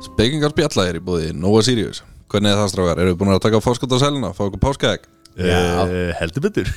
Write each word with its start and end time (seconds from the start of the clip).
Spekingar 0.00 0.54
bjalla 0.56 0.86
er 0.88 0.98
í 0.98 1.02
búði 1.04 1.32
Nova 1.36 1.60
Sirius 1.64 2.02
Hvernig 2.30 2.52
er 2.54 2.60
það 2.60 2.70
strákar? 2.72 3.00
Eru 3.02 3.12
við 3.12 3.18
búin 3.20 3.32
að 3.34 3.42
taka 3.44 3.60
fórskot 3.64 3.92
á 3.92 3.98
selina? 4.00 4.30
Fá 4.36 4.44
okkur 4.46 4.60
páskaegg? 4.62 5.08
Já. 5.40 5.58
Uh, 5.84 6.12
heldur 6.18 6.44
betur 6.46 6.70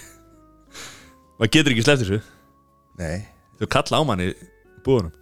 maður 1.40 1.52
getur 1.56 1.74
ekki 1.76 1.86
sleppt 1.86 2.04
þessu 2.04 2.20
Nei 3.00 3.24
þau 3.62 3.70
kalla 3.78 4.02
á 4.02 4.04
manni 4.10 4.28
í 4.32 4.36
búðunum 4.86 5.14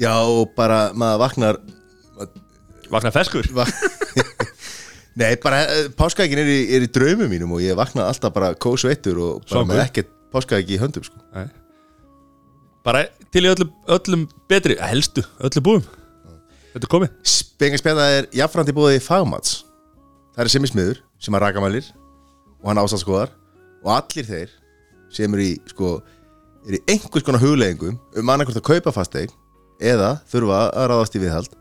Já, 0.00 0.14
og 0.24 0.54
bara 0.56 0.80
maður 0.96 1.22
vaknar 1.26 1.58
vakna 2.90 3.12
feskur 3.14 3.46
vak 3.58 3.70
Nei, 5.20 5.34
bara 5.42 5.62
uh, 5.68 5.86
páskaækin 5.98 6.40
er, 6.40 6.48
í- 6.50 6.68
er 6.76 6.86
í 6.86 6.90
draumum 6.92 7.28
mínum 7.30 7.54
og 7.56 7.62
ég 7.64 7.76
vakna 7.78 8.06
alltaf 8.08 8.32
bara 8.34 8.52
kósveittur 8.56 9.18
og 9.20 9.40
bara 9.44 9.50
Svangur. 9.52 9.74
með 9.74 9.82
ekkert 9.88 10.12
páskaæki 10.32 10.76
í 10.76 10.78
höndum 10.80 11.02
sko. 11.04 11.18
Nei. 11.34 11.48
Bara 12.86 13.06
til 13.32 13.44
í 13.44 13.50
öllum, 13.50 13.72
öllum 13.88 14.28
betri 14.50 14.76
helstu, 14.80 15.24
öllum 15.40 15.66
búðum 15.66 15.88
þetta 16.70 16.86
er 16.86 16.92
komið. 16.92 17.18
Spengarspjalla 17.26 18.06
er 18.14 18.28
jafnframt 18.36 18.70
í 18.70 18.76
búið 18.76 19.00
fagmats. 19.04 19.60
Það 20.36 20.44
er 20.44 20.52
semismiður 20.54 21.02
sem 21.20 21.36
að 21.36 21.44
rakamælir 21.46 21.90
og 22.60 22.70
hann 22.70 22.80
ástæðskoðar 22.82 23.32
og 23.82 23.92
allir 23.96 24.28
þeir 24.28 24.54
sem 25.10 25.34
eru 25.34 25.46
í 25.48 25.52
sko, 25.72 25.98
er 26.68 26.78
í 26.78 26.82
einhvers 26.92 27.26
konar 27.26 27.42
hugleggingum 27.42 27.98
um 27.98 28.32
annarkvort 28.32 28.60
að 28.60 28.68
kaupa 28.68 28.94
fasteign 28.94 29.32
eða 29.82 30.14
þurfa 30.30 30.62
að 30.68 30.90
ráðast 30.92 31.16
í 31.16 31.22
viðhald 31.24 31.54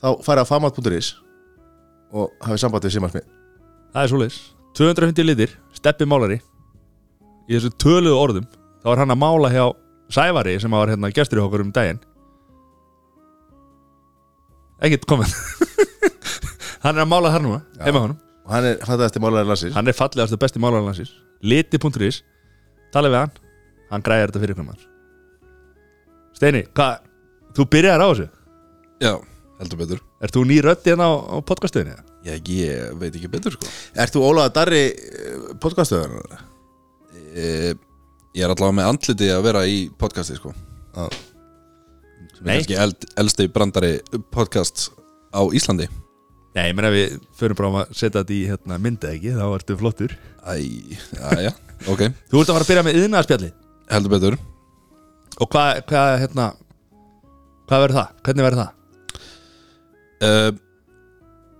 þá 0.00 0.08
fara 0.26 0.42
á 0.42 0.48
fagmat.is 0.48 1.12
og 2.08 2.32
hafið 2.42 2.62
samband 2.64 2.88
við 2.88 2.96
semismið 2.96 3.28
það 3.92 4.02
er 4.02 4.12
svoleiðis. 4.12 4.38
250 4.78 5.26
litir, 5.26 5.52
steppi 5.74 6.06
málari. 6.06 6.38
Í 7.48 7.56
þessu 7.56 7.70
töluðu 7.80 8.18
orðum 8.18 8.48
þá 8.82 8.90
er 8.92 9.00
hann 9.02 9.14
að 9.14 9.22
mála 9.22 9.50
hjá 9.52 9.64
Sævari 10.12 10.54
sem 10.60 10.72
var 10.72 10.88
hérna 10.92 11.10
gestur 11.14 11.40
í 11.40 11.44
okkur 11.44 11.64
um 11.66 11.72
daginn. 11.74 12.00
Ekkert 14.84 15.06
komið. 15.10 15.34
Hann 16.84 16.94
er 16.96 17.02
að 17.02 17.10
mála 17.10 17.32
þar 17.34 17.44
núna, 17.44 17.60
heima 17.82 18.04
honum. 18.04 18.18
Og 18.46 18.52
hann 18.54 18.64
er 18.70 18.76
fættaðasti 18.80 19.20
málarinn 19.20 19.50
landsins. 19.50 19.74
Hann 19.76 19.90
er 19.90 19.96
fallegast 19.98 20.32
og 20.32 20.40
besti 20.40 20.60
málar 20.62 20.84
landsins. 20.84 21.10
Liti.is, 21.44 22.22
tala 22.94 23.10
við 23.12 23.18
hann. 23.24 23.32
Hann 23.90 24.04
græðir 24.06 24.30
þetta 24.30 24.42
fyrir 24.44 24.54
ykkur 24.54 24.68
maður. 24.68 24.86
Steini, 26.38 26.62
hvað 26.78 27.02
þú 27.58 27.66
byrjaðir 27.74 28.04
á 28.04 28.08
þessu, 28.08 28.28
Já, 28.98 29.12
heldur 29.60 29.78
betur. 29.82 30.00
Ert 30.24 30.34
þú 30.34 30.44
ný 30.48 30.56
rödd 30.64 30.86
hérna 30.86 31.06
á, 31.06 31.12
á 31.18 31.36
podcastuðinni? 31.46 31.98
Já, 32.26 32.32
ég 32.38 32.94
veit 32.98 33.12
ekki 33.12 33.30
betur 33.30 33.54
sko. 33.58 33.68
Ert 33.98 34.14
þú 34.14 34.22
Ólaða 34.30 34.54
Darri 34.56 34.80
podcastöðan? 35.62 36.16
e, 37.34 37.74
Ég 38.38 38.44
er 38.46 38.52
allavega 38.52 38.76
með 38.78 38.88
andliti 38.92 39.28
að 39.34 39.40
vera 39.48 39.62
í 39.66 39.78
podcasti 39.98 40.36
sko. 40.38 40.52
Sem 40.94 42.44
Nei. 42.46 42.52
kannski 42.60 42.76
eld, 42.78 43.06
eldsti 43.18 43.46
brandari 43.50 43.96
podcast 44.34 44.92
á 45.34 45.42
Íslandi 45.54 45.88
Nei, 46.54 46.68
ég 46.70 46.76
meina 46.78 46.90
við 46.94 47.16
förum 47.38 47.58
bara 47.58 47.82
að 47.82 47.96
setja 47.98 48.20
þetta 48.22 48.34
í 48.34 48.38
hérna, 48.48 48.78
myndið 48.82 49.16
ekki, 49.16 49.32
þá 49.34 49.44
ertu 49.56 49.76
flottur 49.80 50.14
Æ, 50.46 50.54
já, 50.94 51.48
já, 51.48 51.50
ok 51.90 52.04
Þú 52.30 52.40
ert 52.40 52.52
að 52.52 52.54
fara 52.54 52.62
að 52.62 52.70
byrja 52.70 52.84
með 52.86 53.00
yðnaðarspjalli 53.02 53.50
Heldur 53.90 54.14
betur 54.14 54.38
og 55.38 55.50
hvað, 55.52 55.82
hvað, 55.90 56.12
hérna 56.22 56.46
hvað 57.68 57.82
verður 57.84 57.98
það? 57.98 58.14
Hvernig 58.26 58.46
verður 58.48 58.62
það? 58.62 58.72
uh, 60.26 60.50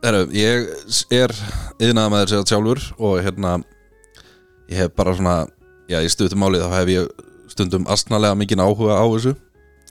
Heru, 0.06 0.23
Ég 0.34 0.73
er 1.19 1.34
yðnaða 1.83 2.15
með 2.15 2.25
þessi 2.25 2.53
sjálfur 2.55 2.83
og 2.99 3.21
hérna 3.27 3.53
ég 4.71 4.83
hef 4.84 4.95
bara 4.99 5.15
svona 5.19 5.37
já, 5.89 5.98
í 6.05 6.11
stuttum 6.12 6.42
máli 6.42 6.61
þá 6.62 6.70
hef 6.77 6.92
ég 6.92 7.27
stundum 7.53 7.89
astnalega 7.91 8.36
mikinn 8.39 8.62
áhuga 8.62 9.00
á 9.00 9.05
þessu. 9.08 9.34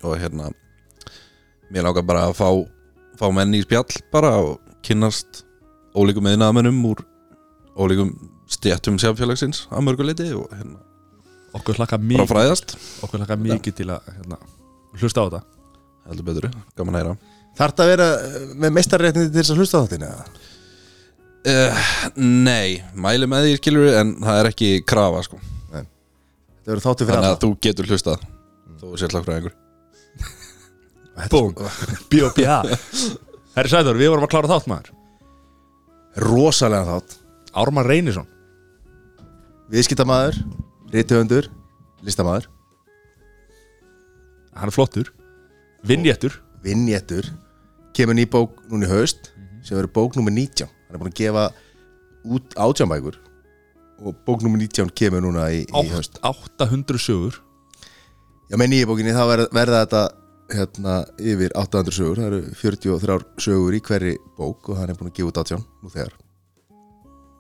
Og 0.06 0.18
hérna 0.22 0.52
mér 1.74 1.88
langar 1.88 2.06
bara 2.08 2.28
að 2.30 2.38
fá, 2.38 2.50
fá 3.20 3.28
menn 3.34 3.56
í 3.58 3.64
spjall 3.66 3.90
bara 4.14 4.36
og 4.44 4.58
kynnast 4.86 5.44
ólíkum 5.98 6.30
yðnaðamennum 6.30 6.84
úr 6.92 7.02
ólíkum 7.78 8.14
stjættum 8.48 9.00
sjálfélagsins 9.02 9.66
að 9.74 9.88
mörguleiti 9.90 10.30
og 10.38 10.52
hérna 10.54 10.84
Okkur 11.58 11.80
hlakka 11.80 11.98
bara 11.98 12.10
mikið, 12.12 12.30
fræðast. 12.30 12.74
okkur 13.02 13.22
hlakka 13.24 13.38
mikið 13.42 13.76
til 13.80 13.88
að 13.90 14.10
hérna, 14.14 14.38
hlusta 15.00 15.24
á 15.24 15.26
þetta. 15.26 15.40
Heldur 16.08 16.26
betur, 16.28 16.48
gaman 16.78 16.98
að 16.98 17.02
heyra. 17.02 17.14
Þarf 17.58 17.82
að 17.82 17.90
vera 17.90 18.08
eh, 18.20 18.36
með 18.62 18.74
meistarréttindi 18.76 19.32
til 19.32 19.42
þess 19.42 19.54
að 19.56 19.62
hlusta 19.64 19.80
á 19.80 19.84
þáttina? 19.88 20.12
uh, 21.48 21.86
Nei, 22.20 22.84
mæli 22.94 23.30
með 23.32 23.48
því 23.48 23.56
skilur 23.62 23.96
en 24.04 24.14
það 24.22 24.42
er 24.44 24.52
ekki 24.52 24.72
krafa 24.86 25.24
sko 25.26 25.40
Það 26.68 26.74
verður 26.74 26.84
þáttu 26.84 27.06
fyrir 27.08 27.16
Þannig 27.16 27.30
alla. 27.30 27.38
að 27.38 27.44
þú 27.46 27.50
getur 27.64 27.88
hlustað 27.88 28.26
Þó 28.78 28.86
er 28.92 29.02
sérlega 29.02 29.24
frá 29.24 29.36
einhver 29.38 29.56
Búm, 31.32 31.56
B.O.B.A. 32.12 32.58
Herri 33.56 33.72
Sæður, 33.72 33.98
við 33.98 34.12
vorum 34.12 34.26
að 34.28 34.30
klára 34.36 34.50
þátt 34.52 34.68
maður. 34.70 34.92
Rosalega 36.22 36.86
þátt. 36.92 37.16
Ármann 37.58 37.88
Reynisson. 37.90 38.28
Viðskiptamaður, 39.74 40.38
rítihöndur, 40.94 41.50
listamaður. 42.06 42.46
Hann 44.54 44.70
er 44.70 44.76
flottur. 44.78 45.10
Vinnjættur 45.88 46.38
Vinnjættur 46.66 47.28
Kemur 47.98 48.18
ný 48.18 48.26
bók 48.30 48.62
núna 48.70 48.88
í 48.88 48.92
haust 48.92 49.32
sem 49.66 49.78
verður 49.78 49.94
bók 49.94 50.18
númer 50.18 50.34
19 50.34 50.66
Hann 50.68 50.98
er 50.98 51.02
búin 51.02 51.12
að 51.14 51.20
gefa 51.22 51.44
út 52.28 52.58
átjánbækur 52.58 53.18
og 54.04 54.16
bók 54.28 54.46
númer 54.46 54.62
19 54.64 54.94
kemur 54.98 55.24
núna 55.26 55.48
í, 55.54 55.66
í 55.66 55.90
haust. 55.92 56.20
800 56.26 57.02
sögur. 57.02 57.42
Já, 58.48 58.56
með 58.60 58.72
nýja 58.74 58.90
bókinni 58.90 59.16
þá 59.16 59.24
verða, 59.32 59.48
verða 59.58 59.82
þetta 59.84 60.04
hérna 60.58 60.96
yfir 61.20 61.56
800 61.58 61.98
sögur. 61.98 62.22
Það 62.22 62.30
eru 62.30 62.42
43 62.62 63.18
sögur 63.48 63.78
í 63.78 63.82
hverri 63.90 64.16
bók 64.38 64.72
og 64.72 64.80
hann 64.80 64.94
er 64.94 65.00
búin 65.00 65.12
að 65.12 65.18
gefa 65.20 65.32
út 65.34 65.42
átján 65.44 65.66
nú 65.82 65.92
þegar. 65.94 66.16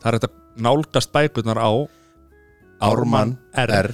Það 0.01 0.09
er 0.09 0.19
þetta 0.19 0.63
nálgast 0.67 1.13
bækurnar 1.13 1.62
á 1.62 1.72
Ármann 2.88 3.38
R. 3.57 3.73
R. 3.73 3.91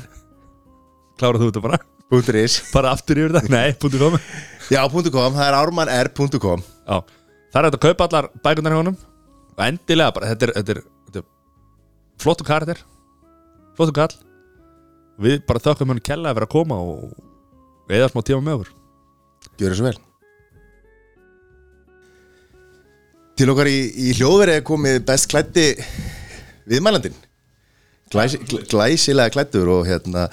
Klára 1.19 1.39
þú 1.39 1.49
þetta 1.51 1.63
bara? 1.63 1.79
Punktur 2.11 2.37
is. 2.41 2.59
Bara 2.75 2.93
aftur 2.93 3.19
yfir 3.21 3.35
þetta? 3.37 3.51
Nei, 3.53 3.73
punktu 3.79 3.99
komi 4.01 4.19
Já, 4.71 4.83
punktur 4.91 5.13
.com, 5.13 5.33
það 5.33 5.47
er 5.47 5.55
ármannr.com 5.57 6.61
Já, 6.63 6.97
það 7.53 7.59
er 7.59 7.67
hægt 7.67 7.77
að 7.77 7.83
kaupa 7.87 8.07
allar 8.07 8.27
bækurnar 8.43 8.75
hjá 8.75 8.79
honum. 8.81 8.97
Og 9.53 9.63
endilega 9.65 10.13
bara, 10.15 10.29
þetta 10.33 10.49
þetta 10.49 10.51
er, 10.51 10.53
þetta 10.59 10.75
er 10.75 10.92
flottu 12.23 12.45
karakter. 12.47 12.79
Flottu 13.77 13.93
kall. 13.97 14.15
Við 15.23 15.43
bara 15.47 15.61
þökkum 15.61 15.91
hann 15.93 16.01
kella 16.03 16.31
að 16.31 16.39
vera 16.39 16.47
að 16.49 16.53
koma 16.55 16.79
og 16.81 17.91
eða 17.93 18.09
smá 18.13 18.23
tíma 18.25 18.41
með 18.47 18.61
okkur. 18.63 18.73
Gjör 19.59 19.73
þessu 19.75 19.85
vel. 19.89 19.97
Til 23.33 23.49
okkar 23.49 23.67
í, 23.69 23.77
í 23.97 24.11
hljóðveri 24.17 24.53
er 24.59 24.65
komið 24.65 24.99
best 25.07 25.25
klætti 25.31 25.63
viðmælandin 26.69 27.15
Glæs, 28.13 28.35
gl- 28.45 28.61
Glæsilega 28.69 29.33
klættur 29.33 29.71
og 29.73 29.87
hérna 29.89 30.27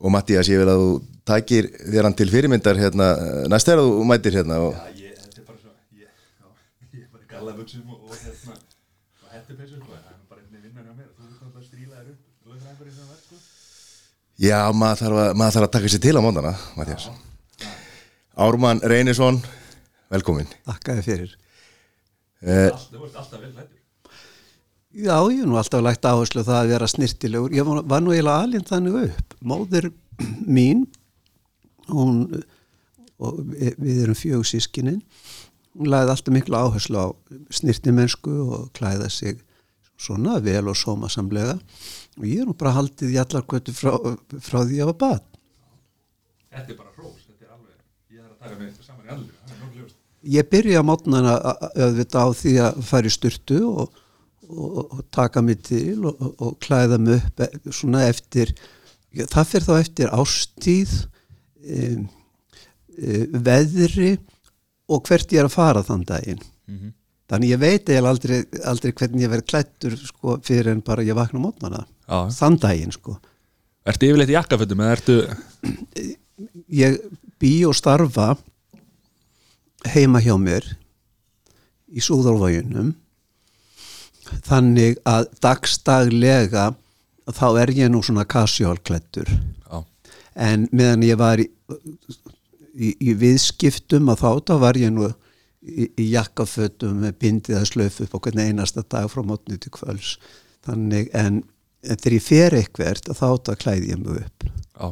og 0.00 0.08
Mattías 0.14 0.48
ég 0.48 0.62
vil 0.62 0.70
að 0.72 0.80
þú 0.80 0.86
takir 1.28 1.68
þér 1.92 2.06
hann 2.08 2.16
til 2.16 2.30
fyrirmyndar 2.32 2.80
hérna 2.80 3.10
næst 3.52 3.68
þegar 3.68 3.84
þú 3.84 4.06
mætir 4.08 4.38
hérna 4.40 4.56
og 4.70 4.78
Ég, 4.96 5.12
þetta 5.20 5.42
er 5.42 5.46
bara 5.50 5.60
svo 5.60 5.74
Ég, 6.00 6.08
já, 6.08 6.48
ég 6.96 7.04
er 7.04 7.10
bara 7.12 7.28
galla 7.34 7.52
buksum 7.60 7.92
og, 7.92 8.08
og 8.08 8.16
hérna 8.16 8.56
og 8.56 9.34
hætti 9.36 9.58
peysu 9.60 9.76
sko, 9.76 9.92
það 9.92 10.00
er 10.00 10.24
bara 10.32 10.40
einnig 10.46 10.64
vinnan 10.64 10.88
hjá 10.88 10.94
mér 10.96 11.12
þú 11.12 11.28
veist 11.28 11.44
hvað 11.44 11.52
það 11.58 11.68
strílaðir 11.68 12.16
upp 12.16 12.48
lögfræðingur 12.54 12.88
í 12.88 12.96
það 12.96 13.06
verð 13.12 13.22
sko 13.28 13.36
Já, 14.40 14.60
maður 14.72 15.02
þarf 15.02 15.18
að, 15.20 15.32
maður 15.36 15.56
þarf 15.56 15.66
að 15.66 15.74
taka 15.74 15.90
sér 15.92 16.00
til 16.04 16.14
á 16.16 16.20
móndana 16.24 16.54
Mattías 16.78 17.10
Ármann 18.40 18.80
Reynisson, 18.80 19.42
velkomin 20.12 20.48
Þakkaði 20.68 21.04
fyrir. 21.04 21.34
uh, 22.46 22.70
Þú 22.72 23.04
ert 23.04 23.18
alltaf 23.20 23.36
vel 23.36 23.50
hættur 23.52 23.76
Já, 24.90 25.14
ég 25.30 25.38
hef 25.38 25.46
nú 25.46 25.58
alltaf 25.60 25.84
lagt 25.86 26.02
áherslu 26.08 26.42
það 26.42 26.56
að 26.56 26.70
vera 26.72 26.86
snirtilegur. 26.90 27.52
Ég 27.54 27.62
var, 27.62 28.00
nú 28.02 28.10
eiginlega 28.10 28.42
alinn 28.42 28.64
þannig 28.66 28.96
upp. 29.04 29.36
Móðir 29.46 29.86
mín, 30.56 30.80
hún, 31.86 32.24
og 33.22 33.38
við, 33.52 34.00
erum 34.02 34.18
fjög 34.18 34.42
sískinin, 34.50 34.98
hún 35.78 35.92
lagði 35.94 36.16
alltaf 36.16 36.34
miklu 36.34 36.58
áherslu 36.58 36.98
á 36.98 37.06
snirtimennsku 37.54 38.34
og 38.48 38.64
klæða 38.74 39.06
sig 39.14 39.38
svona 39.94 40.40
vel 40.42 40.66
og 40.66 40.74
sómasamlega. 40.80 41.54
Og 41.54 42.09
ég 42.28 42.42
er 42.42 42.48
nú 42.48 42.54
bara 42.58 42.74
haldið 42.76 43.14
í 43.14 43.18
allar 43.22 43.44
kvötu 43.48 43.74
frá, 43.76 43.92
frá 44.42 44.62
því 44.64 44.80
að 44.82 44.90
var 44.92 44.98
bad. 45.04 45.26
Þetta 46.50 46.74
er 46.74 46.78
bara 46.78 46.92
hrós, 46.96 47.22
þetta 47.26 47.46
er 47.46 47.54
alveg 47.54 48.16
ég 48.16 48.24
þarf 48.24 48.34
að 48.34 48.42
taka 48.44 48.58
mig 48.60 48.72
saman 48.84 49.06
í 49.06 49.14
allir 49.14 49.84
er 49.84 49.96
Ég 50.36 50.48
byrja 50.52 50.82
á 50.82 50.84
mótnana 50.84 51.34
á 51.40 52.26
því 52.36 52.54
að 52.60 52.80
fara 52.84 53.08
í 53.08 53.14
styrtu 53.14 53.60
og, 53.64 54.00
og, 54.50 54.80
og 54.82 55.04
taka 55.14 55.40
mig 55.40 55.62
til 55.64 56.04
og, 56.04 56.18
og, 56.20 56.34
og 56.44 56.58
klæða 56.60 56.98
mig 57.00 57.22
upp 57.22 57.40
e- 57.46 57.72
svona 57.72 58.04
eftir 58.10 58.52
það 59.16 59.48
fyrir 59.48 59.66
þá 59.66 59.74
eftir 59.78 60.12
ástíð 60.12 60.92
um, 61.00 62.04
um, 62.04 63.38
veðri 63.48 64.12
og 64.90 65.06
hvert 65.06 65.32
ég 65.32 65.40
er 65.40 65.48
að 65.48 65.54
fara 65.56 65.84
þann 65.86 66.04
daginn. 66.04 66.42
Þannig 67.30 67.52
ég 67.52 67.60
veit 67.62 67.88
eiginlega 67.88 68.10
aldrei, 68.10 68.38
aldrei 68.66 68.92
hvernig 68.92 69.22
ég 69.22 69.30
verið 69.30 69.48
klættur 69.52 69.96
sko, 69.96 70.36
fyrir 70.42 70.72
en 70.72 70.82
bara 70.82 71.04
ég 71.06 71.14
vakna 71.14 71.42
mótnana 71.42 71.84
Já. 72.10 72.26
þann 72.34 72.58
daginn 72.58 72.94
sko. 72.94 73.16
Ertu 73.86 74.10
yfirleitt 74.10 74.32
í 74.32 74.36
jakkafötum 74.36 74.82
eða 74.82 74.96
ertu 74.96 75.18
ég 76.74 76.98
bý 77.40 77.52
og 77.68 77.76
starfa 77.78 78.34
heima 79.94 80.20
hjá 80.22 80.34
mér 80.40 80.66
í 81.90 82.02
Súðarvæginum 82.04 82.92
þannig 84.46 85.00
að 85.08 85.30
dagstaglega 85.42 86.70
þá 87.30 87.46
er 87.62 87.72
ég 87.74 87.90
nú 87.92 88.02
svona 88.04 88.26
casual-klættur 88.28 89.30
Já, 89.30 89.80
en 90.34 90.68
meðan 90.74 91.06
ég 91.06 91.18
var 91.20 91.42
í, 91.42 91.46
í, 92.74 92.92
í 92.94 93.14
viðskiptum 93.18 94.10
að 94.12 94.22
þá 94.24 94.30
þá 94.50 94.54
var 94.66 94.78
ég 94.80 94.92
nú 94.94 95.08
í, 95.08 95.88
í 95.88 96.10
jakkafötum 96.12 97.00
með 97.04 97.16
bindið 97.22 97.60
að 97.60 97.70
slöfu 97.72 98.06
upp 98.06 98.20
hvernig 98.20 98.50
einasta 98.52 98.84
dag 98.84 99.08
frá 99.10 99.24
mótni 99.26 99.58
til 99.60 99.72
kvöls 99.74 100.16
þannig 100.66 101.10
en, 101.16 101.42
en 101.84 101.96
þegar 102.00 102.16
ég 102.16 102.24
fer 102.26 102.56
eitthvert 102.60 103.08
að 103.12 103.18
þá 103.20 103.26
þá 103.48 103.52
klæði 103.64 103.90
ég 103.94 104.00
mig 104.02 104.20
upp. 104.24 104.46
Já. 104.76 104.86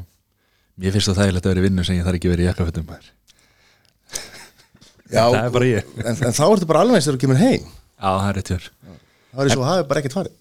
Mér 0.79 0.94
finnst 0.94 1.11
það 1.11 1.20
þægilegt 1.23 1.46
að 1.49 1.52
vera 1.55 1.61
í 1.62 1.67
vinnu 1.69 1.85
sem 1.88 1.99
ég 1.99 2.06
þarf 2.06 2.19
ekki 2.20 2.31
verið 2.32 2.44
í 2.44 2.49
jakkafötum. 2.49 2.90
Já, 5.08 5.23
Það 5.25 5.38
er 5.44 5.52
bara 5.55 5.69
ég. 5.69 5.93
en, 6.05 6.19
en 6.29 6.35
þá 6.37 6.43
ertu 6.52 6.67
bara 6.69 6.81
alveg 6.85 6.99
eins 6.99 7.06
þegar 7.08 7.17
þú 7.19 7.23
kemur 7.25 7.38
heim. 7.40 7.62
Já, 7.99 8.08
það 8.12 8.29
er 8.29 8.37
rétt 8.38 8.50
hjör 8.52 8.67
þá 9.29 9.38
er 9.38 9.49
eins 9.49 9.56
og 9.58 9.64
hafi 9.69 9.87
bara 9.88 10.00
ekkert 10.02 10.17
farið. 10.19 10.35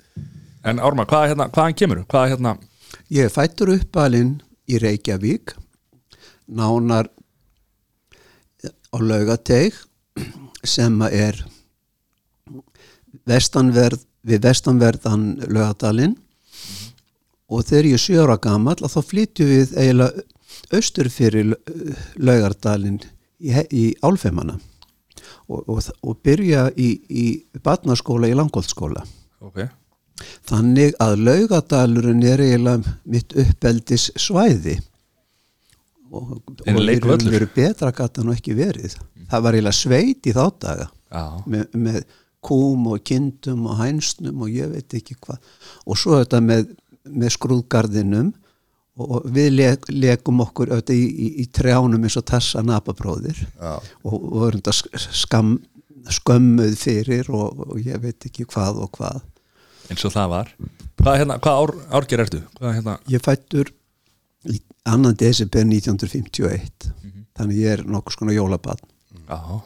En 0.68 0.82
Árma, 0.84 1.06
hvað 1.08 1.24
er 1.24 1.32
hérna, 1.32 1.46
hvaðan 1.56 1.76
kemur? 1.80 2.02
Hvað 2.12 2.26
er 2.26 2.32
hérna? 2.34 2.52
Ég 3.14 3.28
er 3.28 3.32
fættur 3.32 3.72
uppalinn 3.76 4.34
í 4.68 4.80
Reykjavík, 4.84 5.54
nánar 6.60 7.08
á 8.92 8.98
laugateig 9.00 9.76
sem 10.68 10.98
er 11.08 11.40
vestanverð, 13.28 14.04
við 14.28 14.44
vestanverðan 14.48 15.28
laugadalinn 15.48 16.16
og 17.48 17.68
þegar 17.68 17.90
ég 17.92 17.98
er 17.98 18.04
sjö 18.04 18.24
ára 18.24 18.38
gamall 18.42 18.80
að 18.82 18.96
þá 18.96 19.12
flytjum 19.12 19.52
við 19.52 19.76
eiginlega 19.78 20.26
austur 20.74 21.10
fyrir 21.12 21.54
laugardalinn 22.20 23.00
í, 23.40 23.54
í 23.72 23.86
Álfeimana 24.04 24.58
og, 25.48 25.64
og, 25.64 25.82
og 26.04 26.20
byrja 26.26 26.68
í, 26.76 26.90
í 27.08 27.26
barnaskóla 27.64 28.30
í 28.30 28.36
Langholtskóla. 28.36 29.06
Ok. 29.44 29.64
Þannig 30.50 30.96
að 31.04 31.20
laugadalurinn 31.22 32.24
er 32.26 32.42
eiginlega 32.42 32.96
mitt 33.06 33.36
uppeldis 33.38 34.10
svæði 34.18 34.80
og, 36.12 36.38
og 36.40 36.62
og 36.68 37.28
veru 37.28 37.50
betra 37.54 37.92
gata 37.94 38.24
nú 38.26 38.34
ekki 38.34 38.56
verið. 38.58 38.96
Það 39.30 39.44
var 39.44 39.58
eiginlega 39.58 39.78
sveit 39.78 40.28
í 40.28 40.34
þá 40.36 40.46
daga. 40.64 40.88
Já, 41.12 41.24
með, 41.48 41.68
með 41.76 42.00
kúm 42.48 42.88
og 42.92 43.04
kindum 43.08 43.66
og 43.68 43.80
hænsnum 43.82 44.44
og 44.46 44.52
ég 44.54 44.72
veit 44.72 44.98
ekki 44.98 45.18
hvað. 45.20 45.40
Og 45.88 46.00
svo 46.00 46.20
þetta 46.22 46.42
með, 46.44 46.70
með 47.14 47.34
skrúðgarðinum 47.38 48.34
og 48.98 49.28
við 49.30 49.50
le, 49.54 49.70
lekum 49.94 50.42
okkur 50.42 50.72
auðvitað 50.74 50.98
í, 50.98 51.08
í, 51.08 51.28
í 51.44 51.48
trjánum 51.54 52.06
eins 52.08 52.18
og 52.18 52.26
tassa 52.32 52.64
napabróðir 52.66 53.38
Já. 53.38 53.76
og, 53.78 54.14
og 54.16 54.38
vorum 54.42 54.64
þetta 54.64 55.02
skam, 55.14 55.56
skömmuð 56.18 56.78
fyrir 56.82 57.30
og, 57.30 57.66
og 57.68 57.82
ég 57.84 58.02
veit 58.02 58.30
ekki 58.30 58.48
hvað 58.50 58.82
og 58.88 58.94
hvað. 58.98 59.22
Eins 59.92 60.04
og 60.08 60.16
það 60.16 60.32
var. 60.34 60.54
Hvað, 60.98 61.12
er 61.14 61.22
hérna, 61.22 61.38
hvað 61.44 61.62
ár, 61.62 61.76
árger 62.00 62.24
ertu? 62.26 62.42
Hvað 62.58 62.72
er 62.72 62.80
hérna? 62.80 62.98
Ég 63.14 63.24
fættur 63.24 63.70
annan 64.88 65.18
desember 65.20 65.66
1951 65.66 66.92
þannig 67.38 67.60
ég 67.62 67.76
er 67.76 67.84
nokkuð 67.88 68.16
skona 68.16 68.36
jólabann 68.36 68.80
Já, 69.28 69.60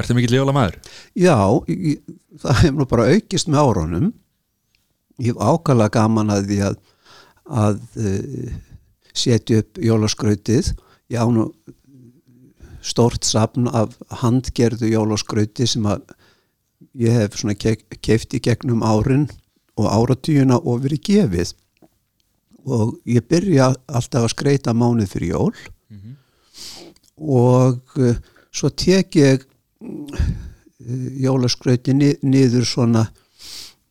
ertu 0.00 0.16
mikill 0.16 0.38
jóla 0.40 0.54
maður? 0.54 0.78
Já, 1.16 1.36
ég, 1.70 2.02
það 2.42 2.60
hefur 2.64 2.80
nú 2.80 2.88
bara 2.90 3.08
aukist 3.14 3.50
með 3.50 3.62
árunum 3.62 4.10
ég 5.22 5.32
hef 5.32 5.40
ákala 5.40 5.90
gaman 5.92 6.32
að 6.34 6.50
því 6.50 6.60
að 6.70 6.82
að 7.44 7.80
uh, 8.00 8.52
setja 9.14 9.62
upp 9.62 9.78
jólaskrautið. 9.78 10.72
Ég 11.12 11.20
á 11.20 11.28
nú 11.28 11.50
stórt 12.84 13.24
safn 13.24 13.68
af 13.68 13.96
handgerðu 14.22 14.90
jólaskrauti 14.92 15.66
sem 15.68 15.84
að 15.88 16.04
ég 17.00 17.14
hef 17.16 17.38
svona 17.38 17.56
keift 17.56 18.34
í 18.36 18.40
gegnum 18.42 18.84
árin 18.84 19.28
og 19.76 19.88
áratugina 19.90 20.58
og 20.60 20.84
verið 20.84 21.04
gefið. 21.08 21.54
Og 22.64 22.96
ég 23.04 23.24
byrja 23.28 23.74
alltaf 23.86 24.24
að 24.24 24.32
skreita 24.32 24.72
mánuð 24.72 25.10
fyrir 25.12 25.34
jól. 25.34 25.54
Og 27.14 27.98
uh, 28.00 28.16
svo 28.54 28.70
tek 28.70 29.16
ég 29.20 29.44
uh, 29.44 30.24
jólaskrauti 31.20 31.94
ni, 31.94 32.14
niður 32.24 32.64
svona 32.66 33.04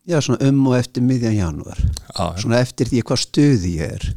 já 0.10 0.20
svona 0.22 0.50
um 0.50 0.62
og 0.68 0.76
eftir 0.78 1.04
miðjan 1.06 1.36
janúar. 1.38 1.80
Já, 2.12 2.26
svona 2.42 2.60
eftir 2.64 2.90
því 2.92 3.02
hvað 3.08 3.22
stuði 3.24 3.74
ég 3.80 3.98
er. 3.98 4.08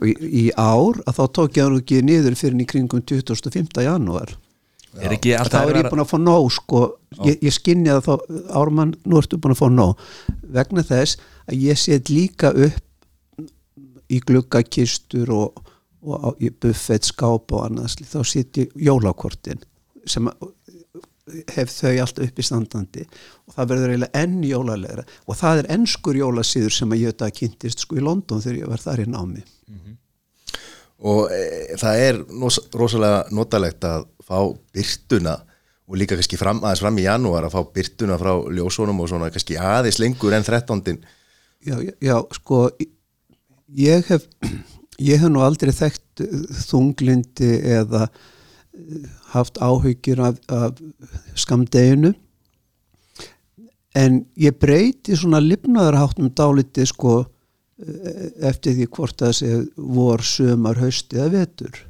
Og 0.00 0.06
í, 0.08 0.14
í 0.24 0.44
ár 0.56 1.00
að 1.04 1.18
þá 1.18 1.24
tók 1.38 1.58
ég 1.58 1.66
hann 1.66 1.78
ekki 1.82 2.02
niður 2.06 2.36
fyrir 2.40 2.62
í 2.64 2.68
kringum 2.68 3.02
25. 3.04 3.82
janúar. 3.84 4.34
Er 4.98 5.12
ekki 5.14 5.34
þá 5.36 5.58
er 5.68 5.76
ég 5.82 5.90
búin 5.92 6.00
að 6.02 6.10
fá 6.10 6.18
nóg 6.18 6.48
sko, 6.56 6.80
ég, 7.28 7.36
ég 7.44 7.54
skinni 7.54 7.90
að 7.92 8.06
þá 8.08 8.12
ármann, 8.56 8.94
nú 9.04 9.20
ertu 9.20 9.36
búin 9.38 9.54
að 9.54 9.60
fá 9.60 9.68
nóg. 9.70 10.00
Vegna 10.56 10.82
þess 10.88 11.20
að 11.46 11.60
ég 11.68 11.78
set 11.78 12.08
líka 12.10 12.50
upp 12.56 13.44
í 14.08 14.18
gluggakistur 14.24 15.28
og, 15.36 15.60
og 16.08 16.24
á, 16.24 16.28
í 16.40 16.48
buffetskáp 16.50 17.52
og 17.52 17.66
annars 17.68 17.98
þá 18.00 18.22
set 18.26 18.62
ég 18.64 18.72
jólakortin 18.88 19.60
sem 20.08 20.24
að- 20.32 20.54
hef 21.54 21.72
þau 21.72 21.94
alltaf 22.02 22.26
upp 22.26 22.38
í 22.40 22.46
standandi 22.46 23.04
og 23.06 23.54
það 23.56 23.70
verður 23.72 23.92
eiginlega 23.92 24.22
enn 24.22 24.38
jólalegra 24.46 25.04
og 25.26 25.38
það 25.38 25.62
er 25.62 25.70
ennskur 25.76 26.18
jólasýður 26.20 26.76
sem 26.76 26.94
að 26.94 27.02
ég 27.02 27.14
þetta 27.14 27.30
kynntist 27.40 27.84
sko 27.84 27.98
í 27.98 28.04
London 28.04 28.44
þegar 28.44 28.60
ég 28.60 28.72
var 28.72 28.84
þar 28.84 29.02
í 29.04 29.08
námi. 29.12 29.44
Og 31.08 31.28
e, 31.30 31.42
það 31.78 32.00
er 32.04 32.16
nos, 32.40 32.58
rosalega 32.74 33.20
notalegt 33.30 33.84
að 33.86 34.08
fá 34.26 34.40
byrtuna 34.74 35.36
og 35.88 35.96
líka 35.96 36.18
kannski 36.18 36.36
fram, 36.40 36.58
aðeins 36.64 36.82
fram 36.82 36.98
í 36.98 37.04
janúar 37.06 37.46
að 37.46 37.54
fá 37.54 37.74
byrtuna 37.76 38.18
frá 38.20 38.32
ljósónum 38.58 38.98
og 39.00 39.12
svona 39.12 39.30
kannski 39.32 39.56
aðeins 39.56 40.00
lengur 40.02 40.34
en 40.36 40.44
13. 40.44 40.98
já, 41.64 41.76
já, 41.78 41.92
já, 42.02 42.16
sko 42.34 42.66
ég 43.78 44.10
hef 44.10 44.26
ég 44.98 45.22
hef 45.22 45.30
nú 45.30 45.44
aldrei 45.44 45.72
þekkt 45.74 46.24
þunglindi 46.68 47.52
eða 47.78 48.08
haft 49.32 49.58
áhyggjur 49.60 50.22
af, 50.28 50.38
af 50.48 50.78
skamdeginu 51.38 52.14
en 53.98 54.22
ég 54.38 54.56
breyti 54.60 55.16
svona 55.16 55.40
lifnaðarháttum 55.42 56.30
dálítið 56.36 56.90
sko 56.92 57.14
eh, 57.24 58.30
eftir 58.50 58.76
því 58.76 58.88
hvort 58.94 59.18
það 59.18 59.36
sé 59.40 59.52
vor, 59.76 60.22
sömar, 60.22 60.78
haust 60.82 61.14
eða 61.16 61.30
vetur. 61.34 61.80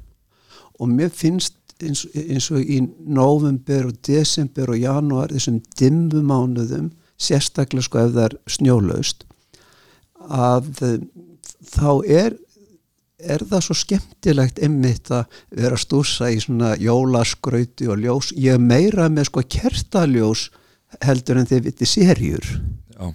Og 0.78 0.90
mér 0.92 1.10
finnst 1.12 1.56
eins, 1.82 2.06
eins 2.14 2.48
og 2.54 2.62
í 2.62 2.80
november 3.06 3.90
og 3.90 3.98
desember 4.06 4.72
og 4.72 4.80
janúar 4.80 5.34
þessum 5.34 5.60
dimmu 5.78 6.22
mánuðum 6.26 6.92
sérstaklega 7.18 7.86
sko 7.86 8.04
ef 8.04 8.14
það 8.14 8.26
er 8.28 8.36
snjólaust 8.56 9.24
að 10.28 10.70
eh, 10.86 11.00
þá 11.68 11.90
er 12.06 12.36
er 13.18 13.42
það 13.42 13.64
svo 13.66 13.76
skemmtilegt 13.78 14.60
einmitt 14.62 15.10
að 15.14 15.38
vera 15.58 15.78
stúsa 15.80 16.30
í 16.30 16.38
svona 16.42 16.74
jólaskrauti 16.78 17.88
og 17.90 18.02
ljós? 18.02 18.32
Ég 18.38 18.60
meira 18.62 19.08
með 19.10 19.30
sko 19.30 19.44
kertaljós 19.50 20.48
heldur 21.04 21.40
en 21.40 21.48
þið 21.48 21.64
viti 21.66 21.88
serjur 21.88 22.46
Já, 22.94 23.10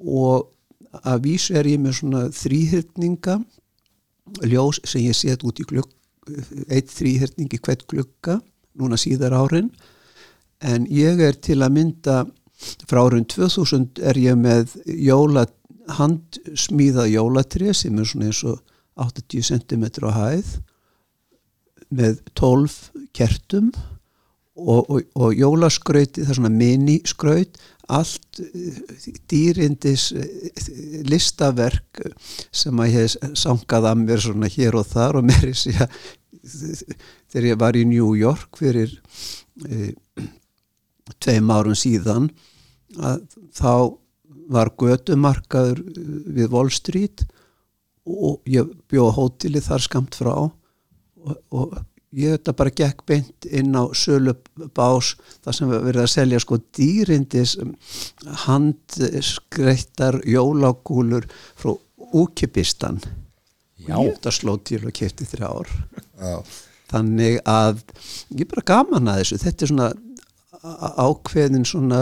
og 0.00 0.50
að 1.06 1.24
vísu 1.24 1.56
er 1.58 1.68
ég 1.70 1.80
með 1.80 2.00
svona 2.00 2.26
þrýhyrninga 2.34 3.40
ljós 4.46 4.82
sem 4.86 5.06
ég 5.06 5.16
set 5.16 5.44
út 5.46 5.62
í 5.62 5.66
glugg 5.66 5.90
eitt 6.70 6.92
þrýhyrning 6.92 7.50
í 7.56 7.60
hvert 7.62 7.86
glugga 7.90 8.38
núna 8.78 8.98
síðar 9.00 9.34
árin. 9.34 9.70
En 10.60 10.84
ég 10.92 11.20
er 11.24 11.38
til 11.40 11.60
að 11.64 11.74
mynda 11.78 12.18
frá 12.88 13.02
árin 13.06 13.26
2000 13.28 14.02
er 14.04 14.18
ég 14.20 14.36
með 14.38 14.76
jóla, 14.84 15.46
handsmíða 15.96 17.08
jólatri 17.10 17.72
sem 17.74 17.96
er 17.98 18.06
svona 18.06 18.28
eins 18.28 18.42
og 18.46 18.60
80 19.00 19.46
cm 19.50 19.86
á 20.06 20.10
hæð 20.14 20.54
með 21.90 22.20
12 22.38 22.76
kertum 23.16 23.72
og, 24.60 24.90
og, 24.90 25.02
og 25.16 25.34
jólaskrauti, 25.34 26.22
það 26.22 26.32
er 26.32 26.38
svona 26.38 26.52
miniskraut 26.54 27.60
allt 27.90 28.40
eh, 28.44 28.80
dýrindis 29.30 30.10
eh, 30.14 30.50
listaverk 31.08 32.02
sem 32.54 32.82
að 32.82 32.96
ég 32.98 33.34
sangað 33.38 33.90
að 33.90 34.04
mér 34.04 34.22
svona 34.22 34.50
hér 34.52 34.78
og 34.78 34.86
þar 34.90 35.20
og 35.20 35.26
mér 35.30 35.50
er 35.50 35.58
sér 35.58 35.86
þegar 37.30 37.48
ég 37.50 37.58
var 37.60 37.76
í 37.76 37.86
New 37.88 38.14
York 38.16 38.56
fyrir 38.58 38.92
e, 39.66 39.90
tveim 41.20 41.50
árum 41.52 41.76
síðan 41.76 42.30
að 42.96 43.26
þá 43.54 43.74
var 44.50 44.72
götumarkaður 44.78 45.82
eh, 45.84 46.16
við 46.38 46.54
Wall 46.54 46.72
Street 46.74 47.26
og 47.26 47.39
ég 48.48 48.72
bjóð 48.90 49.14
hótili 49.16 49.62
þar 49.64 49.84
skamt 49.84 50.18
frá 50.18 50.32
og, 50.36 50.52
og 51.52 51.76
ég 52.16 52.34
þetta 52.34 52.54
bara 52.58 52.74
gekk 52.74 53.04
beint 53.06 53.46
inn 53.46 53.76
á 53.76 53.86
sölubás 53.94 55.14
þar 55.44 55.56
sem 55.56 55.70
við 55.70 55.84
verið 55.86 56.02
að 56.04 56.12
selja 56.14 56.40
sko 56.42 56.58
dýrindis 56.74 57.54
handskreittar 58.46 60.20
jólagúlur 60.26 61.28
frá 61.54 61.76
Úkibistan. 62.10 62.98
Já. 63.86 63.94
ég 63.94 64.16
þetta 64.16 64.32
sló 64.34 64.56
til 64.66 64.82
og 64.82 64.94
kefti 64.96 65.26
þrjár. 65.30 65.70
Já, 66.18 66.40
þannig 66.90 67.38
að 67.48 67.84
ég 68.34 68.42
er 68.44 68.50
bara 68.50 68.66
gaman 68.72 69.12
að 69.12 69.20
þessu. 69.22 69.38
Þetta 69.44 69.64
er 69.64 69.70
svona 69.70 69.90
ákveðin 71.06 71.64
svona 71.68 72.00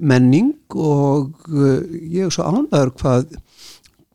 menning 0.00 0.52
og 0.76 1.32
uh, 1.50 1.80
ég 1.90 2.28
er 2.28 2.34
svo 2.34 2.46
ánæður 2.46 2.92
hvað, 3.00 3.34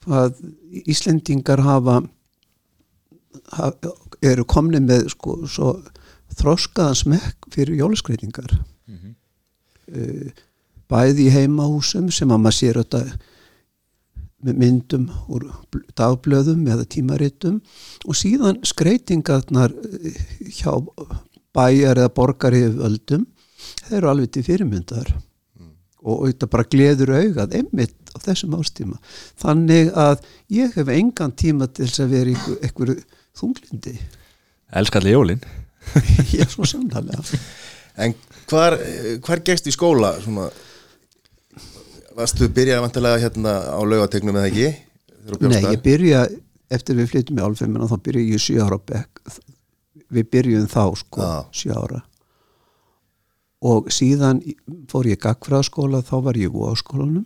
hvað 0.06 0.40
Íslendingar 0.86 1.62
hafa, 1.66 2.00
hafa 3.56 3.94
eru 4.26 4.46
komni 4.46 4.82
með 4.84 5.10
sko 5.14 5.42
svo 5.50 5.76
þroskaðan 6.36 7.00
smekk 7.00 7.50
fyrir 7.54 7.80
jólaskreitingar 7.80 8.52
uh, 8.56 10.28
bæði 10.92 11.28
í 11.30 11.34
heimahúsum 11.34 12.12
sem 12.14 12.32
að 12.32 12.44
maður 12.44 12.58
sér 12.60 12.80
þetta 12.82 13.04
með 14.46 14.58
myndum 14.62 15.06
úr 15.34 15.48
bl- 15.74 15.86
dagblöðum 15.98 16.66
eða 16.70 16.86
tímaritum 16.86 17.62
og 18.06 18.18
síðan 18.20 18.60
skreitingarnar 18.68 19.74
eh, 19.74 20.20
hjá 20.54 20.76
bæjar 21.56 21.98
eða 22.04 22.12
borgar 22.14 22.54
yfir 22.54 22.76
völdum 22.78 23.24
þeir 23.88 23.98
eru 23.98 24.12
alveg 24.12 24.32
til 24.36 24.44
fyrirmyndar. 24.46 25.10
Og, 26.06 26.20
og 26.20 26.28
þetta 26.30 26.50
bara 26.52 26.68
gleður 26.70 27.14
augað 27.18 27.56
einmitt 27.58 28.05
á 28.16 28.18
þessum 28.24 28.56
ástíma 28.56 29.00
þannig 29.42 29.92
að 29.92 30.24
ég 30.56 30.76
hef 30.80 30.92
engan 30.96 31.36
tíma 31.36 31.68
til 31.68 31.90
þess 31.90 32.06
að 32.06 32.16
vera 32.16 32.36
einhverju 32.64 32.98
þunglindi. 33.36 33.98
Elskalli 34.76 35.14
jólin. 35.14 35.44
Ég 36.34 36.42
er 36.42 36.50
svo 36.50 36.66
sannlega 36.66 37.22
En 38.02 38.16
hvar, 38.50 38.74
hvar 39.24 39.42
gegst 39.46 39.68
í 39.70 39.74
skóla? 39.76 40.16
Svona 40.24 40.48
Varstu 42.16 42.48
byrjað 42.48 42.82
vantilega 42.86 43.20
hérna 43.26 43.54
á 43.76 43.80
laugategnum 43.84 44.38
eða 44.40 44.48
ekki? 44.48 44.68
Nei, 45.44 45.60
ég 45.60 45.82
byrja 45.84 46.22
eftir 46.72 46.96
við 46.96 47.10
flyttum 47.12 47.42
í 47.42 47.44
álfeimina 47.44 47.90
þá 47.92 47.96
byrja 48.06 48.36
ég 48.38 48.44
sjö 48.44 48.64
ára 48.64 48.78
bekk. 48.80 49.20
Við 50.16 50.30
byrjum 50.32 50.70
þá 50.72 50.84
sko 51.02 51.26
Já. 51.26 51.34
sjö 51.60 51.76
ára. 51.76 52.00
Og 53.68 53.90
síðan 53.92 54.40
fór 54.88 55.10
ég 55.12 55.20
gagfræðaskóla 55.26 56.06
þá 56.08 56.16
var 56.30 56.40
ég 56.40 56.56
í 56.56 56.76
skólanum 56.80 57.26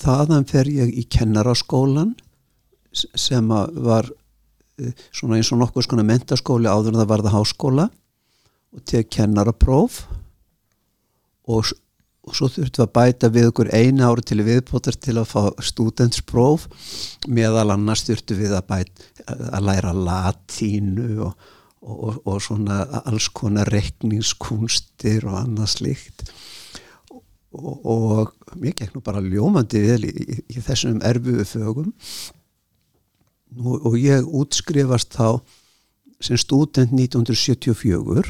þaðan 0.00 0.46
fer 0.48 0.68
ég 0.70 0.92
í 0.92 1.06
kennaraskólan 1.10 2.14
sem 2.96 3.48
var 3.48 4.08
eh, 4.80 4.92
svona 5.12 5.38
eins 5.38 5.52
og 5.52 5.60
nokkuð 5.62 5.86
skona 5.86 6.06
mentaskóli 6.06 6.70
áður 6.70 6.94
en 6.94 7.02
það 7.02 7.10
var 7.12 7.24
það 7.26 7.36
háskóla 7.38 7.88
og 8.76 8.84
tek 8.88 9.10
kennarapróf 9.12 10.04
og, 11.46 11.72
og 12.26 12.36
svo 12.36 12.48
þurftum 12.50 12.82
við 12.82 12.86
að 12.86 12.94
bæta 12.98 13.32
við 13.32 13.50
okkur 13.50 13.72
eina 13.72 14.10
ári 14.10 14.24
til 14.26 14.40
viðbótar 14.46 14.98
til 15.00 15.16
að 15.20 15.30
fá 15.30 15.42
stúdentspróf 15.70 16.66
meðal 17.28 17.68
annars 17.74 18.06
þurftum 18.08 18.40
við 18.42 18.56
að 18.58 18.66
bæta 18.72 19.36
að 19.52 19.68
læra 19.68 19.94
latínu 19.96 21.08
og, 21.26 21.46
og, 21.86 22.20
og 22.26 22.42
svona 22.44 22.82
alls 23.04 23.30
konar 23.34 23.70
rekningskunstir 23.72 25.28
og 25.28 25.40
annað 25.44 25.72
slíkt 25.76 26.28
og, 27.56 27.86
og 27.88 28.56
mér 28.60 28.74
gekk 28.76 28.96
nú 28.96 29.02
bara 29.04 29.22
ljómandi 29.24 29.82
vel 29.84 30.02
í, 30.08 30.12
í, 30.12 30.40
í 30.56 30.64
þessum 30.64 31.00
erfiðu 31.04 31.46
fögum. 31.48 31.92
Og, 33.56 33.86
og 33.88 33.96
ég 34.00 34.26
útskrifast 34.26 35.16
þá 35.16 35.40
sem 36.20 36.38
stúdent 36.40 36.92
1974 36.96 38.24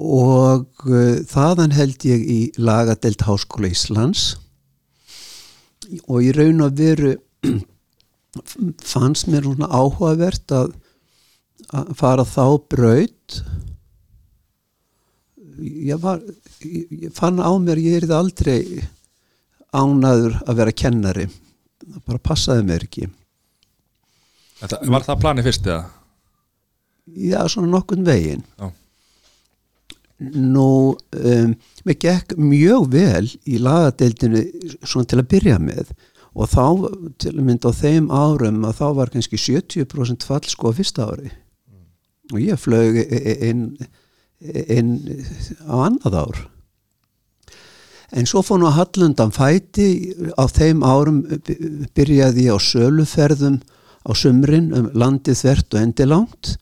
og 0.00 0.86
uh, 0.88 1.20
þaðan 1.28 1.74
held 1.76 2.06
ég 2.08 2.22
í 2.24 2.40
lagadelt 2.60 3.26
Háskóla 3.26 3.68
Íslands. 3.68 4.38
Og 6.06 6.24
í 6.24 6.30
raun 6.32 6.62
og 6.64 6.78
veru 6.78 7.16
fannst 8.92 9.28
mér 9.28 9.44
svona 9.44 9.68
áhugavert 9.68 10.54
að, 10.54 10.72
að 11.74 11.92
fara 11.98 12.24
þá 12.24 12.44
braut 12.70 13.40
ég 15.60 16.00
var 16.02 16.20
ég, 16.64 17.10
fann 17.16 17.40
á 17.42 17.50
mér, 17.60 17.80
ég 17.82 18.00
erði 18.00 18.16
aldrei 18.16 18.60
ánaður 19.76 20.36
að 20.46 20.60
vera 20.62 20.74
kennari. 20.74 21.26
Það 21.84 22.04
bara 22.06 22.22
passaði 22.30 22.66
mér 22.68 22.84
ekki. 22.86 23.08
Þetta, 24.60 24.80
Var 24.92 25.06
það 25.06 25.22
planið 25.24 25.48
fyrst 25.48 25.66
eða? 25.70 25.80
já, 27.10 27.40
svona 27.48 27.70
nokkun 27.72 28.04
veginn. 28.06 28.44
Já. 28.60 28.70
nú 30.20 30.92
um, 31.16 31.52
mér 31.88 31.96
gekk 31.96 32.34
mjög 32.36 32.90
vel 32.92 33.28
í 33.48 33.56
lagadeildinu 33.56 34.42
svona 34.84 35.08
til 35.08 35.20
að 35.22 35.30
byrja 35.32 35.54
með. 35.64 35.94
Og 36.36 36.50
þá 36.52 36.66
til 37.18 37.32
að 37.32 37.46
mynda 37.46 37.72
á 37.72 37.80
þeim 37.80 38.10
árum 38.12 38.60
að 38.68 38.76
þá 38.82 38.84
var 38.98 39.10
kannski 39.14 39.40
70% 39.40 40.26
fall 40.28 40.44
sko 40.46 40.70
á 40.70 40.76
fyrsta 40.76 41.08
ári. 41.08 41.32
Og 42.30 42.38
ég 42.44 42.60
flög 42.60 43.00
e- 43.00 43.22
e- 43.32 43.38
inn, 43.48 43.64
inn 44.40 44.96
á 45.68 45.74
annað 45.88 46.16
ár. 46.24 46.40
En 48.10 48.26
svo 48.26 48.42
fór 48.42 48.58
nú 48.58 48.66
að 48.66 48.78
hallundan 48.80 49.34
fæti. 49.34 50.14
Á 50.34 50.44
þeim 50.50 50.82
árum 50.82 51.20
byrjaði 51.94 52.48
ég 52.48 52.56
á 52.56 52.58
söluferðum 52.58 53.60
á 54.02 54.10
sumrin 54.16 54.72
um 54.74 54.90
landið 54.96 55.38
þvert 55.44 55.76
og 55.76 55.84
endilangt 55.84 56.56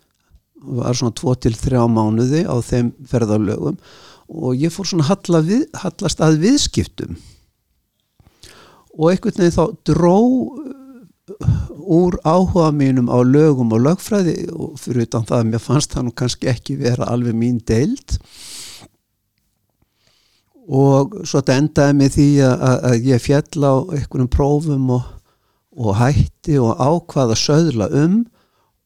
var 0.59 0.97
svona 0.99 1.15
2-3 1.15 1.85
mánuði 1.89 2.43
á 2.45 2.59
þeim 2.67 2.91
ferðarlögum 3.09 3.79
og 4.29 4.59
ég 4.59 4.73
fór 4.75 4.89
svona 4.91 5.07
halla 5.09 5.41
við, 5.41 5.65
hallast 5.79 6.21
að 6.21 6.41
viðskiptum. 6.43 7.15
Og 8.99 9.13
einhvern 9.13 9.39
veginn 9.39 9.55
þá 9.55 9.65
dró 9.89 10.19
úr 11.79 12.19
áhuga 12.25 12.71
mínum 12.75 13.09
á 13.11 13.19
lögum 13.25 13.73
og 13.77 13.85
lögfræði 13.87 14.49
og 14.53 14.79
fyrir 14.81 15.07
utan 15.07 15.27
það 15.29 15.43
að 15.43 15.51
mér 15.51 15.63
fannst 15.65 15.95
það 15.95 16.07
nú 16.07 16.15
kannski 16.19 16.51
ekki 16.53 16.79
vera 16.81 17.09
alveg 17.13 17.37
mín 17.37 17.61
deild. 17.69 18.19
Og 20.69 21.15
svo 21.25 21.41
þetta 21.41 21.57
endaði 21.63 21.97
með 21.97 22.17
því 22.19 22.29
að, 22.45 22.67
að 22.91 23.09
ég 23.09 23.25
fjall 23.25 23.65
á 23.65 23.75
einhvernum 23.97 24.31
prófum 24.33 24.93
og, 24.99 25.09
og 25.79 25.97
hætti 25.97 26.59
og 26.61 26.77
ákvaða 26.77 27.39
söðla 27.41 27.89
um 28.05 28.21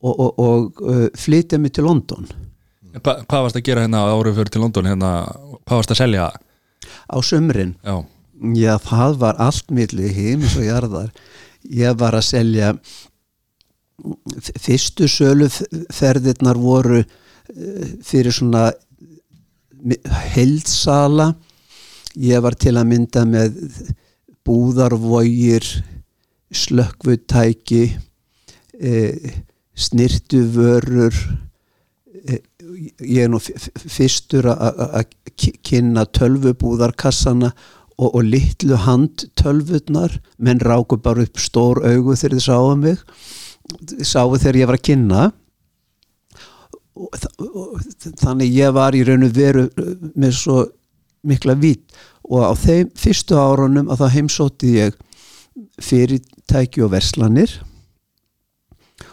og, 0.02 0.14
og, 0.14 0.30
og 0.38 0.82
uh, 0.86 1.08
flytja 1.18 1.58
mig 1.58 1.74
til 1.74 1.86
London. 1.90 2.30
Hva, 3.02 3.22
hvað 3.24 3.46
varst 3.46 3.58
að 3.58 3.66
gera 3.66 3.84
hérna 3.86 4.06
árið 4.12 4.38
fyrir 4.38 4.54
til 4.54 4.62
London 4.62 4.90
hérna, 4.90 5.12
hvað 5.64 5.78
varst 5.80 5.94
að 5.94 6.02
selja? 6.02 6.26
Á 7.08 7.16
sumrin? 7.24 7.76
Já, 7.86 8.02
Já, 8.42 8.74
það 8.82 9.20
var 9.22 9.38
allt 9.38 9.70
milli 9.70 10.08
heimis 10.10 10.56
og 10.58 10.66
jarðar. 10.66 11.12
Ég 11.70 11.98
var 11.98 12.16
að 12.18 12.26
selja 12.26 12.72
fyrstu 14.62 15.06
söluferðirnar 15.10 16.58
voru 16.58 17.02
eh, 17.02 17.06
fyrir 18.02 18.34
svona 18.34 18.70
heildsala. 20.34 21.32
Ég 22.18 22.42
var 22.44 22.56
til 22.60 22.74
að 22.76 22.88
mynda 22.90 23.24
með 23.28 23.56
búðarvogir, 24.46 25.64
slökkvutæki, 26.52 27.84
e, 28.76 28.92
snirtuvörur. 29.72 31.16
E, 32.28 32.40
ég 33.00 33.24
er 33.24 33.30
nú 33.32 33.40
fyrstur 33.40 34.50
að- 34.52 35.06
kynna 35.64 36.04
tölvubúðarkassana 36.06 37.52
og, 37.98 38.08
og 38.14 38.22
litlu 38.24 38.78
handtölvurnar 38.86 40.18
menn 40.38 40.62
ráku 40.62 40.98
bara 41.02 41.24
upp 41.26 41.40
stór 41.40 41.82
augu 41.84 42.16
þegar 42.16 42.38
þið 42.38 42.44
sáu 42.46 42.74
mig 42.76 43.00
sáu 44.04 44.36
þegar 44.36 44.58
ég 44.60 44.70
var 44.70 44.78
að 44.78 44.86
kynna. 44.88 45.22
Þannig 48.20 48.52
ég 48.52 48.72
var 48.76 48.96
í 48.96 49.02
raun 49.06 49.26
og 49.26 49.36
veru 49.36 49.66
uh, 49.70 49.92
með 50.14 50.36
svo 50.38 50.62
mikla 51.26 51.56
vít. 51.58 51.84
Og 52.28 52.44
á 52.44 52.52
þeim 52.58 52.90
fyrstu 52.98 53.38
árunum 53.38 53.90
að 53.90 54.04
þá 54.04 54.16
heimsótti 54.16 54.72
ég 54.76 54.98
fyrirtæki 55.82 56.82
og 56.84 56.92
verslanir 56.94 57.52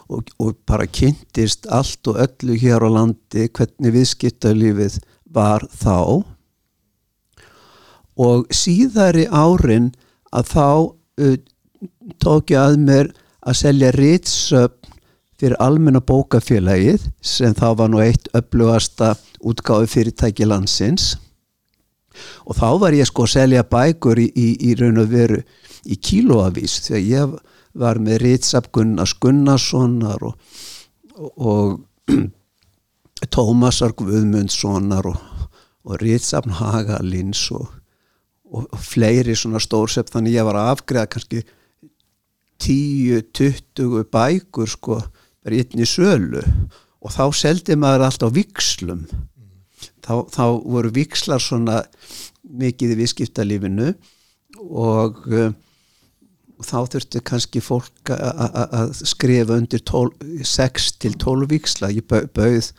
og, 0.07 0.29
og 0.39 0.57
bara 0.67 0.88
kynntist 0.88 1.67
allt 1.74 2.07
og 2.09 2.19
öllu 2.21 2.55
hér 2.59 2.86
á 2.86 2.89
landi 3.00 3.48
hvernig 3.50 3.95
viðskiptalífið 3.95 5.00
var 5.36 5.65
þá 5.74 6.24
og 8.20 8.50
síðari 8.52 9.26
árin 9.32 9.94
að 10.36 10.52
þá 10.52 10.68
uh, 10.68 11.38
tók 12.20 12.52
ég 12.54 12.60
að 12.60 12.78
mér 12.84 13.12
að 13.40 13.60
selja 13.62 13.92
ritsöfn 13.96 14.76
fyrir 15.40 15.56
almenna 15.64 16.02
bókafélagið 16.04 17.06
sem 17.24 17.54
þá 17.56 17.68
var 17.80 17.92
nú 17.92 18.02
eitt 18.04 18.28
öflugasta 18.36 19.14
útgáfi 19.40 19.88
fyrirtæki 19.94 20.48
landsins. 20.50 21.14
Og 22.44 22.58
þá 22.60 22.68
var 22.82 22.98
ég 22.98 23.08
sko 23.08 23.24
að 23.24 23.36
selja 23.38 23.64
bækur 23.64 24.20
í, 24.20 24.28
í, 24.36 24.48
í 24.68 24.76
raun 24.76 25.00
og 25.00 25.08
veru 25.14 25.40
í 25.88 25.96
kílóavís 25.96 26.82
þegar 26.90 27.06
ég 27.08 27.38
var 27.80 28.02
með 28.04 28.20
ritsöfn 28.26 28.74
Gunnars 28.76 29.16
Gunnarssonar 29.24 30.28
og, 30.28 30.36
og, 31.16 31.80
og 32.10 32.12
Tómasar 33.36 33.96
Guðmundssonar 33.96 35.08
og, 35.08 35.20
og 35.88 36.04
ritsöfn 36.04 36.60
Hagalins 36.60 37.48
og 37.56 37.78
og, 38.50 38.68
fleiri 38.82 39.36
svona 39.38 39.62
stórsöp 39.63 40.10
þannig 40.13 40.38
ég 40.39 40.48
var 40.48 40.58
að 40.60 40.72
afgreða 40.75 41.12
kannski 41.15 41.44
10-20 42.60 44.03
bækur 44.12 44.70
sko 44.70 45.00
bara 45.00 45.56
í 45.56 45.62
einni 45.63 45.88
sölu. 45.88 46.41
Og 47.00 47.13
þá 47.15 47.24
seldi 47.38 47.77
maður 47.79 48.08
allt 48.10 48.25
á 48.25 48.29
vikslum 48.36 49.06
þá, 50.03 50.13
þá 50.27 50.44
voru 50.65 50.91
vikslar 50.96 51.39
svona 51.44 51.84
mikið 52.60 52.96
í 52.96 53.00
viðskiptalífinu 53.00 53.94
og 54.60 55.22
uh, 55.32 55.51
þá 56.60 56.77
þurfti 56.91 57.22
kannski 57.24 57.62
fólk 57.63 58.12
að 58.12 58.91
skrifa 59.00 59.56
undir 59.62 59.84
12, 59.88 60.44
6 60.44 60.89
til 61.00 61.13
12 61.22 61.48
viksla 61.53 61.91
ég 61.96 62.08
bau- 62.10 62.27
bauð 62.36 62.72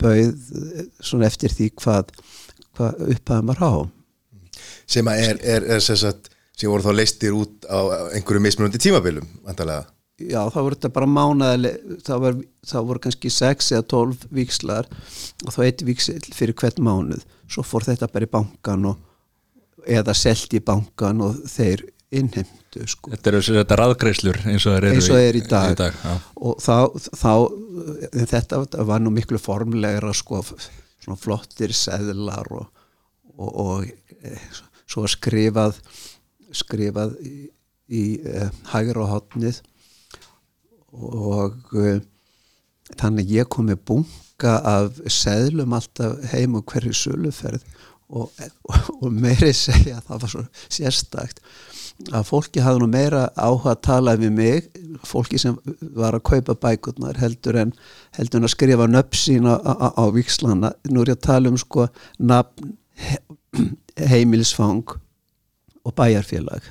bauð 0.00 0.28
eh, 0.28 0.86
svona 1.02 1.26
eftir 1.30 1.52
því 1.54 1.68
hvað, 1.80 2.12
hvað 2.78 3.02
upphæðum 3.16 3.50
var 3.52 3.60
á 3.62 3.72
sem 4.90 5.08
er, 5.12 5.38
er, 5.38 5.66
er 5.76 5.84
sem, 5.84 5.98
sagt, 5.98 6.32
sem 6.58 6.70
voru 6.70 6.84
þá 6.84 6.92
leistir 6.96 7.36
út 7.36 7.66
á 7.70 8.10
einhverju 8.16 8.42
mismunandi 8.42 8.82
tímabilum 8.82 9.26
vantarlega 9.46 9.86
já 10.20 10.40
þá 10.52 10.58
voru 10.60 10.76
þetta 10.76 10.92
bara 10.94 11.08
mánaðileg 11.08 12.00
þá, 12.04 12.12
var, 12.22 12.40
þá 12.66 12.76
voru 12.88 13.02
kannski 13.04 13.32
6 13.32 13.70
eða 13.76 13.86
12 13.92 14.26
vikslar 14.40 14.88
og 15.46 15.54
þá 15.54 15.60
eitt 15.66 15.84
viksl 15.86 16.18
fyrir 16.36 16.56
hvert 16.60 16.80
mánuð. 16.82 17.24
Svo 17.50 17.64
fór 17.66 17.86
þetta 17.88 18.10
bara 18.12 18.28
í 18.28 18.32
bankan 18.32 18.90
og, 18.92 18.98
eða 19.88 20.14
selt 20.16 20.52
í 20.54 20.62
bankan 20.64 21.24
og 21.24 21.40
þeir 21.50 21.86
innheimtu 22.10 22.84
sko. 22.90 23.12
Þetta 23.14 23.32
eru 23.32 23.42
þetta 23.60 23.78
raðgreislur 23.80 24.40
eins 24.50 24.66
og 24.68 24.86
eins 24.90 25.10
og 25.12 25.20
er 25.22 25.38
í 25.38 25.44
dag, 25.46 25.72
í 25.72 25.78
dag 25.78 25.98
og 26.36 26.58
þá, 26.62 26.76
þá 27.14 27.32
en 28.10 28.30
þetta 28.34 28.64
var 28.88 29.02
nú 29.02 29.14
miklu 29.14 29.40
formlegra 29.40 30.12
sko, 30.16 30.42
svona 31.00 31.18
flottir 31.20 31.74
seðlar 31.76 32.50
og, 32.50 32.66
og, 33.38 33.50
og 33.50 33.86
e, 33.86 34.34
svo 34.90 35.06
skrifað 35.10 35.78
skrifað 36.56 37.16
í, 37.22 37.34
í 37.90 38.04
e, 38.26 38.48
hægra 38.72 39.06
hotnið 39.10 39.60
og 40.90 41.76
e, 41.78 42.00
þannig 42.98 43.36
ég 43.36 43.50
kom 43.52 43.70
með 43.70 43.84
bunga 43.90 44.56
af 44.66 44.98
seðlum 45.06 45.76
alltaf 45.78 46.18
heim 46.32 46.58
og 46.58 46.66
hverju 46.70 46.96
söluferð 46.96 47.62
og, 48.10 48.32
og, 48.70 48.88
og 48.98 49.12
meiri 49.14 49.52
segja 49.54 50.00
að 50.00 50.08
það 50.08 50.24
var 50.24 50.34
svo 50.34 50.46
sérstakt 50.66 51.44
að 52.08 52.26
fólki 52.26 52.62
hafði 52.64 52.80
nú 52.80 52.88
meira 52.88 53.26
áhuga 53.36 53.74
að 53.74 53.82
tala 53.84 54.14
við 54.16 54.30
mig, 54.32 54.68
fólki 55.06 55.38
sem 55.40 55.58
var 55.96 56.16
að 56.16 56.24
kaupa 56.30 56.56
bækurnar 56.56 57.18
heldur 57.20 57.58
en 57.60 57.74
heldur 58.16 58.40
en 58.40 58.48
að 58.48 58.54
skrifa 58.54 58.86
nöfn 58.88 59.20
sín 59.20 59.48
á, 59.48 59.60
á, 59.60 59.92
á 60.00 60.04
vikslana, 60.14 60.72
nú 60.88 61.02
er 61.04 61.12
ég 61.12 61.18
að 61.18 61.26
tala 61.28 61.52
um 61.52 61.58
sko 61.60 61.90
nafn 62.18 62.72
heimilsfang 64.10 64.84
og 65.84 65.94
bæjarfélag. 65.96 66.66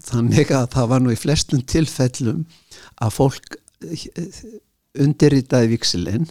Þannig 0.00 0.52
að 0.54 0.68
það 0.74 0.90
var 0.92 1.02
nú 1.02 1.12
í 1.12 1.18
flestum 1.18 1.62
tilfellum 1.66 2.44
að 3.02 3.16
fólk 3.16 3.58
undirritaði 5.00 5.72
viksilinn 5.74 6.28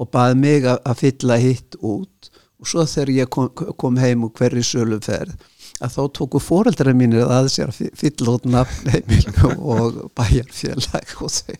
og 0.00 0.10
baði 0.14 0.38
mig 0.40 0.66
að, 0.68 0.94
fylla 0.98 1.36
hitt 1.40 1.76
út. 1.80 2.30
Og 2.60 2.68
svo 2.68 2.84
þegar 2.88 3.12
ég 3.14 3.30
kom, 3.32 3.48
kom 3.52 3.96
heim 4.00 4.26
og 4.26 4.34
hverju 4.36 4.64
söluferð 4.66 5.36
að 5.80 5.94
þá 5.94 6.00
tóku 6.18 6.40
fóreldrar 6.44 6.96
mínir 6.96 7.30
að 7.32 7.46
sér 7.54 7.70
að 7.72 7.94
fylla 7.96 8.34
út 8.36 8.48
nafnheimil 8.48 9.30
og 9.76 10.02
bæjarfélag. 10.18 11.14
Og 11.24 11.32
þau, 11.32 11.56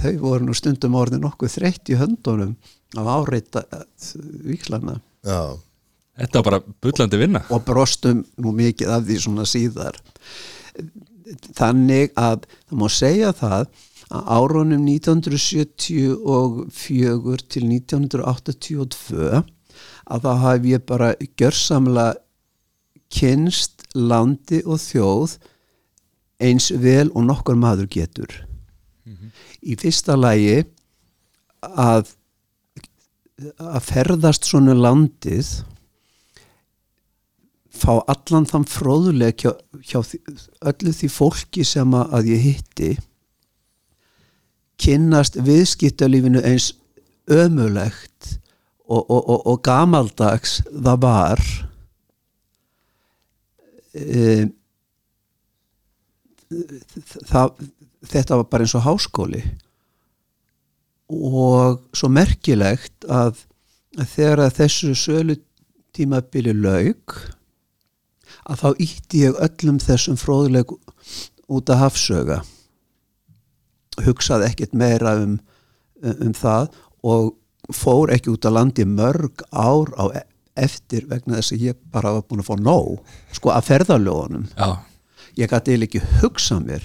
þau 0.00 0.14
voru 0.22 0.48
nú 0.48 0.56
stundum 0.58 0.98
orðin 0.98 1.22
nokkuð 1.26 1.58
þreytt 1.58 1.92
í 1.92 1.98
höndunum 2.00 2.56
af 2.98 3.10
áreita 3.10 3.62
vikslana 4.46 4.98
Já, 5.26 5.58
Þetta 6.20 6.40
var 6.40 6.46
bara 6.50 6.58
bullandi 6.84 7.16
vinna. 7.20 7.40
Og 7.48 7.62
brostum 7.64 8.18
nú 8.42 8.50
mikið 8.56 8.88
af 8.92 9.06
því 9.08 9.16
svona 9.24 9.44
síðar. 9.48 9.94
Þannig 11.56 12.12
að 12.18 12.38
það 12.68 12.76
má 12.80 12.88
segja 12.92 13.30
það 13.36 13.62
að 14.10 14.22
árunum 14.34 14.82
1974 14.90 17.46
til 17.54 17.64
1982 17.70 19.42
að 20.10 20.18
þá 20.26 20.32
hafi 20.44 20.66
ég 20.74 20.82
bara 20.88 21.08
gjörsamlega 21.38 22.18
kynst 23.10 23.76
landi 23.94 24.58
og 24.66 24.78
þjóð 24.82 25.30
eins 26.42 26.70
vel 26.82 27.08
og 27.14 27.22
nokkur 27.30 27.56
maður 27.58 27.86
getur. 27.90 28.30
Í 29.62 29.76
fyrsta 29.78 30.16
lagi 30.18 30.64
að 31.62 32.10
að 33.40 33.84
ferðast 33.86 34.48
svona 34.48 34.74
landið 34.76 35.50
fá 37.80 38.00
allan 38.10 38.48
þann 38.48 38.66
fróðuleg 38.68 39.44
hjá, 39.44 39.52
hjá 39.86 40.00
öllu 40.68 40.92
því 40.96 41.08
fólki 41.12 41.64
sem 41.64 41.94
að 41.96 42.32
ég 42.34 42.44
hitti 42.44 42.90
kynnast 44.80 45.38
viðskiptalífinu 45.44 46.42
eins 46.44 46.72
ömulegt 47.30 48.36
og, 48.90 49.04
og, 49.06 49.20
og, 49.20 49.42
og 49.52 49.60
gamaldags 49.64 50.60
það 50.68 51.02
var 51.04 51.42
e, 53.94 54.48
það, 57.30 57.54
þetta 58.10 58.40
var 58.40 58.48
bara 58.50 58.66
eins 58.66 58.76
og 58.78 58.86
háskóli 58.88 59.44
og 61.10 61.80
svo 61.96 62.10
merkilegt 62.12 63.06
að, 63.10 63.42
að 63.98 64.08
þegar 64.14 64.44
að 64.46 64.56
þessu 64.60 64.94
sölu 64.98 65.36
tímabili 65.96 66.54
laug 66.54 67.16
að 68.50 68.62
þá 68.62 68.68
ítti 68.86 69.24
ég 69.24 69.42
öllum 69.42 69.80
þessum 69.82 70.18
fróðuleg 70.20 70.72
út 71.50 71.70
að 71.72 71.82
hafsöga 71.82 72.40
hugsaði 74.04 74.48
ekkert 74.48 74.76
meira 74.78 75.16
um, 75.20 75.36
um, 76.02 76.34
það 76.36 76.70
og 77.06 77.34
fór 77.74 78.12
ekki 78.14 78.32
út 78.32 78.46
að 78.46 78.56
landi 78.56 78.86
mörg 78.88 79.44
ár 79.50 79.90
á 79.98 80.04
e- 80.14 80.26
eftir 80.60 81.06
vegna 81.10 81.38
þess 81.38 81.54
að 81.54 81.66
ég 81.68 81.82
bara 81.92 82.14
var 82.16 82.24
búin 82.28 82.42
að 82.42 82.48
fá 82.50 82.56
nóg 82.60 83.12
sko 83.32 83.52
að 83.54 83.68
ferðalögunum. 83.68 84.48
Já, 84.58 84.82
ég 85.38 85.52
gæti 85.52 85.76
ekki 85.86 86.02
hugsa 86.20 86.58
mér 86.60 86.84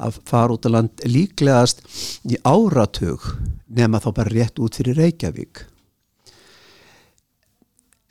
að 0.00 0.20
fara 0.28 0.56
út 0.56 0.66
að 0.66 0.76
land 0.76 1.04
líklegast 1.06 1.82
í 2.30 2.38
áratug 2.44 3.26
nema 3.70 4.00
þá 4.02 4.10
bara 4.16 4.34
rétt 4.34 4.60
út 4.62 4.78
fyrir 4.80 4.98
Reykjavík. 4.98 5.64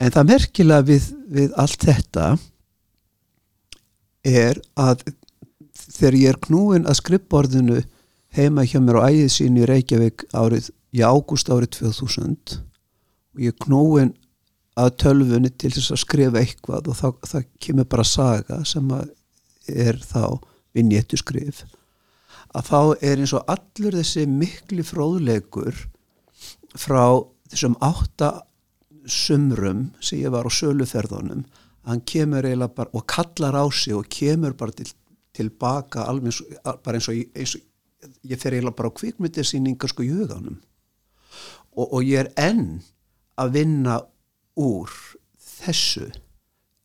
En 0.00 0.12
það 0.14 0.30
merkilega 0.30 0.86
við, 0.88 1.08
við 1.28 1.56
allt 1.60 1.84
þetta 1.84 2.26
er 4.24 4.60
að 4.80 5.04
þegar 5.90 6.16
ég 6.20 6.32
er 6.32 6.40
knúin 6.46 6.88
að 6.88 7.00
skrippborðinu 7.00 7.82
heima 8.36 8.64
hjá 8.64 8.78
mér 8.80 9.00
á 9.02 9.08
ægið 9.10 9.32
sín 9.34 9.58
í 9.60 9.66
Reykjavík 9.68 10.24
árið, 10.36 10.70
í 10.96 11.02
ágúst 11.04 11.50
árið 11.52 11.74
2000 11.80 12.56
og 13.34 13.44
ég 13.44 13.52
er 13.52 13.64
knúin 13.66 14.14
að 14.80 14.94
tölfunni 15.02 15.50
til 15.50 15.72
þess 15.74 15.92
að 15.94 16.02
skrifa 16.04 16.40
eitthvað 16.40 16.88
og 16.88 16.96
það, 16.96 17.18
það 17.32 17.48
kemur 17.66 17.88
bara 17.90 18.06
saga 18.06 18.60
sem 18.68 18.94
er 19.68 20.00
þá 20.00 20.38
vinnjéttu 20.76 21.18
skrif 21.20 21.64
að 22.56 22.66
þá 22.70 22.78
er 23.06 23.20
eins 23.22 23.32
og 23.36 23.44
allur 23.52 23.94
þessi 24.00 24.24
mikli 24.26 24.82
fróðleikur 24.86 25.76
frá 26.78 27.04
þessum 27.50 27.76
átta 27.82 28.30
sumrum 29.10 29.90
sem 30.04 30.20
ég 30.24 30.32
var 30.34 30.46
á 30.46 30.50
söluferðunum 30.52 31.44
hann 31.88 32.02
kemur 32.06 32.44
eiginlega 32.46 32.74
bara 32.76 32.92
og 32.94 33.06
kallar 33.10 33.56
á 33.56 33.64
sig 33.72 33.94
og 33.96 34.08
kemur 34.12 34.52
bara 34.58 34.74
til, 34.76 34.90
tilbaka 35.34 36.04
alveg 36.10 36.30
eins, 36.30 36.40
og- 36.64 36.90
eins 36.92 37.08
og, 37.08 37.14
ég- 37.14 38.38
fer 38.38 38.52
eiginlega 38.52 38.76
bara 38.76 38.90
á 38.92 38.98
kvikmyndisýningar 38.98 39.88
sko 39.88 40.02
í 40.04 40.10
huganum 40.12 40.58
og, 41.76 41.86
og 41.94 42.02
ég 42.04 42.26
er 42.26 42.32
enn 42.36 42.80
að 43.40 43.52
vinna 43.56 44.00
úr 44.60 44.90
þessu 45.40 46.10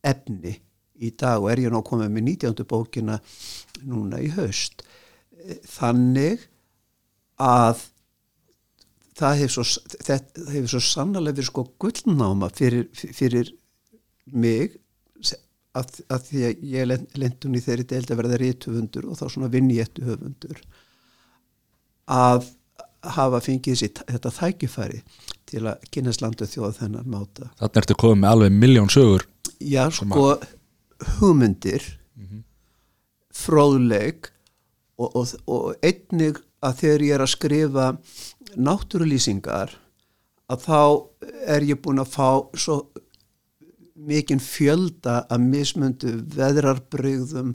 efni 0.06 0.56
í 1.02 1.10
dag 1.18 1.42
og 1.42 1.50
er 1.52 1.60
ég 1.66 1.72
nú 1.74 1.82
komið 1.84 2.08
með 2.14 2.24
19. 2.32 2.64
bókina 2.64 3.18
núna 3.84 4.22
í 4.24 4.30
haust 4.32 4.82
þannig 5.70 6.46
að 7.42 7.84
það 9.16 9.38
hefur 9.42 9.54
svo, 9.66 9.84
hefur 10.50 10.72
svo 10.72 10.82
sannlega 10.84 11.36
verið 11.36 11.48
sko 11.50 11.64
gullnáma 11.80 12.50
fyrir, 12.56 12.88
fyrir 12.92 13.52
mig 14.32 14.76
að, 15.76 16.02
að 16.12 16.28
því 16.28 16.44
að 16.48 16.66
ég 16.72 16.92
lendun 17.20 17.56
í 17.56 17.62
þeirri 17.64 17.88
deild 17.88 18.12
að 18.12 18.20
verða 18.22 18.40
rítufundur 18.42 19.08
og 19.10 19.18
þá 19.20 19.26
svona 19.28 19.50
vinnjéttu 19.52 20.04
höfundur 20.06 20.60
að 22.12 22.48
hafa 23.16 23.40
fengið 23.44 23.80
sér 23.80 24.04
þetta 24.08 24.32
þækifæri 24.34 25.00
til 25.46 25.62
að 25.70 25.84
kynast 25.94 26.22
landu 26.24 26.48
þjóða 26.48 26.72
þennan 26.80 27.10
máta. 27.10 27.50
Þarna 27.60 27.82
ertu 27.82 27.96
komið 28.02 28.22
með 28.22 28.32
alveg 28.32 28.56
miljón 28.56 28.90
sögur. 28.92 29.26
Já, 29.62 29.84
sko, 29.94 30.32
hugmyndir 31.20 31.84
fróðleik 33.36 34.32
og, 34.96 35.16
og, 35.16 35.32
og 35.46 35.74
einnig 35.84 36.38
að 36.64 36.78
þegar 36.82 37.04
ég 37.06 37.16
er 37.16 37.24
að 37.24 37.32
skrifa 37.34 37.88
náttúrulýsingar 38.56 39.74
að 40.52 40.62
þá 40.66 40.80
er 41.56 41.66
ég 41.66 41.80
búin 41.82 42.00
að 42.02 42.12
fá 42.14 42.28
svo 42.56 42.80
mikinn 43.96 44.42
fjölda 44.42 45.22
að 45.32 45.46
mismundu 45.50 46.12
veðrarbrygðum 46.36 47.54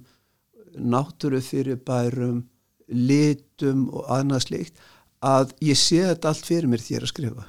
náttúrufyrirbærum 0.91 2.43
litum 2.91 3.88
og 3.93 4.10
annað 4.12 4.47
slíkt 4.47 4.86
að 5.21 5.54
ég 5.63 5.77
sé 5.80 6.01
þetta 6.10 6.32
allt 6.32 6.47
fyrir 6.47 6.69
mér 6.71 6.84
þér 6.84 7.06
að 7.06 7.13
skrifa. 7.13 7.47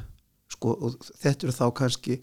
Sko, 0.53 0.75
og 0.77 1.07
þetta 1.23 1.47
eru 1.49 1.57
þá 1.57 1.67
kannski 1.79 2.19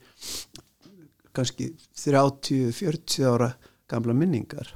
kannski 1.36 1.72
30-40 1.98 3.28
ára 3.30 3.54
gamla 3.90 4.14
minningar. 4.18 4.72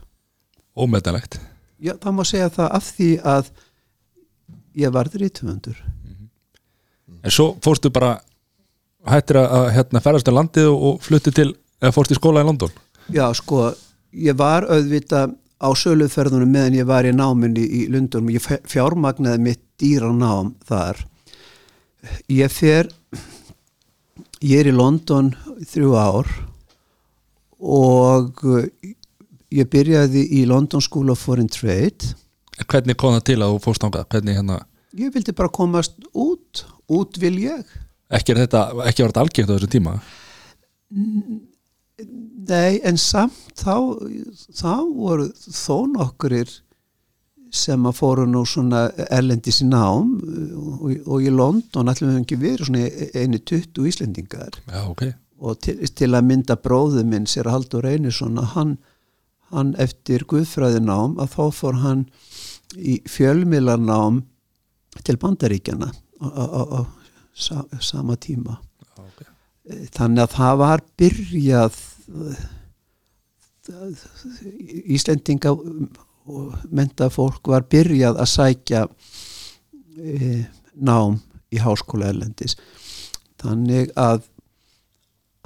Ómetanlegt 0.73 1.39
Já, 1.79 1.95
það 1.97 2.15
má 2.17 2.23
segja 2.27 2.51
það 2.53 2.69
af 2.77 2.91
því 2.97 3.09
að 3.33 3.51
ég 4.83 4.93
varður 4.93 5.25
í 5.25 5.33
tvöndur 5.33 5.81
en 7.23 7.31
svo 7.31 7.53
fórstu 7.63 7.91
bara 7.93 8.17
hættir 9.07 9.39
að, 9.41 9.69
hérna, 9.75 10.01
ferðast 10.03 10.29
um 10.31 10.37
landið 10.37 10.69
og, 10.71 10.99
flutti 11.03 11.33
til 11.35 11.49
eða 11.81 11.93
fórstu 11.95 12.15
í 12.15 12.19
skóla 12.19 12.43
í 12.43 12.47
London? 12.47 12.71
Já, 13.11 13.25
sko, 13.35 13.71
ég 14.15 14.37
var 14.39 14.67
auðvita 14.71 15.25
á 15.63 15.69
söluferðunum 15.79 16.51
meðan 16.51 16.77
ég 16.79 16.87
var 16.87 17.07
í 17.07 17.13
náminni 17.15 17.63
í 17.63 17.85
Lundunum, 17.91 18.31
ég 18.35 18.43
fjármagnaði 18.43 19.43
mitt 19.43 19.61
dýra 19.79 20.11
nám 20.15 20.53
þar. 20.67 20.99
Ég 22.31 22.51
fer 22.51 22.91
ég 24.43 24.59
er 24.59 24.71
í 24.71 24.75
London 24.75 25.31
þrjú 25.71 25.93
ár 25.95 26.31
og 27.63 28.43
ég 29.53 29.69
byrjaði 29.71 30.25
í 30.39 30.43
London 30.49 30.83
School 30.83 31.13
of 31.13 31.21
Foreign 31.21 31.49
Trade. 31.51 32.13
Hvernig 32.63 32.97
kom 32.99 33.15
það 33.17 33.25
til 33.31 33.39
að 33.41 33.55
þú 33.55 33.63
fórst 33.63 33.87
hvernig 33.87 34.37
hérna, 34.37 34.59
ég 34.97 35.13
vildi 35.13 35.33
bara 35.35 35.51
komast 35.53 35.97
út. 36.13 36.65
Út 36.91 37.17
vil 37.21 37.37
ég. 37.45 37.63
Ekki 38.13 38.33
er 38.33 38.43
þetta 38.43 38.67
ekki 38.89 39.03
var 39.03 39.13
þetta 39.13 39.23
algengt 39.23 39.49
á 39.49 39.55
þessum 39.55 39.73
tíma? 39.73 39.95
Nei, 42.49 42.81
en 42.83 42.99
samt 42.99 43.55
þá, 43.57 43.95
þá 44.53 44.73
voru 44.93 45.29
þó 45.33 45.87
nokkurir 45.93 46.51
sem 47.53 47.85
að 47.85 47.97
fóru 47.99 48.25
nú 48.27 48.41
svona 48.49 48.87
erlendis 49.13 49.61
í 49.61 49.67
nám 49.69 50.15
og, 50.17 50.87
og 51.05 51.21
í 51.21 51.31
London 51.33 51.91
ætlum 51.91 52.15
við 52.15 52.23
ekki 52.23 52.39
verið 52.41 52.69
svona 52.69 52.87
einu 53.13 53.39
20 53.39 53.89
Íslendingar. 53.91 54.57
Já 54.67 54.81
ok. 54.89 55.05
Og 55.43 55.59
til, 55.61 55.77
til 55.91 56.09
að 56.15 56.27
mynda 56.29 56.57
bróðu 56.59 57.03
minn 57.05 57.27
sér 57.29 57.51
Haldur 57.51 57.85
Einarsson 57.87 58.39
að 58.41 58.49
hann, 58.55 58.73
hann 59.53 59.73
eftir 59.81 60.25
Guðfræðinám 60.29 61.17
að 61.21 61.35
þá 61.35 61.43
fór 61.55 61.79
hann 61.83 62.05
í 62.77 62.99
fjölmiðlarnám 63.09 64.21
til 65.05 65.17
Bandaríkjana 65.21 65.89
á, 66.23 66.85
sa, 67.33 67.63
sama 67.81 68.17
tíma 68.21 68.59
okay. 68.97 69.27
þannig 69.95 70.25
að 70.25 70.35
það 70.37 70.59
var 70.61 70.85
byrjað 70.99 71.79
Íslendinga 74.91 75.53
og 75.53 76.55
menta 76.71 77.07
fólk 77.11 77.47
var 77.51 77.65
byrjað 77.71 78.19
að 78.19 78.31
sækja 78.31 78.81
e, 79.97 80.43
nám 80.75 81.19
í 81.53 81.61
háskóla 81.63 82.11
erlendis 82.11 82.57
þannig 83.41 83.91
að, 83.99 84.25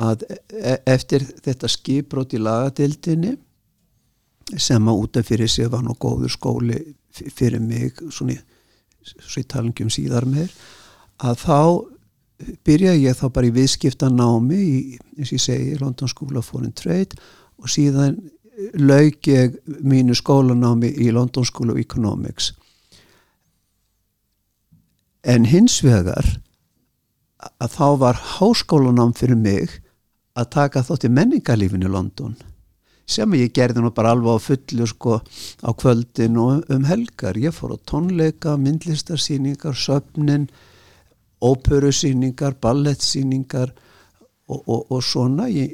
að 0.02 0.26
e 0.30 0.78
eftir 0.90 1.26
þetta 1.46 1.70
skiprót 1.72 2.34
í 2.38 2.42
lagadildinni 2.42 3.36
sem 4.56 4.88
að 4.88 5.04
útaf 5.04 5.28
fyrir 5.28 5.52
sig 5.52 5.68
var 5.72 5.84
nú 5.84 5.96
góður 6.00 6.32
skóli 6.32 6.80
fyrir 7.12 7.60
mig 7.60 8.00
svona, 8.14 8.38
svo 9.04 9.42
ég 9.42 9.50
tala 9.52 9.72
ekki 9.72 9.88
um 9.88 9.92
síðar 9.94 10.28
meir 10.30 10.54
að 11.18 11.42
þá 11.44 11.60
byrjaði 12.68 13.04
ég 13.08 13.18
þá 13.18 13.28
bara 13.34 13.50
í 13.50 13.54
viðskiptanámi 13.56 14.58
í, 14.58 14.80
eins 15.18 15.32
og 15.32 15.38
ég 15.40 15.44
segi, 15.44 15.78
London 15.82 16.12
School 16.12 16.38
of 16.38 16.50
Foreign 16.52 16.76
Trade 16.78 17.18
og 17.58 17.72
síðan 17.74 18.20
lauk 18.78 19.28
ég 19.30 19.58
mínu 19.86 20.16
skólanámi 20.18 20.92
í 21.02 21.10
London 21.14 21.46
School 21.46 21.74
of 21.74 21.82
Economics. 21.82 22.52
En 25.26 25.46
hins 25.50 25.82
vegar 25.84 26.38
að 27.58 27.74
þá 27.74 27.88
var 28.02 28.22
háskólanám 28.38 29.14
fyrir 29.18 29.38
mig 29.38 29.82
að 30.38 30.52
taka 30.54 30.86
þátt 30.86 31.08
í 31.10 31.14
menningarlífinu 31.14 31.90
í 31.90 31.94
London 31.94 32.38
sem 33.08 33.34
ég 33.40 33.54
gerði 33.56 33.82
nú 33.82 33.92
bara 33.96 34.12
alveg 34.16 34.36
á 34.36 34.40
fullu 34.44 34.88
sko 34.88 35.20
á 35.64 35.70
kvöldin 35.72 36.40
og 36.42 36.68
um 36.74 36.88
helgar. 36.88 37.40
Ég 37.40 37.56
fór 37.56 37.76
á 37.76 37.78
tónleika, 37.88 38.58
myndlistarsýningar 38.60 39.76
söfnin 39.76 40.50
óperusýningar, 41.42 42.58
ballettsýningar 42.62 43.72
og, 44.48 44.64
og, 44.66 44.92
og 44.92 45.04
svona 45.04 45.48
í, 45.50 45.68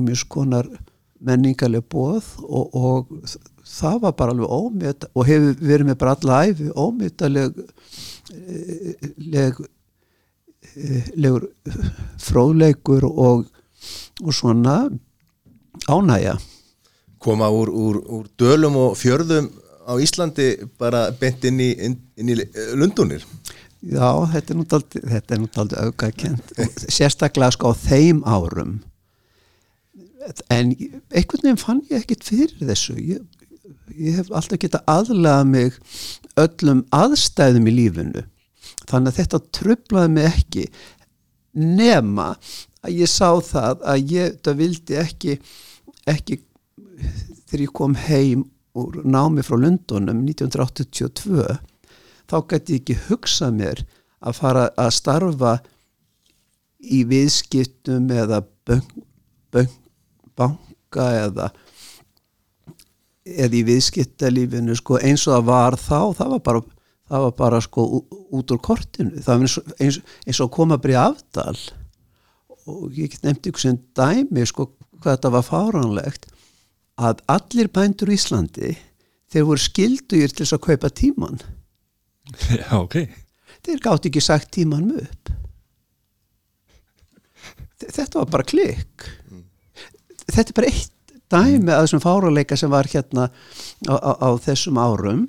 mjög 0.00 0.22
skonar 0.22 0.68
menningarleg 1.18 1.82
bóð 1.90 2.26
og, 2.46 2.76
og 2.78 3.30
það 3.66 4.02
var 4.04 4.14
bara 4.18 4.34
alveg 4.34 4.52
ómeta 4.54 5.08
og 5.14 5.26
hefur 5.26 5.56
verið 5.58 5.88
með 5.88 5.98
bara 5.98 6.14
alla 6.14 6.38
æfi 6.46 6.68
ómetaleg 6.78 7.58
eh, 7.58 9.08
leg, 9.32 9.58
eh, 10.76 11.08
legur 11.18 11.48
fróðleikur 12.22 13.08
og, 13.10 13.48
og 14.22 14.36
svona 14.36 14.84
ánægja 15.90 16.38
koma 17.28 17.52
úr, 17.52 17.68
úr, 17.68 18.02
úr 18.08 18.26
dölum 18.40 18.80
og 18.80 18.98
fjörðum 18.98 19.52
á 19.88 19.92
Íslandi 20.00 20.50
bara 20.80 21.08
bent 21.20 21.44
inn 21.48 21.60
í, 21.60 21.72
inn, 21.76 21.96
inn 22.16 22.32
í 22.32 22.40
eh, 22.42 22.74
Lundunir 22.76 23.24
Já, 23.78 24.10
þetta 24.32 24.52
er 24.52 24.58
nú 24.58 24.64
daldi, 24.66 25.00
þetta 25.06 25.34
er 25.34 25.40
nú 25.40 25.48
daldi 25.54 25.76
auka 25.78 26.08
kent, 26.10 26.48
sérstaklega 26.90 27.54
sko 27.54 27.70
á 27.70 27.74
þeim 27.78 28.24
árum. 28.26 28.80
En 30.50 30.72
einhvern 30.74 31.44
veginn 31.44 31.60
fann 31.60 31.84
ég 31.86 32.02
ekkit 32.02 32.26
fyrir 32.26 32.56
þessu. 32.58 32.96
Ég, 32.98 33.22
ég 33.94 34.18
hef 34.18 34.32
alltaf 34.34 34.58
geta 34.58 34.82
aðlaða 34.90 35.46
mig 35.46 35.78
öllum 36.42 36.82
aðstæðum 36.90 37.70
í 37.70 37.76
lífinu. 37.76 38.24
Þannig 38.90 39.12
að 39.12 39.20
þetta 39.20 39.42
trublaði 39.60 40.14
mig 40.16 40.28
ekki. 40.32 40.66
Nema 41.54 42.32
að 42.82 42.98
ég 42.98 43.14
sá 43.14 43.38
það 43.46 43.86
að 43.94 44.12
ég 44.16 44.52
vildi 44.58 44.98
ekki 44.98 45.38
ekki 46.08 46.40
þegar 47.48 47.64
ég 47.64 47.74
kom 47.74 47.94
heim 48.08 48.44
úr 48.78 49.00
námi 49.04 49.42
frá 49.46 49.56
Lundunum 49.58 50.22
1982 50.26 51.58
þá 52.28 52.36
gæti 52.50 52.76
ég 52.76 52.82
ekki 52.82 52.98
hugsað 53.08 53.56
mér 53.58 53.84
að 54.18 54.38
fara 54.40 54.64
að 54.78 54.94
starfa 54.98 55.54
í 56.78 57.02
viðskiptum 57.08 58.10
eða 58.14 58.42
bönk, 58.68 58.90
bönk, 59.54 59.72
banka 60.38 61.08
eða 61.24 61.48
eða 63.28 63.58
í 63.58 63.64
viðskiptalífinu 63.68 64.76
sko, 64.78 64.98
eins 65.04 65.26
og 65.28 65.34
það 65.36 65.48
var 65.48 65.76
þá 65.80 65.98
það 66.20 66.30
var 66.34 66.42
bara, 66.46 66.62
það 67.10 67.24
var 67.26 67.34
bara 67.42 67.60
sko, 67.64 67.84
út 68.38 68.54
úr 68.54 68.60
kortinu. 68.64 69.18
Eins, 69.20 69.58
og- 69.60 69.74
eins, 69.78 69.98
eins 70.24 70.40
og 70.40 70.50
koma 70.54 70.78
að 70.78 70.84
byrja 70.86 71.02
afdal. 71.10 71.58
Og 72.68 72.92
ég 72.96 73.18
nefnt 73.24 73.50
ykkur 73.50 73.60
sem 73.60 73.78
dæmi 73.96 74.46
sko, 74.48 74.70
hvað 75.00 75.18
þetta 75.18 75.30
var 75.34 75.44
fáránlegt 75.44 76.26
að 76.98 77.22
allir 77.30 77.68
bændur 77.74 78.10
í 78.10 78.16
Íslandi 78.18 78.72
þeir 79.30 79.46
voru 79.48 79.62
skildugir 79.62 80.32
til 80.32 80.44
þess 80.44 80.56
að 80.56 80.64
kaupa 80.66 80.90
tíman 80.90 81.38
já 82.60 82.70
ok. 82.76 82.96
Þeir 83.64 83.80
gátt 83.84 84.06
ekki 84.08 84.20
sagt 84.22 84.50
tíman 84.54 84.90
upp. 84.98 85.30
Þe- 87.80 87.90
þetta 87.94 88.20
var 88.20 88.28
bara 88.34 88.46
klikk. 88.48 89.06
Þetta 90.28 90.44
er 90.52 90.56
bara 90.58 90.70
eitt 90.70 91.14
dæmi 91.32 91.72
að 91.72 91.82
þessum 91.86 92.02
fáraleika 92.04 92.56
sem 92.60 92.70
var 92.72 92.88
hérna 92.92 93.28
á, 93.88 93.94
á, 93.96 94.12
á 94.20 94.28
þessum 94.44 94.80
árum. 94.80 95.24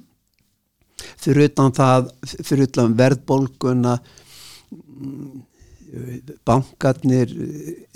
Fyrir 1.19 1.47
utan 1.49 1.71
það 1.75 2.09
fyrir 2.43 2.67
utan 2.67 2.95
verðbólguna 2.99 3.95
mm, 4.83 5.41
bankarnir 6.47 7.31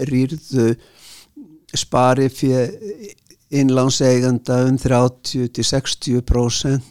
rýrðu 0.08 0.70
spari 1.76 2.30
fyrir 2.32 2.72
innlánseiganda 3.60 4.56
um 4.68 4.78
30-60% 4.82 6.82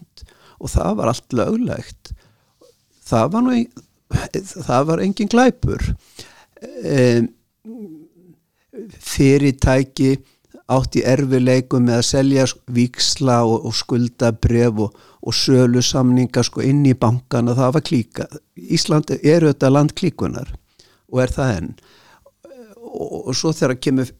og 0.63 0.69
það 0.71 0.93
var 0.99 1.07
allt 1.11 1.31
löglegt. 1.35 2.03
Það 3.03 3.27
var 3.35 3.43
nú 3.47 3.53
það 4.69 4.83
var 4.91 4.99
engin 5.03 5.33
glæpur. 5.33 5.83
Um, 6.63 7.25
fyrirtæki 9.03 10.11
átt 10.73 10.97
í 10.97 11.03
erfileikum 11.05 11.85
með 11.89 11.97
að 11.99 12.09
selja 12.09 12.45
víksla 12.73 13.43
og, 13.45 13.67
og 13.69 13.75
skuldabref 13.77 14.79
og, 14.87 14.91
og 15.23 15.37
sölu 15.37 15.83
samninga 15.85 16.43
sko 16.47 16.63
inn 16.65 16.87
í 16.89 16.95
bankana, 16.99 17.57
það 17.59 17.75
var 17.77 17.87
klíka 17.87 18.29
Ísland 18.57 19.13
er 19.19 19.49
auðvitað 19.49 19.75
land 19.75 19.95
klíkunar 19.99 20.55
og 21.13 21.23
er 21.25 21.35
það 21.35 21.57
enn. 21.57 21.73
Og, 22.83 23.19
og 23.29 23.35
svo 23.37 23.53
þegar 23.57 23.81
kemur 23.83 24.13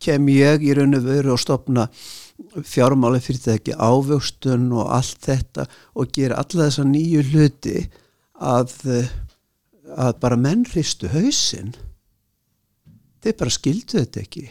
kem 0.00 0.28
ég 0.32 0.64
í 0.64 0.74
raun 0.76 0.96
og 0.96 1.06
veru 1.06 1.34
og 1.34 1.42
stopna 1.42 1.88
fjármáli 2.64 3.20
fyrirtæki 3.20 3.74
ávöxtun 3.76 4.70
og 4.72 4.88
allt 4.96 5.20
þetta 5.26 5.66
og 5.94 6.14
gera 6.16 6.40
alla 6.40 6.68
þessa 6.68 6.86
nýju 6.88 7.26
hluti 7.30 7.84
að, 8.40 8.72
að 9.92 10.16
bara 10.22 10.40
menn 10.40 10.64
hristu 10.70 11.10
hausinn. 11.12 11.74
Þeir 13.20 13.36
bara 13.36 13.52
skildu 13.52 14.00
þetta 14.00 14.24
ekki. 14.24 14.46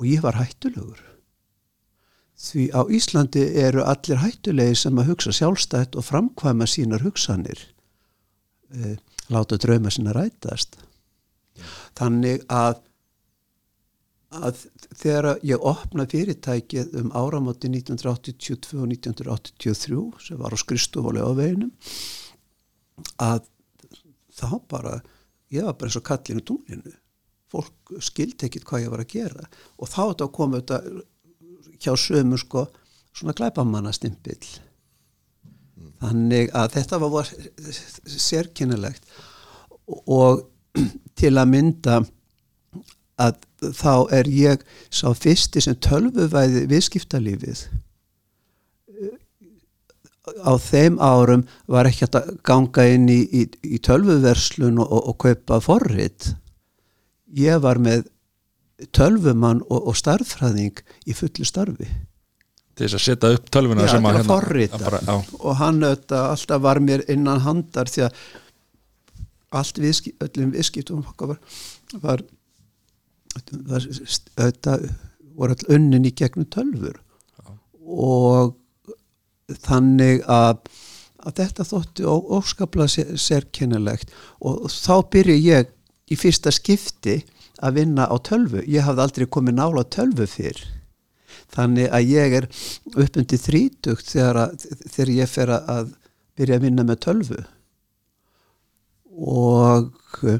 Og 0.00 0.08
ég 0.08 0.24
var 0.24 0.40
hættulegur. 0.40 1.02
Því 2.40 2.70
á 2.72 2.80
Íslandi 2.88 3.42
eru 3.60 3.82
allir 3.84 4.22
hættulegi 4.22 4.78
sem 4.80 4.96
að 4.96 5.10
hugsa 5.12 5.32
sjálfstætt 5.36 5.98
og 6.00 6.06
framkvæma 6.06 6.64
sínar 6.64 7.04
hugsanir 7.04 7.66
e, 8.72 8.94
láta 9.28 9.58
drauma 9.60 9.92
sína 9.92 10.14
rætast. 10.16 10.78
Þannig 12.00 12.46
að 12.48 12.80
að 14.30 14.64
þegar 14.94 15.40
ég 15.46 15.64
opna 15.66 16.06
fyrirtækið 16.10 16.94
um 17.00 17.10
áramóti 17.18 17.70
1982 17.72 18.78
og 18.78 18.90
1983 18.92 20.02
sem 20.26 20.38
var 20.38 20.54
á 20.54 20.58
skristufóli 20.60 21.22
á 21.22 21.30
veginum 21.34 21.72
að 23.18 23.48
þá 24.38 24.50
bara 24.70 25.00
ég 25.50 25.66
var 25.66 25.74
bara 25.74 25.90
eins 25.90 25.98
og 25.98 26.06
kallinu 26.06 26.44
tunglinu. 26.46 26.94
Fólk 27.50 27.96
skildi 27.98 28.46
ekkit 28.46 28.66
hvað 28.68 28.84
ég 28.84 28.92
var 28.92 29.02
að 29.02 29.12
gera. 29.16 29.48
Og 29.82 29.90
þá 29.90 30.02
þetta 30.12 30.30
kom 30.36 30.54
þetta 30.54 30.82
hjá 31.82 31.94
sömu 31.98 32.38
sko 32.38 32.68
svona 33.10 33.34
glæpamanna 33.34 33.90
stimpill 33.94 34.60
þannig 36.00 36.52
að 36.56 36.76
þetta 36.76 37.00
var, 37.02 37.12
var 37.12 37.30
sérkynilegt 38.06 39.08
og 40.06 40.46
til 41.18 41.32
að 41.34 41.50
mynda 41.50 42.00
að 43.20 43.40
þá 43.60 43.94
er 44.16 44.28
ég 44.32 44.66
sá 44.90 45.10
fyrsti 45.16 45.62
sem 45.64 45.78
tölvuvæði 45.84 46.66
viðskiptalífið. 46.70 47.64
Á 50.46 50.52
þeim 50.62 51.00
árum 51.02 51.46
var 51.66 51.88
ekki 51.90 52.06
að 52.06 52.36
ganga 52.46 52.84
inn 52.86 53.08
í, 53.10 53.20
í, 53.24 53.46
í 53.66 53.80
tölvuverslun 53.82 54.78
og, 54.78 54.86
og, 54.86 55.08
og 55.10 55.18
kaupa 55.24 55.58
forrið 55.64 56.34
ég 57.36 57.60
var 57.62 57.80
með 57.82 58.06
tölvumann 58.96 59.60
og, 59.68 59.90
og 59.90 59.96
starffræðing 59.98 60.80
í 61.06 61.16
fullu 61.16 61.46
starfi. 61.46 61.88
Til 62.76 62.86
þess 62.86 62.96
að 62.96 63.04
setja 63.04 63.32
upp 63.36 63.50
tölvuna 63.52 63.88
sem 63.90 64.00
til 64.00 64.08
að 64.08 64.20
hérna- 64.20 64.68
að 64.72 64.84
bara, 64.86 65.16
og 65.38 65.56
hann 65.58 65.82
auðvitað 65.84 66.28
alltaf 66.30 66.62
var 66.64 66.80
mér 66.80 67.04
innan 67.12 67.42
handar 67.44 67.90
því 67.92 68.06
að 68.06 68.22
allt 69.60 69.80
viðskiptum 69.82 71.02
var, 71.18 71.36
var, 72.00 72.22
auðvitað 73.36 74.88
voru 75.40 75.54
all 75.56 75.74
unnin 75.76 76.06
í 76.08 76.12
gegnum 76.16 76.48
tölfur 76.52 76.98
og 77.90 78.56
þannig 79.64 80.20
að, 80.30 80.58
að 81.26 81.36
þetta 81.40 81.66
þótti 81.66 82.04
ó- 82.06 82.28
óskaplega 82.38 82.92
sér, 82.92 83.08
sérkennilegt. 83.18 84.12
Og 84.46 84.68
þá 84.70 84.94
byrja 85.10 85.36
ég 85.42 85.72
í 86.10 86.18
fyrsta 86.18 86.52
skipti 86.54 87.16
að 87.60 87.80
vinna 87.80 88.06
á 88.06 88.14
tölvu. 88.22 88.62
Ég 88.70 88.86
hafði 88.86 89.02
aldrei 89.06 89.26
komið 89.26 89.58
nála 89.58 89.82
tölvu 89.90 90.26
fyrr. 90.30 90.60
Þannig 91.50 91.90
að 91.90 92.12
ég 92.12 92.36
er 92.38 92.46
uppundi 92.94 93.40
þrítugt 93.42 94.12
þegar, 94.12 94.38
að, 94.44 94.68
þegar 94.94 95.12
ég 95.16 95.32
fer 95.34 95.54
að- 95.56 95.90
byrja 96.38 96.60
að 96.60 96.64
vinna 96.68 96.86
með 96.86 97.00
tölvu. 97.08 97.40
Og 99.20 99.90
uh, 100.24 100.38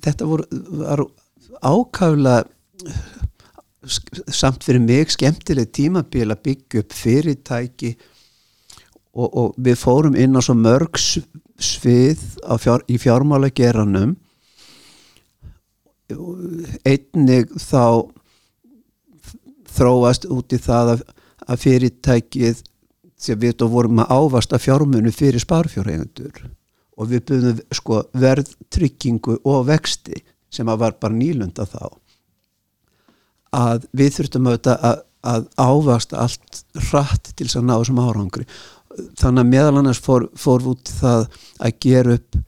þetta 0.00 0.26
voru, 0.26 0.46
var 0.80 1.04
ákaflega 1.62 2.44
sk- 3.86 4.22
samt 4.34 4.64
fyrir 4.66 4.82
mig 4.82 5.12
skemmtileg 5.14 5.70
tímabil 5.76 6.28
að 6.32 6.42
byggja 6.48 6.82
upp 6.82 6.96
fyrirtæki 6.96 7.94
og, 9.16 9.28
og 9.30 9.54
við 9.56 9.78
fórum 9.80 10.16
inn 10.18 10.36
á 10.36 10.40
svo 10.44 10.56
mörg 10.58 10.98
svið 11.00 12.20
fjár, 12.60 12.84
í 12.90 12.98
fjármálageranum 13.00 14.16
einnig 16.86 17.50
þá 17.58 18.06
þróast 19.76 20.28
út 20.32 20.54
í 20.54 20.60
það 20.62 20.92
að, 20.94 21.02
að 21.50 21.62
fyrirtækið 21.64 22.60
sem 23.16 23.40
við 23.40 23.56
þá 23.60 23.66
vorum 23.72 24.02
að 24.04 24.12
ávasta 24.12 24.60
fjármunu 24.60 25.12
fyrir 25.14 25.42
sparfjárhegundur 25.42 26.44
og 26.96 27.10
við 27.10 27.24
byrðum 27.30 27.60
sko 27.74 28.02
verðtryggingu 28.16 29.38
og 29.44 29.66
vexti 29.68 30.22
sem 30.56 30.72
að 30.72 30.82
var 30.82 30.96
bara 31.00 31.16
nýlunda 31.16 31.66
þá 31.68 31.84
að 33.56 33.86
við 33.96 34.16
þurftum 34.16 34.48
auðvitað 34.50 34.86
að, 34.90 35.02
að 35.32 35.46
ávasta 35.56 36.18
allt 36.24 36.62
hratt 36.88 37.30
til 37.34 37.46
þess 37.46 37.60
að 37.60 37.68
ná 37.68 37.74
þessum 37.76 38.02
árangri. 38.02 38.46
Þannig 39.20 39.42
að 39.42 39.50
meðal 39.52 39.78
annars 39.80 40.02
fór, 40.02 40.26
fór 40.36 40.66
út 40.72 40.92
það 40.98 41.26
að 41.60 41.78
gera 41.84 42.16
upp 42.16 42.38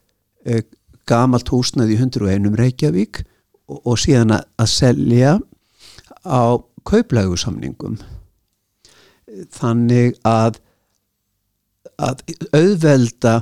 e, 0.45 0.61
gamalt 1.09 1.51
húsnaði 1.53 1.95
í 1.95 1.99
101 2.03 2.57
Reykjavík 2.59 3.21
og, 3.23 3.81
og 3.83 3.99
síðan 4.01 4.35
að, 4.37 4.47
að 4.61 4.71
selja 4.73 5.35
á 6.25 6.43
kauplægusamningum 6.89 7.99
þannig 9.55 10.17
að 10.25 10.59
að 11.99 12.21
auðvelda 12.55 13.33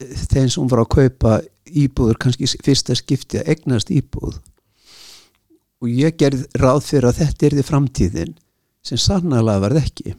þeim 0.00 0.48
sem 0.48 0.68
var 0.70 0.82
að 0.82 0.92
kaupa 0.94 1.32
íbúður 1.84 2.18
kannski 2.20 2.48
fyrsta 2.64 2.96
skipti 2.98 3.40
að 3.40 3.52
egnast 3.54 3.92
íbúð. 3.94 4.38
Og 5.80 5.88
ég 5.88 6.16
gerði 6.20 6.44
ráð 6.60 6.82
fyrir 6.88 7.08
að 7.08 7.22
þetta 7.22 7.46
er 7.46 7.56
því 7.56 7.66
framtíðin 7.66 8.34
sem 8.84 9.00
sannlega 9.00 9.62
varð 9.62 9.80
ekki. 9.80 10.14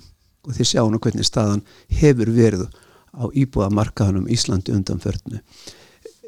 Og 0.48 0.56
þið 0.58 0.70
sjáum 0.72 0.98
hvernig 0.98 1.28
staðan 1.28 1.62
hefur 2.02 2.32
verið 2.34 2.66
á 3.12 3.24
íbúðamarkaðanum 3.28 4.30
Íslandi 4.32 4.74
undanförnu. 4.74 5.42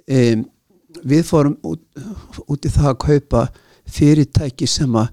Um, 0.03 0.45
við 1.01 1.23
fórum 1.25 1.57
út, 1.65 1.81
út 2.45 2.65
í 2.67 2.71
það 2.71 2.89
að 2.91 3.01
kaupa 3.07 3.43
fyrirtæki 3.89 4.67
sem 4.69 4.93
að, 4.99 5.09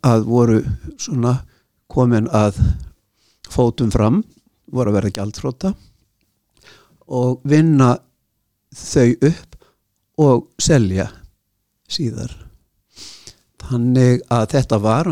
að 0.00 0.26
voru 0.26 0.60
svona 1.00 1.36
komin 1.92 2.28
að 2.32 2.58
fótum 3.52 3.92
fram 3.92 4.22
voru 4.72 4.92
að 4.92 4.98
vera 4.98 5.12
gjaldfróta 5.18 5.72
og 7.12 7.42
vinna 7.48 7.94
þau 8.72 9.10
upp 9.28 9.56
og 10.22 10.46
selja 10.60 11.08
síðar. 11.90 12.32
Þannig 13.62 14.24
að 14.32 14.48
þetta 14.56 14.78
var 14.82 15.10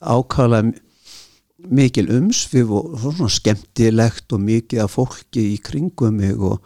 ákala 0.00 0.62
mikil 1.66 2.06
umsvið 2.14 2.72
og 2.78 2.92
svona 3.00 3.32
skemmtilegt 3.32 4.32
og 4.32 4.44
mikið 4.44 4.84
af 4.84 4.94
fólki 4.94 5.48
í 5.54 5.56
kringum 5.58 6.20
mig 6.20 6.36
og, 6.38 6.60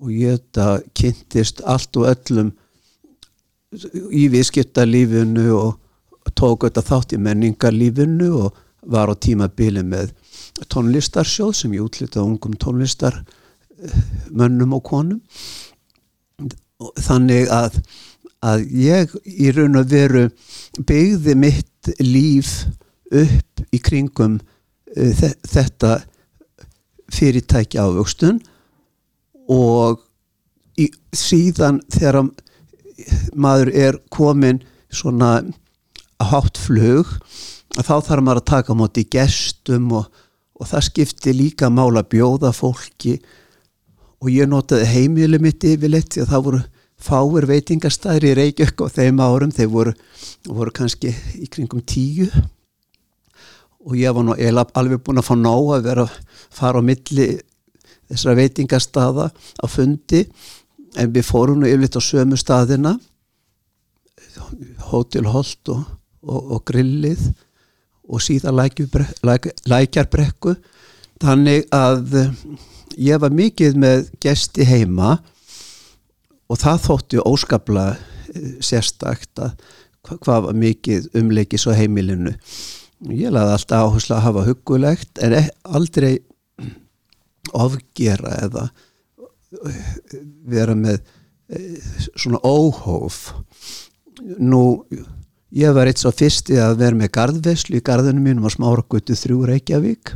og 0.00 0.10
ég 0.12 0.36
þetta 0.42 0.82
kynntist 0.96 1.62
allt 1.64 1.96
og 1.96 2.10
öllum 2.12 2.52
í 4.14 4.26
viðskiptalífinu 4.30 5.48
og 5.56 5.80
tók 6.36 6.66
þetta 6.66 6.84
þátt 6.84 7.16
í 7.16 7.22
menningarlífinu 7.22 8.30
og 8.44 8.60
var 8.84 9.10
á 9.10 9.14
tímabili 9.16 9.82
með 9.86 10.12
tónlistarsjóð 10.70 11.54
sem 11.56 11.74
ég 11.74 11.86
útlitað 11.86 12.28
ungum 12.28 12.54
tónlistar 12.60 13.22
mönnum 14.30 14.74
og 14.76 14.84
konum. 14.88 15.20
Þannig 17.00 17.48
að, 17.52 17.78
að 18.44 18.64
ég 18.76 19.14
í 19.24 19.52
raun 19.54 19.80
og 19.80 19.92
veru 19.92 20.26
byggði 20.86 21.36
mitt 21.38 21.92
líf 22.02 22.64
upp 23.14 23.62
í 23.74 23.80
kringum 23.82 24.40
þe 24.94 25.30
þetta 25.46 25.98
fyrirtæki 27.14 27.78
ávöxtun 27.78 28.40
og 29.50 30.02
í, 30.80 30.88
síðan 31.14 31.80
þegar 31.92 32.22
maður 33.34 33.70
er 33.74 33.98
komin 34.14 34.62
svona 34.94 35.42
hátt 36.30 36.58
flug 36.60 37.10
þá 37.74 37.96
þarf 38.06 38.22
maður 38.22 38.40
að 38.42 38.50
taka 38.50 38.74
á 38.74 38.80
móti 38.80 39.04
gestum 39.10 39.90
og, 39.98 40.06
og 40.54 40.70
það 40.70 40.86
skipti 40.88 41.34
líka 41.34 41.70
mála 41.70 42.04
bjóða 42.06 42.54
fólki 42.54 43.18
og 44.24 44.30
ég 44.32 44.48
notaði 44.48 44.88
heimili 44.88 45.36
mitt 45.42 45.64
yfirleitt 45.68 46.14
því 46.14 46.22
að 46.24 46.30
það 46.32 46.44
voru 46.46 46.60
fáir 47.04 47.46
veitingastæðir 47.50 48.24
í 48.30 48.34
Reykjavík 48.38 48.82
og 48.86 48.92
þeim 48.94 49.20
árum. 49.20 49.52
Þeir 49.52 49.70
voru, 49.72 49.92
voru 50.48 50.72
kannski 50.72 51.12
í 51.36 51.48
kringum 51.52 51.82
tíu. 51.84 52.30
Og 53.84 53.98
ég 54.00 54.14
var 54.16 54.24
nú 54.24 54.32
alveg 54.32 55.02
búin 55.04 55.20
að 55.20 55.28
fá 55.28 55.34
nóg 55.36 55.74
að 55.76 55.88
vera 55.90 56.06
að 56.06 56.14
fara 56.56 56.80
á 56.80 56.88
milli 56.88 57.28
þessara 58.08 58.38
veitingastaða 58.40 59.28
á 59.28 59.64
fundi. 59.68 60.24
En 60.96 61.12
við 61.12 61.28
fórum 61.28 61.60
nú 61.60 61.68
yfirleitt 61.68 62.00
á 62.00 62.02
sömu 62.08 62.40
staðina. 62.40 62.96
Hotel 64.88 65.28
Holt 65.28 65.68
og, 65.68 65.84
og, 66.24 66.40
og 66.56 66.64
Grillið 66.64 67.28
og 68.08 68.24
síðan 68.24 68.56
læk, 68.56 69.50
lækjarbrekku. 69.68 70.56
Þannig 71.20 71.68
að 71.72 72.16
ég 72.98 73.20
var 73.22 73.34
mikið 73.34 73.78
með 73.80 74.10
gesti 74.22 74.66
heima 74.68 75.16
og 76.50 76.60
það 76.60 76.84
þótti 76.88 77.24
óskaplega 77.24 77.96
sérstakt 78.64 79.40
að 79.42 79.54
hva, 80.04 80.18
hvað 80.18 80.46
var 80.48 80.58
mikið 80.58 81.10
umleikis 81.16 81.66
á 81.70 81.72
heimilinu. 81.76 82.34
Ég 83.14 83.32
laði 83.32 83.56
alltaf 83.56 83.88
áherslu 83.88 84.16
að 84.16 84.24
hafa 84.28 84.46
hugulegt 84.48 85.20
en 85.24 85.36
e- 85.38 85.50
aldrei 85.64 86.18
ofgera 87.54 88.38
eða 88.44 88.68
vera 90.48 90.74
með 90.76 91.00
eh, 91.52 91.76
svona 92.16 92.40
óhóf. 92.42 93.34
Nú 94.38 94.84
ég 95.54 95.74
var 95.74 95.88
eitt 95.90 96.02
svo 96.02 96.12
fyrsti 96.14 96.58
að 96.60 96.78
vera 96.80 96.98
með 96.98 97.12
garðveslu 97.18 97.78
í 97.78 97.84
garðinu 97.84 98.22
mínum 98.24 98.48
á 98.48 98.54
Smáragötu 98.54 99.16
þrjú 99.18 99.44
Reykjavík 99.50 100.14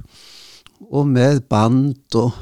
og 0.87 1.09
með 1.11 1.43
band 1.51 2.19
og, 2.19 2.37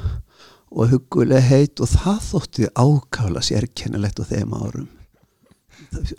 og 0.71 0.93
huguleg 0.93 1.43
heit 1.47 1.81
og 1.83 1.91
það 1.91 2.21
þótti 2.27 2.69
ákála 2.77 3.43
sérkennilegt 3.45 4.21
á 4.21 4.25
þeim 4.29 4.55
árum. 4.57 4.87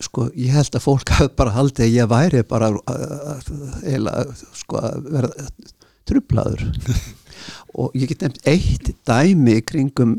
Sko 0.00 0.28
ég 0.38 0.54
held 0.54 0.76
að 0.76 0.84
fólk 0.84 1.12
hafi 1.16 1.34
bara 1.38 1.56
haldið 1.56 1.86
að 1.86 1.96
ég 1.96 2.10
væri 2.10 2.44
bara 2.48 2.70
eila 3.84 4.22
sko 4.56 4.80
að 4.80 5.10
vera 5.12 5.32
trublaður 6.08 6.64
og 7.78 7.98
ég 7.98 8.08
get 8.08 8.24
nefnt 8.24 8.48
eitt 8.48 8.92
dæmi 9.06 9.58
kringum 9.66 10.16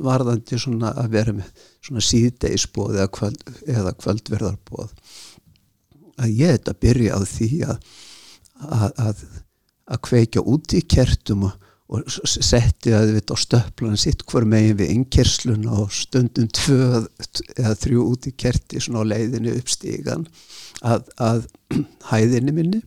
varðandi 0.00 0.60
svona 0.60 0.92
að 1.00 1.10
vera 1.16 1.34
með 1.36 1.66
svona 1.84 2.04
síðdeisbóð 2.04 2.94
eða, 2.96 3.08
kvöld, 3.12 3.42
eða 3.68 3.92
kvöldverðarbóð 3.98 4.94
að 6.20 6.36
ég 6.36 6.54
þetta 6.56 6.76
byrja 6.84 7.16
á 7.16 7.20
því 7.28 7.50
að 7.66 7.76
að, 8.60 8.90
að, 9.00 9.22
að 9.90 10.02
kveikja 10.06 10.44
út 10.46 10.74
í 10.76 10.82
kertum 10.86 11.46
og, 11.48 11.56
og 11.90 12.10
setti 12.30 12.94
að 12.94 13.16
við 13.16 13.32
á 13.34 13.36
stöplan 13.42 13.98
sitt 14.00 14.22
hver 14.30 14.46
megin 14.48 14.78
við 14.78 14.92
innkersluna 14.94 15.80
og 15.82 15.94
stundum 15.94 16.50
tvö 16.54 17.02
eða 17.56 17.74
þrjú 17.82 18.06
út 18.12 18.28
í 18.30 18.34
kerti 18.38 18.82
svona 18.82 19.02
á 19.02 19.10
leiðinu 19.14 19.56
uppstígan 19.58 20.28
að, 20.86 21.10
að 21.18 21.42
hæðinni 22.12 22.54
minni. 22.54 22.82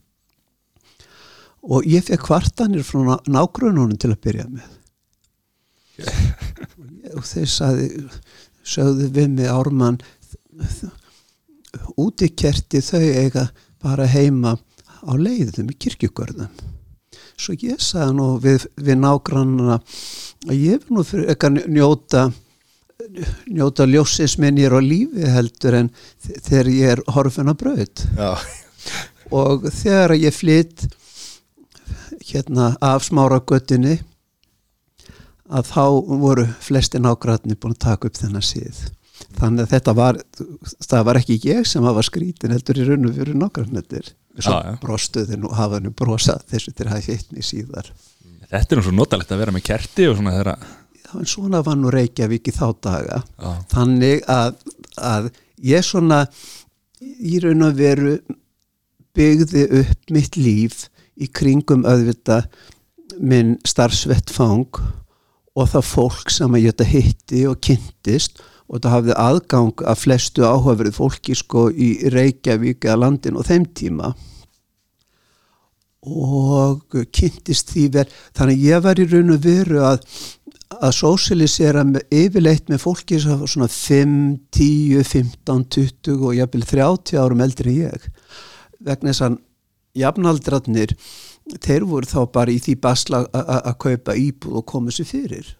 Og 1.63 1.85
ég 1.87 2.03
fekk 2.03 2.25
kvartanir 2.27 2.83
frá 2.83 3.19
nágrununum 3.31 3.95
til 3.99 4.11
að 4.11 4.23
byrja 4.25 4.47
með. 4.51 4.71
Og 7.17 7.23
þeir 7.27 7.49
saði 7.51 7.87
sögðu 8.63 9.09
við 9.13 9.31
mig 9.35 9.51
ármann 9.51 9.99
út 11.99 12.23
í 12.23 12.29
kerti 12.35 12.81
þau 12.83 13.03
eiga 13.03 13.47
bara 13.83 14.07
heima 14.07 14.55
á 15.03 15.11
leiðum 15.19 15.71
í 15.73 15.77
kirkjugörðum 15.85 16.51
svo 17.39 17.55
ég 17.59 17.81
sagði 17.81 18.17
nú 18.17 18.29
við, 18.43 18.67
við 18.77 18.99
nágrannana 19.01 19.79
að 20.47 20.57
ég 20.59 20.83
vil 20.83 20.97
nú 20.97 21.05
fyrir 21.07 21.31
eitthvað 21.33 21.61
njóta 21.71 22.29
njóta 23.51 23.87
ljósins 23.89 24.37
minnir 24.39 24.73
á 24.75 24.79
lífi 24.83 25.27
heldur 25.27 25.79
en 25.81 25.91
þegar 26.23 26.71
ég 26.71 26.95
er 26.95 27.03
horfin 27.15 27.51
að 27.51 27.65
Já, 28.17 28.37
og 29.31 29.67
þegar 29.71 30.15
ég 30.17 30.35
flytt 30.35 30.87
hérna 32.23 32.73
af 32.81 33.03
smára 33.03 33.41
göttinni 33.43 33.99
að 35.53 35.69
þá 35.69 35.85
voru 36.23 36.45
flesti 36.63 37.01
nágræðni 37.01 37.57
búin 37.59 37.75
að 37.75 37.83
taka 37.87 38.09
upp 38.09 38.17
þennan 38.17 38.45
síð 38.45 38.85
þannig 39.37 39.65
að 39.65 39.71
þetta 39.73 39.93
var 39.97 40.19
það 40.79 41.05
var 41.09 41.19
ekki 41.19 41.39
ég 41.43 41.67
sem 41.67 41.85
hafa 41.85 42.03
skrítin 42.05 42.53
heldur 42.53 42.79
í 42.79 42.87
raun 42.87 43.09
og 43.09 43.17
fyrir 43.17 43.39
nágræðnettir 43.39 44.13
svo 44.39 44.55
Já, 44.57 44.71
já. 44.71 44.77
brostuðin 44.81 45.45
og 45.47 45.55
hafa 45.57 45.79
henni 45.79 45.93
brosað 45.93 46.45
þessu 46.53 46.73
til 46.73 46.87
að 46.87 46.95
hafa 46.95 47.11
hitt 47.11 47.33
mig 47.35 47.47
síðar 47.47 47.91
Þetta 48.53 48.75
er 48.75 48.79
nú 48.79 48.85
svo 48.85 48.93
notalegt 48.95 49.31
að 49.33 49.41
vera 49.41 49.53
með 49.55 49.65
kerti 49.69 50.07
og 50.09 50.17
svona 50.19 50.35
þeirra 50.37 50.55
Já, 51.03 51.11
en 51.19 51.29
svona 51.29 51.63
var 51.65 51.77
nú 51.79 51.91
Reykjavík 51.93 52.49
í 52.49 52.55
þá 52.55 52.65
daga 52.85 53.19
Já. 53.23 53.51
þannig 53.73 54.23
að, 54.31 54.57
að 54.97 55.29
ég 55.63 55.85
svona 55.85 56.23
í 57.03 57.39
raun 57.43 57.67
og 57.67 57.77
veru 57.77 58.15
byggði 59.13 59.67
upp 59.83 60.13
mitt 60.13 60.37
líf 60.39 60.87
í 61.21 61.29
kringum 61.29 61.85
auðvita 61.85 62.41
minn 63.21 63.57
starfsvettfang 63.67 64.79
og 65.53 65.69
það 65.69 65.85
fólk 65.85 66.33
sem 66.33 66.55
ég 66.57 66.81
hitti 66.89 67.43
og 67.49 67.59
kynntist 67.61 68.41
og 68.69 68.83
það 68.83 68.95
hafði 68.95 69.17
aðgang 69.23 69.83
að 69.83 69.99
flestu 70.03 70.45
áhugaverið 70.47 70.99
fólki 70.99 71.35
sko 71.37 71.67
í 71.71 71.89
Reykjavík 72.13 72.85
eða 72.87 73.01
landin 73.05 73.39
og 73.39 73.47
þeim 73.49 73.67
tíma. 73.75 74.13
Og 76.03 76.95
kynntist 77.15 77.71
því 77.71 77.83
vel. 77.93 78.07
Þannig 78.35 78.57
að 78.57 78.65
ég 78.67 78.81
var 78.83 78.99
í 78.99 79.05
raun 79.11 79.35
og 79.35 79.45
veru 79.45 79.83
að 79.87 80.01
að 80.81 80.95
sósialisera 80.97 81.83
með, 81.85 82.05
yfirleitt 82.13 82.69
með 82.71 82.81
fólki 82.81 83.19
sem 83.21 83.43
svona 83.49 83.69
5, 83.69 84.13
10, 84.55 85.03
15, 85.05 85.65
20 85.77 86.23
og 86.29 86.37
jafnvel 86.37 86.65
30 86.69 87.19
árum 87.21 87.43
eldri 87.45 87.75
en 87.77 87.91
ég. 87.91 88.07
Vegna 88.83 89.11
þess 89.11 89.25
að 89.27 89.37
jafnaldrarnir 90.01 90.95
þeir 91.63 91.85
voru 91.87 92.09
þá 92.09 92.21
bara 92.33 92.53
í 92.53 92.59
því 92.63 92.77
basla 92.81 93.25
að 93.33 93.75
kaupa 93.83 94.15
íbúð 94.17 94.61
og 94.61 94.65
koma 94.69 94.93
sér 94.95 95.09
fyrir 95.09 95.51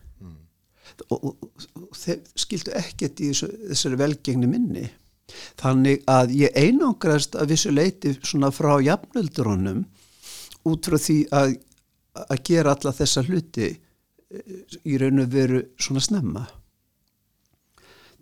og, 1.10 1.24
og, 1.24 1.68
og 1.80 1.98
þeir 1.98 2.22
skildu 2.40 2.74
ekkert 2.78 3.22
í 3.24 3.32
þessari 3.34 4.00
velgengni 4.00 4.50
minni. 4.50 4.86
Þannig 5.60 6.04
að 6.10 6.34
ég 6.38 6.58
einangrast 6.60 7.38
að 7.40 7.54
vissu 7.54 7.72
leiti 7.74 8.14
svona 8.22 8.52
frá 8.54 8.76
jafnöldurunum 8.84 9.86
út 10.70 10.90
frá 10.90 11.00
því 11.00 11.20
að, 11.34 11.56
að 12.28 12.44
gera 12.50 12.76
alla 12.76 12.94
þessa 12.96 13.24
hluti 13.26 13.70
eh, 13.70 13.78
í 14.84 15.00
raun 15.02 15.24
og 15.24 15.32
veru 15.34 15.64
svona 15.80 16.04
snemma. 16.04 16.44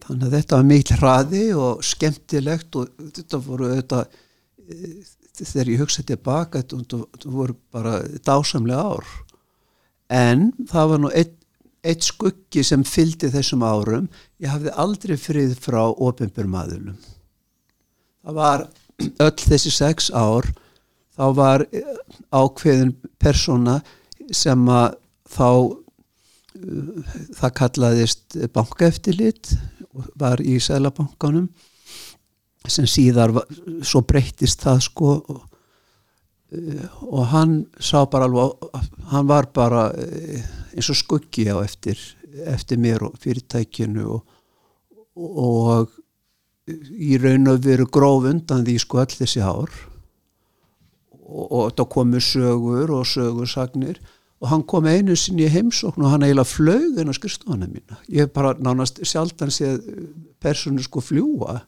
Þannig 0.01 0.27
að 0.27 0.35
þetta 0.37 0.57
var 0.57 0.69
mikil 0.69 0.97
hraði 0.97 1.43
og 1.57 1.83
skemmtilegt 1.85 2.77
og 2.79 2.93
þetta 3.17 3.41
voru 3.45 3.73
þetta 3.75 4.05
þegar 5.41 5.71
ég 5.71 5.81
hugsaði 5.81 6.07
tilbaka 6.11 6.61
þetta 6.63 7.29
voru 7.33 7.57
bara 7.73 7.99
dásamlega 8.25 8.95
ár. 8.95 9.11
En 10.11 10.49
það 10.69 10.89
var 10.91 11.01
nú 11.01 11.11
eitt, 11.15 11.37
eitt 11.81 12.05
skuggi 12.05 12.63
sem 12.65 12.83
fylgdi 12.85 13.31
þessum 13.33 13.63
árum 13.65 14.09
ég 14.41 14.51
hafði 14.51 14.73
aldrei 14.83 15.17
frið 15.17 15.55
frá 15.61 15.81
ofinbjörmaðulum 15.89 16.97
það 18.21 18.37
var 18.37 18.67
öll 19.01 19.37
þessi 19.41 19.73
sex 19.73 20.11
ár 20.13 20.47
þá 21.17 21.25
var 21.37 21.65
eh, 21.73 21.85
ákveðin 22.33 22.93
persóna 23.21 23.79
sem 24.31 24.69
að 24.71 24.97
þá 25.31 25.47
uh, 25.49 27.11
það 27.37 27.53
kallaðist 27.59 28.39
bankaeftirlit 28.55 29.53
og 29.91 30.09
var 30.19 30.41
í 30.43 30.57
Sælabankanum 30.61 31.49
sem 32.69 32.87
síðar 32.87 33.33
var, 33.35 33.47
svo 33.83 34.03
breyttist 34.07 34.61
það 34.63 34.83
sko 34.85 35.13
og, 35.17 35.41
uh, 36.55 36.87
og 37.09 37.23
hann 37.33 37.55
sá 37.79 38.03
bara 38.11 38.29
alveg 38.29 38.81
hann 39.11 39.29
var 39.31 39.49
bara 39.55 39.87
uh, 39.95 40.60
eins 40.75 40.89
og 40.91 40.99
skuggi 40.99 41.47
á 41.51 41.57
eftir, 41.63 41.99
eftir 42.47 42.79
mér 42.81 43.05
og 43.07 43.17
fyrirtækinu 43.21 44.07
og, 44.17 44.21
og 45.15 45.91
í 46.71 47.17
raun 47.21 47.51
og 47.51 47.63
veru 47.65 47.87
gróf 47.89 48.27
undan 48.29 48.65
því 48.67 48.77
sko 48.81 49.01
öll 49.03 49.17
þessi 49.17 49.43
ár. 49.43 49.71
Og, 51.31 51.45
og 51.47 51.69
það 51.77 51.89
komu 51.95 52.19
sögur 52.23 52.91
og 52.95 53.07
sögursagnir 53.07 54.01
og 54.41 54.49
hann 54.49 54.63
kom 54.65 54.87
einu 54.89 55.15
sinni 55.15 55.45
í 55.45 55.51
heimsókn 55.53 56.01
og 56.01 56.15
hann 56.15 56.25
eiginlega 56.25 56.49
flög 56.49 56.97
inn 56.99 57.11
á 57.11 57.15
skristofana 57.15 57.67
mína. 57.69 57.99
Ég 58.09 58.25
hef 58.25 58.33
bara 58.33 58.55
nánast 58.57 58.99
sjaldan 59.05 59.53
séð 59.53 59.83
personu 60.41 60.81
sko 60.81 61.03
fljúa 61.05 61.61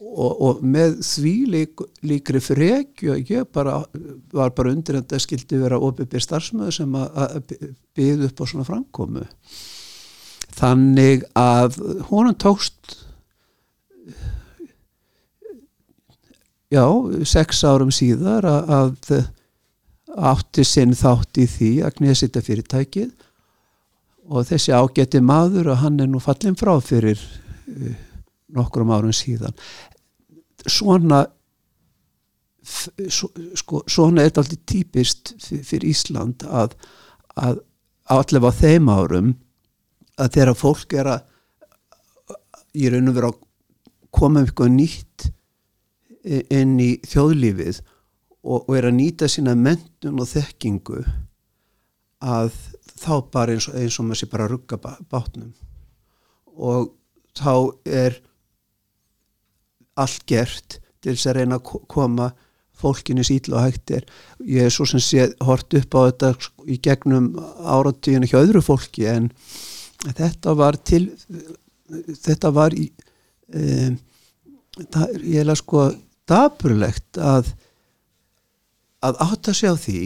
og, 0.00 0.32
og 0.40 0.62
með 0.64 1.00
því 1.04 1.34
lík, 1.54 1.82
líkri 2.08 2.40
frekju 2.40 3.12
að 3.14 3.32
ég 3.34 3.50
bara 3.52 3.82
var 4.32 4.54
bara 4.56 4.72
undir 4.72 4.96
en 4.98 5.04
það 5.10 5.24
skildi 5.26 5.60
vera 5.60 5.80
opið 5.80 6.16
starfsmöðu 6.24 6.72
sem 6.78 6.96
að- 6.96 7.36
byggðu 7.98 8.30
upp 8.30 8.40
á 8.40 8.44
svona 8.48 8.66
framkomu. 8.68 9.26
Þannig 10.56 11.24
að 11.38 11.76
honum 12.08 12.34
tókst 12.34 12.96
já, 16.70 16.84
sex 17.26 17.64
árum 17.66 17.92
síðar 17.94 18.46
að, 18.46 18.72
að 19.10 19.24
átti 20.30 20.64
sinn 20.66 20.94
þátt 20.96 21.38
í 21.42 21.46
því 21.50 21.72
að 21.86 21.96
knesita 22.00 22.42
fyrirtækið 22.44 23.10
og 24.30 24.46
þessi 24.46 24.74
ágæti 24.74 25.20
maður 25.22 25.72
og 25.74 25.82
hann 25.84 26.00
er 26.02 26.10
nú 26.10 26.20
fallin 26.22 26.58
frá 26.58 26.72
fyrir 26.82 27.18
uh, 27.18 27.94
nokkrum 28.54 28.90
árum 28.94 29.14
síðan 29.14 29.54
svona 30.68 31.24
sko, 33.10 33.82
svona 33.88 34.22
er 34.24 34.30
þetta 34.30 34.42
alltaf 34.44 34.64
típist 34.68 35.32
fyr- 35.42 35.62
fyrir 35.66 35.88
Ísland 35.90 36.44
að, 36.46 36.74
að 37.40 37.60
allavega 38.10 38.58
þeim 38.60 38.90
árum 38.92 39.30
að 40.20 40.34
þegar 40.36 40.58
fólk 40.58 40.96
er 41.00 41.10
að 41.14 41.26
í 42.80 42.90
raun 42.92 43.10
og 43.10 43.16
vera 43.16 43.30
að 43.32 43.40
koma 44.14 44.40
um 44.42 44.46
eitthvað 44.46 44.74
nýtt 44.76 45.28
inn 46.52 46.76
í 46.82 46.90
þjóðlífið 47.08 47.80
og, 47.80 48.58
og 48.68 48.72
er 48.76 48.90
að 48.90 48.96
nýta 48.98 49.28
sína 49.30 49.54
mentun 49.56 50.20
og 50.20 50.28
þekkingu 50.30 51.00
að 52.20 52.52
þá 53.00 53.12
bara 53.32 53.54
eins 53.56 53.70
og, 53.70 53.78
eins 53.80 53.96
og 53.96 54.06
maður 54.10 54.20
sé 54.20 54.28
bara 54.30 54.44
að 54.46 54.52
rugga 54.54 54.76
bá- 54.82 55.00
bátnum. 55.08 55.54
Og 56.60 56.90
þá 57.38 57.54
er 57.88 58.18
allt 60.04 60.24
gert 60.30 60.78
til 61.00 61.14
þess 61.14 61.30
að 61.30 61.36
reyna 61.40 61.58
að 61.60 61.66
ko- 61.70 61.82
koma 61.90 62.30
fólkinu 62.80 63.24
sýtla 63.26 63.58
og 63.60 63.66
hægtir 63.68 64.06
ég 64.48 64.66
er 64.68 64.72
svo 64.72 64.86
sem 64.88 65.02
sé 65.04 65.26
hort 65.44 65.74
upp 65.76 65.96
á 65.96 66.00
þetta 66.08 66.30
í 66.72 66.78
gegnum 66.80 67.26
áratíðinu 67.60 68.28
hjá 68.30 68.38
öðru 68.40 68.62
fólki 68.64 69.04
en 69.10 69.28
þetta 70.16 70.54
var 70.56 70.78
til 70.88 71.10
þetta 72.24 72.52
var 72.56 72.72
í 72.76 72.86
um, 73.52 73.98
það 74.80 75.04
er 75.04 75.24
eiginlega 75.26 75.58
sko 75.60 75.84
daburlegt 76.30 77.18
að 77.20 77.52
að 79.04 79.20
átta 79.24 79.52
sig 79.56 79.68
á 79.72 79.76
því 79.80 80.00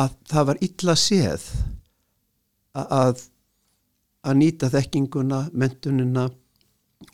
að 0.00 0.14
það 0.30 0.46
var 0.50 0.62
illa 0.66 0.94
séð 0.98 1.46
að 2.78 2.92
að, 3.00 3.22
að 4.30 4.36
nýta 4.38 4.68
þekkinguna, 4.70 5.40
mentunina 5.52 6.28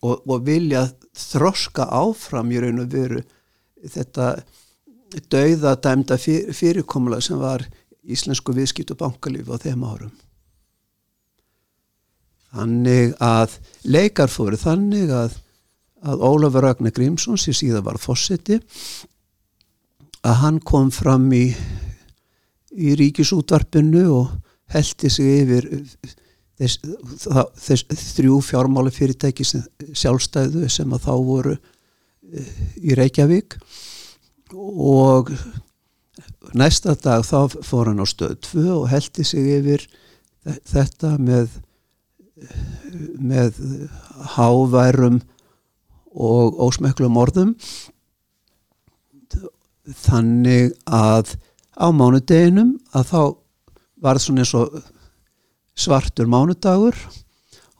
og, 0.02 0.22
og 0.26 0.44
vilja 0.46 0.86
þroska 1.16 1.88
áfram 1.94 2.52
í 2.52 2.60
raun 2.62 2.82
og 2.82 2.92
veru 2.92 3.22
þetta 3.86 4.28
dauða 5.32 5.76
dæmda 5.80 6.18
fyr, 6.20 6.52
fyrirkomula 6.52 7.20
sem 7.24 7.38
var 7.40 7.64
íslensku 8.06 8.54
viðskipt 8.56 8.92
og 8.94 9.00
bankalífi 9.02 9.50
á 9.50 9.56
þeim 9.62 9.86
árum. 9.86 10.14
Þannig 12.56 13.16
að 13.20 13.58
leikar 13.84 14.30
fóru 14.32 14.58
þannig 14.58 15.10
að, 15.12 15.34
að 16.06 16.22
Ólafur 16.24 16.64
Ragnar 16.64 16.94
Grímsson 16.94 17.38
sem 17.40 17.56
síðan 17.56 17.84
var 17.86 17.98
fósetti 18.00 18.60
að 20.26 20.40
hann 20.42 20.62
kom 20.64 20.88
fram 20.94 21.28
í 21.36 21.50
í 22.76 22.94
ríkisútvarpinu 22.98 24.04
og 24.12 24.32
heldi 24.72 25.10
sig 25.12 25.42
yfir 25.42 25.68
þess, 26.60 26.80
það, 27.24 27.44
þess 27.66 28.08
þrjú 28.16 28.40
fjármála 28.44 28.92
fyrirtæki 28.94 29.46
sem, 29.46 29.64
sjálfstæðu 29.92 30.70
sem 30.72 30.96
að 30.96 31.06
þá 31.06 31.12
voru 31.28 31.54
eh, 31.56 32.50
í 32.82 32.96
Reykjavík. 32.98 33.58
Og 34.56 35.32
næsta 36.56 36.94
dag 37.02 37.24
þá 37.26 37.58
fór 37.66 37.90
hann 37.90 38.02
á 38.02 38.06
stöð 38.06 38.36
2 38.52 38.66
og 38.76 38.90
heldi 38.92 39.26
sig 39.26 39.48
yfir 39.58 39.86
þetta 40.46 41.16
með 41.18 41.56
með 43.16 43.58
háværum 44.36 45.20
og 46.16 46.60
ósmeklum 46.66 47.18
orðum. 47.20 47.54
Þannig 49.86 50.74
að 50.84 51.36
á 51.76 51.86
mánudeginum 51.92 52.76
að 52.96 53.10
þá 53.10 53.20
var 54.02 54.18
það 54.18 54.24
svona 54.26 54.44
eins 54.44 54.54
og 54.56 54.76
svartur 55.76 56.28
mánudagur 56.30 56.96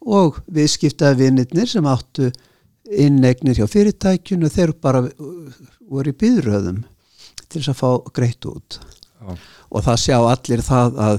og 0.07 0.41
viðskiptaði 0.53 1.25
vinnirnir 1.25 1.71
sem 1.71 1.87
áttu 1.89 2.31
innegnir 2.87 3.59
hjá 3.59 3.67
fyrirtækjunu 3.71 4.51
þeir 4.53 4.75
bara 4.83 5.03
voru 5.91 6.13
í 6.13 6.19
byðröðum 6.21 6.85
til 7.47 7.61
þess 7.61 7.73
að 7.73 7.81
fá 7.81 8.13
greitt 8.15 8.47
út 8.49 8.79
Já. 8.79 9.33
og 9.71 9.87
það 9.87 10.03
sjá 10.03 10.17
allir 10.21 10.63
það 10.67 11.01
að, 11.07 11.19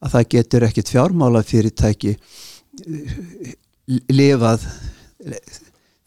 að 0.00 0.16
það 0.16 0.28
getur 0.34 0.66
ekkit 0.68 0.92
fjármála 0.94 1.44
fyrirtæki 1.46 2.16
lifað 4.10 4.66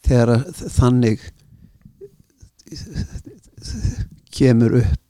þegar 0.04 0.34
þannig 0.74 1.22
kemur 4.34 4.80
upp 4.82 5.07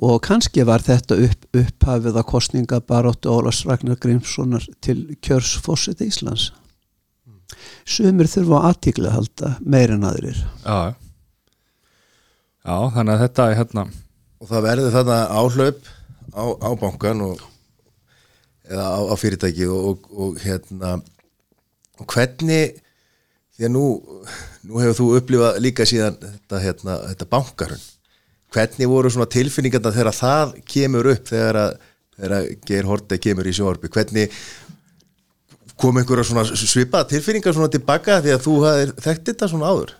og 0.00 0.22
kannski 0.24 0.64
var 0.66 0.84
þetta 0.84 1.18
upp, 1.26 1.46
upphafið 1.56 2.18
að 2.18 2.28
kostninga 2.30 2.80
baróttu 2.88 3.32
Ólafs 3.32 3.62
Ragnar 3.68 3.98
Grímssonar 4.00 4.64
til 4.84 5.04
kjörs 5.24 5.54
fórseti 5.64 6.08
Íslands. 6.08 6.50
Sumir 7.84 8.30
þurfa 8.30 8.62
aðtíkla 8.70 9.10
að 9.10 9.16
halda 9.18 9.52
meir 9.60 9.92
en 9.92 10.06
aðrir. 10.08 10.38
Já, 10.64 10.94
já 12.64 12.76
þannig 12.96 13.14
að 13.14 13.24
þetta 13.26 13.48
er 13.48 13.58
hérna. 13.60 13.86
Og 14.42 14.50
það 14.50 14.66
verður 14.68 14.94
þarna 14.96 15.18
áhlaup 15.38 15.90
á, 16.32 16.44
á 16.48 16.70
bankan 16.80 17.24
og, 17.26 17.42
eða 18.70 18.86
á, 18.86 19.00
á 19.12 19.14
fyrirtæki 19.20 19.68
og, 19.68 19.90
og, 19.92 20.08
og 20.16 20.40
hérna 20.42 20.96
og 22.00 22.08
hvernig 22.08 22.78
því 23.52 23.68
að 23.68 23.74
nú, 23.74 23.86
nú 24.66 24.80
hefur 24.80 24.98
þú 24.98 25.08
upplifað 25.18 25.58
líka 25.62 25.86
síðan 25.86 26.16
þetta, 26.22 26.62
hérna, 26.62 26.96
þetta 27.12 27.28
bankarun 27.30 27.82
hvernig 28.52 28.90
voru 28.90 29.12
svona 29.12 29.30
tilfinningarna 29.32 29.94
þegar 29.94 30.16
það 30.16 30.52
kemur 30.74 31.08
upp 31.14 31.30
þegar 31.30 31.60
að, 31.62 31.72
að 32.28 32.50
Geir 32.68 32.90
Horte 32.90 33.18
kemur 33.22 33.48
í 33.48 33.54
sjóarbi 33.56 33.92
hvernig 33.92 34.36
kom 35.80 35.98
einhverja 35.98 36.28
svona 36.28 36.44
svipaða 36.46 37.10
tilfinningar 37.14 37.56
svona 37.56 37.72
tilbaka 37.72 38.20
því 38.22 38.30
að 38.36 38.44
þú 38.46 38.54
hafðir 38.66 38.94
þekkt 39.02 39.26
þetta 39.32 39.50
svona 39.50 39.72
áður? 39.72 39.90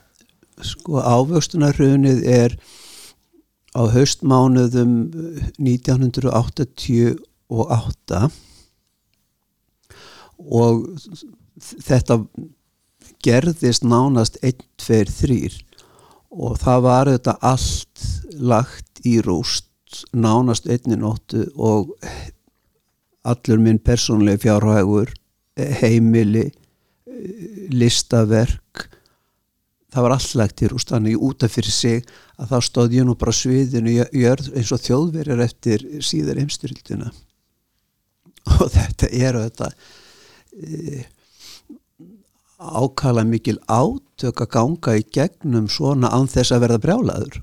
Sko 0.62 0.92
ávöxtunarhrunið 1.00 2.18
er 2.28 2.50
á 3.72 3.82
haustmánuðum 3.90 4.92
1988 5.56 8.28
og 10.42 10.74
þetta 11.86 12.18
gerðist 13.22 13.86
nánast 13.86 14.38
1, 14.42 14.64
2, 14.82 15.04
3 15.08 15.71
og 16.32 16.56
það 16.62 16.84
var 16.86 17.10
þetta 17.12 17.36
allt 17.44 18.06
lagt 18.40 19.02
í 19.08 19.18
rúst 19.24 19.68
nánast 20.16 20.68
einni 20.72 20.96
nóttu 20.96 21.44
og 21.60 21.92
allur 23.28 23.60
minn 23.60 23.80
persónlega 23.82 24.40
fjárhægur 24.46 25.12
heimili 25.82 26.48
listaverk 27.72 28.88
það 29.92 30.06
var 30.06 30.14
allt 30.16 30.36
lagt 30.40 30.62
í 30.64 30.70
rúst. 30.70 30.92
Þannig 30.92 31.20
út 31.20 31.44
af 31.44 31.52
fyrir 31.52 31.74
sig 31.74 32.06
að 32.40 32.54
þá 32.54 32.68
stóð 32.68 32.96
ég 32.96 33.06
nú 33.06 33.16
bara 33.18 33.34
sviðinu 33.36 33.98
jörð 34.00 34.52
eins 34.56 34.72
og 34.72 34.82
þjóðverjar 34.86 35.44
eftir 35.44 35.84
síðar 36.04 36.40
heimstyrildina 36.40 37.12
og 38.58 38.70
þetta 38.72 39.10
er 39.12 39.38
þetta 39.44 39.68
ákala 42.62 43.24
mikil 43.26 43.58
átök 43.66 44.44
að 44.44 44.52
ganga 44.56 44.96
í 44.98 45.06
gegnum 45.14 45.68
svona 45.70 46.12
án 46.12 46.28
þess 46.30 46.54
að 46.54 46.66
verða 46.66 46.82
brjálaður. 46.84 47.40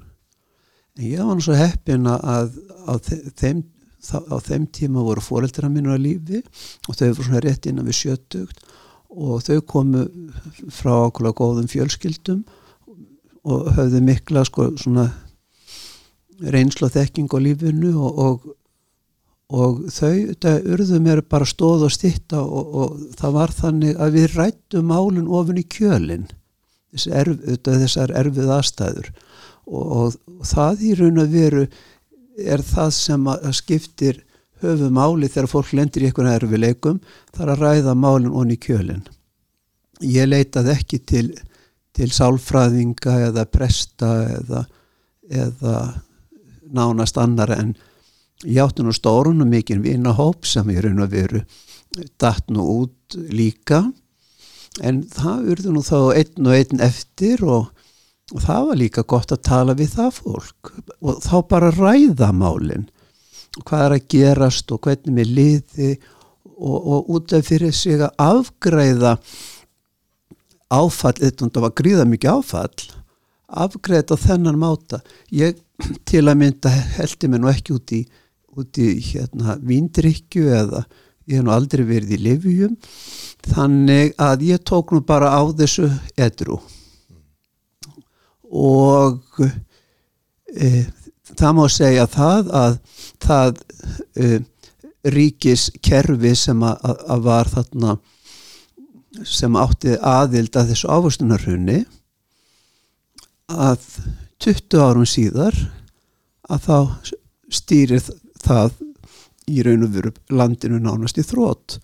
En 0.97 1.05
ég 1.07 1.24
var 1.24 1.41
svo 1.43 1.57
heppin 1.57 2.07
að 2.09 2.57
á 2.88 2.93
þeim, 3.39 3.63
á 4.09 4.38
þeim 4.43 4.67
tíma 4.76 5.03
voru 5.05 5.24
fóreldra 5.24 5.70
mínu 5.72 5.93
að 5.93 6.05
lífi 6.05 6.43
og 6.88 6.95
þau 6.95 7.07
voru 7.09 7.28
svona 7.28 7.43
rétt 7.45 7.70
innan 7.70 7.88
við 7.89 7.99
sjötugt 8.01 8.63
og 9.09 9.41
þau 9.45 9.59
komu 9.65 10.05
frá 10.72 10.93
okkur 11.07 11.32
góðum 11.38 11.70
fjölskyldum 11.72 12.43
og 13.49 13.72
höfðu 13.78 14.01
mikla 14.05 14.43
sko 14.47 14.70
svona 14.78 15.09
reynslu 16.39 16.88
og 16.88 16.93
þekking 16.93 17.32
á 17.32 17.38
lífinu 17.41 17.93
og, 17.97 18.20
og, 18.20 18.47
og 19.50 19.86
þau 19.89 20.36
það 20.41 20.68
urðu 20.76 21.00
mér 21.02 21.22
bara 21.26 21.47
stóð 21.50 21.88
og 21.88 21.93
stitta 21.93 22.41
og, 22.43 22.74
og 22.82 23.00
það 23.18 23.36
var 23.38 23.56
þannig 23.58 23.97
að 23.97 24.18
við 24.18 24.36
rættum 24.38 24.91
málun 24.91 25.32
ofin 25.39 25.62
í 25.62 25.66
kjölin 25.66 26.28
þess 26.93 27.10
erf, 27.22 27.43
þessar 27.66 28.14
erfið 28.18 28.54
aðstæður. 28.54 29.12
Og 29.70 30.16
það 30.50 30.86
í 30.86 30.95
raun 30.97 31.22
að 31.22 31.36
veru 31.36 31.68
er 32.39 32.64
það 32.66 32.91
sem 32.97 33.28
að 33.30 33.52
skiptir 33.58 34.24
höfu 34.64 34.89
máli 34.93 35.30
þegar 35.30 35.52
fólk 35.52 35.74
lendir 35.78 36.04
í 36.04 36.10
einhvern 36.10 36.32
erfileikum 36.34 37.00
þar 37.36 37.54
að 37.54 37.64
ræða 37.66 37.95
málun 37.95 38.36
onni 38.36 38.58
í 38.58 38.64
kjölin 38.64 39.06
ég 40.04 40.28
leitað 40.30 40.74
ekki 40.76 41.00
til 41.08 41.28
til 41.95 42.10
sálfræðinga 42.14 43.16
eða 43.30 43.45
presta 43.50 44.10
eða, 44.38 44.64
eða 45.28 45.76
nánast 46.72 47.18
annar 47.20 47.52
en 47.56 47.74
ég 48.46 48.62
átti 48.64 48.86
nú 48.86 48.94
stórun 48.96 49.44
og 49.44 49.50
mikinn 49.50 49.84
vinahóp 49.84 50.48
sem 50.48 50.70
ég 50.74 50.84
raun 50.86 51.04
að 51.04 51.16
veru 51.16 51.42
datt 52.22 52.52
nú 52.54 52.66
út 52.84 53.18
líka. 53.34 53.84
En 54.86 55.02
það 55.12 55.50
urðu 55.54 55.74
nú 55.76 55.84
þá 55.84 55.98
einn 56.22 56.48
og 56.48 56.56
einn 56.56 56.84
eftir 56.86 57.44
og, 57.44 57.72
og 58.32 58.46
það 58.46 58.70
var 58.70 58.80
líka 58.84 59.04
gott 59.04 59.34
að 59.36 59.44
tala 59.50 59.76
við 59.76 59.96
það 59.98 60.14
fólk. 60.22 60.74
Og 61.02 61.20
þá 61.26 61.36
bara 61.50 61.74
ræða 61.76 62.32
málinn 62.36 62.88
hvað 63.66 63.86
er 63.86 63.96
að 63.96 64.10
gerast 64.14 64.72
og 64.72 64.86
hvernig 64.86 65.16
með 65.16 65.32
liði 65.36 65.90
og, 66.60 66.78
og 66.78 67.10
út 67.16 67.34
af 67.36 67.48
fyrir 67.50 67.74
sig 67.76 67.98
að 68.00 68.14
afgræða 68.22 69.18
áfall, 70.70 71.18
þetta 71.18 71.64
var 71.64 71.74
gríða 71.76 72.06
mikið 72.08 72.38
áfall 72.38 73.00
afgræða 73.50 74.18
þennan 74.20 74.60
máta. 74.60 75.02
Ég 75.34 75.58
til 76.08 76.26
að 76.28 76.40
mynda 76.44 76.72
heldi 76.98 77.30
mér 77.30 77.44
nú 77.44 77.52
ekki 77.52 77.76
út 77.76 77.94
í, 77.96 78.04
út 78.58 78.80
í 78.82 78.89
hérna 79.12 79.58
víndrykju 79.62 80.50
eða 80.56 80.84
ég 81.30 81.38
hef 81.38 81.45
nú 81.45 81.54
aldrei 81.54 81.86
verið 81.86 82.16
í 82.18 82.22
livjum 82.26 82.76
þannig 83.50 84.16
að 84.20 84.45
ég 84.50 84.64
tók 84.66 84.93
nú 84.93 85.02
bara 85.06 85.32
á 85.32 85.41
þessu 85.56 85.88
edru. 86.18 86.58
Og 88.50 89.22
e, 90.50 90.86
það 91.38 91.58
má 91.58 91.66
segja 91.70 92.08
það 92.10 92.54
að 92.60 92.80
það 93.22 93.62
e, 94.18 94.39
ríkis 95.14 95.70
kerfi 95.86 96.34
sem 96.36 96.64
að, 96.66 96.95
að 97.14 97.28
var 97.28 97.52
þarna 97.54 97.97
sem 99.26 99.56
átti 99.58 99.95
aðild 100.02 100.58
að 100.58 100.74
þessu 100.74 100.89
ávöstunarhunni 100.89 101.80
að 103.50 103.86
20 104.43 104.82
árum 104.82 105.08
síðar 105.10 105.56
að 106.50 106.66
þá 106.66 106.78
stýrir 107.54 108.04
það 108.46 108.76
í 109.50 109.64
raun 109.66 109.86
og 109.88 109.96
veru 109.96 110.14
landinu 110.32 110.82
nánast 110.82 111.20
í 111.22 111.26
þrótt 111.26 111.80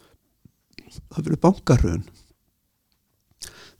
það 0.95 1.21
verið 1.21 1.41
bankarun 1.45 2.03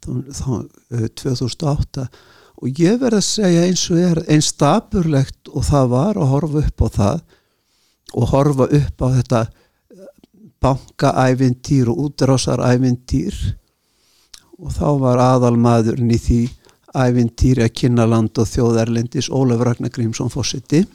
þá, 0.04 0.10
þá 0.40 0.50
eh, 0.96 1.10
2008 1.22 2.08
og 2.56 2.80
ég 2.82 3.00
verð 3.02 3.20
að 3.20 3.28
segja 3.28 3.66
eins 3.68 3.84
og 3.92 4.02
er 4.02 4.24
eins 4.32 4.52
staburlegt 4.54 5.52
og 5.52 5.68
það 5.68 5.92
var 5.92 6.20
að 6.20 6.32
horfa 6.32 6.64
upp 6.64 6.86
á 6.86 6.88
það 7.00 7.24
og 8.16 8.28
horfa 8.32 8.68
upp 8.80 9.04
á 9.04 9.08
þetta 9.18 9.42
bankaævintýr 10.66 11.90
og 11.92 12.02
útrásarævintýr. 12.08 13.36
Og 14.56 14.72
þá 14.72 14.88
var 15.02 15.22
aðalmaðurinn 15.22 16.14
í 16.16 16.20
því 16.22 16.42
ævintýri 16.96 17.66
að 17.66 17.74
kynna 17.76 18.06
land 18.08 18.38
og 18.40 18.48
þjóðarlendis 18.48 19.28
Ólaf 19.28 19.66
Ragnar 19.68 19.92
Grímsson 19.92 20.32
fórseti 20.32 20.86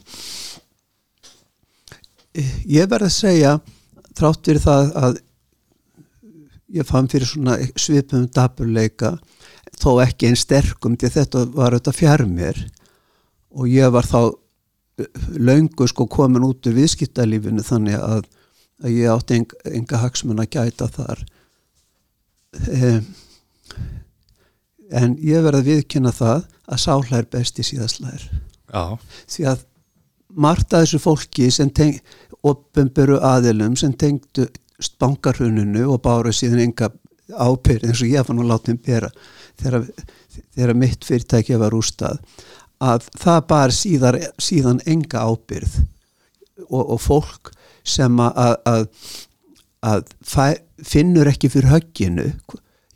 ég 2.34 2.88
verð 2.90 3.08
að 3.08 3.16
segja 3.16 3.56
þrátt 4.16 4.46
fyrir 4.46 4.62
það 4.62 4.92
að 5.00 5.20
ég 6.70 6.86
fann 6.86 7.08
fyrir 7.10 7.26
svona 7.26 7.56
svipum 7.78 8.28
daburleika 8.30 9.16
þó 9.80 9.96
ekki 10.04 10.28
einn 10.28 10.38
sterkum 10.38 10.96
því 10.98 11.08
að 11.08 11.16
þetta 11.16 11.44
var 11.54 11.76
þetta 11.76 11.96
fjær 11.96 12.26
mér. 12.28 12.60
Og 13.50 13.70
ég 13.70 13.90
var 13.90 14.06
þá 14.06 14.36
löngu 15.40 15.88
sko 15.88 16.06
komin 16.10 16.44
út 16.46 16.68
úr 16.68 16.76
viðskiptalífinu 16.76 17.64
þannig 17.66 17.96
að, 17.98 18.28
að 18.84 18.94
ég 18.94 19.14
átti 19.14 19.40
enga, 19.40 19.62
enga 19.72 20.02
hagsmun 20.04 20.42
að 20.42 20.52
gæta 20.58 20.90
þar. 20.92 21.24
Um, 22.60 23.08
en 24.90 25.16
ég 25.22 25.42
verði 25.46 25.62
að 25.62 25.68
viðkynna 25.70 26.12
það 26.14 26.46
að 26.70 26.82
sála 26.82 27.20
er 27.20 27.28
besti 27.30 27.64
síðastlær 27.66 28.24
því 28.70 29.44
að 29.50 29.62
margt 30.34 30.74
að 30.74 30.86
þessu 30.86 31.02
fólki 31.02 31.50
sem 31.54 31.70
teng, 31.74 31.98
oppenberu 32.46 33.18
aðilum 33.24 33.76
sem 33.76 33.92
tengdu 33.92 34.46
bankarhununu 35.00 35.84
og 35.92 36.00
báru 36.04 36.32
síðan 36.32 36.62
enga 36.64 36.88
ábyrð 37.30 37.90
eins 37.90 38.00
og 38.02 38.10
ég 38.10 38.26
fann 38.26 38.40
að 38.42 38.50
láta 38.50 38.70
þeim 38.70 38.80
bera 38.86 39.10
þegar, 39.60 39.84
þegar 40.56 40.78
mitt 40.78 41.04
fyrirtæki 41.06 41.58
var 41.60 41.76
úrstað 41.76 42.20
að 42.80 43.08
það 43.20 43.40
bara 43.50 43.76
síðar, 43.76 44.18
síðan 44.40 44.80
enga 44.88 45.26
ábyrð 45.28 45.80
og, 46.68 46.84
og 46.96 47.00
fólk 47.02 47.52
sem 47.86 48.22
að, 48.22 48.56
að, 48.68 48.86
að 49.84 50.14
fæ, 50.24 50.46
finnur 50.84 51.28
ekki 51.30 51.50
fyrir 51.52 51.72
högginu. 51.74 52.26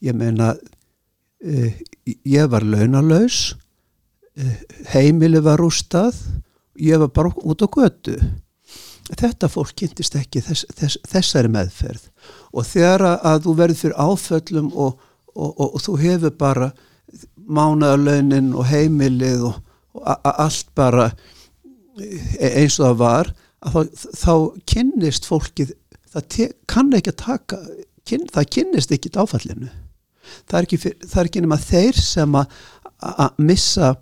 Ég 0.04 0.16
meina 0.16 0.54
uh, 0.54 1.82
ég 2.04 2.48
var 2.52 2.64
launalaus 2.64 3.54
uh, 4.40 4.56
heimili 4.92 5.42
var 5.44 5.62
úrstað 5.64 6.16
ég 6.80 6.98
var 7.02 7.12
bara 7.14 7.32
út 7.34 7.62
á 7.62 7.68
götu. 7.68 8.16
Þetta 9.04 9.50
fólk 9.52 9.74
kynntist 9.76 10.16
ekki 10.16 10.40
þess, 10.42 10.64
þess, 10.72 10.98
þessari 11.08 11.50
meðferð. 11.52 12.08
Og 12.56 12.66
þegar 12.66 13.04
að 13.20 13.44
þú 13.44 13.54
verður 13.58 13.80
fyrir 13.82 14.00
áföllum 14.00 14.70
og, 14.72 14.98
og, 15.34 15.50
og, 15.50 15.68
og 15.68 15.84
þú 15.84 15.96
hefur 16.00 16.36
bara 16.40 16.72
mánaðalaunin 17.44 18.54
og 18.56 18.66
heimilið 18.70 19.48
og 19.50 19.60
allt 20.24 20.70
bara 20.74 21.10
eins 22.40 22.80
og 22.80 22.88
það 22.88 22.96
var 22.98 23.30
þá, 23.62 23.80
þá 24.18 24.34
kynnist 24.66 25.28
fólkið 25.28 25.74
það 26.14 26.54
kann 26.70 26.94
ekki 26.96 27.12
að 27.12 27.20
taka 27.22 27.60
kyn, 28.08 28.26
það 28.32 28.50
kynnist 28.56 28.94
ekki 28.94 29.12
áfallinu. 29.14 29.70
Það 30.48 30.58
er 30.58 30.66
ekki, 30.66 30.80
fyrir, 30.80 31.08
það 31.10 31.20
er 31.20 31.30
ekki 31.30 31.44
nema 31.44 31.60
þeir 31.60 32.00
sem 32.00 32.36
að 32.40 33.40
missa 33.44 33.94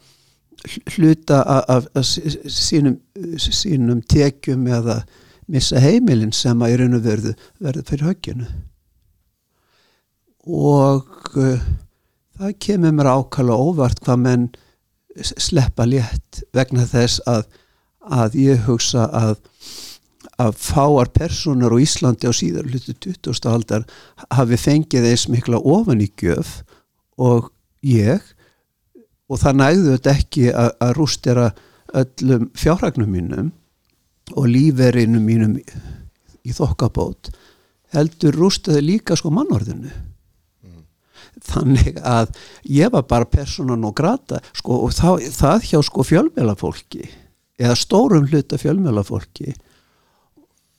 hluta 0.95 1.43
af, 1.43 1.87
af 1.95 2.05
sínum, 2.05 2.99
sínum 3.37 4.03
tekjum 4.03 4.67
eða 4.67 5.03
missa 5.51 5.81
heimilin 5.83 6.33
sem 6.33 6.61
að 6.63 6.75
í 6.75 6.77
raun 6.81 6.99
og 6.99 7.07
verðu 7.07 7.33
verðu 7.63 7.85
fyrir 7.89 8.09
högginu 8.11 8.51
og 10.47 11.09
uh, 11.39 11.65
það 12.39 12.59
kemur 12.63 12.95
mér 12.99 13.11
ákala 13.13 13.59
óvart 13.59 14.03
hvað 14.03 14.23
menn 14.23 14.51
sleppa 15.23 15.85
létt 15.87 16.43
vegna 16.57 16.87
þess 16.89 17.21
að, 17.29 17.45
að 18.01 18.39
ég 18.41 18.63
hugsa 18.69 19.09
að 19.13 19.37
að 20.41 20.55
fáar 20.59 21.11
personur 21.13 21.75
á 21.77 21.79
Íslandi 21.83 22.27
á 22.27 22.33
síðar 22.35 22.69
hlutu 22.71 22.95
20. 22.95 23.49
aldar 23.51 23.85
hafi 24.33 24.59
fengið 24.59 25.11
eins 25.11 25.27
mikla 25.31 25.61
ofan 25.61 26.03
í 26.03 26.09
gjöf 26.19 26.63
og 27.21 27.51
ég 27.85 28.25
og 29.33 29.41
það 29.41 29.59
nægðu 29.63 29.97
þetta 29.97 30.15
ekki 30.19 30.47
að, 30.53 30.71
að 30.85 30.95
rústera 30.99 31.49
öllum 32.03 32.47
fjárhagnum 32.59 33.13
mínum 33.13 33.51
og 34.37 34.47
líferinu 34.49 35.21
mínum 35.23 35.57
í 35.59 36.55
þokkabót 36.55 37.33
heldur 37.97 38.37
rústaði 38.37 38.83
líka 38.85 39.17
sko 39.19 39.33
mannorðinu 39.35 39.91
mm. 39.91 40.85
þannig 41.49 42.01
að 42.01 42.33
ég 42.73 42.93
var 42.93 43.07
bara 43.09 43.29
personan 43.29 43.85
og 43.89 43.97
grata 43.99 44.41
sko, 44.53 44.83
og 44.87 44.95
það, 44.97 45.27
það 45.35 45.69
hjá 45.71 45.79
sko 45.89 46.07
fjölmjölafólki 46.09 47.05
eða 47.63 47.77
stórum 47.79 48.29
hluta 48.31 48.61
fjölmjölafólki 48.61 49.53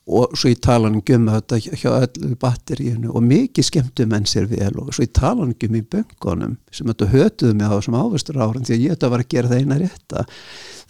og 0.03 0.33
svo 0.35 0.51
í 0.51 0.57
talanum 0.59 0.99
um 0.99 1.27
þetta 1.31 1.59
hjá 1.63 1.91
öllu 1.93 2.35
batteríinu. 2.39 3.11
Og 3.15 3.23
mikið 3.23 3.67
skemmtu 3.69 4.07
menn 4.11 4.27
sér 4.27 4.49
vel. 4.51 4.73
Og 4.81 4.91
svo 4.91 5.05
í 5.05 5.11
talanum 5.15 5.53
um 5.55 5.77
í 5.79 5.81
böngunum 5.81 6.57
sem 6.71 6.89
þetta 6.91 7.07
hötuðu 7.13 7.53
mig 7.55 7.71
á 7.71 7.75
þessum 7.77 7.99
ávestur 8.01 8.41
árum 8.41 8.65
því 8.67 8.75
að 8.75 8.83
ég 8.83 8.97
þetta 8.97 9.11
var 9.13 9.23
að 9.23 9.31
gera 9.31 9.51
það 9.53 9.63
eina 9.63 9.79
rétta. 9.79 10.25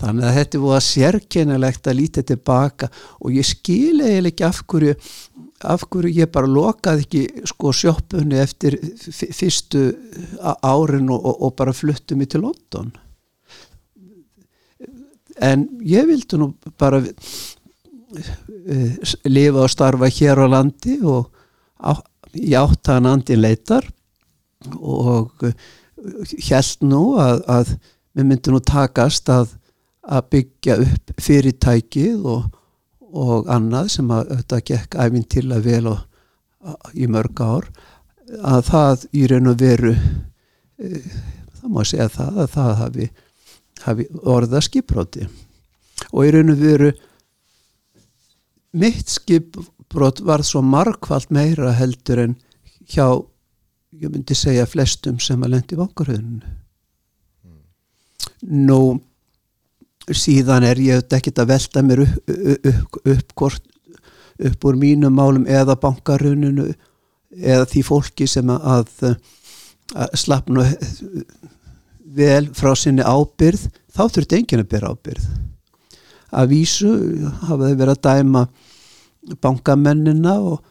Þannig 0.01 0.27
að 0.27 0.37
þetta 0.39 0.63
voru 0.63 0.77
að 0.79 0.87
sérkennilegt 0.87 1.87
að 1.87 1.99
lítið 1.99 2.27
tilbaka. 2.31 2.89
Og 3.21 3.37
ég 3.37 3.49
skil 3.51 4.01
eiginlega 4.01 4.33
ekki 4.33 4.47
af 4.49 4.63
hverju 4.65 4.97
af 5.63 5.85
hverju 5.87 6.11
ég 6.17 6.31
bara 6.33 6.49
lokaði 6.49 7.05
ekki 7.05 7.47
sko 7.47 7.71
sjóppunni 7.71 8.39
eftir 8.41 8.75
fyrstu 9.13 9.85
árin 10.41 11.07
og, 11.13 11.21
og, 11.21 11.37
og 11.47 11.55
bara 11.59 11.75
fluttu 11.75 12.17
mig 12.19 12.33
til 12.33 12.43
London. 12.43 12.91
En 15.41 15.67
ég 15.85 16.09
vildi 16.09 16.39
nú 16.41 16.51
bara 16.77 16.99
lifa 19.25 19.65
og 19.65 19.71
starfa 19.71 20.09
hér 20.11 20.43
á 20.43 20.47
landi 20.49 20.99
og 21.01 21.29
áttan 22.57 23.09
andin 23.09 23.41
leitar. 23.41 23.85
Og 24.79 25.31
held 26.47 26.87
nú 26.87 27.03
að, 27.19 27.43
að 27.47 27.75
við 28.13 28.27
myndum 28.29 28.57
nú 28.57 28.63
takast 28.63 29.29
að, 29.31 29.55
að 30.03 30.27
byggja 30.35 30.77
upp 30.83 31.13
fyrirtækið 31.21 32.25
og, 32.27 32.49
og 33.13 33.49
annað 33.51 33.91
sem 33.97 34.11
að 34.13 34.33
þetta 34.37 34.61
gekk 34.71 34.97
æfinn 35.03 35.29
til 35.29 35.47
að 35.51 35.67
vel 35.67 35.91
og, 35.93 36.03
í 36.95 37.07
mörg 37.11 37.41
ár. 37.43 37.69
Að 38.39 38.67
það 38.69 39.07
í 39.11 39.25
raun 39.29 39.51
og 39.51 39.57
veru 39.59 39.93
e, 39.93 41.01
það 41.59 41.73
má 41.75 41.81
segja 41.85 42.09
það 42.11 42.37
að 42.43 42.53
það 42.53 42.75
hafi, 42.79 43.07
hafi 43.83 44.05
orða 44.23 44.61
skipróti 44.63 45.27
og 46.11 46.23
í 46.25 46.31
raun 46.33 46.53
og 46.53 46.61
veru 46.61 46.93
mitt 48.73 49.09
skipbrot 49.09 50.23
var 50.25 50.43
svo 50.45 50.63
markvallt 50.65 51.31
meira 51.33 51.73
heldur 51.77 52.23
en 52.25 52.35
hjá, 52.89 53.07
ég 53.93 54.09
myndi 54.09 54.35
segja 54.37 54.65
flestum 54.69 55.19
sem 55.21 55.41
að 55.45 55.55
lendi 55.55 55.79
vangarhauðinu 55.79 56.41
mm. 57.45 57.59
nú 58.67 58.79
síðan 60.11 60.65
er 60.67 60.81
ég 60.83 61.05
ekkert 61.15 61.43
að 61.43 61.53
velta 61.53 61.83
mér 61.85 62.03
upp, 62.03 62.33
upp, 62.73 62.97
upp, 63.13 63.61
upp 64.49 64.67
úr 64.67 64.79
mínum 64.79 65.15
málum 65.15 65.45
eða 65.47 65.77
bankarhauðinu 65.79 66.73
eða 67.33 67.69
því 67.69 67.85
fólki 67.87 68.27
sem 68.29 68.49
að, 68.53 68.89
að 69.93 70.17
slapna 70.19 70.67
vel 72.13 72.49
frá 72.53 72.73
sinni 72.77 73.05
ábyrð 73.05 73.69
þá 73.93 74.03
þurft 74.09 74.35
enginn 74.37 74.63
að 74.63 74.69
byrja 74.73 74.93
ábyrð 74.93 75.31
að 76.33 76.53
vísu 76.53 76.91
hafa 77.45 77.69
þau 77.69 77.77
verið 77.77 77.93
að 77.93 78.03
dæma 78.07 78.43
bankamennina 79.41 80.37
og, 80.41 80.61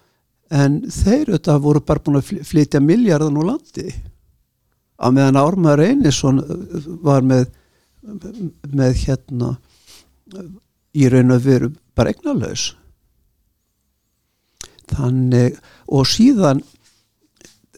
en 0.52 0.82
þeir 0.92 1.32
þetta 1.32 1.58
voru 1.64 1.80
bara 1.80 2.02
búin 2.04 2.20
að 2.20 2.32
flytja 2.44 2.80
miljardan 2.84 3.38
úr 3.40 3.48
landi. 3.54 3.88
Á 5.00 5.08
meðan 5.10 5.40
Ármaður 5.40 5.86
Einarsson 5.86 6.42
var 7.02 7.24
með 7.24 7.48
með 8.02 8.96
hérna 9.04 9.54
í 10.92 11.08
raun 11.10 11.34
og 11.34 11.44
veru 11.44 11.70
bara 11.96 12.12
eignalös 12.12 12.72
þannig 14.92 15.58
og 15.86 16.08
síðan 16.10 16.62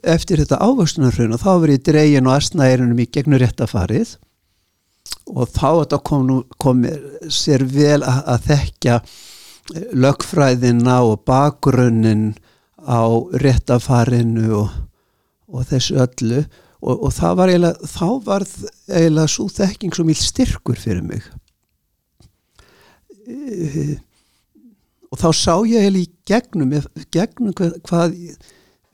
eftir 0.05 0.41
þetta 0.41 0.63
ávöxtunarfröna 0.65 1.39
þá 1.41 1.51
verið 1.63 1.85
dregin 1.89 2.29
og 2.29 2.39
astnæðirinnum 2.39 3.05
í 3.05 3.09
gegnur 3.13 3.45
réttafarið 3.45 4.17
og 5.29 5.53
þá 5.53 5.99
kom, 6.05 6.33
kom 6.61 6.83
sér 7.33 7.65
vel 7.69 8.01
að, 8.03 8.21
að 8.35 8.49
þekkja 8.49 8.99
lögfræðina 9.73 11.01
og 11.09 11.23
bakgrunnin 11.29 12.35
á 12.85 13.09
réttafarinu 13.41 14.51
og, 14.61 14.75
og 15.49 15.67
þessu 15.71 15.99
öllu. 16.05 16.43
Og, 16.85 17.07
og 17.09 17.15
það 17.17 17.39
var 17.39 17.53
eiginlega 17.53 17.89
þá 17.89 18.09
var 18.27 18.45
eiginlega 18.93 19.31
svo 19.33 19.47
þekking 19.49 19.95
svo 19.97 20.05
mjög 20.05 20.21
styrkur 20.21 20.81
fyrir 20.81 21.07
mig. 21.07 21.25
E, 23.25 23.97
og 25.09 25.23
þá 25.23 25.31
sá 25.33 25.55
ég 25.65 25.81
eiginlega 25.81 26.05
í 26.05 26.13
gegnum, 26.29 26.77
gegnum 27.15 27.57
hvað, 27.57 27.81
hvað 27.89 28.19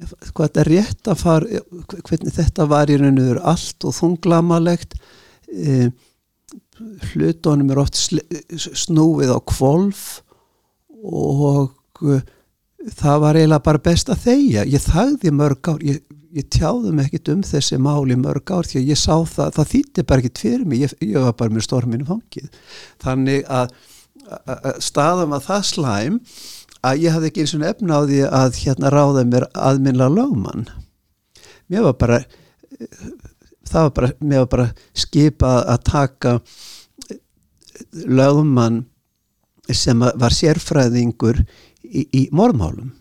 hvað 0.01 0.47
þetta 0.47 0.63
rétt 0.69 1.09
að 1.11 1.19
fara 1.21 1.61
hvernig 2.09 2.33
þetta 2.33 2.67
var 2.71 2.89
í 2.89 2.97
raun 3.01 3.19
og 3.21 3.27
veru 3.27 3.43
allt 3.53 3.85
og 3.85 3.97
þunglamalegt. 3.99 4.97
E, 5.51 5.91
hlutunum 7.11 7.73
er 7.75 7.83
oft 7.83 7.99
snúið 7.99 9.35
á 9.35 9.39
kvolf 9.45 10.23
og 11.05 12.05
e, 12.05 12.21
það 12.97 13.21
var 13.25 13.39
eiginlega 13.39 13.67
bara 13.67 13.83
best 13.85 14.13
að 14.13 14.25
þegja. 14.27 14.65
Ég 14.71 14.85
þagði 14.85 15.35
mörg 15.37 15.71
ár. 15.73 15.85
Ég, 15.87 16.01
ég 16.31 16.47
tjáði 16.53 16.93
mig 16.95 17.09
ekkit 17.09 17.33
um 17.35 17.45
þessi 17.47 17.81
máli 17.83 18.17
mörg 18.21 18.53
ár 18.55 18.69
því 18.69 18.83
að 18.83 18.93
ég 18.93 19.01
sá 19.01 19.15
það, 19.27 19.55
það 19.59 19.71
þýtti 19.75 20.07
bara 20.07 20.25
ekkit 20.25 20.43
fyrir 20.45 20.67
mig. 20.69 20.85
Ég, 20.85 20.95
ég 21.05 21.27
var 21.27 21.37
bara 21.41 21.57
með 21.57 21.67
storminu 21.67 22.09
fangið. 22.09 22.51
Þannig 23.03 23.49
að, 23.51 23.75
að, 24.29 24.57
að 24.57 24.81
staðan 24.87 25.35
var 25.35 25.47
það 25.49 25.67
slæm 25.73 26.21
að 26.87 27.03
ég 27.05 27.17
hafði 27.17 27.31
ekki 27.31 27.43
eins 27.45 27.57
og 27.57 27.67
efna 27.69 27.99
á 27.99 28.03
því 28.09 28.21
að 28.29 28.61
hérna 28.63 28.93
ráða 28.95 29.25
mér 29.29 29.49
aðminlega 29.53 30.15
lögmann. 30.17 30.69
Mér 31.71 31.91
var 31.91 31.99
bara 32.01 32.23
það 33.71 33.87
var 33.87 33.93
bara, 33.97 34.13
mér 34.21 34.45
var 34.45 34.51
bara 34.55 34.69
skipað 34.97 35.59
að 35.75 35.85
taka 35.91 36.37
lögmann 38.07 38.85
sem 39.77 40.01
var 40.01 40.35
sérfræðingur 40.35 41.43
í, 41.85 42.07
í 42.07 42.23
morðmálum. 42.37 42.93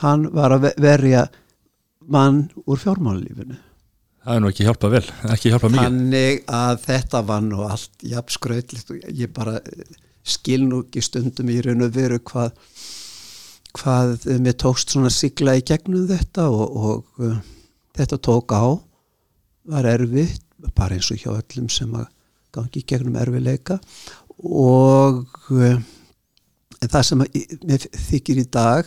Hann 0.00 0.28
var 0.32 0.54
að 0.56 0.68
ve- 0.68 0.76
verja 0.80 1.26
mann 2.10 2.46
úr 2.66 2.80
fjármálulífinu 2.80 3.58
Það 4.20 4.36
er 4.36 4.42
nú 4.44 4.48
ekki 4.52 4.64
hjálpað 4.66 4.92
vel, 4.92 5.06
ekki 5.32 5.50
hjálpað 5.50 5.72
mikið. 5.72 5.86
Þannig 5.86 6.40
að 6.52 6.80
þetta 6.84 7.20
var 7.30 7.44
nú 7.46 7.62
allt 7.64 8.02
jafn 8.04 8.34
skrautlegt 8.34 8.90
og 8.92 9.06
ég 9.16 9.32
bara 9.32 9.54
eh, 9.64 9.94
skil 10.28 10.66
nú 10.68 10.82
ekki 10.84 11.02
stundum 11.04 11.48
í 11.52 11.56
raun 11.64 11.86
og 11.86 11.94
veru 11.94 12.18
hvað 12.28 12.52
hvað 13.78 14.26
mér 14.42 14.56
tókst 14.60 14.92
svona 14.92 15.12
sigla 15.14 15.54
í 15.56 15.64
gegnum 15.64 16.08
þetta 16.10 16.48
og, 16.50 16.76
og 16.76 17.22
uh, 17.22 17.36
þetta 17.96 18.18
tók 18.18 18.52
á 18.52 18.76
var 19.70 19.86
erfitt, 19.86 20.42
bara 20.74 20.96
eins 20.98 21.10
og 21.14 21.20
hjá 21.22 21.30
öllum 21.36 21.68
sem 21.72 21.92
að 21.94 22.08
gangi 22.54 22.82
gegnum 22.86 23.16
erfileika 23.20 23.78
og 24.40 25.26
uh, 25.52 25.76
það 26.80 27.02
sem 27.06 27.24
mér 27.68 27.86
þykir 28.08 28.40
í 28.42 28.46
dag 28.52 28.84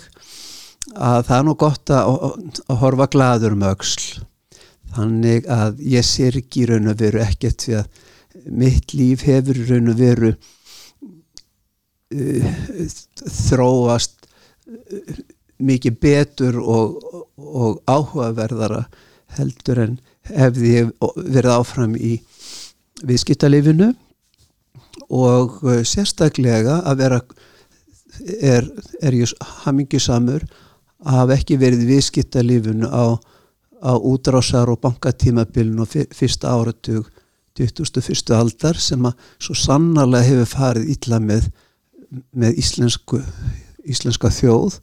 að 0.93 1.25
það 1.27 1.37
er 1.37 1.45
nú 1.47 1.55
gott 1.59 1.93
að, 1.93 2.09
að, 2.11 2.61
að 2.67 2.81
horfa 2.81 3.07
gladur 3.13 3.55
um 3.55 3.67
öxl. 3.69 4.07
Þannig 4.93 5.47
að 5.49 5.79
ég 5.89 6.05
sér 6.05 6.37
ekki 6.37 6.63
í 6.63 6.67
raun 6.69 6.91
og 6.91 6.99
veru 6.99 7.21
ekkert 7.23 7.63
því 7.65 7.73
að 7.79 7.85
mitt 8.63 8.93
líf 8.97 9.23
hefur 9.27 9.57
í 9.61 9.67
raun 9.69 9.91
og 9.93 9.97
veru 10.01 10.31
uh, 10.33 10.37
þróast 13.23 14.27
uh, 14.27 15.23
mikið 15.63 15.99
betur 16.01 16.59
og, 16.59 16.99
og 17.37 17.81
áhugaverðara 17.87 18.83
heldur 19.37 19.77
en 19.85 19.97
hefði 20.29 20.89
verið 21.15 21.51
áfram 21.53 21.95
í 21.97 22.17
viðskiptalifinu 23.01 23.91
og 25.09 25.59
uh, 25.65 25.81
sérstaklega 25.87 26.81
að 26.85 27.01
vera 27.01 27.21
er, 28.39 28.67
er 29.01 29.17
ég 29.17 29.33
hamingjusamur 29.63 30.45
að 31.03 31.17
hafa 31.17 31.37
ekki 31.39 31.57
verið 31.59 31.87
viðskiptalifinu 31.89 32.87
á 32.87 33.17
á 33.83 33.93
útrásar 33.99 34.69
og 34.71 34.79
bankatímabilin 34.79 35.79
og 35.83 35.89
fyr- 35.91 36.07
fyrsta 36.15 36.47
áratug 36.55 37.09
21. 37.59 38.31
aldar 38.33 38.79
sem 38.79 39.03
að 39.05 39.17
svo 39.43 39.55
sannarlega 39.59 40.29
hefur 40.29 40.49
farið 40.55 40.93
illa 40.95 41.19
með, 41.19 41.49
með 42.31 42.61
íslensku, 42.63 43.19
íslenska 43.83 44.31
þjóð 44.31 44.79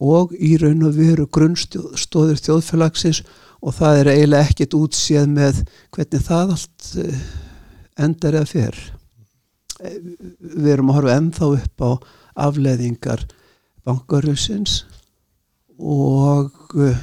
og 0.00 0.32
í 0.40 0.56
raun 0.58 0.88
og 0.88 0.96
veru 0.96 1.28
grunnstóður 1.28 2.40
þjóðfélagsins 2.40 3.22
og 3.22 3.36
það 3.76 3.98
er 4.00 4.10
eiginlega 4.14 4.48
ekkert 4.48 4.76
útséð 4.78 5.26
með 5.34 5.58
hvernig 5.92 6.22
það 6.24 6.54
allt 6.56 6.88
eh, 7.04 7.24
endar 8.00 8.38
eða 8.40 8.48
fer. 8.48 8.78
Eh, 9.84 9.98
Við 10.40 10.70
erum 10.74 10.90
að 10.92 10.98
horfa 11.00 11.16
ennþá 11.20 11.50
upp 11.58 11.84
á 11.84 11.90
afleðingar 12.46 13.26
bankarhusins 13.84 14.84
og 15.80 16.52
uh, 16.76 16.96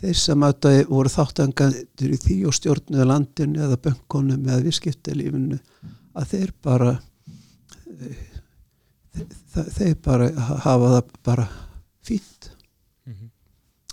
þeir 0.00 0.16
sem 0.20 0.42
að 0.44 0.66
voru 0.90 1.08
þáttangandur 1.12 2.12
í 2.12 2.18
því 2.20 2.36
og 2.48 2.56
stjórnuðu 2.56 3.06
landinu 3.08 3.62
eða 3.64 3.78
bönkunum 3.86 4.42
eða 4.44 4.60
viðskiptalífinu 4.66 5.56
að 6.16 6.26
þeir 6.32 6.52
bara 6.64 6.90
eh, 7.96 8.18
þe- 9.54 9.68
þeir 9.78 9.94
bara 10.04 10.28
ha- 10.36 10.58
hafa 10.66 10.90
það 10.98 11.14
bara 11.30 11.46
fínt 12.06 12.35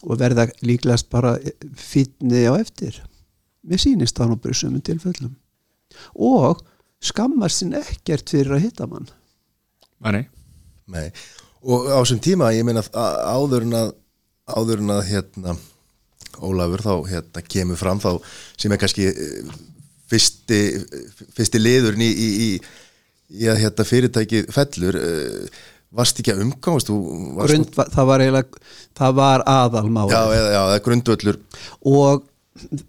og 0.03 0.19
verða 0.19 0.47
líklegast 0.65 1.09
bara 1.13 1.37
fínni 1.79 2.45
á 2.47 2.53
eftir 2.59 2.99
nú 3.63 4.37
bara 4.37 4.51
í 4.51 4.59
sumum 4.59 4.83
tilfellum 4.83 5.35
og 6.15 6.63
skammar 7.03 7.51
sinn 7.53 7.75
ekkert 7.77 8.29
fyrir 8.29 8.57
að 8.57 8.65
hitta 8.67 8.87
mann 8.87 9.07
Nei, 10.03 10.11
nei. 10.11 10.23
Nei. 10.91 11.09
og 11.63 11.87
á 11.87 11.99
þessum 12.03 12.23
tíma 12.23 12.51
ég 12.55 12.65
meina 12.67 12.83
áður 12.93 13.67
en 13.67 13.77
að 13.79 13.93
áður 14.51 14.83
en 14.83 14.97
að 14.97 15.05
hérna 15.11 15.59
Ólafur 16.43 16.81
þá 16.81 16.93
hérna 17.11 17.43
kemur 17.45 17.77
fram 17.77 17.99
þá 18.01 18.17
sem 18.57 18.73
er 18.73 18.79
kannski 18.81 19.05
eh, 19.11 19.51
fyrsti, 20.09 20.59
fyrsti 21.37 21.61
liðurinn 21.61 22.01
í, 22.03 22.09
í, 22.09 22.29
í, 22.47 22.49
í 23.43 23.49
að 23.51 23.61
hérna 23.61 23.85
fyrirtæki 23.87 24.41
fellur 24.53 24.97
uh, 24.97 25.61
varst 25.93 26.19
ekki 26.21 26.33
að 26.33 26.41
varst 27.37 27.53
Grund, 27.53 27.77
það 27.93 28.09
var 28.09 28.23
eiginlega 28.23 28.61
það 28.97 29.17
var 29.19 29.43
grundvöllur. 30.87 31.39
Og 31.91 32.25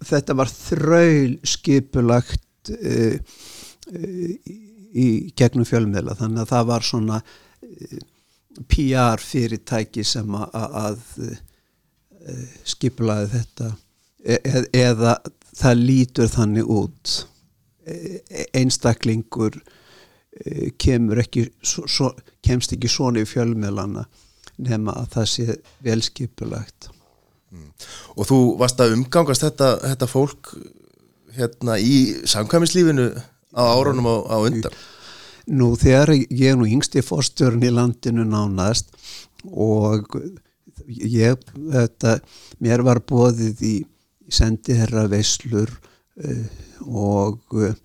þetta 0.09 0.37
var 0.37 0.51
þraul 0.51 1.35
skipulagt 1.45 2.73
uh, 2.73 3.15
uh, 3.93 4.33
í 4.95 5.07
gegnum 5.37 5.67
fjölmiðla. 5.67 6.17
Þannig 6.19 6.43
að 6.45 6.51
það 6.53 6.67
var 6.71 6.89
svona 6.89 7.21
uh, 7.21 8.03
PR 8.71 9.21
fyrirtæki 9.21 10.05
sem 10.07 10.37
að, 10.39 10.59
að 10.81 10.99
skipulaði 12.65 13.31
þetta. 13.35 13.71
E 14.25 14.37
e- 14.49 14.69
eða 14.81 15.17
það 15.55 15.81
lítur 15.81 16.29
þannig 16.31 16.69
út. 16.73 17.17
E 17.85 18.47
einstaklingur 18.57 19.59
uh, 19.59 19.73
kemur 20.81 21.21
ekki 21.23 21.45
svo, 21.63 21.85
svo, 21.87 22.11
kemst 22.43 22.75
ekki 22.75 22.89
svona 22.91 23.23
í 23.23 23.29
fjölmiðlana 23.29 24.03
nema 24.65 24.95
að 25.01 25.07
það 25.15 25.29
sé 25.31 25.55
velskipulagt 25.83 26.89
og 28.15 28.27
þú 28.27 28.39
varst 28.59 28.81
að 28.83 28.97
umgangast 28.97 29.45
þetta, 29.45 29.69
þetta 29.83 30.09
fólk 30.11 30.51
hérna 31.35 31.77
í 31.79 31.95
samkvæmislífinu 32.27 33.09
á 33.55 33.63
árunum 33.63 34.07
á, 34.11 34.15
á 34.27 34.37
undan? 34.43 34.75
Nú 35.45 35.75
þegar 35.77 36.15
ég 36.15 36.47
er 36.51 36.57
nú 36.57 36.67
yngsti 36.67 37.03
fórstjórn 37.05 37.63
í 37.63 37.71
landinu 37.73 38.25
nánast 38.27 38.91
og 39.51 40.07
ég, 40.87 41.37
þetta, 41.53 42.17
mér 42.63 42.83
var 42.85 43.03
bóðið 43.05 43.61
í 43.65 43.75
sendiherra 44.31 45.05
veislur 45.11 45.69
uh, 45.69 46.47
og 46.87 47.59
uh, 47.59 47.75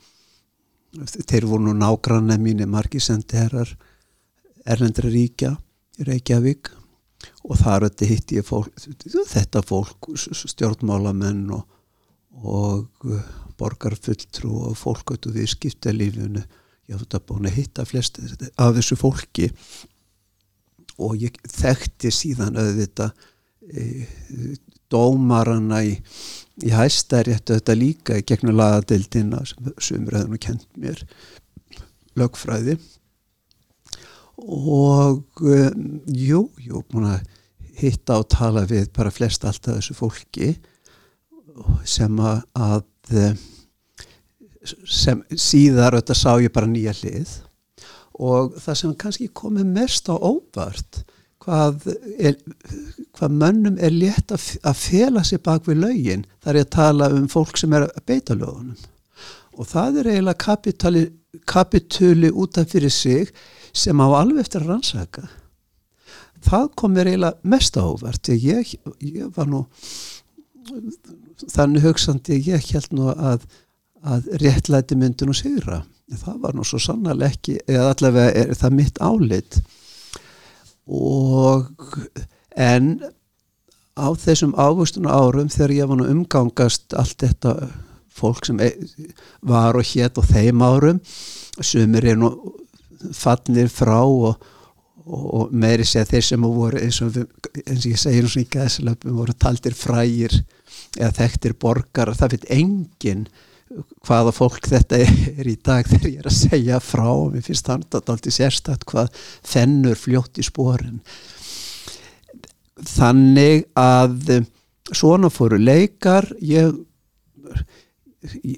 þeir 0.98 1.46
voru 1.46 1.68
nú 1.68 1.74
nágranna 1.78 2.38
mínir 2.40 2.68
margi 2.70 3.00
sendiherrar 3.02 3.70
erlendra 4.66 5.10
ríkja 5.10 5.54
Reykjavík 6.00 6.70
og 7.44 7.58
þar 7.60 7.86
þetta 7.88 8.08
hitti 8.08 8.38
ég 8.40 8.46
fólk, 8.48 8.72
þetta 9.28 9.62
fólk 9.66 10.08
stjórnmálamenn 10.16 11.50
og, 11.52 11.66
og 12.40 13.06
uh, 13.08 13.20
borgarfulltrú 13.60 14.52
og 14.70 14.78
fólk 14.80 15.14
út 15.14 15.28
úr 15.28 15.36
viðskiptalífinu. 15.36 16.42
Ég 16.88 16.96
hafði 16.96 17.04
þetta 17.04 17.22
búin 17.28 17.48
að 17.50 17.58
hitta 17.58 17.86
flest 17.86 18.20
af 18.56 18.72
þessu 18.78 18.96
fólki 18.98 19.50
og 21.00 21.20
ég 21.20 21.36
þekkti 21.48 22.10
síðan 22.12 22.58
auðvitað 22.60 23.12
e, 23.70 24.06
dómarana 24.90 25.82
í, 25.86 25.94
í 26.66 26.72
hæstaréttu 26.74 27.56
þetta 27.56 27.76
líka 27.78 28.18
í 28.18 28.24
gegnum 28.26 28.58
lagadeildina 28.58 29.42
sem 29.48 29.70
sumræðinu 29.80 30.40
kent 30.42 30.66
mér 30.80 31.02
lögfræði. 32.18 32.78
Og 34.40 35.44
um, 35.44 36.00
jú, 36.06 36.46
jú, 36.60 36.82
búin 36.90 37.10
að 37.12 37.28
hitta 37.80 38.18
og 38.20 38.28
tala 38.32 38.64
við 38.68 38.90
bara 38.96 39.12
flest 39.12 39.44
allt 39.48 39.68
af 39.68 39.78
þessu 39.78 39.96
fólki 39.96 40.54
sem 41.88 42.16
að, 42.24 42.82
eh, 43.12 43.34
sem 44.84 45.22
síðar 45.32 45.98
þetta 45.98 46.16
sá 46.16 46.32
ég 46.40 46.52
bara 46.52 46.68
nýja 46.70 46.94
hlið. 47.00 47.36
Og 48.20 48.56
það 48.60 48.76
sem 48.76 48.94
kannski 49.00 49.30
komið 49.32 49.72
mest 49.72 50.08
á 50.12 50.16
óvart 50.16 51.04
hvað, 51.40 51.86
er, 52.20 52.36
hvað 53.16 53.36
mönnum 53.42 53.78
er 53.80 53.94
létt 53.94 54.32
að, 54.34 54.46
að 54.66 54.80
fela 54.82 55.24
sig 55.26 55.42
bak 55.44 55.68
við 55.68 55.82
lögin 55.84 56.26
þar 56.44 56.56
er 56.56 56.66
að 56.66 56.74
tala 56.76 57.10
um 57.16 57.28
fólk 57.32 57.60
sem 57.60 57.72
er 57.76 57.88
að 57.88 58.04
beita 58.08 58.36
lögunum. 58.36 58.76
Og 59.60 59.68
það 59.68 60.00
er 60.00 60.10
eiginlega 60.12 60.44
kapitali, 60.44 61.04
kapituli 61.48 62.30
út 62.30 62.60
af 62.60 62.70
fyrir 62.72 62.92
sig 62.92 63.32
sem 63.72 64.00
á 64.00 64.06
alveg 64.08 64.44
eftir 64.44 64.64
að 64.64 64.74
rannsaka. 64.74 65.26
Það 66.44 66.68
kom 66.80 66.94
mér 66.96 67.10
eiginlega 67.10 67.52
mest 67.52 67.76
ávert 67.76 68.24
því 68.24 68.38
ég, 68.46 68.74
ég 69.04 69.32
var 69.36 69.48
nú 69.50 69.64
þannig 71.50 71.84
hugsandi 71.84 72.36
að 72.36 72.48
ég 72.52 72.70
held 72.74 72.94
nú 72.96 73.10
að, 73.12 73.44
að 74.04 74.30
réttlæti 74.42 74.96
myndi 74.96 75.28
nú 75.28 75.36
sigra. 75.36 75.82
Það 76.10 76.40
var 76.42 76.56
nú 76.56 76.64
svo 76.66 76.80
sannarlega 76.82 77.32
ekki 77.32 77.60
eða 77.68 77.92
allavega 77.94 78.32
er 78.40 78.56
það 78.58 78.76
mitt 78.76 78.98
álit 79.04 79.60
og 80.90 81.70
en 82.58 82.98
á 83.94 84.08
þessum 84.18 84.54
ávustuna 84.58 85.14
árum 85.14 85.50
þegar 85.52 85.76
ég 85.76 85.90
var 85.90 86.00
nú 86.00 86.08
umgangast 86.10 86.96
allt 86.98 87.22
þetta 87.22 87.54
fólk 88.20 88.46
sem 88.48 88.60
e- 88.60 88.76
var 89.46 89.78
og 89.78 89.86
hétt 89.86 90.18
og 90.20 90.26
þeim 90.28 90.64
árum 90.64 91.00
sumir 91.60 92.06
er 92.12 92.18
nú 92.18 92.32
fallnir 93.16 93.70
frá 93.72 94.00
og, 94.02 94.40
og, 95.04 95.26
og 95.40 95.52
meiri 95.52 95.86
segja 95.88 96.08
þeir 96.10 96.26
sem 96.26 96.48
voru 96.48 96.80
eins 96.80 97.00
og, 97.04 97.20
eins 97.64 97.84
og 97.84 97.92
ég 97.92 98.00
segir 98.00 98.28
svona 98.28 98.46
í 98.46 98.50
gæðslöpum 98.56 99.20
voru 99.20 99.36
taldir 99.36 99.76
frægir 99.76 100.34
eða 100.98 101.12
þekktir 101.20 101.56
borgar 101.60 102.12
það 102.16 102.36
fyrir 102.36 102.52
enginn 102.58 103.24
hvaða 104.06 104.32
fólk 104.34 104.66
þetta 104.66 104.98
er 105.04 105.46
í 105.46 105.56
dag 105.56 105.86
þegar 105.86 106.08
ég 106.10 106.22
er 106.22 106.30
að 106.30 106.38
segja 106.38 106.80
frá. 106.82 107.06
Og 107.10 107.34
mér 107.34 107.44
finnst 107.46 107.68
það 107.68 108.00
alltaf 108.00 108.34
sérstætt 108.34 108.86
hvað 108.90 109.12
fennur 109.46 109.98
fljótt 109.98 110.40
í 110.40 110.46
spórin 110.46 111.02
þannig 112.86 113.66
að 113.78 114.40
svona 114.96 115.30
fóru 115.32 115.58
leikar. 115.60 116.28
Ég 116.40 116.72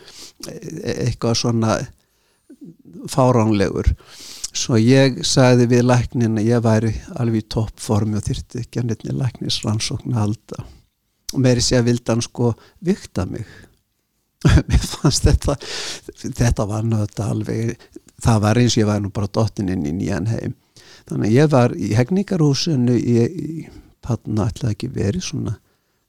eitthvað 0.48 1.38
svona 1.38 1.78
fáránlegur. 3.10 3.92
Svo 4.50 4.78
ég 4.82 5.20
sagði 5.26 5.68
við 5.70 5.86
læknin 5.86 6.40
að 6.40 6.48
ég 6.50 6.64
væri 6.64 6.92
alveg 7.14 7.44
í 7.44 7.48
toppformi 7.54 8.18
og 8.18 8.26
þyrti 8.26 8.64
ekki 8.64 8.82
að 8.82 8.90
nefni 8.90 9.16
læknisrannsókn 9.20 10.16
að 10.16 10.24
halda. 10.24 10.64
Og 11.30 11.42
meiri 11.44 11.62
sé 11.62 11.78
að 11.78 11.92
vildi 11.92 12.10
hann 12.10 12.24
sko 12.26 12.52
vikta 12.82 13.26
mig. 13.30 13.46
Mér 14.70 14.86
fannst 14.96 15.28
þetta 15.28 15.54
þetta 16.16 16.66
var 16.66 16.86
náttúrulega 16.88 17.30
alveg 17.30 17.74
það 18.20 18.42
var 18.42 18.60
eins 18.60 18.74
og 18.74 18.82
ég 18.82 18.88
var 18.88 19.02
nú 19.04 19.12
bara 19.14 19.30
dottin 19.30 19.70
inn 19.72 19.86
í 19.86 19.94
nýjan 19.94 20.28
heim. 20.30 20.56
Þannig 21.08 21.30
að 21.30 21.36
ég 21.36 21.50
var 21.52 21.74
í 21.76 21.94
hegningarhúsinu 21.96 22.96
í 22.98 23.18
panna 24.04 24.48
ætlaði 24.50 24.74
ekki 24.74 24.90
verið 24.94 25.26
svona 25.28 25.56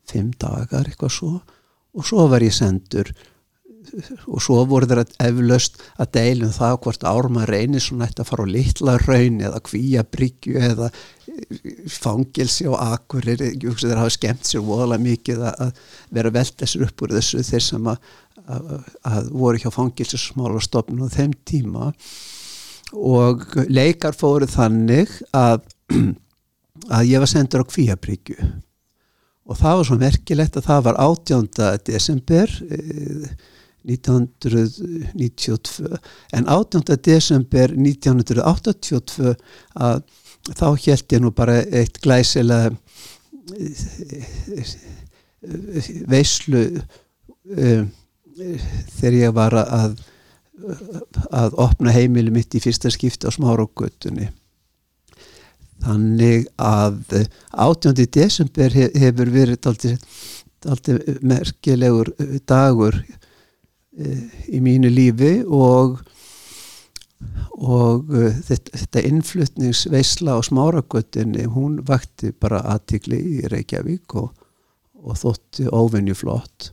fimm 0.10 0.32
dagar 0.40 0.88
eitthvað 0.88 1.14
svo. 1.18 1.34
Og 1.92 2.08
svo 2.08 2.28
var 2.32 2.44
ég 2.46 2.56
sendur 2.56 3.12
og 4.30 4.42
svo 4.44 4.62
voru 4.70 4.88
þeir 4.88 5.02
að 5.02 5.14
eflaust 5.26 5.80
að 6.00 6.12
deilum 6.16 6.54
það 6.54 6.76
hvort 6.86 7.06
árma 7.08 7.46
reynir 7.50 7.84
svona 7.84 8.08
eftir 8.08 8.24
að 8.24 8.30
fara 8.30 8.46
á 8.46 8.54
litla 8.56 8.96
raun 9.02 9.42
eða 9.42 9.62
kvíja 9.68 10.04
bryggju 10.16 10.62
eða 10.70 10.90
fangilsi 11.92 12.68
og 12.70 12.78
akkurir 12.80 13.42
þeir 13.42 14.00
hafa 14.00 14.14
skemmt 14.14 14.48
sér 14.48 14.66
voðalega 14.68 15.06
mikið 15.06 15.46
að 15.50 15.82
vera 16.14 16.34
velt 16.38 16.58
þessur 16.62 16.88
upp 16.88 17.06
úr 17.06 17.16
þessu 17.18 17.44
þeir 17.48 17.66
sem 17.68 17.92
að, 17.92 18.10
að, 18.46 18.74
að 19.14 19.32
voru 19.44 19.64
hjá 19.64 19.70
fangilsismála 19.74 20.64
stofnum 20.64 21.08
á 21.08 21.16
þeim 21.16 21.36
tíma. 21.48 21.92
Og 22.92 23.46
leikar 23.72 24.18
fóru 24.18 24.50
þannig 24.52 25.14
að 25.36 25.64
að 26.96 27.08
ég 27.08 27.24
var 27.24 27.32
sendur 27.32 27.64
á 27.64 27.72
kvíabryggju 27.72 28.52
og 29.50 29.58
það 29.58 29.78
var 29.78 29.86
svo 29.88 29.98
merkilegt 30.02 30.58
að 30.58 30.68
það 30.68 30.82
var 30.88 30.96
18. 31.02 31.48
desember 31.88 32.48
1992 33.82 35.98
en 36.38 36.46
18. 36.46 36.84
desember 37.02 37.68
1982 37.74 39.34
að 39.74 39.98
þá 40.58 40.68
held 40.86 41.14
ég 41.14 41.22
nú 41.22 41.32
bara 41.34 41.62
eitt 41.66 42.02
glæsilega 42.04 42.76
veislu 46.10 46.82
um, 47.58 47.92
þegar 48.98 49.16
ég 49.18 49.36
var 49.36 49.54
að 49.64 50.00
að 51.34 51.56
opna 51.58 51.92
heimili 51.96 52.30
mitt 52.34 52.54
í 52.54 52.62
fyrsta 52.62 52.92
skipti 52.94 53.26
á 53.26 53.34
smárókvötunni 53.34 54.30
þannig 55.82 56.48
að 56.62 57.18
18. 57.52 58.06
desember 58.14 58.74
hefur 58.76 59.32
verið 59.34 59.70
alltaf 59.72 61.02
merkilegur 61.26 62.14
dagur 62.50 63.02
í 63.98 64.62
mínu 64.64 64.92
lífi 64.94 65.42
og 65.46 66.00
og 67.62 68.08
þetta, 68.48 68.78
þetta 68.80 69.02
innflutningsveisla 69.06 70.34
á 70.34 70.40
smáragötunni 70.42 71.46
hún 71.54 71.76
vakti 71.86 72.32
bara 72.34 72.64
aðtikli 72.74 73.20
í 73.20 73.42
Reykjavík 73.52 74.16
og, 74.18 74.32
og 75.06 75.20
þótti 75.20 75.68
óvenju 75.70 76.16
flott 76.18 76.72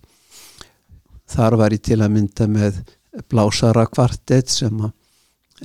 þar 1.29 1.59
var 1.61 1.77
ég 1.77 1.85
til 1.85 2.01
að 2.01 2.15
mynda 2.15 2.49
með 2.49 2.81
blásara 3.29 3.85
kvartett 3.91 4.49
sem 4.53 4.81
að 4.81 4.95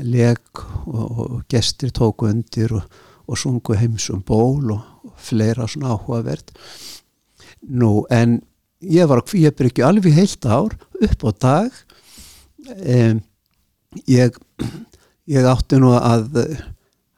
leg 0.03 0.41
og, 0.57 1.07
og 1.23 1.33
gestir 1.51 1.93
tóku 1.95 2.27
undir 2.27 2.73
og, 2.75 2.83
og 3.27 3.39
sungu 3.39 3.77
heimsum 3.79 4.23
ból 4.25 4.75
og 4.75 5.13
fleira 5.17 5.67
svona 5.67 5.95
áhugavert. 5.95 6.51
Nú 7.69 8.03
en 8.11 8.41
ég 8.83 9.07
var 9.07 9.23
á 9.23 9.27
Kvíabryggju 9.27 9.85
alveg 9.87 10.15
heilt 10.15 10.45
ár 10.45 10.75
upp 11.03 11.23
á 11.23 11.31
dag 11.39 11.71
um, 12.67 13.21
ég, 14.07 14.35
ég 15.31 15.47
átti 15.47 15.79
nú 15.79 15.93
að 15.95 16.43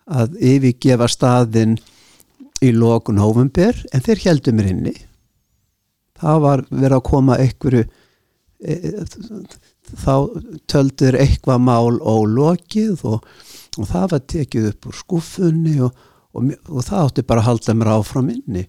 að 0.05 0.37
yfirgefa 0.37 1.07
staðin 1.09 1.75
í 2.63 2.71
lókun 2.75 3.19
hófumber 3.21 3.77
en 3.93 4.03
þeir 4.05 4.21
heldur 4.25 4.55
mér 4.55 4.71
inni. 4.71 4.95
Það 6.15 6.41
var 6.45 6.63
verið 6.69 6.97
að 6.97 7.07
koma 7.09 7.37
einhverju 7.41 7.83
e, 8.61 8.75
þá 10.05 10.15
töldur 10.71 11.17
eitthvað 11.19 11.65
mál 11.65 11.97
ólokið 11.99 13.03
og, 13.09 13.25
og 13.79 13.89
það 13.89 14.11
var 14.13 14.27
tekið 14.35 14.69
upp 14.71 14.89
úr 14.89 14.99
skuffunni 14.99 15.79
og, 15.85 16.05
og, 16.35 16.53
og 16.69 16.85
það 16.87 17.01
átti 17.07 17.25
bara 17.27 17.43
að 17.43 17.49
halda 17.49 17.75
mér 17.77 17.91
áfram 17.95 18.29
inni. 18.33 18.65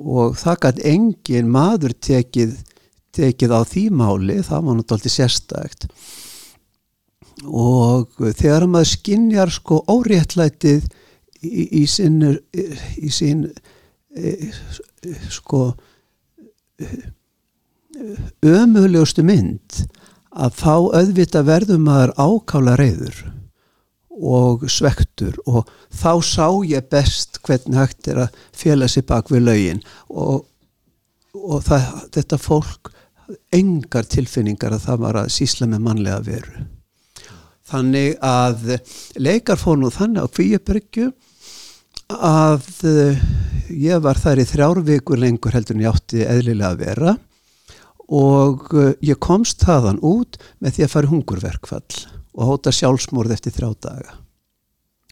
Og 0.00 0.36
það 0.38 0.60
gæti 0.64 0.90
engin 0.92 1.50
maður 1.50 1.96
tekið 1.98 2.58
tekið 3.16 3.54
á 3.54 3.60
því 3.66 3.84
máli, 3.98 4.38
það 4.46 4.66
var 4.66 4.76
náttúrulega 4.78 5.14
sérstækt 5.14 5.88
og 7.48 8.10
þegar 8.36 8.66
maður 8.68 8.90
skinjar 8.92 9.52
sko 9.54 9.80
óréttlætið 9.88 10.84
í, 11.40 11.64
í 11.80 11.84
sín 11.88 12.20
í 13.00 13.12
sín 13.14 13.46
e, 14.12 14.34
sko 15.32 15.70
ömulegustu 18.44 19.24
mynd 19.26 19.80
að 20.30 20.58
þá 20.60 20.74
auðvita 21.00 21.42
verður 21.48 21.80
maður 21.82 22.12
ákála 22.20 22.76
reyður 22.78 23.24
og 24.20 24.66
svektur 24.68 25.36
og 25.48 25.68
þá 25.88 26.12
sá 26.24 26.46
ég 26.68 26.88
best 26.92 27.40
hvernig 27.46 27.78
hægt 27.80 28.10
er 28.12 28.24
að 28.26 28.40
fjela 28.56 28.88
sér 28.90 29.06
bak 29.08 29.30
við 29.32 29.46
laugin 29.48 29.82
og, 30.08 30.44
og 31.34 31.62
það, 31.64 31.86
þetta 32.16 32.40
fólk 32.40 32.92
engar 33.54 34.08
tilfinningar 34.10 34.74
að 34.74 34.84
það 34.88 35.02
var 35.06 35.18
að 35.22 35.32
sísla 35.32 35.68
með 35.70 35.84
mannlega 35.86 36.20
veru. 36.26 36.66
Þannig 37.70 38.16
að 38.26 38.76
leikar 39.22 39.58
fór 39.60 39.78
nú 39.78 39.92
þannig 39.94 40.26
á 40.26 40.32
Kvíabryggju 40.34 41.10
að 42.10 42.66
eh, 42.90 43.20
ég 43.70 44.02
var 44.02 44.18
þar 44.18 44.42
í 44.42 44.46
þrjár 44.50 44.80
vikur 44.86 45.20
lengur 45.22 45.54
heldur 45.54 45.78
en 45.78 45.84
ég 45.84 45.94
átti 45.94 46.24
eðlilega 46.26 46.72
að 46.74 46.80
vera. 46.82 47.12
Og 48.10 48.72
eh, 48.74 48.96
ég 49.12 49.20
komst 49.22 49.62
þaðan 49.62 50.02
út 50.02 50.40
með 50.58 50.76
því 50.80 50.86
að 50.86 50.96
fara 50.96 51.12
hungurverkfall 51.12 52.19
og 52.34 52.50
hóta 52.52 52.72
sjálfsmórð 52.74 53.36
eftir 53.36 53.54
þrjá 53.56 53.70
daga. 53.86 54.16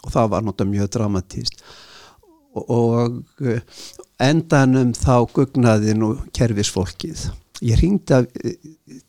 Og 0.05 0.15
það 0.15 0.33
var 0.35 0.47
náttúrulega 0.47 0.75
mjög 0.77 0.91
dramatíst 0.95 1.63
og, 2.59 3.23
eh, 3.45 3.61
endanum 4.19 4.95
þá 4.97 5.29
gugnaði 5.33 5.95
nú 5.95 6.15
kerfisfólkið. 6.35 7.31
Ég 7.63 7.81
ringdi 7.81 8.25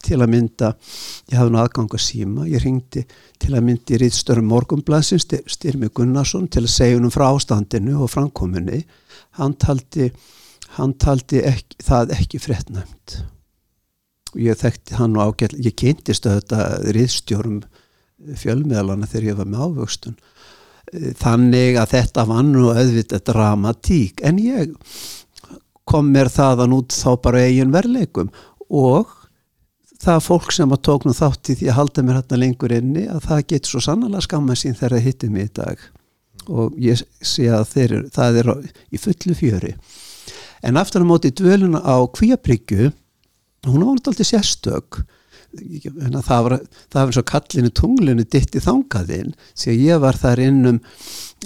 til 0.02 0.18
að 0.18 0.32
mynda 0.34 0.72
ég 1.30 1.38
hafði 1.38 1.54
nú 1.54 1.60
aðgang 1.62 1.94
að 1.94 2.02
síma 2.02 2.48
ég 2.50 2.64
ringdi 2.64 3.04
til 3.40 3.54
að 3.54 3.66
myndi 3.68 3.96
í 3.96 4.00
Ríðstörum 4.02 4.50
Morgunblassin 4.50 5.22
Styrmi 5.22 5.90
Gunnarsson 5.94 6.48
til 6.52 6.64
að 6.66 6.74
segja 6.74 6.98
húnum 6.98 7.14
frá 7.14 7.28
ástandinu 7.30 8.00
og 8.04 8.10
framkominni 8.10 8.82
hann 9.40 9.54
taldi, 9.62 10.10
hann 10.78 10.96
taldi 11.00 11.44
ekki, 11.46 11.78
það 11.86 12.16
ekki 12.18 12.42
frettnæmt 12.42 13.20
og 14.34 14.42
ég 14.42 14.60
þekkti 14.60 14.98
hann 15.00 15.18
og 15.18 15.34
ágætt 15.34 15.58
ég 15.62 15.78
kynntist 15.80 16.28
þetta 16.28 16.82
Ríðstjórum 16.90 17.62
fjölmiðalana 18.40 19.08
þegar 19.10 19.30
ég 19.30 19.40
var 19.40 19.50
með 19.50 19.66
ávöxtun. 19.68 20.18
Þannig 21.20 21.78
að 21.78 21.94
þetta 21.94 22.26
var 22.30 22.44
nú 22.48 22.72
auðvitað 22.74 23.26
dramatík. 23.30 24.24
En 24.26 24.42
ég 24.42 24.74
kom 25.90 26.12
mér 26.14 26.30
þaðan 26.34 26.76
út 26.78 26.94
þá 26.94 27.12
bara 27.24 27.46
eigin 27.46 27.74
verleikum 27.74 28.30
og 28.70 29.16
það 30.00 30.26
fólk 30.26 30.52
sem 30.56 30.74
að 30.74 30.84
tók 30.88 31.06
nú 31.06 31.14
þátti 31.18 31.56
því 31.60 31.70
að 31.70 31.80
halda 31.80 32.04
mér 32.06 32.20
hérna 32.20 32.40
lengur 32.40 32.76
inni 32.76 33.06
að 33.10 33.26
það 33.30 33.46
getur 33.54 33.74
svo 33.74 33.82
sannlega 33.84 34.26
skamma 34.26 34.58
sín 34.58 34.78
þegar 34.78 34.98
það 34.98 35.08
hittir 35.08 35.34
mig 35.34 35.50
í 35.50 35.56
dag. 35.60 35.82
Og 36.50 36.78
ég 36.82 37.02
sé 37.22 37.50
að 37.54 37.66
þeir, 37.74 37.96
það 38.16 38.40
er 38.42 38.52
í 38.90 39.02
fullu 39.02 39.36
fjöri. 39.38 39.74
En 40.66 40.80
aftur 40.80 41.04
á 41.06 41.08
móti 41.08 41.32
dvöluna 41.36 41.82
á 41.84 41.98
Kvíabryggju 42.08 42.92
hún 43.68 43.84
var 43.84 43.98
alltaf 43.98 44.28
sérstök 44.28 45.02
það 45.54 46.44
var, 46.46 46.56
það 46.92 47.00
var 47.00 47.10
eins 47.10 47.22
og 47.22 47.28
kallinu 47.32 47.74
tunglinu 47.74 48.26
ditt 48.26 48.56
í 48.56 48.62
þangaðinn 48.64 49.34
því 49.58 49.74
að 49.74 49.84
ég 49.88 50.04
var 50.04 50.20
þar 50.20 50.44
innum 50.46 50.80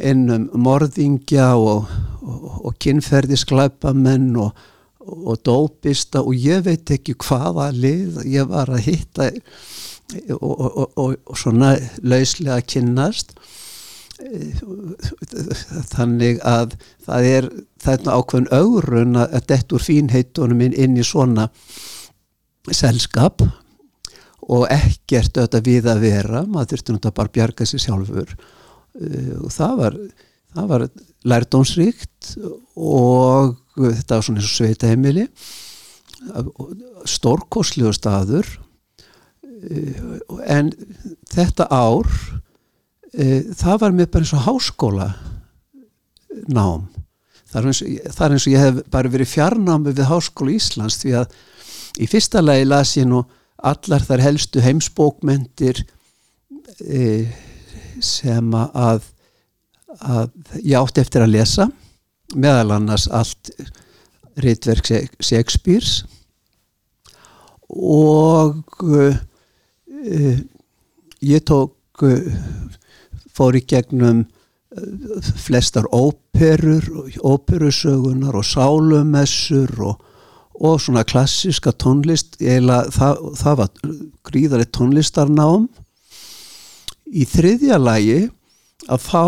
innum 0.03 0.49
morðingja 0.57 1.53
og, 1.55 1.89
og, 2.21 2.45
og 2.67 2.77
kynferðisklaupamenn 2.83 4.31
og 4.41 4.69
og 5.03 5.39
dópista 5.43 6.21
og 6.23 6.35
ég 6.39 6.63
veit 6.65 6.91
ekki 6.95 7.15
hvaða 7.19 7.69
lið 7.75 8.21
ég 8.29 8.47
var 8.49 8.71
að 8.71 8.85
hitta 8.87 9.29
og, 10.37 11.15
svona 11.37 11.73
lauslega 12.05 12.61
kynnast. 12.67 13.33
Þannig 15.93 16.39
að 16.45 16.75
það 17.03 17.29
er 17.31 17.47
þarna 17.81 18.17
ákveðin 18.19 18.51
augrun 18.53 19.19
að 19.19 19.49
þetta 19.49 19.75
úr 19.75 19.85
fínheitunum 19.87 20.61
inn 20.69 20.99
í 20.99 21.05
svona 21.07 21.49
selskap 22.71 23.43
og 24.51 24.67
ekkert 24.73 25.37
auðvitað 25.37 25.67
við 25.67 25.89
að 25.91 26.03
vera 26.03 26.43
maður 26.43 26.73
þurfti 26.73 26.95
náttúrulega 26.95 27.17
bara 27.19 27.31
að 27.31 27.35
bjarga 27.37 27.67
sér 27.69 27.83
sjálfur. 27.83 28.35
Og 29.39 29.51
það 29.53 29.75
var 29.79 29.97
það 30.53 30.69
var 30.69 30.87
lærdómsríkt 31.33 32.33
og 32.75 33.55
þetta 33.77 34.17
var 34.17 34.25
svona 34.27 34.41
eins 34.41 34.49
og 34.49 34.57
sveitaheimili. 34.57 35.27
Stórkosliðu 37.09 37.93
staður. 37.95 38.49
En 40.51 40.73
þetta 41.31 41.69
ár 41.71 42.09
það 43.13 43.79
var 43.85 43.95
mér 43.95 44.09
bara 44.11 44.25
eins 44.25 44.35
og 44.35 44.45
háskóla 44.47 45.11
nám. 46.49 46.89
Það 47.53 47.59
er, 47.59 47.67
eins, 47.69 47.81
það 48.15 48.25
er 48.25 48.35
eins 48.35 48.45
og 48.47 48.53
ég 48.53 48.63
hef 48.63 48.77
bara 48.89 49.11
verið 49.13 49.29
fjarnámi 49.29 49.93
við 49.93 50.07
Háskóla 50.09 50.55
Íslands 50.55 50.97
því 51.03 51.11
að 51.19 51.35
í 52.01 52.07
fyrsta 52.09 52.41
lagi 52.41 52.65
las 52.65 52.95
ég 52.97 53.05
nú 53.05 53.21
allar 53.63 54.03
þar 54.03 54.23
helstu 54.25 54.61
heimsbókmentir 54.63 55.83
sem 58.03 58.55
að 58.57 59.09
að 60.01 60.31
ég 60.63 60.79
átti 60.79 61.03
eftir 61.03 61.23
að 61.23 61.35
lesa 61.35 61.67
meðal 62.33 62.77
annars 62.77 63.07
allt 63.11 63.51
rítverk 64.41 64.89
Shakespeare's 65.21 66.03
og 67.73 68.83
uh, 68.83 69.17
ég 71.21 71.45
tók 71.45 72.05
uh, 72.05 72.31
fór 73.33 73.57
í 73.57 73.63
gegnum 73.69 74.23
uh, 74.23 75.29
flestar 75.45 75.87
óperur 75.93 76.89
óperusögunar 77.21 78.37
og 78.37 78.47
sálumessur 78.47 79.73
og, 79.89 80.01
og 80.59 80.81
svona 80.81 81.03
klassiska 81.07 81.73
tónlist 81.73 82.37
Eila, 82.41 82.83
það, 82.93 83.23
það 83.39 83.57
var 83.61 83.71
gríðari 84.27 84.67
tónlistarnám. 84.69 85.67
Í 87.13 87.25
þriðja 87.29 87.79
lagi 87.81 88.19
að 88.89 89.03
fá 89.03 89.25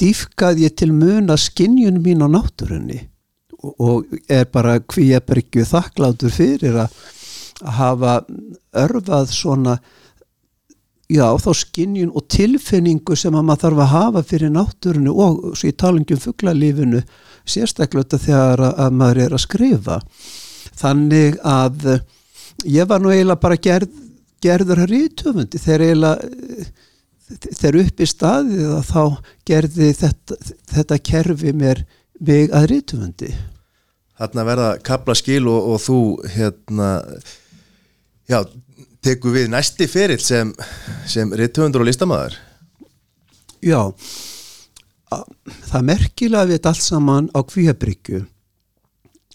dýfkað 0.00 0.62
ég 0.64 0.76
til 0.76 0.92
muna 0.92 1.36
skinnjun 1.40 2.00
mín 2.04 2.24
á 2.24 2.28
náttúrunni. 2.30 3.06
Og, 3.66 4.06
er 4.30 4.46
bara 4.52 4.78
hví 4.78 5.08
ég 5.10 5.24
bryggju 5.26 5.64
þakklátur 5.66 6.30
fyrir 6.30 6.76
að 6.84 6.98
hafa 7.78 8.18
örfað 8.76 9.32
svona 9.32 9.78
já 11.12 11.26
þá 11.38 11.50
skinnjun 11.60 12.14
og 12.16 12.26
tilfinningu 12.32 13.16
sem 13.18 13.34
að 13.36 13.46
maður 13.46 13.62
þarf 13.64 13.82
að 13.84 13.92
hafa 13.92 14.22
fyrir 14.26 14.52
náttúrunni 14.54 15.12
og 15.12 15.52
svo 15.58 15.70
í 15.70 15.76
talingum 15.78 16.22
fugglalífinu 16.22 17.02
sérstaklega 17.46 18.18
þegar 18.18 18.64
að 18.72 18.98
maður 18.98 19.22
er 19.26 19.36
að 19.36 19.44
skrifa. 19.44 20.00
Þannig 20.76 21.38
að 21.46 21.86
ég 22.66 22.88
var 22.90 23.00
nú 23.02 23.12
eiginlega 23.12 23.42
bara 23.44 23.60
gerð, 23.68 23.92
gerður 24.42 24.82
að 24.84 24.92
rítöfundi 24.94 25.62
þegar 25.62 25.86
eiginlega 25.86 26.66
þegar 27.26 27.78
upp 27.82 28.00
í 28.00 28.06
staðið 28.06 28.72
að 28.76 28.90
þá 28.90 29.02
gerði 29.50 29.90
þetta, 29.98 30.36
þetta 30.72 30.98
kerfi 31.10 31.52
mér 31.56 31.82
mig 32.22 32.52
að 32.54 32.68
rítumöndi 32.72 33.32
Þarna 34.16 34.44
verða 34.48 34.68
kapla 34.84 35.16
skil 35.18 35.42
og, 35.50 35.72
og 35.74 35.82
þú 35.82 35.98
hérna 36.32 36.90
já, 38.30 38.38
teku 39.06 39.32
við 39.34 39.48
næsti 39.54 39.88
ferill 39.90 40.22
sem, 40.22 40.52
sem 41.06 41.32
rítumundur 41.38 41.84
og 41.84 41.90
listamæður 41.90 42.36
Já. 43.66 43.92
Það 45.66 45.86
merkilega 45.86 46.50
við 46.50 46.68
allt 46.68 46.82
saman 46.82 47.28
á 47.32 47.40
Kvíabryggju 47.46 48.24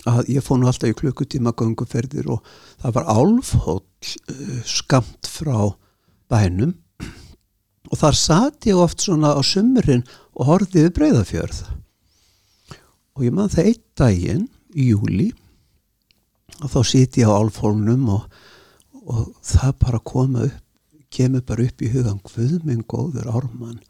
að 0.09 0.32
ég 0.34 0.43
fóð 0.45 0.61
nú 0.61 0.69
alltaf 0.69 0.89
í 0.89 0.97
klukkutíma 0.97 1.53
ganguferðir 1.57 2.30
og 2.34 2.45
það 2.82 2.95
var 2.95 3.09
álfhóll 3.13 3.84
uh, 3.84 4.61
skamt 4.65 5.30
frá 5.30 5.76
bænum. 6.32 6.74
Og 7.91 7.99
þar 7.99 8.17
satt 8.17 8.65
ég 8.69 8.80
oft 8.80 9.03
svona 9.03 9.36
á 9.38 9.41
sumurinn 9.45 10.05
og 10.34 10.47
horfið 10.47 10.88
við 10.88 10.95
breyðafjörð 10.97 11.61
og 13.11 13.26
ég 13.28 13.36
man 13.36 13.51
það 13.51 13.67
einn 13.67 13.82
daginn 13.99 14.45
í 14.74 14.88
júli 14.93 15.28
og 16.61 16.72
þá 16.72 16.80
siti 16.88 17.22
ég 17.22 17.30
á 17.30 17.36
álfólnum 17.36 18.07
og, 18.15 18.24
og 19.12 19.32
það 19.45 19.78
bara 19.86 20.03
koma 20.12 20.47
upp 20.47 20.68
kemur 21.12 21.43
bara 21.43 21.66
upp 21.68 21.82
í 21.84 21.89
hugan 21.91 22.22
hvudminn 22.24 22.86
góður 22.88 23.28
ármann 23.32 23.82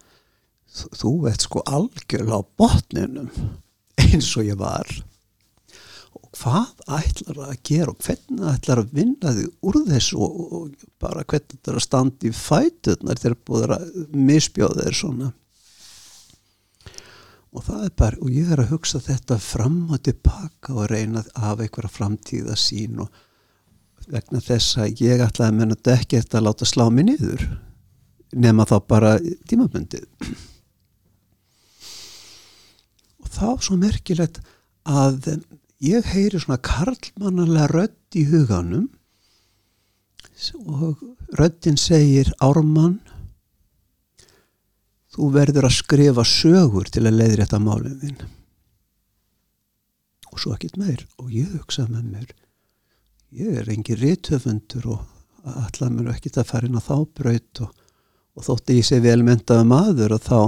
þú 0.72 1.16
veit 1.26 1.44
sko 1.46 1.64
algjörlega 1.68 2.40
á 2.40 2.50
botninum 2.58 3.30
eins 4.02 4.30
og 4.40 4.48
ég 4.48 4.60
var. 4.60 4.88
Hvað 6.32 6.86
ætlar 6.96 7.42
að 7.44 7.58
gera 7.68 7.92
og 7.92 8.00
hvernig 8.06 8.48
ætlar 8.54 8.82
að 8.82 8.94
vinna 8.96 9.34
þig 9.36 9.68
úr 9.68 9.78
þessu 9.90 10.20
og, 10.24 10.38
og 10.56 10.86
bara 11.02 11.26
hvernig 11.28 11.58
þetta 11.58 11.72
er 11.74 11.80
að 11.80 11.86
standa 11.86 12.28
í 12.30 12.32
fætunar 12.36 13.20
þegar 13.20 13.38
búður 13.48 13.74
að 13.76 13.90
misbjóða 14.16 14.86
þér 14.86 15.00
svona? 15.02 15.32
Og 17.52 17.66
það 17.68 17.82
er 17.84 17.94
bara, 18.00 18.20
og 18.24 18.32
ég 18.32 18.52
er 18.56 18.62
að 18.64 18.72
hugsa 18.72 19.02
þetta 19.04 19.38
fram 19.44 19.82
og 19.92 20.00
tilbaka 20.08 20.72
og 20.72 20.88
reyna 20.88 21.26
hafa 21.36 21.66
einhverja 21.66 21.92
framtíða 21.92 22.56
sín 22.56 23.04
og 23.04 23.12
vegna 24.10 24.42
þess 24.44 24.80
að 24.82 25.04
ég 25.04 25.22
ætlaði 25.24 25.52
að 25.52 25.60
menna 25.60 25.78
þetta 25.78 25.98
ekkert 26.00 26.36
að 26.36 26.48
láta 26.48 26.68
slá 26.70 26.86
mig 26.90 27.08
niður 27.10 27.46
nema 28.32 28.66
þá 28.68 28.78
bara 28.88 29.12
tímabundið. 29.50 30.06
Og 33.22 33.30
þá 33.32 33.48
svo 33.66 33.78
merkilegt 33.80 34.42
að 34.88 35.44
ég 35.84 36.08
heyri 36.14 36.40
svona 36.40 36.62
karlmannarlega 36.64 37.70
rödd 37.72 38.18
í 38.18 38.26
huganum 38.32 38.90
og 40.66 41.02
röddin 41.38 41.78
segir 41.78 42.32
Ármann 42.42 42.98
þú 45.14 45.28
verður 45.36 45.68
að 45.68 45.78
skrifa 45.78 46.24
sögur 46.26 46.90
til 46.90 47.06
að 47.06 47.20
leiðri 47.20 47.44
þetta 47.44 47.60
málum 47.62 47.98
þinn 48.02 48.22
og 50.32 50.40
svo 50.40 50.56
ekkert 50.56 50.80
meir. 50.80 51.04
Og 51.20 51.34
ég 51.36 51.52
hugsa 51.52 51.84
með 51.92 52.08
mér 52.08 52.30
ég 53.32 53.62
er 53.62 53.70
engin 53.72 54.00
rithöfundur 54.00 54.88
og 54.92 55.00
allar 55.48 55.92
mér 55.94 56.12
ekki 56.14 56.34
að 56.36 56.50
fara 56.50 56.68
inn 56.68 56.78
á 56.78 56.84
þá 56.84 56.96
braut 57.18 57.62
og, 57.64 57.72
og 58.36 58.46
þótti 58.46 58.78
ég 58.80 58.88
sé 58.88 59.00
velmyndaði 59.04 59.68
maður 59.68 60.16
og 60.18 60.26
þá 60.26 60.40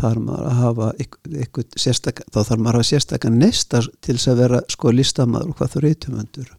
þarf 0.00 0.22
maður 0.26 0.48
að 0.50 0.60
hafa 0.60 0.90
eitthvað 1.00 1.76
sérstak, 1.80 2.22
þá 2.28 2.40
þarf 2.42 2.60
maður 2.60 2.78
að 2.78 2.82
hafa 2.82 2.90
sérstakar 2.90 3.34
neista 3.34 3.82
til 4.00 4.16
þess 4.16 4.32
að 4.32 4.42
vera 4.44 4.62
sko 4.68 4.94
listamaður 4.94 5.52
og 5.52 5.60
hvað 5.60 5.74
þú 5.74 5.84
rithöfundur 5.86 6.56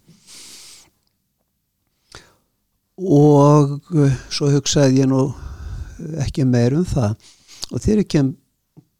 og 3.01 3.95
uh, 3.95 4.19
svo 4.29 4.51
hugsaði 4.53 5.01
ég 5.01 5.09
nú 5.09 5.27
ekki 6.21 6.45
meir 6.49 6.75
um 6.77 6.85
það 6.85 7.13
og 7.71 7.83
þegar 7.83 8.01
ég 8.01 8.09
kem, 8.11 8.33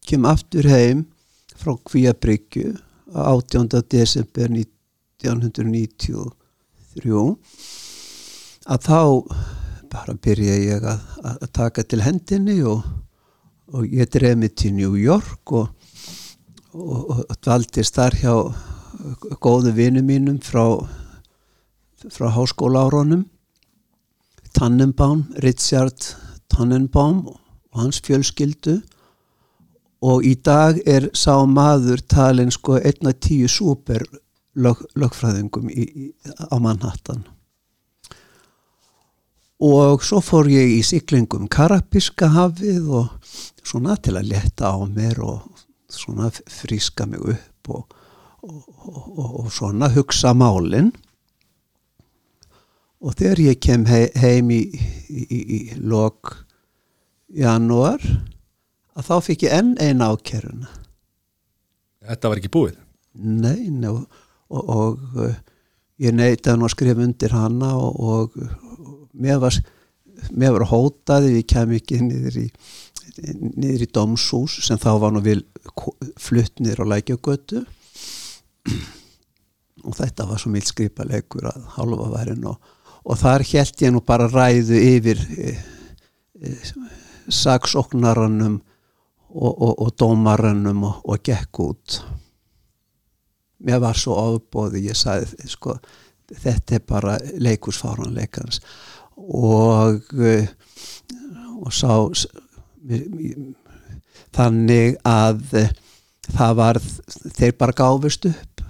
kem 0.06 0.26
aftur 0.30 0.68
heim 0.70 1.04
frá 1.58 1.74
Kvíabryggju 1.90 2.76
18. 3.12 3.68
desember 3.92 4.48
1993 6.98 7.72
að 8.72 8.84
þá 8.86 9.00
bara 9.92 10.14
byrja 10.24 10.56
ég 10.62 10.84
að, 10.86 11.00
að 11.34 11.48
taka 11.52 11.84
til 11.84 12.02
hendinni 12.04 12.60
og, 12.68 12.84
og 13.72 13.86
ég 13.88 14.10
dreif 14.12 14.38
mig 14.38 14.54
til 14.56 14.74
New 14.76 14.94
York 14.96 15.52
og, 15.52 15.72
og, 16.72 17.24
og 17.26 17.34
dvaldist 17.42 17.98
þar 17.98 18.18
hjá 18.20 18.34
góðu 19.42 19.74
vinum 19.76 20.06
mínum 20.06 20.38
frá, 20.40 20.64
frá 22.08 22.30
háskóla 22.32 22.86
áronum 22.86 23.26
Tannenbaum, 24.52 25.24
Richard 25.42 25.96
Tannenbaum 26.52 27.26
og 27.26 27.78
hans 27.80 28.02
fjölskyldu. 28.04 28.82
Og 30.02 30.26
í 30.26 30.34
dag 30.36 30.80
er 30.86 31.08
sá 31.16 31.38
maður 31.48 32.02
talin 32.10 32.50
sko 32.52 32.76
einna 32.76 33.14
tíu 33.14 33.48
súper 33.48 34.04
lög, 34.54 34.82
lögfræðingum 34.98 35.70
í, 35.70 35.86
í, 35.86 36.08
á 36.26 36.56
Manhattan. 36.62 37.24
Og 39.62 40.02
svo 40.02 40.18
fór 40.24 40.50
ég 40.50 40.74
í 40.78 40.80
siklingum 40.86 41.46
Karabiska 41.50 42.32
hafið 42.34 42.88
og 42.98 43.32
svona 43.62 43.96
til 44.02 44.16
að 44.18 44.32
leta 44.32 44.74
á 44.74 44.78
mér 44.90 45.22
og 45.22 45.64
svona 45.92 46.30
fríska 46.32 47.06
mig 47.06 47.20
upp 47.20 47.70
og, 47.70 47.96
og, 48.42 48.62
og, 48.88 49.30
og 49.44 49.52
svona 49.54 49.92
hugsa 49.94 50.32
málinn 50.34 50.90
og 53.02 53.16
þegar 53.18 53.42
ég 53.44 53.60
kem 53.62 53.86
he 53.90 54.06
heim 54.18 54.50
í, 54.54 54.62
í, 55.10 55.22
í 55.30 55.60
lok 55.78 56.34
janúar 57.32 58.02
að 58.96 59.08
þá 59.08 59.14
fikk 59.28 59.46
ég 59.46 59.58
enn 59.60 59.74
eina 59.80 60.12
ákeruna 60.12 60.70
Þetta 62.02 62.32
var 62.32 62.40
ekki 62.40 62.50
búið? 62.50 62.78
Nei, 63.14 63.70
nei 63.70 63.92
og, 64.52 64.72
og, 64.76 65.02
uh, 65.16 65.34
ég 66.02 66.14
neytaði 66.16 66.60
nú 66.60 66.68
að 66.68 66.74
skrifa 66.76 67.06
undir 67.06 67.34
hana 67.36 67.74
og, 67.78 68.00
og 68.00 69.12
mér 69.12 69.42
var 69.42 69.58
mér 70.30 70.54
var 70.56 70.68
hótaði, 70.70 71.36
við 71.38 71.46
kem 71.50 71.76
ekki 71.78 72.00
niður 72.04 72.40
í 72.44 72.48
niður 73.12 73.84
í 73.84 73.90
domshús 73.92 74.60
sem 74.64 74.80
þá 74.80 74.92
var 75.02 75.12
nú 75.14 75.22
vil 75.24 75.42
fluttnir 76.20 76.80
og 76.80 76.88
lækjagötu 76.92 77.62
og 79.82 79.96
þetta 79.98 80.26
var 80.30 80.40
svo 80.40 80.52
mildskripa 80.54 81.06
leikur 81.08 81.48
að 81.50 81.66
halva 81.76 82.08
værin 82.14 82.46
og, 82.48 82.56
og 83.04 83.18
þar 83.20 83.44
held 83.52 83.84
ég 83.84 83.94
nú 83.94 84.02
bara 84.06 84.30
ræðu 84.30 84.78
yfir 84.78 85.20
e, 85.36 85.54
e, 86.40 86.54
saksóknaranum 87.28 88.60
og, 89.32 89.52
og, 89.52 89.74
og 89.82 89.92
dómarannum 89.98 90.86
og 90.88 91.24
gekk 91.26 91.62
út 91.66 92.00
mér 93.64 93.82
var 93.82 93.98
svo 93.98 94.16
ofbóði 94.20 94.86
ég 94.88 94.98
sagði 94.98 95.50
sko 95.50 95.76
þetta 96.32 96.78
er 96.78 96.84
bara 96.88 97.18
leikursfáranleikans 97.42 98.62
og 99.16 100.02
og 101.62 101.70
sá 101.74 101.92
þannig 104.32 104.96
að 105.06 105.44
það 106.32 106.58
var 106.58 106.80
þeir 107.36 107.54
bara 107.60 107.76
gáfist 107.76 108.26
upp 108.30 108.66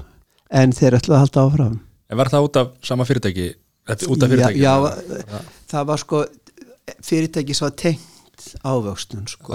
en 0.52 0.74
þeir 0.76 0.98
ætlaði 0.98 1.16
að 1.16 1.24
halda 1.26 1.46
áfram 1.46 1.80
En 2.12 2.18
var 2.20 2.28
það 2.28 2.46
út 2.46 2.56
af 2.60 2.72
sama 2.84 3.04
fyrirtæki? 3.08 3.44
Út 3.88 4.22
af 4.22 4.28
fyrirtæki? 4.28 4.60
Já, 4.60 4.74
já 4.84 5.38
það 5.72 5.86
var 5.88 6.00
sko 6.02 6.18
fyrirtæki 7.00 7.54
sem 7.56 7.64
var 7.64 7.76
tengt 7.80 8.48
ávöxtun 8.66 9.28
sko. 9.30 9.54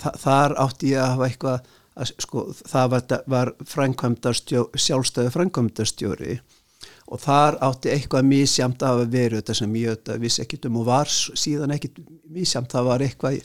Þa, 0.00 0.12
þar 0.22 0.54
átti 0.64 0.94
ég 0.94 1.02
að 1.02 1.12
hafa 1.12 1.28
eitthvað 1.28 1.68
að, 1.98 2.12
sko, 2.22 2.44
það 2.68 2.92
var, 2.94 3.16
var 3.34 3.52
sjálfstæðu 4.78 5.34
frænkvæmdastjóri 5.34 6.38
og 7.08 7.22
þar 7.22 7.56
átti 7.64 7.92
eitthvað 7.92 8.28
mísjamt 8.28 8.84
af 8.84 9.02
að 9.02 9.14
veru 9.16 9.40
þetta 9.40 9.56
sem 9.56 9.74
ég 9.80 9.96
þetta 9.96 10.18
vissi 10.22 10.44
ekkit 10.44 10.68
um 10.68 10.78
og 10.82 10.86
var 10.88 11.10
síðan 11.10 11.74
ekkit 11.76 11.98
mísjamt 12.34 12.74
það 12.74 12.88
var 12.90 13.04
eitthvað 13.06 13.38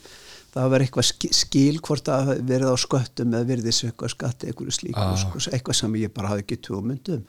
það 0.54 0.68
var 0.70 0.84
eitthvað 0.84 1.08
skil 1.34 1.80
hvort 1.82 2.10
að 2.14 2.28
verið 2.46 2.70
á 2.70 2.76
sköttum 2.78 3.32
eða 3.34 3.48
verið 3.48 3.68
þessu 3.70 3.88
eitthvað 3.88 4.12
skatti 4.12 4.50
eitthvað 4.50 4.76
slíku, 4.76 5.00
ah. 5.02 5.16
sko, 5.18 5.40
eitthvað 5.50 5.78
sem 5.80 5.96
ég 5.98 6.12
bara 6.14 6.30
hafi 6.30 6.44
ekki 6.44 6.60
tjómyndum 6.68 7.24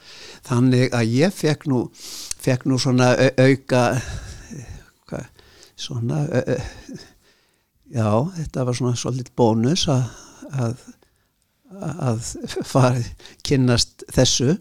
þannig 0.45 0.93
að 0.93 1.15
ég 1.15 1.33
fekk 1.33 1.65
nú 1.71 1.79
fekk 2.45 2.67
nú 2.69 2.77
svona 2.81 3.13
auka 3.15 3.81
hvað, 5.09 5.25
svona 5.73 6.21
já, 7.89 8.09
þetta 8.37 8.67
var 8.67 8.77
svona 8.77 8.99
svolítið 8.99 9.33
bónus 9.39 9.87
að 9.89 10.05
að, 10.53 10.83
að 11.81 12.21
fara 12.73 13.01
kynnast 13.45 14.05
þessu. 14.13 14.57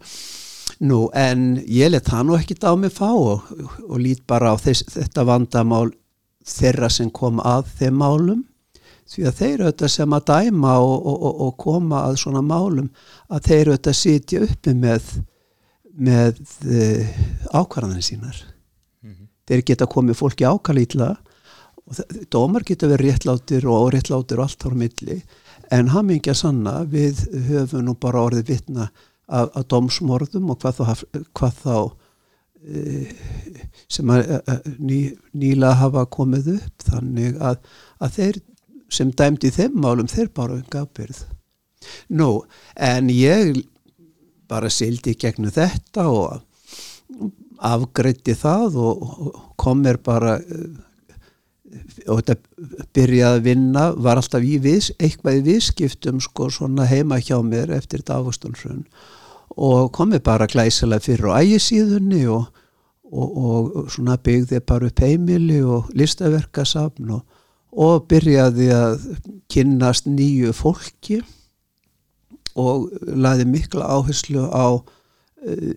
Nú 0.85 1.07
en 1.15 1.61
ég 1.71 1.93
let 1.93 2.09
það 2.11 2.25
nú 2.27 2.39
ekki 2.39 2.57
á 2.65 2.73
mig 2.77 2.93
fá 2.93 3.11
og, 3.13 3.45
og 3.89 4.01
lít 4.01 4.25
bara 4.27 4.55
á 4.55 4.57
þess, 4.59 4.89
þetta 4.97 5.27
vandamál 5.29 5.93
þeirra 6.45 6.91
sem 6.91 7.11
kom 7.15 7.39
að 7.41 7.69
þeim 7.79 8.01
málum. 8.01 8.43
Því 9.05 9.27
að 9.29 9.39
þeir 9.39 9.63
auðvitað 9.63 9.93
sem 9.93 10.17
að 10.17 10.27
dæma 10.31 10.79
og, 10.81 11.07
og, 11.13 11.41
og 11.45 11.57
koma 11.61 12.07
að 12.09 12.19
svona 12.23 12.41
málum 12.43 12.89
að 13.29 13.51
þeir 13.51 13.71
auðvitað 13.71 13.99
sitja 14.01 14.45
uppi 14.49 14.75
með 14.75 15.13
með 15.95 16.41
uh, 16.67 17.11
ákvarðanir 17.55 18.03
sínar. 18.03 18.41
Mm 19.03 19.13
-hmm. 19.13 19.29
þeir 19.47 19.63
geta 19.63 19.87
komið 19.87 20.19
fólki 20.19 20.45
ákalítla 20.45 21.17
og 21.85 21.95
dómar 22.31 22.65
geta 22.65 22.89
verið 22.89 23.13
réttlátir 23.13 23.67
og 23.67 23.89
óréttlátir 23.89 24.39
og 24.39 24.45
allt 24.45 24.65
ára 24.65 24.75
milli 24.75 25.23
en 25.73 25.93
að 26.33 26.41
sanna 26.41 26.79
við 26.91 27.25
höfum 27.49 27.85
nú 27.87 27.95
bara 28.01 28.25
orðið 28.29 28.51
vitna 28.53 28.89
af, 29.29 29.51
af 29.55 29.67
dómsmorðum 29.73 30.51
og 30.53 30.61
hvað 30.63 30.81
þá, 30.81 31.05
hvað 31.37 31.61
þá 31.63 31.77
uh, 31.85 33.15
sem 33.89 34.11
að, 34.11 34.35
að 34.49 34.69
ný, 34.79 34.99
nýla 35.33 35.75
hafa 35.81 36.05
komið 36.07 36.57
upp. 36.59 36.89
Þannig 36.89 37.39
að, 37.41 37.63
að 38.01 38.19
þeir 38.19 38.43
sem 38.95 39.15
dæmdi 39.17 39.51
þeim 39.55 39.81
málum 39.81 40.11
þeir 40.11 40.31
bara 40.35 40.59
unga 40.61 40.85
ábyrð 40.85 41.25
nú, 42.09 42.45
en 42.77 43.11
ég 43.13 43.59
bara 44.49 44.71
sildi 44.73 45.15
gegnum 45.21 45.53
þetta 45.55 46.07
og 46.09 47.31
afgreitti 47.65 48.35
það 48.37 48.79
og 48.83 49.39
kom 49.61 49.85
mér 49.85 50.01
bara 50.05 50.39
og 52.07 52.21
þetta 52.21 52.37
byrjaði 52.97 53.39
að 53.39 53.45
vinna 53.49 53.85
var 53.97 54.21
alltaf 54.21 54.45
í 54.47 54.57
viðs, 54.63 54.93
eitthvað 54.99 55.41
í 55.41 55.45
viðskiptum 55.51 56.21
sko 56.23 56.49
svona 56.53 56.87
heima 56.91 57.21
hjá 57.23 57.39
mér 57.45 57.75
eftir 57.77 58.03
þetta 58.03 58.21
águstunnsrun 58.21 58.85
og 59.55 59.93
komi 59.95 60.19
bara 60.25 60.51
glæsilega 60.51 61.05
fyrir 61.05 61.31
á 61.31 61.39
ægisíðunni 61.43 62.25
og, 62.33 62.49
og, 63.13 63.29
og 63.39 63.91
svona 63.95 64.17
byggði 64.19 64.63
bara 64.67 64.91
upp 64.91 65.03
heimili 65.05 65.61
og 65.63 65.91
listaverkasafn 65.95 67.15
og 67.19 67.23
og 67.75 68.07
byrjaði 68.11 68.69
að 68.75 69.07
kynnast 69.51 70.07
nýju 70.07 70.53
fólki 70.55 71.19
og 72.55 72.87
laði 73.03 73.49
mikla 73.51 73.89
áherslu 73.97 74.47
á 74.47 74.79
eh, 75.43 75.75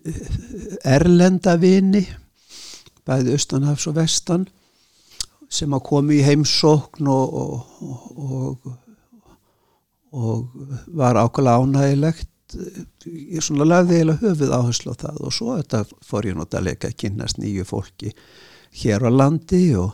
erlendavini 0.86 2.04
bæði 3.08 3.34
austanhafs 3.34 3.88
og 3.90 3.98
vestan 3.98 4.46
sem 5.48 5.72
að 5.76 5.84
komi 5.88 6.18
í 6.18 6.24
heimsókn 6.26 7.08
og, 7.08 7.38
og, 7.42 7.54
og, 8.18 8.74
og 10.12 10.66
var 10.98 11.18
ákveðlega 11.20 11.62
ánægilegt 11.64 12.28
ég 13.04 13.42
svona 13.44 13.66
lagði 13.68 13.98
eiginlega 13.98 14.22
höfuð 14.24 14.52
áherslu 14.56 14.92
á 14.96 15.00
það 15.02 15.18
og 15.28 15.34
svo 15.36 15.56
þetta 15.58 15.82
fór 16.08 16.28
ég 16.30 16.38
notalega 16.38 16.88
að 16.88 16.96
kynast 17.02 17.40
nýju 17.42 17.66
fólki 17.68 18.12
hér 18.82 19.04
á 19.04 19.10
landi 19.12 19.62
og, 19.76 19.92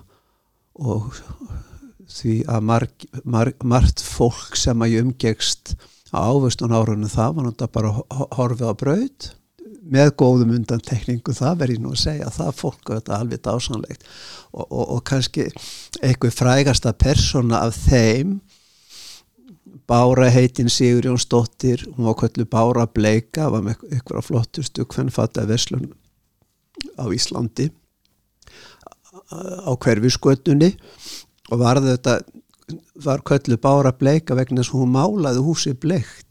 því 2.15 2.35
að 2.51 2.67
marg, 2.71 3.09
marg, 3.25 3.59
margt 3.65 4.03
fólk 4.07 4.55
sem 4.59 4.83
að 4.87 4.95
ég 4.95 5.07
umgegst 5.09 5.75
á 6.15 6.19
ávöstun 6.31 6.75
árunum 6.75 7.11
það 7.11 7.35
var 7.39 7.49
náttúrulega 7.49 7.75
bara 7.75 7.95
ho- 7.97 8.29
horfið 8.39 8.71
á 8.71 8.75
braut 8.85 9.31
með 9.85 10.11
góðum 10.21 10.55
undantekningu 10.57 11.35
það 11.37 11.61
verð 11.61 11.77
ég 11.77 11.85
nú 11.85 11.93
að 11.93 12.03
segja 12.05 12.33
það 12.33 12.59
fólk 12.59 12.91
er 12.91 13.01
þetta 13.01 13.19
alveg 13.19 13.43
dásanlegt 13.45 14.05
og, 14.53 14.65
og, 14.65 14.85
og 14.97 15.03
kannski 15.09 15.47
eitthvað 16.01 16.37
frægasta 16.39 16.95
persóna 16.97 17.65
af 17.67 17.79
þeim 17.87 18.39
Bára 19.85 20.31
heitin 20.33 20.71
Sigur 20.73 21.11
Jónsdóttir 21.11 21.83
hún 21.93 22.07
var 22.09 22.17
köllu 22.23 22.47
Bára 22.49 22.87
Bleika 22.89 23.51
var 23.53 23.65
með 23.67 23.83
á 24.09 24.21
flottustu 24.25 24.87
hvernfatta 24.89 25.45
verslun 25.49 25.91
á 26.97 27.05
Íslandi 27.13 27.69
á 29.35 29.73
hverfiskötunni 29.77 30.73
og 31.53 31.61
var 31.61 31.83
þetta 31.85 32.23
var 33.05 33.21
köllu 33.27 33.61
Bára 33.61 33.93
Bleika 33.93 34.37
vegna 34.39 34.63
þess 34.63 34.73
að 34.73 34.81
hún 34.81 34.95
málaði 34.97 35.45
húsi 35.45 35.75
bleikt 35.77 36.24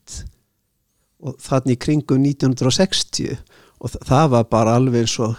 og 1.23 1.37
þannig 1.43 1.79
kringum 1.83 2.23
1960 2.27 3.37
og 3.83 3.91
þa- 3.95 4.03
það 4.11 4.29
var 4.35 4.47
bara 4.51 4.75
alveg 4.79 5.05
eins 5.05 5.15
og 5.23 5.35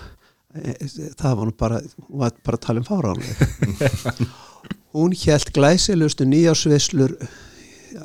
e, 0.56 0.74
það 1.20 1.36
var 1.40 1.48
nú 1.50 1.56
bara 1.60 1.80
var 2.08 2.34
bara 2.44 2.58
að 2.60 2.64
tala 2.66 2.82
um 2.82 2.88
fáránlega 2.88 4.12
hún 4.94 5.14
hjælt 5.18 5.52
glæsilegustu 5.56 6.26
nýjásvislur 6.30 7.16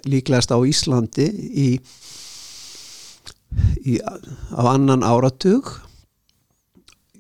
líklegast 0.10 0.52
á 0.54 0.58
Íslandi 0.70 1.26
í, 1.34 1.68
í 3.90 3.98
á 4.06 4.62
annan 4.70 5.02
áratug. 5.06 5.70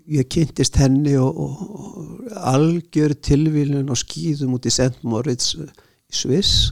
Ég 0.09 0.25
kynntist 0.29 0.77
henni 0.81 1.15
og, 1.21 1.37
og, 1.37 1.63
og 1.69 2.37
algjör 2.49 3.13
tilvílun 3.25 3.89
og 3.93 3.97
skýðum 4.01 4.53
út 4.57 4.65
í 4.69 4.73
St. 4.73 5.01
Moritz 5.05 5.51
í 5.57 5.65
Sviss. 6.13 6.69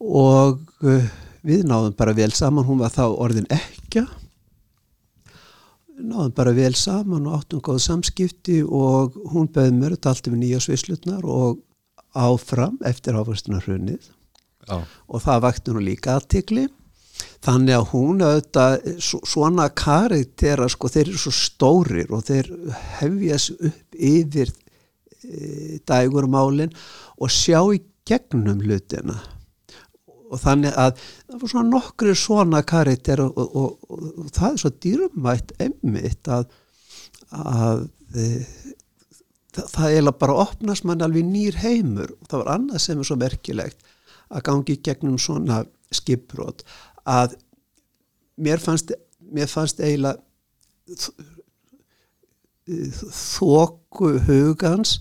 Og 0.00 0.60
uh, 0.84 1.08
við 1.46 1.64
náðum 1.66 1.94
bara 1.98 2.14
vel 2.16 2.30
saman, 2.34 2.64
hún 2.68 2.78
var 2.82 2.92
þá 2.94 3.04
orðin 3.10 3.48
ekja 3.50 4.06
náðum 6.02 6.32
bara 6.34 6.52
vel 6.56 6.72
saman 6.78 7.26
og 7.28 7.40
áttum 7.40 7.60
góð 7.64 7.80
samskipti 7.84 8.60
og 8.64 9.16
hún 9.32 9.48
beði 9.52 9.74
mér 9.76 9.94
þetta 9.96 10.12
allt 10.12 10.28
yfir 10.30 10.40
nýja 10.40 10.60
svislutnar 10.64 11.26
og 11.28 11.60
áfram 12.18 12.78
eftir 12.88 13.16
áfæstunar 13.20 13.64
hrunnið 13.66 14.08
Já. 14.68 14.78
og 15.08 15.22
það 15.24 15.42
vakti 15.46 15.74
nú 15.74 15.82
líka 15.84 16.16
aðtikli 16.18 16.66
þannig 17.44 17.76
að 17.76 17.86
hún 17.92 18.22
auðvitað 18.24 18.88
svo- 19.04 19.22
svona 19.28 19.68
karaktera 19.78 20.68
sko 20.72 20.90
þeir 20.90 21.08
eru 21.12 21.20
svo 21.22 21.34
stórir 21.36 22.10
og 22.14 22.24
þeir 22.28 22.50
hefja 22.98 23.38
sig 23.42 23.62
upp 23.70 23.98
yfir 24.10 24.52
e, 25.22 25.78
dægurmálin 25.86 26.72
og 27.18 27.30
sjá 27.30 27.60
í 27.74 27.82
gegnum 28.08 28.62
hlutina 28.64 29.20
og 30.32 30.40
þannig 30.40 30.76
að 30.80 31.00
það 31.02 31.40
var 31.42 31.52
svona 31.52 31.70
nokkri 31.70 32.14
svona 32.18 32.62
karakter 32.68 33.22
og, 33.24 33.36
og, 33.36 33.56
og, 33.56 33.78
og, 33.92 34.30
það 34.32 34.48
er 34.48 34.62
svo 34.62 34.72
dýrmætt 34.84 35.54
emmitt 35.66 36.30
að, 36.32 36.46
að 37.30 37.84
e, 38.16 38.28
það, 39.52 39.66
það 39.74 39.86
eiginlega 39.90 40.20
bara 40.24 40.38
opnast 40.46 40.88
mann 40.88 41.04
alveg 41.04 41.28
nýr 41.28 41.60
heimur. 41.62 42.14
Og 42.20 42.30
það 42.30 42.44
var 42.44 42.52
annað 42.56 42.84
sem 42.86 43.02
er 43.02 43.10
svo 43.10 43.18
merkilegt 43.20 43.92
að 44.32 44.44
gangi 44.48 44.78
gegnum 44.84 45.18
svona 45.20 45.62
skipbrot 45.92 46.64
að 47.08 47.36
mér 48.40 48.62
fannst, 48.62 48.94
mér 49.20 49.50
fannst 49.50 49.80
eiginlega 49.82 50.20
þóku 53.12 54.14
hugans 54.28 55.00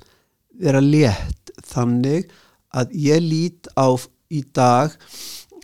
vera 0.61 0.82
létt 0.82 1.53
þannig 1.67 2.32
að 2.75 2.95
ég 2.97 3.21
lít 3.23 3.69
á 3.77 3.93
í 4.32 4.43
dag 4.55 4.93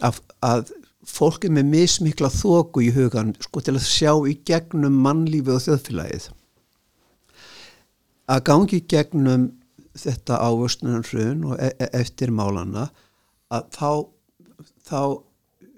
að, 0.03 0.19
að 0.45 0.71
fólk 1.07 1.47
er 1.47 1.53
með 1.55 1.69
mismikla 1.71 2.29
þóku 2.33 2.83
í 2.85 2.91
hugan 2.95 3.31
sko 3.43 3.63
til 3.63 3.77
að 3.77 3.87
sjá 3.87 4.11
í 4.27 4.35
gegnum 4.47 4.97
mannlífi 5.05 5.53
og 5.55 5.63
þjóðfélagið. 5.65 6.27
Að 8.27 8.43
gangi 8.49 8.81
í 8.81 8.87
gegnum 8.91 9.47
þetta 9.97 10.41
ávöxtunar 10.43 11.05
hrun 11.07 11.45
og 11.47 11.61
e 11.63 11.71
e 11.79 11.87
eftir 11.97 12.33
málana 12.35 12.89
að 13.53 13.69
þá, 13.77 13.91
þá 14.89 15.01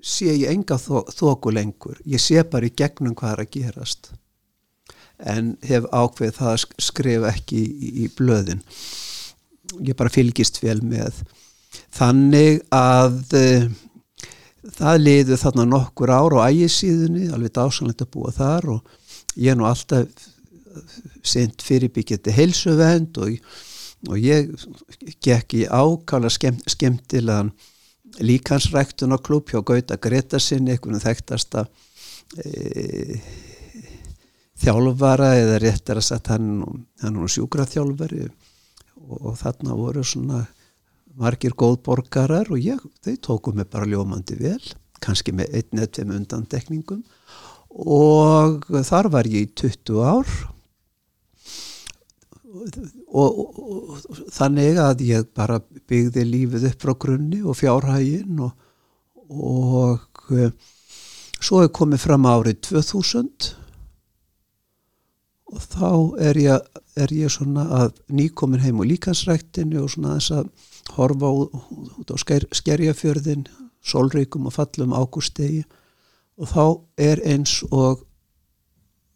sé 0.02 0.34
ég 0.34 0.50
enga 0.52 0.80
þó, 0.82 1.04
þóku 1.14 1.54
lengur. 1.54 2.00
Ég 2.08 2.22
sé 2.24 2.42
bara 2.44 2.68
í 2.68 2.74
gegnum 2.76 3.16
hvað 3.16 3.36
er 3.36 3.44
að 3.46 3.54
gerast. 3.58 4.12
En 5.20 5.58
hef 5.68 5.86
ákveð 5.92 6.34
það 6.40 6.52
að 6.54 6.60
sk- 6.64 6.82
skrifa 6.90 7.32
ekki 7.36 7.60
í, 7.60 7.90
í 8.04 8.10
blöðin. 8.18 8.64
Ég 9.86 9.96
bara 10.00 10.12
fylgist 10.12 10.62
vel 10.64 10.80
með 10.82 11.22
þannig 11.96 12.62
að 12.76 13.22
uh, 13.38 13.70
það 14.80 15.02
liðu 15.04 15.40
þarna 15.40 15.66
nokkur 15.70 16.12
ár 16.14 16.38
á 16.40 16.50
ægisíðunni, 16.50 17.30
alveg 17.34 17.56
dásanlegt 17.56 18.04
að 18.06 18.12
búa 18.16 18.34
þar 18.36 18.70
og 18.76 18.94
ég 19.36 19.54
er 19.54 19.60
nú 19.60 19.68
alltaf 19.70 20.28
sent 21.26 21.64
fyrirbyggjandi 21.66 22.34
heilsuvend 22.36 23.18
og, 23.24 23.36
og 24.10 24.22
ég 24.22 24.52
gekk 25.24 25.58
í 25.60 25.66
ákala 25.66 26.32
skemm, 26.32 26.60
skemmtilegan 26.70 27.52
líkansræktunarklub 28.20 29.52
hjá 29.52 29.62
Gauta 29.66 29.98
Gretasinni, 30.02 30.74
einhvern 30.74 31.02
þekktasta 31.02 31.66
e, 32.42 33.20
þjálfara 34.60 35.34
eða 35.40 35.60
réttar 35.62 36.02
að 36.02 36.08
sagt 36.10 36.32
hann, 36.34 36.64
hann 37.04 37.16
nú 37.16 37.30
sjúkraþjálfari 37.32 38.26
og, 38.26 39.20
og 39.20 39.38
þarna 39.40 39.78
voru 39.78 40.04
svona 40.04 40.44
margir 41.18 41.56
góðborgarar 41.58 42.52
og 42.54 42.62
ég, 42.62 42.80
þau 43.04 43.16
tóku 43.26 43.54
mig 43.56 43.70
bara 43.72 43.88
ljómandi 43.90 44.38
vel, 44.40 44.62
kannski 45.04 45.34
með 45.36 45.60
einn 45.60 45.82
eða 45.82 45.92
tveim 45.96 46.16
undandekningum 46.20 47.04
og 47.70 48.66
þar 48.88 49.12
var 49.14 49.30
ég 49.30 49.48
í 49.48 49.52
20 49.62 50.00
ár. 50.04 50.32
Og, 52.50 53.38
og, 53.38 53.60
og 53.62 54.18
þannig 54.34 54.80
að 54.82 55.04
ég 55.06 55.28
bara 55.38 55.60
byggði 55.90 56.26
lífið 56.26 56.66
upp 56.72 56.84
frá 56.84 56.96
grunni 57.06 57.44
og 57.46 57.58
fjárhægin 57.60 58.42
og, 58.42 58.56
og 59.30 60.34
eh, 60.34 60.52
svo 61.40 61.62
er 61.64 61.72
komið 61.74 62.04
fram 62.04 62.26
árið 62.30 62.60
2000 62.72 63.52
og 65.50 65.62
þá 65.66 65.92
er 66.30 66.42
ég, 66.42 66.82
er 67.00 67.14
ég 67.16 67.34
svona 67.34 67.66
að 67.80 68.02
nýkomin 68.14 68.62
heim 68.66 68.82
og 68.82 68.90
líkansræktinu 68.90 69.84
og 69.84 69.94
svona 69.94 70.18
þess 70.18 70.36
að 70.42 70.50
horfa 70.98 71.32
út 71.32 72.14
á 72.14 72.18
sker, 72.20 72.46
skerjafjörðin 72.56 73.48
sólreikum 73.86 74.48
og 74.50 74.56
fallum 74.56 74.96
ágústegi 74.96 75.64
og 76.40 76.52
þá 76.52 76.64
er 77.10 77.22
eins 77.28 77.60
og 77.72 78.06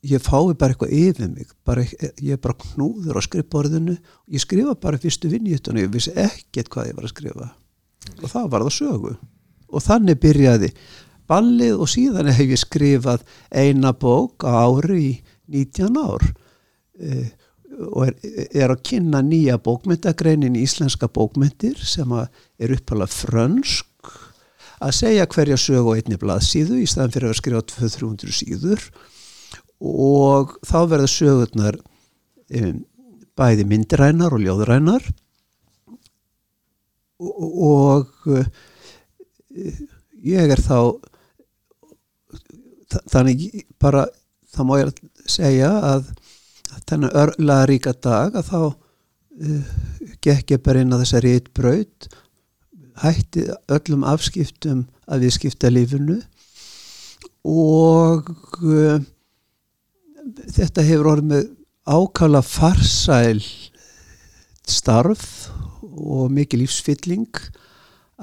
ég 0.03 0.23
fái 0.23 0.53
bara 0.59 0.73
eitthvað 0.73 0.95
yfir 0.97 1.29
mig 1.31 1.51
bara, 1.65 1.85
ég 2.19 2.35
er 2.35 2.41
bara 2.43 2.59
knúður 2.59 3.19
á 3.19 3.21
skrifborðinu. 3.23 3.95
Ég 4.27 4.43
skrifa 4.43 4.75
bara 4.75 4.99
fyrstu 4.99 5.31
vinnjutun 5.31 5.79
og 5.79 5.85
ég 5.85 5.93
vissi 5.93 6.11
ekkert 6.19 6.71
hvað 6.73 6.89
ég 6.89 6.97
var 6.97 7.07
að 7.07 7.13
skrifa. 7.13 7.49
Og 8.19 8.27
það 8.27 8.49
var 8.51 8.65
það 8.65 8.75
sögu. 8.77 9.13
Og 9.73 9.83
þannig 9.83 10.19
byrjaði 10.21 10.71
ballið 11.31 11.79
og 11.79 11.91
síðan 11.91 12.31
hef 12.35 12.51
ég 12.51 12.59
skrifað 12.59 13.23
eina 13.49 13.93
bók 13.95 14.43
á 14.43 14.67
ári 14.67 14.99
í 14.99 15.13
19 15.47 15.95
ár. 16.03 16.27
Eh, 16.99 17.31
og 17.89 18.07
er, 18.07 18.13
er 18.53 18.73
að 18.73 18.83
kynna 18.89 19.21
nýja 19.25 19.57
bókmyndagreinin 19.63 20.57
í 20.59 20.63
íslenska 20.67 21.07
bókmyndir 21.11 21.79
sem 21.83 22.11
er 22.17 22.73
uppalega 22.75 23.11
frönsk 23.13 23.89
að 24.83 24.95
segja 24.97 25.27
hverja 25.31 25.57
sög 25.59 25.87
og 25.87 25.97
einni 25.97 26.17
blaðsíðu 26.19 26.81
í 26.83 26.87
staðan 26.89 27.13
fyrir 27.15 27.31
að 27.31 27.37
skrifa 27.39 27.61
200-300 27.71 28.33
síður. 28.35 28.85
Og 29.83 30.57
þá 30.67 30.77
verða 30.91 31.07
sögurnar 31.11 31.77
um, 31.79 32.81
bæði 33.39 33.65
myndrænar 33.69 34.35
og 34.35 34.43
ljóðrænar. 34.43 35.07
Og, 37.23 37.55
og 37.69 38.27
uh, 38.27 38.43
ég 40.23 40.51
er 40.51 40.59
þá 40.63 40.77
þa- 42.91 43.05
þannig 43.13 43.47
bara 43.81 44.05
þá 44.53 44.61
má 44.67 44.75
ég 44.81 44.91
segja 45.29 45.71
að 45.93 46.11
þennan 46.89 47.15
örlaða 47.23 47.69
ríka 47.69 47.93
dag 47.93 48.35
að 48.37 48.49
þá 48.49 48.59
uh, 48.63 49.71
gekk 50.23 50.55
ég 50.55 50.63
bara 50.65 50.83
inn 50.83 50.93
á 50.93 51.01
þessa 51.01 51.23
rítbraut 51.23 52.09
hætti 53.03 53.47
öllum 53.73 54.05
afskiptum 54.07 54.85
að 55.09 55.25
við 55.25 55.35
skipta 55.37 55.71
lífinu 55.73 56.19
og 57.43 58.29
uh, 58.63 59.01
þetta 60.53 60.85
hefur 60.85 61.11
orðið 61.15 61.31
með 61.33 61.49
ákala 61.83 62.43
farsæl 62.45 63.41
starf 64.63 65.49
og 65.83 66.31
mikið 66.31 66.63
lífsfylling 66.63 67.41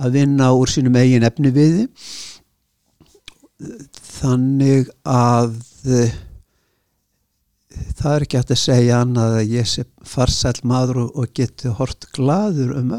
að 0.00 0.16
vinna 0.16 0.52
úr 0.56 0.70
sínum 0.70 0.96
eigin 0.96 1.26
efni 1.26 1.52
viði 1.52 1.88
þannig 4.20 4.88
að 5.04 5.56
eh, 5.84 6.14
það 7.98 8.14
er 8.14 8.26
ekki 8.26 8.40
hægt 8.40 8.54
að 8.54 8.62
segja 8.64 9.00
annað 9.04 9.36
að 9.40 9.52
ég 9.54 9.68
sé 9.70 9.84
farsæl 10.06 10.56
maður 10.68 11.04
og, 11.04 11.10
og 11.20 11.34
geti 11.36 11.72
hort 11.78 12.08
gladur 12.16 12.76
um 12.78 12.94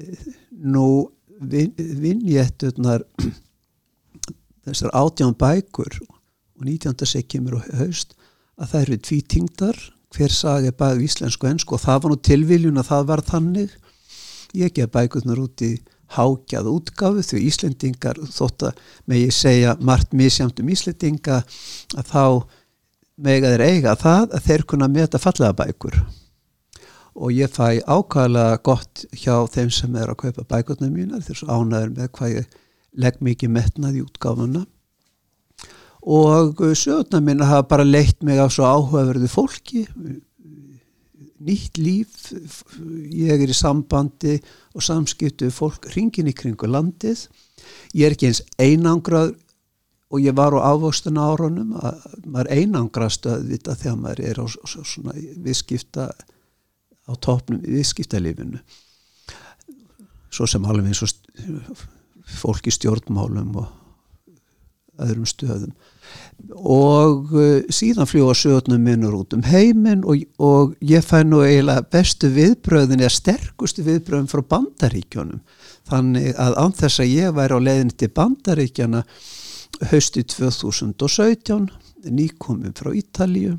Eh, 0.00 0.34
nú 0.50 1.10
vin, 1.40 1.72
vinjætturnar 1.76 3.04
þessar 4.64 4.92
átján 4.96 5.36
bækur 5.40 6.00
og 6.04 6.64
19. 6.64 7.06
seg 7.08 7.28
kemur 7.28 7.60
á 7.60 7.60
haust 7.80 8.16
að 8.60 8.72
það 8.72 8.82
eru 8.82 8.98
tvítingdar 9.08 9.80
hver 10.14 10.34
sagi 10.34 10.72
bæðu 10.74 11.06
íslensku 11.06 11.46
og 11.46 11.54
ennsku 11.54 11.76
og 11.76 11.84
það 11.84 12.02
var 12.02 12.12
nú 12.12 12.20
tilviljun 12.28 12.82
að 12.82 12.90
það 12.90 13.08
var 13.12 13.24
þannig 13.28 13.76
ég 14.58 14.74
gef 14.76 14.92
bækurnar 14.92 15.42
út 15.42 15.64
í 15.64 15.72
hágjað 16.16 16.70
útgáfu 16.72 17.22
því 17.22 17.42
Íslendingar 17.46 18.18
þótt 18.34 18.66
að 18.66 18.80
með 19.06 19.20
ég 19.24 19.36
segja 19.36 19.76
margt 19.78 20.16
misjamt 20.16 20.58
um 20.62 20.72
Íslendinga 20.74 21.42
að 21.94 22.08
þá 22.10 22.24
mega 23.20 23.52
þeir 23.52 23.66
eiga 23.66 23.94
það 24.00 24.34
að 24.36 24.48
þeir 24.48 24.66
kunna 24.72 24.88
meta 24.88 25.20
fallega 25.20 25.56
bækur. 25.58 26.00
Og 27.20 27.34
ég 27.34 27.52
fæ 27.52 27.80
ákvæðlega 27.84 28.60
gott 28.64 29.04
hjá 29.12 29.34
þeim 29.52 29.70
sem 29.74 29.96
er 29.98 30.12
að 30.12 30.20
kaupa 30.24 30.46
bækurnar 30.48 30.92
mínar 30.94 31.24
þeir 31.26 31.40
svo 31.40 31.48
ánæður 31.50 31.94
með 31.96 32.12
hvað 32.16 32.34
ég 32.36 32.58
legg 33.00 33.20
mikið 33.22 33.54
metnað 33.56 33.98
í 33.98 34.04
útgáfuna. 34.06 34.64
Og 36.00 36.62
sögurnar 36.80 37.24
mína 37.24 37.50
hafa 37.50 37.68
bara 37.74 37.84
leitt 37.84 38.22
mig 38.24 38.40
af 38.40 38.54
svo 38.54 38.64
áhugaverðu 38.64 39.28
fólki 39.28 39.84
nýtt 41.40 41.78
líf 41.80 42.30
ég 43.10 43.40
er 43.40 43.48
í 43.50 43.56
sambandi 43.56 44.36
og 44.76 44.84
samskiptu 44.84 45.48
fólk 45.54 45.88
ringin 45.94 46.28
í 46.28 46.36
kringu 46.36 46.68
landið. 46.68 47.26
Ég 47.96 48.08
er 48.08 48.16
ekki 48.16 48.30
eins 48.30 48.42
einangrað 48.60 49.34
og 50.10 50.22
ég 50.22 50.34
var 50.36 50.56
á 50.58 50.74
ávöxtun 50.74 51.20
árunum 51.22 51.76
að 51.78 52.04
maður 52.26 52.52
einangrast 52.56 53.26
að 53.30 53.48
vita 53.52 53.76
þegar 53.78 53.98
maður 54.02 54.22
er 54.26 54.42
á 54.42 54.46
svona 54.50 55.14
viðskipta 55.14 56.10
á 57.06 57.12
topnum 57.22 57.62
í 57.62 57.78
viðskiptalífinu. 57.78 58.62
Svo 60.30 60.46
sem 60.50 60.66
alveg 60.66 60.90
eins 60.90 61.02
og 61.06 61.84
fólk 62.40 62.66
í 62.70 62.74
stjórnmálum 62.74 63.54
og 63.62 63.70
öðrum 65.00 65.26
stöðum. 65.28 65.72
Og 66.56 67.32
uh, 67.36 67.62
síðan 67.72 68.08
fljúa 68.08 68.34
sögurnum 68.36 68.82
minnur 68.82 69.14
út 69.20 69.34
um 69.36 69.44
heiminn 69.46 70.02
og, 70.08 70.24
og 70.42 70.74
ég 70.84 71.04
fæ 71.06 71.22
nú 71.24 71.42
eiginlega 71.44 71.86
bestu 71.92 72.30
viðbröðin 72.34 73.04
eða 73.04 73.12
sterkustu 73.14 73.84
viðbröðin 73.86 74.30
frá 74.30 74.42
bandaríkjónum 74.56 75.42
þannig 75.90 76.32
að 76.34 76.56
án 76.58 76.74
þess 76.80 77.02
að 77.04 77.12
ég 77.14 77.36
væri 77.36 77.60
á 77.60 77.60
leiðin 77.62 77.92
til 77.94 78.10
bandaríkjana 78.16 79.04
hausti 79.90 80.24
2017 80.28 81.68
nýkomum 82.10 82.74
frá 82.76 82.92
Ítalíu 82.96 83.56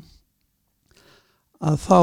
að 1.62 1.78
þá 1.78 1.98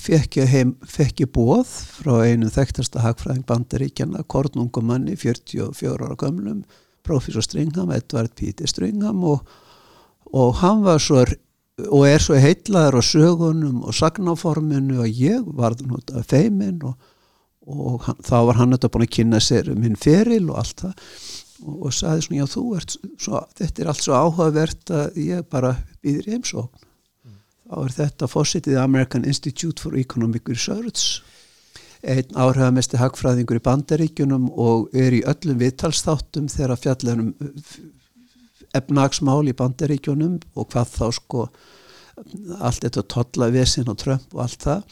fekk 0.00 0.38
ég, 0.42 0.48
heim, 0.52 0.74
fekk 0.84 1.24
ég 1.24 1.30
bóð 1.32 1.70
frá 2.00 2.18
einu 2.28 2.50
þekktasta 2.52 3.00
hagfræðing 3.00 3.46
bandaríkjana, 3.48 4.24
kornungumanni 4.28 5.16
44 5.16 5.94
ára 5.96 6.18
gömlum, 6.20 6.60
professor 7.04 7.44
Stringham, 7.44 7.92
Edvard 7.94 8.34
Píti 8.36 8.68
Stringham 8.68 9.24
og, 9.24 9.48
og 10.32 10.60
hann 10.60 10.84
var 10.84 11.00
svo 11.00 11.24
og 11.90 12.04
er 12.06 12.22
svo 12.22 12.36
heitlaður 12.38 13.00
á 13.00 13.02
sögunum 13.02 13.80
og 13.82 13.96
sagnáforminu 13.98 15.00
og 15.02 15.08
ég 15.10 15.42
var 15.58 15.74
nút 15.82 16.12
af 16.14 16.28
feimin 16.30 16.78
og, 16.86 16.94
og 17.66 18.04
hann, 18.06 18.20
þá 18.22 18.36
var 18.46 18.60
hann 18.60 18.76
þetta 18.76 18.90
búin 18.94 19.06
að 19.08 19.14
kynna 19.16 19.40
sér 19.42 19.72
minn 19.74 19.98
feril 19.98 20.52
og 20.52 20.60
allt 20.62 20.84
það 20.84 21.08
og, 21.64 21.76
og 21.88 21.94
sagði 21.96 22.26
svona 22.26 22.40
já 22.42 22.50
þú 22.54 22.64
ert 22.78 22.96
svo, 22.96 23.44
þetta 23.58 23.82
er 23.82 23.92
allt 23.92 24.04
svo 24.04 24.18
áhugavert 24.18 24.94
að 24.94 25.20
ég 25.24 25.46
bara 25.50 25.76
býðir 26.04 26.34
heimsókn. 26.34 26.90
Þá 27.64 27.76
er 27.80 27.94
þetta 27.96 28.28
fósitið 28.28 28.76
American 28.78 29.24
Institute 29.24 29.80
for 29.80 29.96
Economic 29.96 30.48
Research 30.52 31.22
einn 32.04 32.36
áhrifamesti 32.36 32.98
hagfræðingur 33.00 33.58
í 33.58 33.64
bandaríkjunum 33.64 34.50
og 34.60 34.92
er 34.96 35.16
í 35.16 35.22
öllum 35.24 35.60
viðtalsþáttum 35.62 36.50
þegar 36.52 36.80
fjallanum 36.82 37.30
efnagsmál 38.76 39.48
í 39.48 39.56
bandaríkjunum 39.56 40.36
og 40.54 40.68
hvað 40.72 40.92
þá 40.98 41.06
sko 41.16 41.46
allt 42.60 42.84
þetta 42.84 43.06
totla 43.10 43.50
vesin 43.54 43.88
og 43.90 43.98
trömp 44.02 44.36
og 44.36 44.44
allt 44.44 44.66
það. 44.66 44.84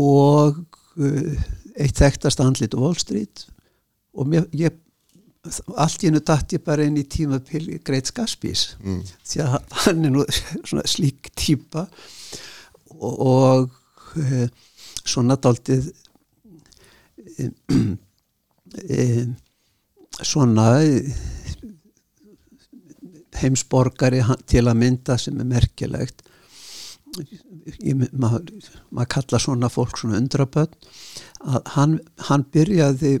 Og 0.00 0.60
uh, 1.00 1.48
eitt 1.78 2.00
þekktast 2.00 2.42
andlit 2.44 2.76
Wall 2.76 2.98
Street. 2.98 3.46
Og 4.16 4.28
mér, 4.28 4.48
ég 4.56 4.74
allt 5.80 6.02
í 6.04 6.10
hennu 6.10 6.20
dætt 6.20 6.52
ég 6.56 6.64
bara 6.64 6.84
inn 6.84 6.98
í 7.00 7.06
tímapil 7.08 7.78
Greit 7.84 8.10
Gaspís 8.16 8.74
mm. 8.82 9.00
því 9.24 9.44
að 9.46 9.54
hann 9.86 10.04
er 10.04 10.12
nú 10.12 10.24
svona 10.68 10.84
slík 10.88 11.30
típa 11.38 11.86
og, 12.98 13.14
og 13.24 14.20
e, 14.20 14.48
svona 15.00 15.38
daldið 15.40 15.88
e, 17.38 17.48
e, 18.84 19.06
svona 20.20 20.68
heimsborgari 23.40 24.20
til 24.50 24.66
að 24.68 24.80
mynda 24.82 25.16
sem 25.18 25.38
er 25.40 25.48
merkilegt. 25.48 26.26
Maður 28.12 28.50
mað 28.94 29.08
kalla 29.16 29.40
svona 29.40 29.70
fólk 29.72 29.96
svona 29.98 30.20
undraböld 30.20 30.76
að 31.40 31.72
hann, 31.74 31.96
hann 32.28 32.44
byrjaði 32.52 33.16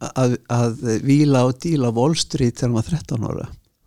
að, 0.00 0.36
að 0.52 0.82
vila 1.06 1.46
og 1.48 1.60
díla 1.62 1.92
Wall 1.94 2.16
Street 2.18 2.58
þegar 2.60 2.74
var 2.76 2.90
13 2.90 3.28
ára. 3.30 3.46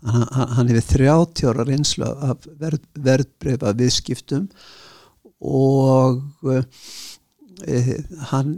Hann, 0.10 0.26
hann 0.56 0.72
hefur 0.72 0.88
30 0.96 1.52
ára 1.52 1.68
reynslu 1.68 2.08
af 2.08 2.48
verð, 2.60 2.84
verðbreifa 2.96 3.74
viðskiptum 3.76 4.48
og 5.44 6.22
e, 6.48 8.00
hann, 8.32 8.56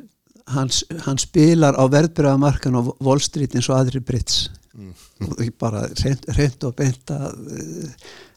hann, 0.54 0.74
hann 1.06 1.22
spilar 1.22 1.78
á 1.78 1.84
verðbreifamarkan 1.90 2.78
á 2.78 2.82
Wall 3.02 3.22
Street 3.24 3.58
eins 3.58 3.70
og 3.72 3.80
aðri 3.80 4.04
Brits. 4.06 4.50
Mm. 4.72 4.94
og 5.28 5.42
bara 5.60 5.82
reynd, 6.00 6.62
og 6.64 6.78
beint 6.78 7.12
að 7.12 7.34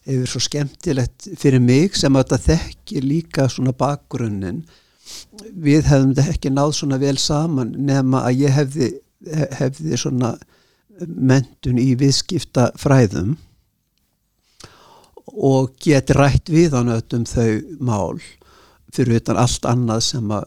hefur 0.04 0.32
svo 0.32 0.40
skemmtilegt 0.42 1.28
fyrir 1.38 1.62
mig 1.62 1.94
sem 1.94 2.16
að 2.16 2.24
þetta 2.24 2.56
þekki 2.58 3.02
líka 3.04 3.46
svona 3.46 3.70
bakgrunnin 3.76 4.64
við 5.52 5.86
hefðum 5.88 6.14
þetta 6.16 6.34
ekki 6.34 6.52
náð 6.52 6.74
svona 6.78 6.98
vel 7.00 7.16
saman 7.20 7.72
nema 7.86 8.24
að 8.28 8.42
ég 8.44 8.56
hefði 8.56 8.90
hefði 9.58 9.98
svona 9.98 10.34
mentun 11.04 11.78
í 11.80 11.94
viðskipta 11.98 12.70
fræðum 12.78 13.34
og 15.34 15.74
get 15.82 16.12
rætt 16.14 16.50
við 16.52 16.76
hann 16.76 16.92
öllum 16.94 17.24
þau 17.26 17.62
mál 17.82 18.20
fyrir 18.94 19.18
utan 19.18 19.40
allt 19.40 19.66
annað 19.66 20.02
sem 20.06 20.34
eh, 20.36 20.42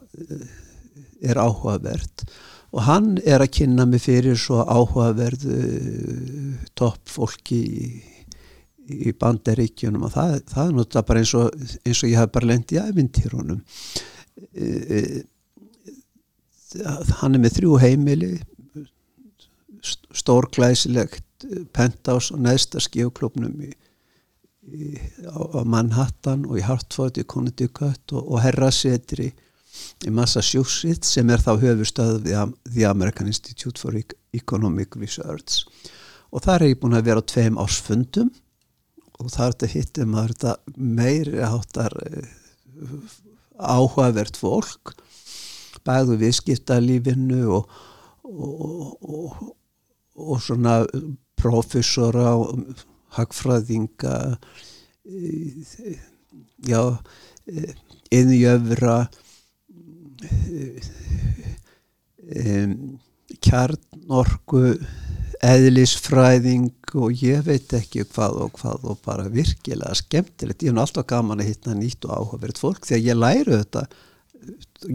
er 1.27 1.39
áhugavert. 1.41 2.27
Og 2.75 2.83
hann 2.85 3.15
er 3.25 3.41
að 3.41 3.53
kynna 3.57 3.87
mig 3.89 4.03
fyrir 4.03 4.37
svo 4.39 4.61
áhugaverðu 4.61 5.57
topp 6.77 7.09
fólki 7.09 7.61
í, 7.63 7.87
í 8.87 9.13
bandaríkjunum 9.17 10.05
og 10.07 10.13
það, 10.13 10.35
það 10.51 10.65
er 10.65 10.75
náttúrulega 10.77 11.07
bara 11.09 11.23
eins 11.23 11.33
og, 11.39 11.65
eins 11.83 12.03
og 12.03 12.11
ég 12.11 12.21
hef 12.21 12.35
bara 12.35 12.51
lendt 12.51 12.75
í 12.75 12.79
æfintýrunum 12.81 13.63
eh, 14.53 14.83
eh, 14.99 15.17
hann 17.21 17.35
er 17.35 17.41
með 17.41 17.57
þrjú 17.57 17.79
heimili 17.81 18.33
stórglæsilegt 20.15 21.47
eh, 21.47 21.65
penthouse 21.73 22.33
og 22.35 22.43
neðsta 22.45 22.81
skíuklubnum 22.83 23.59
í, 23.67 23.71
í, 24.71 24.93
á, 25.27 25.37
á 25.37 25.61
Manhattan 25.65 26.45
og 26.47 26.59
í 26.61 26.65
Hartford 26.65 27.19
í 27.19 27.27
Connecticut 27.27 28.15
og, 28.15 28.23
og 28.23 28.41
herrasetri 28.45 29.31
í 30.07 30.13
Massachusetts 30.13 31.13
sem 31.15 31.29
er 31.29 31.43
þá 31.43 31.53
höfustöð 31.61 32.23
við 32.25 32.55
The 32.71 32.87
American 32.89 33.29
Institute 33.29 33.79
for 33.79 33.97
Economic 34.33 34.97
Research. 34.97 35.63
Og 36.33 36.43
þar 36.43 36.65
er 36.65 36.73
ég 36.73 36.81
búin 36.81 36.97
að 36.97 37.09
vera 37.11 37.23
á 37.23 37.29
tveim 37.29 37.59
ásfundum 37.61 38.31
og 39.17 39.31
þar 39.33 39.47
er 39.47 39.53
þetta 39.55 39.73
hittum 39.73 40.15
að 40.17 40.31
þetta 40.33 40.55
meiri 40.77 41.43
áttar 41.45 41.93
eh, 42.05 42.31
áhugavert 43.57 44.37
fólk 44.37 44.97
bæðu 45.87 46.17
viðskiptalífinu 46.21 47.43
og, 47.57 47.69
og, 48.27 48.97
og, 49.01 49.37
og 50.17 50.41
svona 50.41 50.81
professora 51.37 52.33
og 52.35 52.83
hagfræðinga 53.17 54.37
já 56.67 56.81
innjöfra 58.11 58.97
kjarnorku 63.43 64.63
eðlisfræðing 65.47 66.95
og 66.97 67.21
ég 67.21 67.45
veit 67.45 67.73
ekki 67.77 68.03
hvað 68.09 68.41
og 68.41 68.57
hvað 68.57 68.87
og 68.89 68.99
bara 69.05 69.27
virkilega 69.29 69.93
skemmtilegt. 69.95 70.65
Ég 70.65 70.73
hef 70.73 70.81
alltaf 70.81 71.05
gaman 71.11 71.43
að 71.43 71.51
hitta 71.51 71.75
nýtt 71.77 72.07
og 72.07 72.15
áhugaverð 72.17 72.63
fólk 72.63 72.87
því 72.87 72.97
að 72.97 73.07
ég 73.11 73.19
læru 73.21 73.59
þetta 73.61 73.85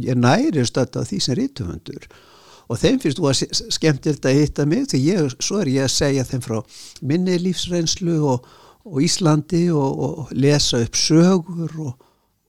ég 0.02 0.18
næri 0.18 0.64
stötta 0.66 1.04
því 1.06 1.18
sem 1.22 1.38
rítumundur 1.38 2.06
og 2.08 2.31
þeim 2.80 2.98
finnst 3.02 3.20
þú 3.20 3.28
að 3.30 3.42
skemmtilegt 3.76 4.28
að 4.28 4.38
hitta 4.40 4.66
mig 4.68 4.88
því 4.92 5.00
ég, 5.06 5.36
svo 5.42 5.62
er 5.62 5.72
ég 5.72 5.86
að 5.86 5.94
segja 5.96 6.26
þeim 6.28 6.44
frá 6.44 6.58
minni 7.00 7.38
lífsreynslu 7.42 8.18
og, 8.32 8.46
og 8.88 9.00
Íslandi 9.04 9.64
og, 9.74 10.04
og 10.06 10.32
lesa 10.36 10.82
upp 10.84 10.98
sögur 10.98 11.74
og, 11.86 12.06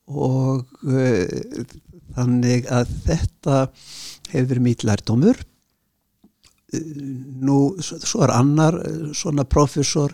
og 0.07 0.85
uh, 0.87 1.65
þannig 2.13 2.69
að 2.71 2.93
þetta 3.07 3.57
hefur 4.33 4.49
verið 4.53 4.65
mýt 4.67 4.85
lærdómur 4.87 5.41
nú 6.73 7.57
svo 7.83 8.23
er 8.25 8.33
annar 8.33 8.77
eh, 8.81 9.11
svona 9.15 9.45
professor 9.45 10.13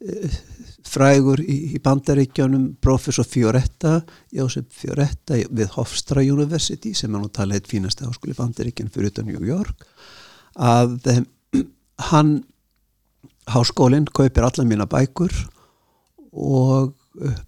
eh, 0.00 0.36
frægur 0.86 1.40
í, 1.42 1.56
í 1.76 1.80
bandaríkjánum 1.82 2.76
professor 2.82 3.26
Fioretta 3.26 4.00
Jósef 4.34 4.68
Fioretta 4.74 5.38
við 5.50 5.72
Hofstra 5.76 6.24
University 6.24 6.94
sem 6.96 7.14
er 7.14 7.22
nú 7.22 7.30
talað 7.30 7.60
eitt 7.60 7.70
fínasta 7.70 8.08
háskóli 8.08 8.36
bandaríkján 8.38 8.92
fyrir 8.94 9.12
utan 9.12 9.28
New 9.30 9.42
York 9.46 9.86
að 10.56 10.98
um, 11.12 11.26
hann 12.10 12.36
háskólinn 13.52 14.08
kaupir 14.14 14.46
alla 14.46 14.66
mína 14.66 14.88
bækur 14.90 15.34
og 16.36 16.94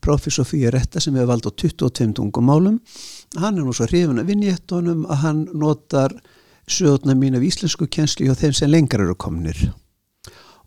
professor 0.01 0.47
Fioretta 0.49 1.01
sem 1.01 1.17
hefur 1.17 1.33
vald 1.33 1.49
á 1.49 1.53
22 1.53 2.15
tungumálum 2.17 2.79
hann 3.37 3.59
er 3.59 3.67
nú 3.67 3.75
svo 3.77 3.89
hrifun 3.89 4.23
að 4.23 4.33
vinjéttunum 4.33 5.05
að 5.09 5.23
hann 5.25 5.43
notar 5.53 6.15
sögurna 6.69 7.17
mín 7.17 7.37
af 7.37 7.45
íslensku 7.45 7.89
kjenslu 7.89 8.31
og 8.33 8.39
þeim 8.41 8.55
sem 8.57 8.71
lengar 8.71 9.05
eru 9.05 9.17
komnir 9.19 9.59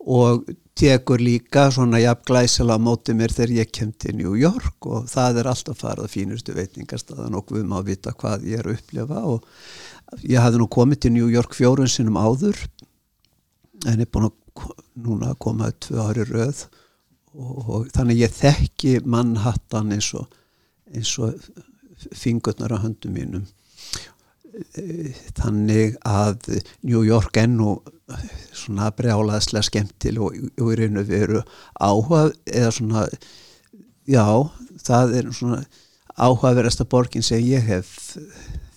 og 0.02 0.49
tekur 0.78 1.22
líka 1.22 1.68
svona 1.72 1.99
jafn 2.02 2.26
glæsala 2.26 2.78
á 2.78 2.82
móti 2.82 3.14
mér 3.14 3.34
þegar 3.36 3.56
ég 3.60 3.72
kem 3.76 3.91
til 3.94 4.15
New 4.18 4.34
York 4.40 4.88
og 4.90 5.10
það 5.11 5.41
er 5.41 5.49
alltaf 5.52 5.82
farað 5.84 6.14
fínustu 6.15 6.56
veitingarstaðan 6.57 7.38
og 7.38 7.53
við 7.53 7.68
má 7.69 7.80
vita 7.86 8.14
hvað 8.18 8.48
ég 8.49 8.64
er 8.64 8.69
að 8.69 8.80
upplefa 8.80 9.23
og 9.30 9.45
ég 10.23 10.41
hafði 10.41 10.61
nú 10.61 10.69
komið 10.72 11.03
til 11.03 11.14
New 11.18 11.30
York 11.30 11.53
fjórun 11.57 11.91
sinnum 11.91 12.18
áður 12.18 12.57
en 13.88 14.02
er 14.02 14.10
búin 14.10 14.30
að 14.30 14.38
núna 15.02 15.32
að 15.32 15.41
koma 15.45 15.72
tvö 15.72 16.02
ári 16.03 16.26
röð 16.28 16.65
og, 17.38 17.57
og 17.69 17.91
þannig 17.95 18.26
ég 18.26 18.34
þekki 18.36 18.98
mannhattan 19.07 19.94
eins 19.95 20.11
og, 20.18 20.28
og 21.23 21.38
fingurnar 22.11 22.73
á 22.76 22.84
höndum 22.84 23.15
mínum. 23.15 23.45
Þannig 25.38 25.95
að 26.03 26.64
New 26.84 27.03
York 27.07 27.38
enn 27.40 27.60
og 27.64 27.88
svona 28.56 28.92
brjálaðslega 28.96 29.68
skemmtil 29.68 30.18
og, 30.22 30.36
og 30.60 30.74
í 30.74 30.80
raun 30.80 31.02
og 31.02 31.08
veru 31.10 31.44
áhuga 31.80 32.26
eða 32.46 32.74
svona 32.76 33.06
já, 34.10 34.26
það 34.84 35.16
er 35.20 35.32
svona 35.36 35.62
áhugaverðasta 36.18 36.88
borgin 36.90 37.26
sem 37.26 37.44
ég 37.46 37.66
hef 37.70 37.94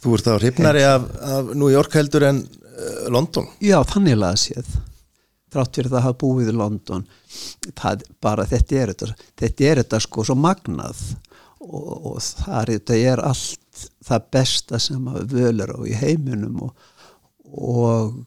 Þú 0.05 0.19
ert 0.19 0.27
þá 0.27 0.35
hrifnari 0.37 0.83
af, 0.85 1.05
af 1.25 1.55
New 1.57 1.71
York 1.73 1.95
heldur 1.97 2.27
en 2.29 2.43
uh, 2.45 3.07
London? 3.09 3.47
Já, 3.65 3.79
þannig 3.89 4.19
laða 4.21 4.37
séð. 4.43 4.75
Þrátt 5.55 5.79
fyrir 5.79 5.89
það 5.89 5.97
að 5.97 6.05
hafa 6.05 6.19
búið 6.21 6.51
í 6.51 6.57
London 6.59 7.07
það, 7.79 8.05
bara 8.21 8.45
þetta 8.51 8.81
er 8.83 8.93
þetta 8.93 9.29
þetta 9.41 9.69
er 9.71 9.81
þetta 9.81 10.01
sko 10.05 10.25
svo 10.29 10.37
magnað 10.37 11.01
og, 11.65 11.93
og 12.11 12.19
það 12.21 12.75
er, 12.75 12.97
er 12.99 13.23
allt 13.25 13.87
það 14.05 14.27
besta 14.37 14.81
sem 14.83 15.09
að 15.09 15.33
völur 15.33 15.73
á 15.73 15.81
í 15.89 15.95
heiminum 15.99 16.67
og, 16.69 16.91
og 17.55 18.19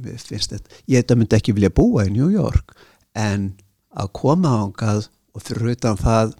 mér 0.00 0.18
finnst 0.18 0.54
þetta 0.54 0.80
ég 0.90 1.02
þetta 1.02 1.18
myndi 1.18 1.38
ekki 1.38 1.54
vilja 1.56 1.72
búa 1.74 2.06
í 2.08 2.14
New 2.14 2.30
York 2.32 2.74
en 3.18 3.52
að 3.90 4.12
koma 4.20 4.52
ángað 4.64 5.08
og 5.34 5.44
fyrir 5.44 5.74
utan 5.74 5.98
það 6.00 6.34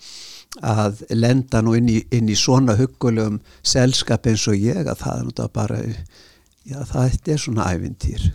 að 0.66 1.04
lenda 1.14 1.60
nú 1.62 1.76
inn 1.78 1.88
í, 1.90 2.00
inn 2.10 2.30
í 2.30 2.36
svona 2.38 2.74
hugulegum 2.78 3.38
selskap 3.62 4.26
eins 4.26 4.46
og 4.50 4.58
ég 4.58 4.82
að 4.82 5.04
það 5.04 5.20
er 5.20 5.28
náttúrulega 5.28 5.54
bara 5.54 5.78
já 6.66 6.80
það 6.90 7.30
er 7.32 7.38
svona 7.40 7.68
ævintýr. 7.70 8.26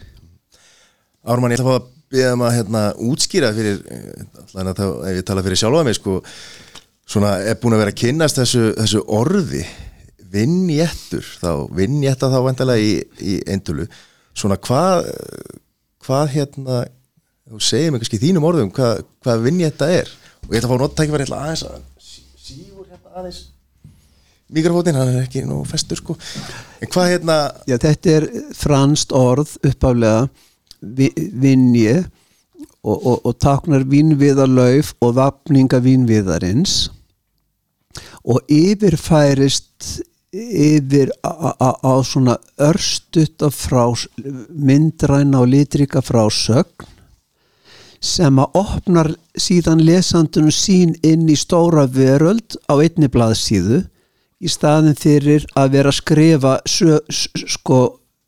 Ármann 1.26 1.52
ég 1.52 1.60
ætla 1.60 1.66
að 1.66 1.72
fá 1.72 1.82
að 1.82 1.90
byrja 2.16 2.34
um 2.36 2.46
að 2.46 2.56
hérna, 2.56 2.84
útskýra 3.10 3.52
fyrir 3.56 3.82
allavega 4.54 4.78
þá 4.80 4.86
ef 5.10 5.20
ég 5.20 5.28
tala 5.28 5.44
fyrir 5.46 5.60
sjálfa 5.60 5.84
mig 5.88 5.98
sko 6.00 6.20
svona 7.06 7.34
er 7.44 7.60
búin 7.62 7.76
að 7.76 7.84
vera 7.84 7.94
að 7.94 8.02
kynast 8.02 8.40
þessu, 8.40 8.64
þessu 8.80 9.04
orði 9.14 9.66
vinnjættur 10.36 11.26
þá, 11.42 11.52
vinnjætta 11.76 12.30
þá 12.34 12.40
vendalega 12.46 12.84
í, 12.84 12.94
í 13.24 13.40
eindulu 13.50 13.88
svona 14.36 14.60
hvað 14.62 15.10
hvað 16.06 16.32
hérna 16.36 16.84
mér 17.46 18.02
kannski 18.02 18.22
þínum 18.22 18.46
orðum 18.48 18.72
hvað, 18.74 19.04
hvað 19.24 19.44
vinnjætta 19.46 19.90
er? 20.02 20.10
Og 20.46 20.54
ég 20.54 20.62
ætla 20.62 20.70
að 20.70 20.74
fá 20.74 20.82
nottækifæri 20.82 21.28
aðeins 21.34 21.66
að 21.68 21.78
sígur 22.46 22.88
hérna 22.90 23.14
aðeins. 23.20 23.44
Mikrofótin, 24.54 24.98
hann 24.98 25.10
er 25.10 25.24
ekki 25.24 25.42
nú 25.46 25.64
festur 25.66 25.98
sko. 25.98 26.16
En 26.82 26.90
hvað 26.94 27.12
hérna 27.16 27.38
Já, 27.66 27.78
þetta 27.82 28.12
er 28.14 28.28
franst 28.54 29.14
orð 29.16 29.56
uppálega 29.66 30.28
vinnje 30.82 32.04
og, 32.86 32.98
og, 32.98 33.16
og 33.26 33.38
taknar 33.42 33.86
vinnviðarlauf 33.90 34.94
og 35.02 35.16
vapninga 35.18 35.80
vinnviðarins 35.82 36.76
og 38.26 38.42
yfirfærist 38.52 40.04
yfir 40.36 41.12
á 41.24 41.94
svona 42.04 42.38
örstutta 42.60 43.50
frá 43.54 43.88
myndræna 44.50 45.42
og 45.44 45.52
litrika 45.54 46.02
frásögn 46.04 46.92
sem 48.06 48.40
að 48.40 48.58
opnar 48.60 49.10
síðan 49.40 49.82
lesandunum 49.86 50.54
sín 50.54 50.94
inn 51.04 51.26
í 51.32 51.38
stóra 51.40 51.86
veröld 51.90 52.58
á 52.70 52.78
einni 52.78 53.10
blaðsíðu 53.12 53.82
í 54.46 54.52
staðin 54.52 54.98
fyrir 55.00 55.46
að 55.58 55.78
vera 55.78 55.94
að 55.94 56.00
skrifa 56.00 56.56
sög, 56.70 57.08
sko 57.56 57.80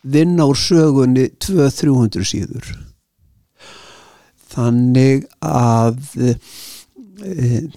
vinna 0.07 0.47
úr 0.49 0.57
sögunni 0.57 1.27
200-300 1.43 2.25
síður. 2.31 2.71
Þannig 4.53 5.27
að 5.43 5.99
e, 6.23 7.67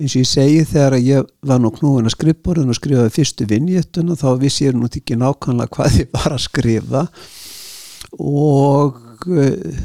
eins 0.00 0.14
og 0.14 0.22
ég 0.22 0.28
segi 0.28 0.64
þegar 0.64 0.96
ég 1.04 1.28
var 1.46 1.60
nú 1.60 1.70
knúin 1.74 2.08
að 2.08 2.16
skrifborðin 2.16 2.72
og 2.72 2.78
skrifaði 2.78 3.12
fyrstu 3.14 3.46
vinnjöttuna 3.50 4.16
þá 4.18 4.28
vissi 4.40 4.66
ég 4.66 4.76
nú 4.76 4.88
ekki 4.88 5.18
nákvæmlega 5.20 5.74
hvað 5.76 5.98
ég 6.00 6.10
var 6.14 6.34
að 6.36 6.44
skrifa 6.46 7.02
og 8.16 9.26
uh, 9.28 9.82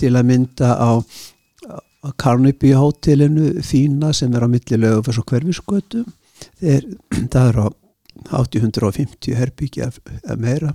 til 0.00 0.14
að 0.16 0.30
mynda 0.30 0.72
á, 0.78 0.90
Carnegie 2.16 2.78
hótelinu 2.78 3.58
fína 3.66 4.12
sem 4.14 4.32
er 4.38 4.46
á 4.46 4.48
milli 4.48 4.78
lögufars 4.78 5.18
og 5.18 5.26
hverfiskötu 5.28 6.04
það 7.34 7.42
er 7.42 7.58
á 7.58 7.66
850 8.38 9.34
herbyggja 9.34 9.90
meira. 10.38 10.72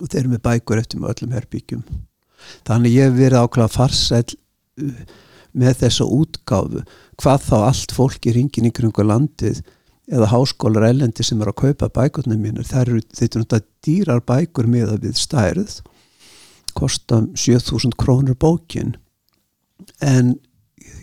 Og 0.00 0.08
þeir 0.08 0.22
eru 0.22 0.32
með 0.34 0.42
bækur 0.44 0.80
eftir 0.80 1.00
með 1.00 1.14
öllum 1.14 1.36
herbyggjum 1.36 1.84
þannig 2.68 2.96
ég 2.96 3.10
hef 3.10 3.18
verið 3.18 3.44
ákveða 3.44 3.72
farsæl 3.72 4.24
uh, 4.32 5.04
með 5.52 5.78
þessa 5.84 6.08
útgáfu. 6.18 6.82
Hvað 7.20 7.46
þá 7.46 7.56
allt 7.60 7.94
fólk 7.96 8.28
í 8.28 8.34
ringin 8.36 8.68
í 8.68 8.74
kringu 8.74 9.06
landið 9.06 9.62
eða 10.12 10.30
háskólar 10.32 10.88
elendi 10.88 11.24
sem 11.24 11.40
er 11.42 11.52
að 11.52 11.60
kaupa 11.62 11.88
bækurnar 11.92 12.40
mínur 12.40 12.66
það 12.66 12.82
eru 12.82 13.02
þetta 13.16 13.60
dýrar 13.84 14.22
bækur 14.26 14.68
með 14.70 14.96
að 14.96 15.08
við 15.08 15.20
stærð. 15.20 15.76
Kosta 16.72 17.20
7000 17.36 17.92
krónur 18.00 18.38
bókin. 18.40 18.96
En 20.00 20.34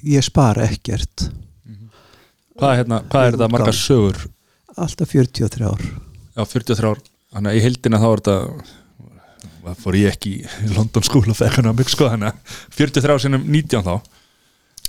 ég 0.01 0.25
spara 0.25 0.65
ekkert. 0.65 1.29
Hvað 2.59 2.71
er, 2.73 2.77
hérna, 2.81 3.03
hvað 3.07 3.25
er 3.25 3.35
þetta 3.37 3.51
margar 3.53 3.77
sögur? 3.77 4.27
alltaf 4.79 5.11
43 5.11 5.65
ár 5.65 5.81
Já, 6.35 6.43
43 6.45 6.91
ár 6.91 7.01
Þannig 7.29 7.51
að 7.51 7.57
í 7.57 7.63
heildina 7.63 8.01
þá 8.01 8.07
er 8.09 8.21
þetta 8.21 8.37
Hvað 9.69 9.81
fór 9.83 9.97
ég 9.99 10.15
ekki 10.15 10.31
í 10.41 10.69
London 10.73 11.05
School 11.05 11.29
of 11.29 11.41
Economics 11.45 11.93
sko 11.93 12.09
Þannig 12.09 12.31
að 12.31 12.55
43 12.79 13.17
sinum 13.25 13.43
19 13.45 13.85
þá 13.85 13.93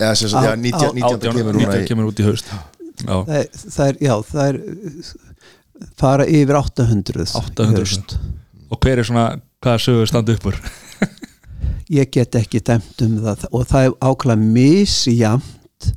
Já, 0.01 0.15
sem 0.17 0.31
sagt, 0.33 0.47
já, 0.47 0.55
19, 0.57 0.95
19 0.97 1.19
18 1.21 1.35
kemur 1.37 1.59
núna 1.59 1.75
19 1.75 1.85
í 1.85 1.89
kemur 1.91 2.09
út 2.09 2.23
í 2.23 2.25
haust 2.25 2.49
Já, 2.49 3.13
það 3.13 3.35
er, 3.37 3.51
það 3.61 3.85
er, 3.87 3.99
já, 4.07 4.15
það 4.31 4.47
er 4.47 5.93
fara 6.01 6.27
yfir 6.29 6.59
800 6.61 7.21
í 7.21 7.29
800. 7.41 7.77
haust. 7.77 8.17
og 8.71 8.81
hver 8.85 9.01
er 9.01 9.09
svona 9.09 9.27
hvaða 9.65 9.83
sögur 9.85 10.11
standa 10.11 10.35
upp 10.37 10.49
úr? 10.51 10.59
ég 12.01 12.11
get 12.13 12.37
ekki 12.41 12.61
dæmt 12.65 13.05
um 13.05 13.15
það 13.25 13.47
og 13.51 13.69
það 13.69 13.87
er 13.87 13.95
ákveðlega 14.01 14.51
misjamt 14.57 15.89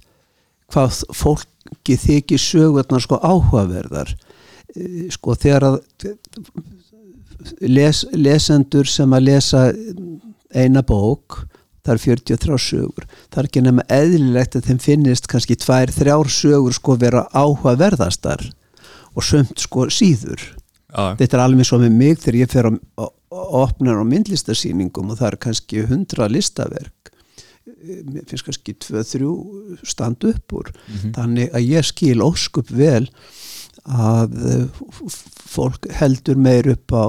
hvað 0.71 1.01
fólki 1.15 1.99
þykir 2.03 2.43
sögurnar 2.43 3.03
sko 3.03 3.19
áhugaverðar 3.19 4.15
Eh, 4.73 5.09
sko 5.13 5.35
þegar 5.37 5.67
að 5.67 5.75
les, 7.61 8.03
lesendur 8.13 8.89
sem 8.89 9.13
að 9.13 9.27
lesa 9.29 9.65
eina 10.53 10.83
bók 10.85 11.43
það 11.83 11.93
er 11.93 12.01
43 12.03 12.59
sögur. 12.63 13.07
Það 13.29 13.39
er 13.41 13.49
ekki 13.49 13.63
nema 13.63 13.85
eðlilegt 13.91 14.57
að 14.57 14.69
þeim 14.69 14.81
finnist 14.83 15.29
kannski 15.31 15.57
tvær, 15.59 15.91
þrjár 15.91 16.31
sögur 16.31 16.75
sko 16.75 16.95
vera 16.99 17.25
áhugaverðastar 17.35 18.45
og 19.13 19.25
sömt 19.27 19.59
sko 19.61 19.89
síður. 19.91 20.41
Já, 20.93 21.15
þetta 21.19 21.37
er 21.37 21.43
alveg 21.43 21.67
svo 21.67 21.81
með 21.81 21.95
mig 21.97 22.19
þegar 22.21 22.39
ég 22.39 22.53
fer 22.53 22.69
að 22.69 23.07
opna 23.33 23.97
á 23.97 24.03
myndlistarsýningum 24.05 25.11
og 25.11 25.19
það 25.19 25.31
er 25.31 25.39
kannski 25.47 25.85
hundra 25.89 26.29
listaverk. 26.31 27.11
Mér 27.83 28.23
finnst 28.29 28.45
kannski 28.47 28.75
tvö, 28.79 29.01
þrjú 29.07 29.31
stand 29.87 30.23
upp 30.29 30.55
úr. 30.55 30.71
Þannig 31.15 31.51
að 31.51 31.67
ég 31.67 31.87
skil 31.87 32.23
óskup 32.23 32.71
vel 32.71 33.07
að 33.83 34.35
eh, 34.47 34.83
fólk 35.53 35.87
heldur 35.91 36.39
meir 36.39 36.69
upp 36.71 36.93
á 36.95 37.05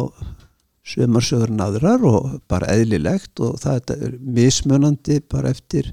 sömarsögur 0.85 1.53
en 1.53 1.63
aðrar 1.65 2.03
og 2.05 2.41
bara 2.51 2.73
eðlilegt 2.75 3.41
og 3.41 3.61
það 3.63 3.95
er 3.95 4.17
mismunandi 4.21 5.21
bara 5.33 5.53
eftir, 5.55 5.93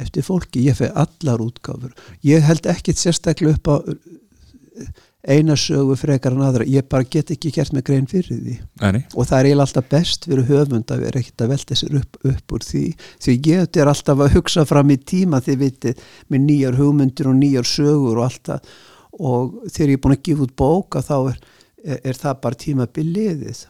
eftir 0.00 0.24
fólki. 0.24 0.64
Ég 0.68 0.78
feg 0.78 0.94
allar 0.96 1.42
útgáfur. 1.44 1.92
Ég 2.24 2.44
held 2.46 2.66
ekkit 2.70 3.00
sérstaklega 3.00 3.58
upp 3.58 3.68
á 3.68 3.76
eh, 3.84 4.94
eina 5.24 5.56
sögu 5.56 5.96
frekar 5.96 6.36
en 6.36 6.46
aðra. 6.46 6.68
Ég 6.68 6.86
bara 6.88 7.04
get 7.10 7.32
ekki 7.34 7.52
gert 7.52 7.74
með 7.74 7.86
grein 7.90 8.08
fyrir 8.08 8.38
því. 8.38 8.56
Nei, 8.80 9.04
og 9.16 9.28
það 9.28 9.38
er 9.38 9.50
eiginlega 9.50 9.66
alltaf 9.66 9.92
best 9.92 10.26
fyrir 10.28 10.48
höfund 10.50 10.94
að 10.94 11.04
vera 11.08 11.20
ekkert 11.20 11.44
að 11.44 11.54
velta 11.54 11.78
sér 11.80 12.00
upp, 12.00 12.18
upp 12.32 12.56
úr 12.56 12.66
því. 12.70 12.86
Því 13.24 13.36
ég 13.50 13.78
er 13.82 13.92
alltaf 13.92 14.24
að 14.24 14.34
hugsa 14.38 14.66
fram 14.68 14.92
í 14.94 14.98
tíma 15.00 15.42
þið 15.44 15.62
vitið 15.64 16.02
með 16.32 16.44
nýjar 16.48 16.80
hugmyndir 16.80 17.30
og 17.30 17.38
nýjar 17.40 17.68
sögur 17.68 18.20
og 18.20 18.28
allt 18.28 18.52
það 18.52 18.74
og 19.18 19.60
þegar 19.70 19.92
ég 19.92 19.98
er 19.98 20.02
búin 20.04 20.16
að 20.16 20.24
gefa 20.28 20.46
út 20.46 20.54
bóka 20.58 21.02
þá 21.06 21.16
er, 21.32 21.40
er, 21.84 21.98
er 22.10 22.18
það 22.18 22.40
bara 22.46 22.60
tíma 22.64 22.86
biliðið 22.90 23.64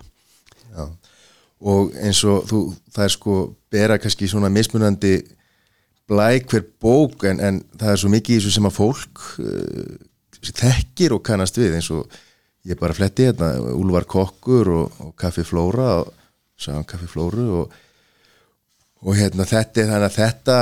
Já. 0.74 0.84
og 1.60 1.94
eins 2.00 2.22
og 2.28 2.46
þú, 2.50 2.60
það 2.94 3.04
er 3.08 3.14
sko 3.14 3.38
bera 3.74 3.98
kannski 4.00 4.28
svona 4.30 4.50
mismunandi 4.52 5.14
blæk 6.08 6.50
hver 6.52 6.64
bók 6.84 7.24
en, 7.30 7.40
en 7.40 7.60
það 7.80 7.92
er 7.94 8.00
svo 8.02 8.10
mikið 8.12 8.36
í 8.36 8.40
þessu 8.42 8.54
sem 8.58 8.68
að 8.68 8.76
fólk 8.76 9.22
uh, 9.40 9.94
þekkir 10.44 11.14
og 11.16 11.22
kannast 11.24 11.56
við. 11.56 11.78
Eins 11.78 11.88
og 11.94 12.18
ég 12.68 12.76
bara 12.80 12.96
fletti 12.96 13.24
hérna 13.30 13.54
Úlfar 13.72 14.04
Kokkur 14.08 14.68
og, 14.74 14.98
og 15.00 15.14
Kaffi 15.20 15.44
Flóra 15.48 16.02
og 16.02 16.10
sagðan 16.60 16.84
Kaffi 16.90 17.08
Flóru 17.08 17.46
og, 17.62 17.72
og 19.04 19.16
hérna 19.16 19.46
þetta 19.48 19.80
er 19.82 19.88
þannig 19.94 20.08
að 20.10 20.18
þetta, 20.18 20.58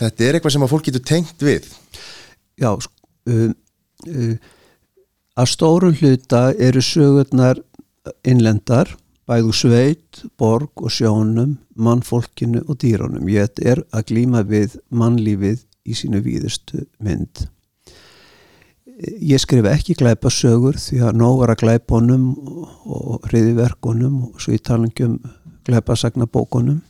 þetta 0.00 0.26
er 0.26 0.38
eitthvað 0.38 0.56
sem 0.56 0.66
að 0.66 0.72
fólk 0.74 0.88
getur 0.90 1.06
tengt 1.12 1.46
við. 1.46 1.70
Já, 2.60 2.70
sk- 2.82 3.06
um, 3.30 3.38
um, 3.46 3.54
að 4.08 5.50
stórum 5.50 5.94
hluta 5.96 6.50
eru 6.58 6.82
sögurnar 6.84 7.60
innlendar 8.26 8.94
bæðu 9.30 9.54
sveit, 9.54 10.24
borg 10.40 10.82
og 10.82 10.90
sjónum 10.90 11.54
mannfólkinu 11.78 12.64
og 12.66 12.80
dýrunum. 12.82 13.28
Ég 13.30 13.62
er 13.62 13.84
að 13.94 14.08
glíma 14.10 14.42
við 14.46 14.76
mannlífið 14.90 15.62
í 15.86 15.96
sínu 15.96 16.22
víðustu 16.24 16.82
mynd. 16.98 17.46
Ég 19.00 19.40
skrifa 19.40 19.72
ekki 19.72 19.96
glæpa 19.96 20.32
sögur 20.34 20.76
því 20.76 21.00
að 21.06 21.20
nóg 21.22 21.38
var 21.40 21.54
að 21.54 21.62
glæpunum 21.62 22.26
og 22.84 23.28
hriðiverkunum 23.30 24.18
og 24.26 24.42
svo 24.42 24.56
í 24.56 24.60
talangjum 24.60 25.20
glæpa 25.64 25.96
sagna 25.96 26.26
bókunum 26.26 26.82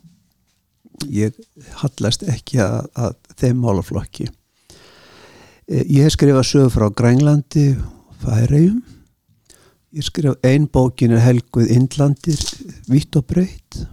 ég 1.12 1.36
hallast 1.80 2.24
ekki 2.28 2.58
að, 2.64 2.88
að 2.96 3.14
þeim 3.38 3.62
málaflokki. 3.62 4.26
Eh, 4.26 4.39
ég 5.70 6.02
hef 6.02 6.16
skrifað 6.16 6.48
sögur 6.48 6.74
frá 6.74 6.88
Grænlandi 7.00 7.66
og 7.78 8.16
Færegjum 8.24 8.80
ég 9.94 10.06
skrif 10.06 10.38
ein 10.46 10.68
bókin 10.70 11.14
er 11.14 11.22
helguð 11.24 11.70
Indlandir 11.74 12.40
vitt 12.90 13.16
og 13.18 13.26
breytt 13.30 13.84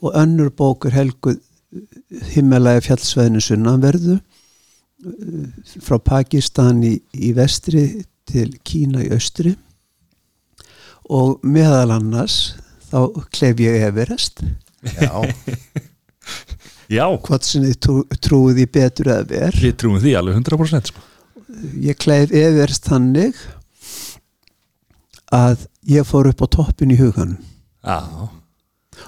og 0.00 0.16
önnur 0.16 0.50
bók 0.52 0.86
er 0.88 0.96
helguð 0.96 1.40
himmelæga 2.32 2.84
fjallsveðinu 2.86 3.42
sunnanverðu 3.42 4.16
eh, 4.16 5.46
frá 5.84 5.98
Pakistan 6.00 6.82
í, 6.84 6.96
í 7.12 7.32
vestri 7.36 7.86
til 8.26 8.54
Kína 8.66 9.04
í 9.04 9.10
austri. 9.14 9.54
Og 11.06 11.42
meðal 11.46 11.94
annars 11.94 12.56
þá 12.88 13.26
klef 13.30 13.60
ég 13.62 13.84
Everest. 13.86 14.42
Já, 14.96 15.22
Já, 16.92 17.06
hvort 17.10 17.46
sem 17.46 17.64
þið 17.66 17.76
trú, 17.82 17.96
trúið 18.22 18.62
í 18.62 18.66
betur 18.70 19.10
eða 19.10 19.26
verð 19.30 19.62
við 19.64 19.76
trúum 19.82 20.00
því 20.02 20.12
alveg 20.20 20.40
100% 20.40 20.90
sko. 20.92 21.04
ég 21.82 21.98
kleif 21.98 22.34
Everest 22.34 22.86
þannig 22.86 23.38
að 25.34 25.66
ég 25.90 26.06
fór 26.06 26.30
upp 26.30 26.44
á 26.44 26.46
toppin 26.58 26.94
í 26.94 26.98
hugan 27.00 27.36
Já, 27.86 27.98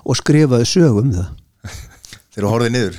og 0.04 0.18
skrifaði 0.18 0.66
sög 0.68 0.98
um 1.02 1.12
það. 1.14 1.30
Þegar 2.34 2.44
þú 2.44 2.50
horfið 2.52 2.74
niður? 2.74 2.98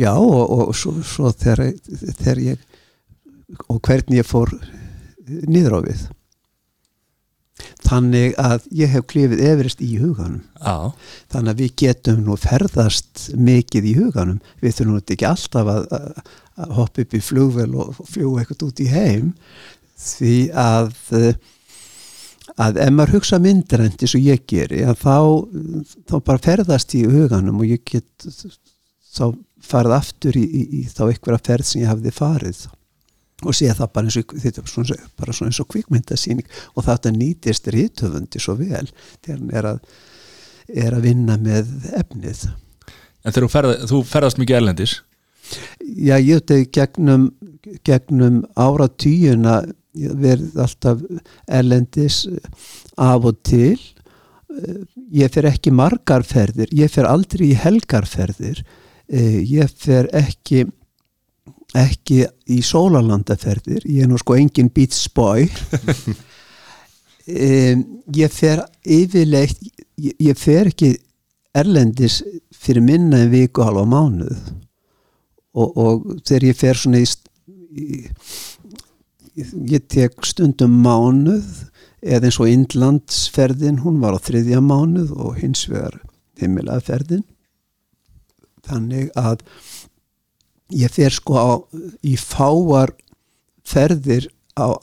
Já 0.00 0.12
og, 0.14 0.40
og 0.54 0.72
svo, 0.78 0.94
svo 1.06 1.30
þegar, 1.34 1.74
þegar 2.22 2.42
ég 2.46 2.66
og 3.66 3.80
hvernig 3.82 4.20
ég 4.20 4.26
fór 4.28 4.52
niður 5.50 5.78
á 5.78 5.80
við 5.84 6.06
þannig 7.90 8.36
að 8.40 8.66
ég 8.80 8.92
hef 8.94 9.06
klifið 9.10 9.42
Everest 9.50 9.82
í 9.84 9.90
huganum. 10.00 10.42
Já, 10.60 10.92
þannig 11.32 11.52
að 11.52 11.62
við 11.64 11.72
getum 11.82 12.22
nú 12.26 12.36
ferðast 12.40 13.26
mikið 13.36 13.88
í 13.90 13.94
huganum. 13.98 14.40
Við 14.62 14.76
þurfum 14.78 14.96
nú 14.96 15.02
ekki 15.02 15.28
alltaf 15.28 15.72
að, 15.74 15.86
að, 15.98 16.34
hoppa 16.76 17.04
upp 17.04 17.16
í 17.16 17.22
flugvel 17.24 17.70
og 17.80 18.00
fljúa 18.04 18.42
eitthvað 18.42 18.66
út 18.68 18.82
í 18.84 18.88
heim. 18.92 19.32
Því 20.00 20.36
að 20.56 20.92
að 22.60 22.80
ef 22.82 22.90
maður 22.92 23.18
hugsa 23.18 23.38
myndrænt 23.40 24.02
eins 24.02 24.16
og 24.18 24.26
ég 24.26 24.42
geri 24.50 24.82
að 24.84 24.98
þá, 25.04 25.18
þá 26.10 26.16
bara 26.26 26.44
ferðast 26.44 26.96
í 26.98 27.04
huganum 27.08 27.62
og 27.62 27.70
ég 27.70 27.84
get 27.86 28.26
þá 29.14 29.24
farið 29.64 29.96
aftur 29.96 30.36
í, 30.36 30.44
í, 30.44 30.62
í 30.80 30.82
þá 30.90 31.06
einhverja 31.06 31.46
ferð 31.46 31.68
sem 31.68 31.82
ég 31.84 31.92
hafði 31.92 32.12
farið 32.16 32.66
og 33.46 33.56
sé 33.56 33.70
það 33.72 33.92
bara 33.94 34.10
eins 34.10 34.20
og 34.20 34.68
svona, 34.68 34.96
bara 35.18 35.34
svona 35.36 35.52
eins 35.52 35.60
og 35.62 35.68
kvikmyndasýning. 35.72 36.46
Og 36.76 36.86
þetta 36.86 37.12
nýtist 37.16 37.68
rítöfundi 37.72 38.42
svo 38.42 38.56
vel 38.60 38.88
þegar 39.24 39.38
hann 39.38 39.52
er 39.56 39.70
að 39.74 39.82
er 40.70 40.96
að 40.96 41.06
vinna 41.08 41.36
með 41.40 41.70
efnið. 41.98 42.48
En 43.24 43.34
þegar 43.34 43.44
þú, 43.44 43.52
ferð, 43.52 43.76
þú 43.90 44.00
ferðast 44.08 44.40
mikið 44.40 44.60
erlendis? 44.60 44.96
Já, 45.80 46.16
ég 46.16 46.44
að 46.46 46.66
gegnum, 46.74 47.30
gegnum 47.86 48.42
áratýjuna 48.54 49.60
verið 49.94 50.60
alltaf 50.62 51.00
erlendis 51.50 52.22
af 53.00 53.26
og 53.26 53.40
til. 53.46 53.78
Eh, 54.50 54.82
ég 55.22 55.32
fer 55.34 55.48
ekki 55.50 55.72
margarferðir 55.74 56.70
ég 56.74 56.90
fer 56.92 57.08
aldrei 57.10 57.50
í 57.50 57.58
helgarferðir. 57.58 58.62
Eh, 59.10 59.40
ég 59.42 59.70
fer 59.74 60.08
ekki 60.14 60.68
ekki 61.78 62.24
í 62.50 62.60
sólalandaferðir 62.66 63.86
ég 63.86 64.04
er 64.04 64.10
nú 64.10 64.18
sko 64.20 64.38
engin 64.38 64.72
beats 64.74 65.06
boy. 65.14 65.48
Um, 67.30 67.82
ég 68.16 68.32
fer 68.32 68.58
yfirleitt 68.82 69.60
ég, 70.00 70.14
ég 70.18 70.38
fer 70.40 70.66
ekki 70.66 70.88
erlendis 71.54 72.16
fyrir 72.50 72.82
minna 72.82 73.20
en 73.22 73.30
viku 73.30 73.62
halva 73.62 73.84
mánuð. 73.86 74.40
Og, 75.54 75.76
og 75.78 76.08
þegar 76.24 76.46
ég 76.48 76.58
fer 76.58 76.80
svona 76.80 77.02
í, 77.04 77.06
í 77.70 78.00
ég 79.70 79.86
tek 79.92 80.24
stundum 80.26 80.80
mánuð 80.84 81.46
eða 82.00 82.28
eins 82.28 82.38
og 82.40 82.50
Indlandsferðin 82.50 83.82
hún 83.84 84.00
var 84.02 84.16
á 84.16 84.20
þriðja 84.24 84.60
mánuð 84.64 85.12
og 85.14 85.38
hins 85.40 85.66
vegar 85.70 86.00
heimilaferðin 86.40 87.24
þannig 88.66 89.10
að 89.18 89.44
ég 90.76 90.92
fer 90.92 91.14
sko 91.14 91.36
á, 91.38 91.50
í 92.02 92.16
fáar 92.20 92.92
ferðir 93.66 94.28
á 94.58 94.74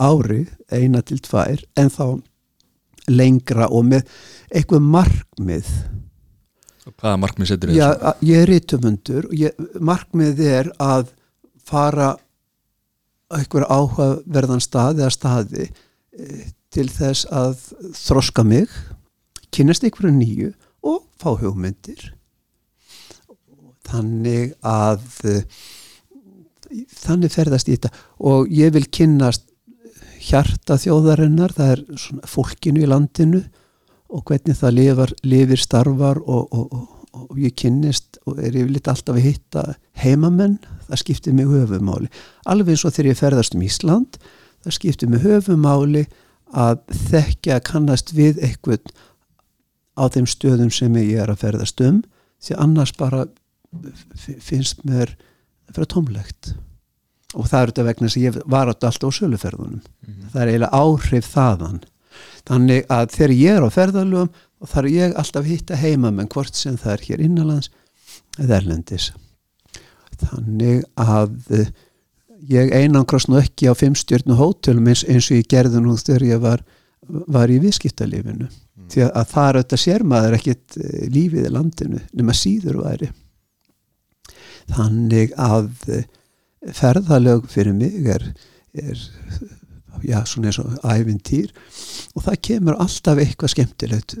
ári 0.00 0.44
eina 0.72 1.02
til 1.06 1.20
tvær 1.22 1.62
en 1.78 1.90
þá 1.92 2.06
lengra 3.10 3.68
og 3.68 3.84
með 3.90 4.08
eitthvað 4.48 4.86
markmið. 4.94 5.68
Hvaða 6.84 7.20
markmið 7.20 7.50
setur 7.50 7.70
þið 7.72 7.78
Já, 7.78 7.88
ég 8.24 8.42
er 8.42 8.50
rítumundur 8.50 9.28
markmið 9.80 10.42
er 10.44 10.70
að 10.82 11.12
fara 11.64 12.14
á 12.14 13.40
einhver 13.40 13.64
áhugaverðan 13.72 14.62
stað 14.62 15.00
eða 15.00 15.12
staði 15.14 15.68
eh, 15.68 16.44
til 16.74 16.88
þess 16.92 17.28
að 17.32 17.56
þroska 17.96 18.44
mig 18.46 18.72
kynast 19.54 19.86
einhverju 19.86 20.12
nýju 20.12 20.50
og 20.84 21.04
fá 21.20 21.32
hugmyndir 21.40 22.12
þannig 23.84 24.54
að 24.64 25.02
þannig 26.90 27.32
ferðast 27.34 27.68
í 27.68 27.76
þetta. 27.76 27.92
Og 28.24 28.50
ég 28.50 28.72
vil 28.74 28.86
kynnast 28.90 29.46
hjarta 30.24 30.78
þjóðarinnar 30.80 31.54
það 31.54 31.72
er 31.74 31.84
fólkinu 32.28 32.84
í 32.84 32.88
landinu 32.88 33.42
og 34.14 34.24
hvernig 34.28 34.58
það 34.58 34.76
lifar, 34.78 35.14
lifir 35.26 35.60
starfar 35.60 36.20
og, 36.22 36.46
og, 36.54 36.72
og, 36.72 36.86
og 37.18 37.40
ég 37.40 37.54
kynnist 37.58 38.18
og 38.24 38.38
er 38.40 38.54
yfirleitt 38.54 38.88
alltaf 38.90 39.18
að 39.18 39.26
hitta 39.26 39.64
heimamenn, 40.00 40.56
það 40.88 41.02
skiptir 41.02 41.36
mig 41.36 41.50
höfumáli 41.50 42.08
alveg 42.48 42.74
eins 42.74 42.84
og 42.86 42.94
þegar 42.94 43.10
ég 43.10 43.20
ferðast 43.20 43.56
um 43.58 43.64
Ísland 43.66 44.18
það 44.64 44.76
skiptir 44.78 45.12
mig 45.12 45.24
höfumáli 45.24 46.06
að 46.54 46.80
þekkja 47.10 47.58
að 47.58 47.66
kannast 47.68 48.14
við 48.16 48.40
eitthvað 48.44 48.92
á 49.98 50.04
þeim 50.10 50.28
stöðum 50.30 50.72
sem 50.74 50.96
ég 51.00 51.20
er 51.22 51.30
að 51.30 51.42
ferðast 51.44 51.82
um. 51.84 52.02
Því 52.42 52.56
annars 52.60 52.92
bara 52.98 53.26
finnst 54.16 54.84
mér 54.88 55.14
fyrir 55.72 55.90
tómlegt. 55.90 56.54
Og 57.34 57.48
það 57.50 57.60
er 57.60 57.72
þetta 57.72 57.86
vegna 57.88 58.10
að 58.10 58.22
ég 58.22 58.36
var 58.46 58.70
alltaf 58.70 59.00
á 59.02 59.10
söluferðunum. 59.18 59.82
Það 60.32 60.42
er 60.42 60.52
eiginlega 60.52 60.82
áhrif 60.84 61.30
þaðan. 61.32 61.80
Þannig 62.46 62.84
að 62.92 63.08
þegar 63.14 63.34
ég 63.34 63.56
er 63.58 63.64
á 63.66 63.70
ferðalöfum 63.74 64.30
og 64.64 64.70
þarf 64.70 64.92
ég 64.92 65.16
alltaf 65.18 65.42
að 65.42 65.50
hitta 65.50 65.80
heimamenn 65.80 66.30
hvort 66.30 66.54
sem 66.58 66.76
það 66.78 66.92
er 66.92 67.04
hér 67.08 67.24
innanlands 67.24 67.70
eða 68.38 68.60
erlendis. 68.60 69.08
Þannig 70.20 70.84
að 71.00 71.34
eh, 71.58 71.72
ég 72.52 72.70
einangrast 72.76 73.30
nú 73.30 73.40
ekki 73.40 73.66
á 73.66 73.74
fimmstjörnu 73.74 74.38
hótelum 74.38 74.92
eins, 74.92 75.02
eins 75.08 75.30
og 75.32 75.40
ég 75.40 75.50
gerði 75.50 75.82
nú 75.82 75.96
þegar 75.98 76.26
ég 76.28 76.44
var, 76.44 76.62
var 77.08 77.50
í 77.50 77.58
viðskiptalífinu. 77.64 78.46
Því 78.92 79.06
að, 79.08 79.10
að 79.16 79.28
það 79.32 79.48
er 79.48 79.58
þetta 79.62 79.80
sér 79.80 80.06
maður 80.06 80.38
ekkit 80.38 80.78
eh, 80.78 81.04
lífið 81.10 81.48
í 81.48 81.52
landinu 81.56 82.02
nema 82.12 82.36
síður 82.36 82.82
væri 82.84 83.10
þannig 84.72 85.32
að 85.40 85.70
eh, 85.92 86.04
ferðalög 86.72 87.48
fyrir 87.52 87.74
mig 87.76 88.06
er, 88.08 88.24
er 88.74 89.00
já, 90.04 90.20
svona 90.26 90.48
eins 90.50 90.58
og 90.62 90.78
ævintýr. 90.84 91.50
Og 92.16 92.24
það 92.26 92.40
kemur 92.48 92.78
alltaf 92.80 93.20
eitthvað 93.20 93.52
skemmtilegt 93.54 94.16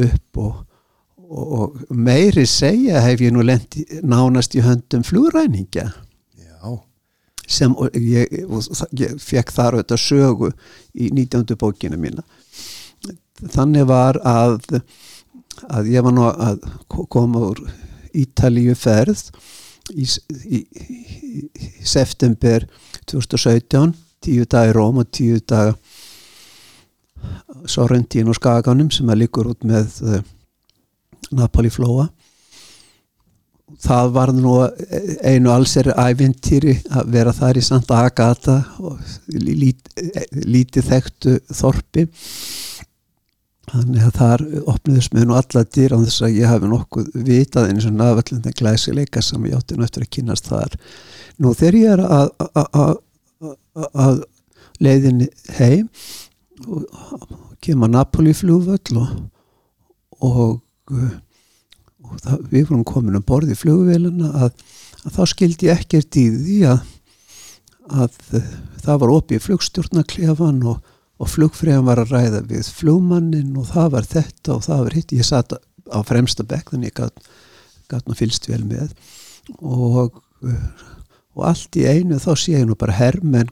upp 0.00 0.38
og, 0.38 0.60
og, 1.18 1.46
og 1.60 1.80
meiri 1.90 2.44
segja 2.46 3.02
hef 3.02 3.20
ég 3.24 3.34
nú 3.34 3.42
lent 3.46 3.74
í- 3.80 4.00
nánast 4.06 4.54
í 4.54 4.62
höndum 4.62 5.02
flugræninga 5.06 5.88
Já, 6.38 6.76
sem 7.50 7.74
og 7.74 7.90
ég, 7.98 8.30
ég 8.94 9.16
fekk 9.18 9.50
þar 9.56 9.80
auðvitað 9.80 10.02
sögu 10.04 10.52
í 10.94 11.10
19. 11.10 11.56
bókina 11.58 11.98
mína. 11.98 12.22
Þannig 13.50 13.86
var 13.88 14.18
að 14.26 14.60
að 15.70 15.88
ég 15.92 16.04
var 16.06 16.14
nú 16.14 16.24
að 16.30 16.60
ko- 16.88 17.06
koma 17.10 17.40
úr 17.50 17.58
Ítalíu 18.16 18.74
ferð 18.78 19.28
í, 19.94 20.06
í, 20.46 20.60
í, 20.60 21.42
september 21.86 22.66
2017 23.10 23.94
tíu 24.20 24.46
dagar 24.46 24.72
í 24.72 24.76
Róm 24.76 25.00
og 25.02 25.10
tíu 25.14 25.40
daga 25.40 25.76
Sorrentín 27.68 28.30
og 28.30 28.38
Skaganum 28.38 28.90
sem 28.92 29.08
að 29.12 29.22
liggur 29.24 29.50
út 29.52 29.66
með 29.68 29.98
uh, 30.06 30.20
Napoli 31.36 31.70
flóa. 31.72 32.08
Það 33.80 34.08
var 34.16 34.32
nú 34.34 34.54
einu 35.22 35.52
alls 35.52 35.76
er 35.78 35.92
ævintýri 35.94 36.74
að 36.90 37.12
vera 37.14 37.34
þar 37.36 37.60
í 37.60 37.62
Santa 37.64 38.00
Agata 38.02 38.56
og 38.82 38.98
lít, 39.30 39.92
lítið 40.34 40.88
þekktu 40.88 41.36
þorpi 41.54 42.06
þannig 43.70 44.06
að 44.06 44.16
þar 44.18 44.42
opniðist 44.72 45.14
með 45.14 45.26
nú 45.28 45.36
alla 45.38 45.62
dýr 45.76 45.94
á 45.94 45.98
þess 46.02 46.24
að 46.26 46.36
ég 46.38 46.50
hafi 46.50 46.70
nokkuð 46.70 47.10
vitað 47.26 47.70
eins 47.70 47.86
og 47.86 47.94
nafallin 47.96 48.56
glæsileika 48.58 49.22
sem 49.22 49.46
ég 49.46 49.56
átti 49.58 49.78
eftir 49.78 50.06
að 50.06 50.12
kynast 50.16 50.50
þar. 50.50 50.76
Nú 51.40 51.52
þegar 51.56 51.78
ég 51.78 51.94
er 51.94 52.02
að, 52.04 52.32
að, 52.50 53.88
að, 53.94 54.22
leiðinni 54.80 55.28
heim 55.58 55.88
og 56.66 56.86
kemur 57.64 57.88
að 57.88 57.94
Napoli 57.94 58.34
flugvöll 58.36 59.00
og, 59.00 59.10
og, 60.24 60.60
og 60.90 62.22
það, 62.24 62.46
við 62.50 62.70
vorum 62.70 62.86
komin 62.88 63.18
að 63.20 63.26
borði 63.28 63.58
flugvélina 63.60 64.32
að, 64.46 64.64
að 65.04 65.18
þá 65.18 65.22
skildi 65.34 65.68
ég 65.68 65.84
ekkert 65.84 66.20
í 66.20 66.26
því 66.36 66.58
að, 66.72 66.80
að 67.90 68.18
það 68.80 69.02
var 69.04 69.14
opið 69.18 69.44
flugstjórnaklefan 69.46 70.64
og, 70.72 70.80
og 71.20 71.28
flugfræðan 71.28 71.88
var 71.88 72.00
að 72.02 72.14
ræða 72.14 72.44
við 72.48 72.70
flugmannin 72.80 73.58
og 73.60 73.68
það 73.74 73.90
var 73.96 74.08
þetta 74.08 74.54
og 74.56 74.64
það 74.64 74.86
var 74.86 74.96
hitt. 74.96 75.16
Ég 75.16 75.28
satt 75.28 75.52
á 75.54 75.98
fremsta 76.06 76.46
bekk 76.48 76.72
þannig 76.72 76.94
ég 76.94 77.00
gat, 77.02 77.28
gat 77.92 78.08
nú 78.08 78.16
fylst 78.16 78.48
vel 78.48 78.62
með. 78.64 78.94
Og 79.60 80.16
og 81.36 81.46
allt 81.46 81.78
í 81.78 81.86
einu 81.86 82.18
þá 82.20 82.32
sé 82.38 82.56
ég 82.56 82.66
nú 82.68 82.76
bara 82.78 82.96
hermenn 82.98 83.50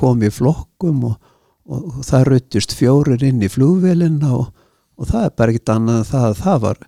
komi 0.00 0.28
í 0.28 0.34
flokkum 0.34 1.06
og, 1.10 1.16
og, 1.64 1.86
og 1.98 2.04
það 2.06 2.28
ruttist 2.28 2.74
fjórir 2.76 3.22
inn 3.26 3.42
í 3.42 3.50
flugvélina 3.52 4.34
og, 4.36 4.50
og 4.98 5.10
það 5.10 5.28
er 5.28 5.36
bara 5.38 5.54
ekkit 5.54 5.74
annað 5.76 6.00
en 6.00 6.10
það 6.10 6.28
að 6.28 6.40
það 6.42 6.62
var 6.66 6.82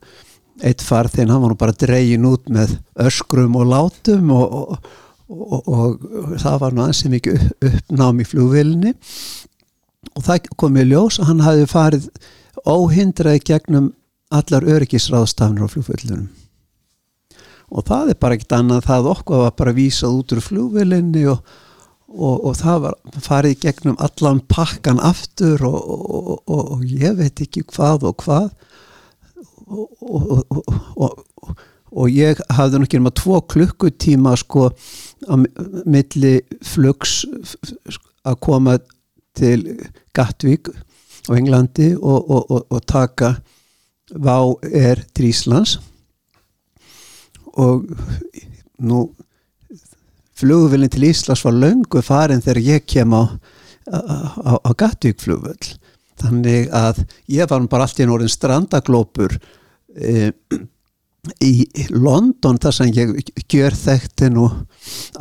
eitt 0.64 0.84
farþinn, 0.86 1.32
hann 1.32 1.42
var 1.42 1.50
nú 1.50 1.58
bara 1.58 1.78
dregin 1.78 2.28
út 2.28 2.52
með 2.52 2.76
öskrum 3.02 3.56
og 3.58 3.70
látum 3.72 4.28
og, 4.34 4.76
og 5.26 6.04
það 6.38 6.60
var 6.62 6.76
nú 6.76 6.84
ansið 6.84 7.16
mikið 7.16 7.40
upp, 7.40 7.66
uppnám 7.70 8.20
í 8.22 8.28
flugvélinni 8.28 8.94
og 10.14 10.24
það 10.26 10.48
kom 10.60 10.76
í 10.76 10.86
ljós 10.88 11.20
að 11.20 11.30
hann 11.32 11.44
hafi 11.44 11.68
farið 11.70 12.08
óhindraði 12.64 13.44
gegnum 13.50 13.92
allar 14.34 14.66
öryggisráðstafnir 14.76 15.64
á 15.64 15.72
flugvélunum 15.72 16.30
og 17.74 17.86
það 17.88 18.12
er 18.12 18.18
bara 18.20 18.36
ekkert 18.36 18.56
annað 18.58 18.88
það 18.88 19.10
okkur 19.14 19.42
var 19.44 19.54
bara 19.58 19.76
vísað 19.76 20.18
út 20.18 20.34
úr 20.34 20.42
flugvelinni 20.44 21.24
og, 21.32 21.54
og, 22.12 22.36
og 22.50 22.58
það 22.60 22.84
var 22.86 22.98
farið 23.24 23.58
gegnum 23.64 23.98
allan 24.04 24.42
pakkan 24.50 25.00
aftur 25.02 25.64
og, 25.68 26.44
og 26.44 26.84
ég 26.86 27.16
veit 27.18 27.42
ekki 27.44 27.64
hvað 27.72 28.08
og 28.10 28.24
hvað. 28.24 28.50
Og 31.94 32.10
ég 32.10 32.40
hafði 32.52 32.80
nú 32.80 32.88
ekki 32.88 33.00
um 33.00 33.10
að 33.10 33.18
tvo 33.22 33.40
klukkutíma 33.54 34.34
sko 34.38 34.68
á 35.30 35.34
milli 35.86 36.36
flugs 36.66 37.22
að 38.24 38.40
koma 38.44 38.78
til 39.34 39.66
Gatvík 40.14 40.70
á 41.28 41.32
Englandi 41.36 41.94
og 41.98 42.80
taka 42.86 43.36
Vá 44.14 44.36
er 44.68 45.00
til 45.16 45.30
Íslands. 45.30 45.78
Og 47.56 47.86
nú 48.84 49.06
flugvillin 50.36 50.92
til 50.92 51.08
Íslands 51.08 51.44
var 51.46 51.56
löngu 51.56 52.02
farin 52.02 52.42
þegar 52.44 52.62
ég 52.62 52.86
kem 52.86 53.14
á, 53.14 53.24
á, 53.88 54.54
á 54.60 54.70
Gatvík 54.74 55.22
flugvill 55.22 55.78
þannig 56.20 56.70
að 56.74 57.04
ég 57.32 57.48
var 57.50 57.66
bara 57.70 57.86
alltaf 57.86 58.04
í 58.04 58.08
norðin 58.08 58.32
strandaglópur 58.32 59.34
e, 59.94 60.30
í 61.40 61.52
London 61.90 62.60
þar 62.60 62.76
sem 62.76 62.92
ég 62.94 63.14
gjör 63.50 63.76
þekkti 63.78 64.30
nú 64.34 64.48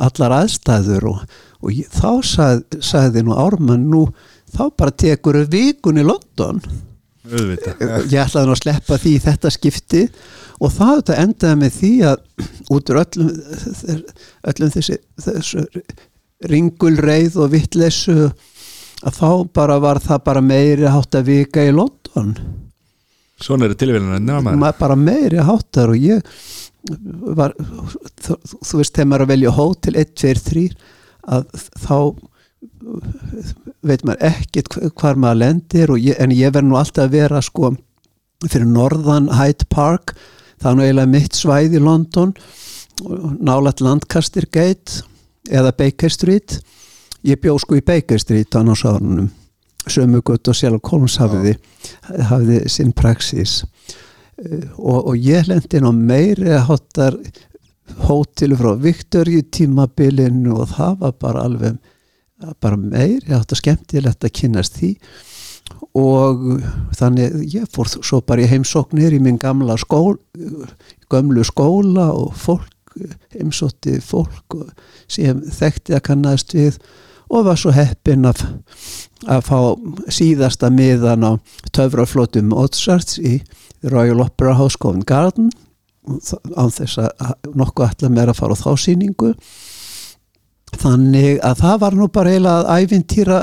allar 0.02 0.38
aðstæður 0.42 1.08
og, 1.12 1.22
og 1.64 1.72
ég, 1.72 1.90
þá 1.90 2.10
sag, 2.28 2.78
sagði 2.84 3.24
nú 3.24 3.36
Ármann 3.40 3.88
nú 3.90 4.06
þá 4.54 4.66
bara 4.76 4.94
tekur 4.94 5.40
vikun 5.50 6.00
í 6.00 6.06
London. 6.06 6.60
Auðvitað. 7.24 7.84
Ég 8.12 8.20
ætlaði 8.20 8.48
nú 8.48 8.54
að 8.54 8.60
sleppa 8.60 8.98
því 9.00 9.12
í 9.16 9.22
þetta 9.24 9.52
skipti. 9.52 10.02
Og 10.62 10.72
það 10.72 10.98
þetta 10.98 11.20
endaði 11.22 11.60
með 11.62 11.78
því 11.78 11.92
að 12.10 12.18
út 12.74 12.92
úr 12.92 13.00
öllum, 13.02 13.30
öllum 14.52 14.74
þessi, 14.74 14.98
þessu 15.24 15.64
ringulreið 16.44 17.38
og 17.40 17.54
vittleysu 17.54 18.18
að 19.04 19.16
þá 19.18 19.30
bara 19.56 19.78
var 19.82 20.00
það 20.04 20.22
bara 20.28 20.44
meiri 20.44 20.90
hátt 20.90 21.16
að 21.18 21.30
vika 21.32 21.64
í 21.64 21.72
London. 21.74 22.36
Svona 23.40 23.66
eru 23.66 23.76
tilvíðan 23.76 24.30
að 24.30 24.76
bara 24.78 24.96
meiri 24.96 25.42
háttar 25.44 25.90
og 25.92 25.98
ég 25.98 26.22
var 27.34 27.54
þú, 27.56 28.36
þú 28.60 28.80
veist 28.80 28.94
þegar 28.94 29.08
maður 29.10 29.22
er 29.22 29.24
að 29.24 29.32
velja 29.32 29.54
hótel 29.56 29.96
1, 30.00 30.12
2, 30.20 30.34
3 30.48 30.64
að 31.26 31.44
þá 31.84 31.96
veit 33.84 34.04
maður 34.06 34.22
ekkert 34.30 34.70
hv- 34.76 34.90
hvar 35.00 35.18
maður 35.20 35.40
lendir 35.42 35.92
ég, 36.00 36.16
en 36.20 36.32
ég 36.34 36.52
verð 36.54 36.68
nú 36.70 36.78
alltaf 36.80 37.06
að 37.06 37.16
vera 37.18 37.42
sko 37.44 37.74
fyrir 38.44 38.66
norðan 38.68 39.30
Hyde 39.38 39.66
Park 39.72 40.14
það 40.60 40.70
er 40.70 40.76
nú 40.78 40.84
eiginlega 40.86 41.12
mitt 41.14 41.36
svæð 41.38 41.76
í 41.78 41.82
London 41.82 42.34
nálægt 43.44 43.82
Lancaster 43.84 44.46
Gate 44.54 45.02
eða 45.50 45.72
Baker 45.76 46.12
Street. 46.14 46.60
Ég 47.26 47.40
bjó 47.42 47.56
sko 47.60 47.76
í 47.76 47.82
Baker 47.84 48.20
Street 48.22 48.54
á 48.54 48.62
náttúrulega 48.64 49.26
sömu 49.90 50.22
gutt 50.24 50.48
og 50.48 50.56
sjálf 50.56 50.80
Kolms 50.86 51.18
hafiði 51.20 51.56
hafiði 52.30 52.62
sinn 52.72 52.94
praxis 52.96 53.62
Eh, 54.34 54.64
og, 54.82 55.12
og 55.12 55.14
ég 55.22 55.46
lendi 55.46 55.78
inn 55.78 55.86
á 55.86 55.94
meiri 55.94 56.56
háttar 56.66 57.14
hótelu 58.08 58.56
frá 58.58 58.72
Viktoríu 58.80 59.44
tímabilinu 59.52 60.56
og 60.56 60.72
það 60.74 60.98
var 61.02 61.14
bara 61.20 61.44
alveg 61.48 61.78
bara 62.60 62.76
meiri 62.76 63.32
háttar 63.32 63.60
skemmtilegt 63.60 64.24
að 64.24 64.34
kynast 64.40 64.78
því. 64.80 64.90
Og 65.96 66.42
þannig 66.98 67.38
ég 67.54 67.68
fór 67.72 67.88
svo 67.94 68.20
bara 68.26 68.44
í 68.44 68.50
heimsóknir 68.50 69.14
í 69.16 69.20
minn 69.22 69.38
gamla 69.40 69.78
skól 69.80 70.18
gömlu 71.12 71.44
skóla 71.46 72.10
og 72.12 72.34
fólk 72.36 72.70
heimsótti 73.34 73.98
fólk 74.04 74.58
sem 75.10 75.40
þekkti 75.50 75.96
að 75.96 76.04
kannast 76.10 76.54
við 76.54 76.78
og 77.32 77.46
var 77.48 77.58
svo 77.58 77.72
heppin 77.74 78.28
að, 78.28 78.44
að 79.26 79.46
fá 79.48 79.58
síðasta 80.12 80.70
miðan 80.70 81.26
á 81.26 81.32
töfraflótum 81.74 82.52
Mozarts 82.52 83.18
í 83.18 83.40
Royal 83.82 84.22
Opera 84.22 84.54
House 84.58 84.78
Covent 84.80 85.08
Garden 85.08 85.50
án 86.04 86.74
þess 86.74 87.00
að 87.00 87.54
nokkuð 87.56 87.86
ætla 87.88 88.10
mér 88.12 88.32
að 88.32 88.40
fara 88.40 88.56
á 88.56 88.62
þá 88.64 88.70
síningu 88.80 89.30
þannig 90.80 91.38
að 91.44 91.62
það 91.62 91.80
var 91.84 91.96
nú 91.96 92.10
bara 92.12 92.34
eiginlega 92.34 92.74
að 92.74 92.84
æfintýra 92.84 93.38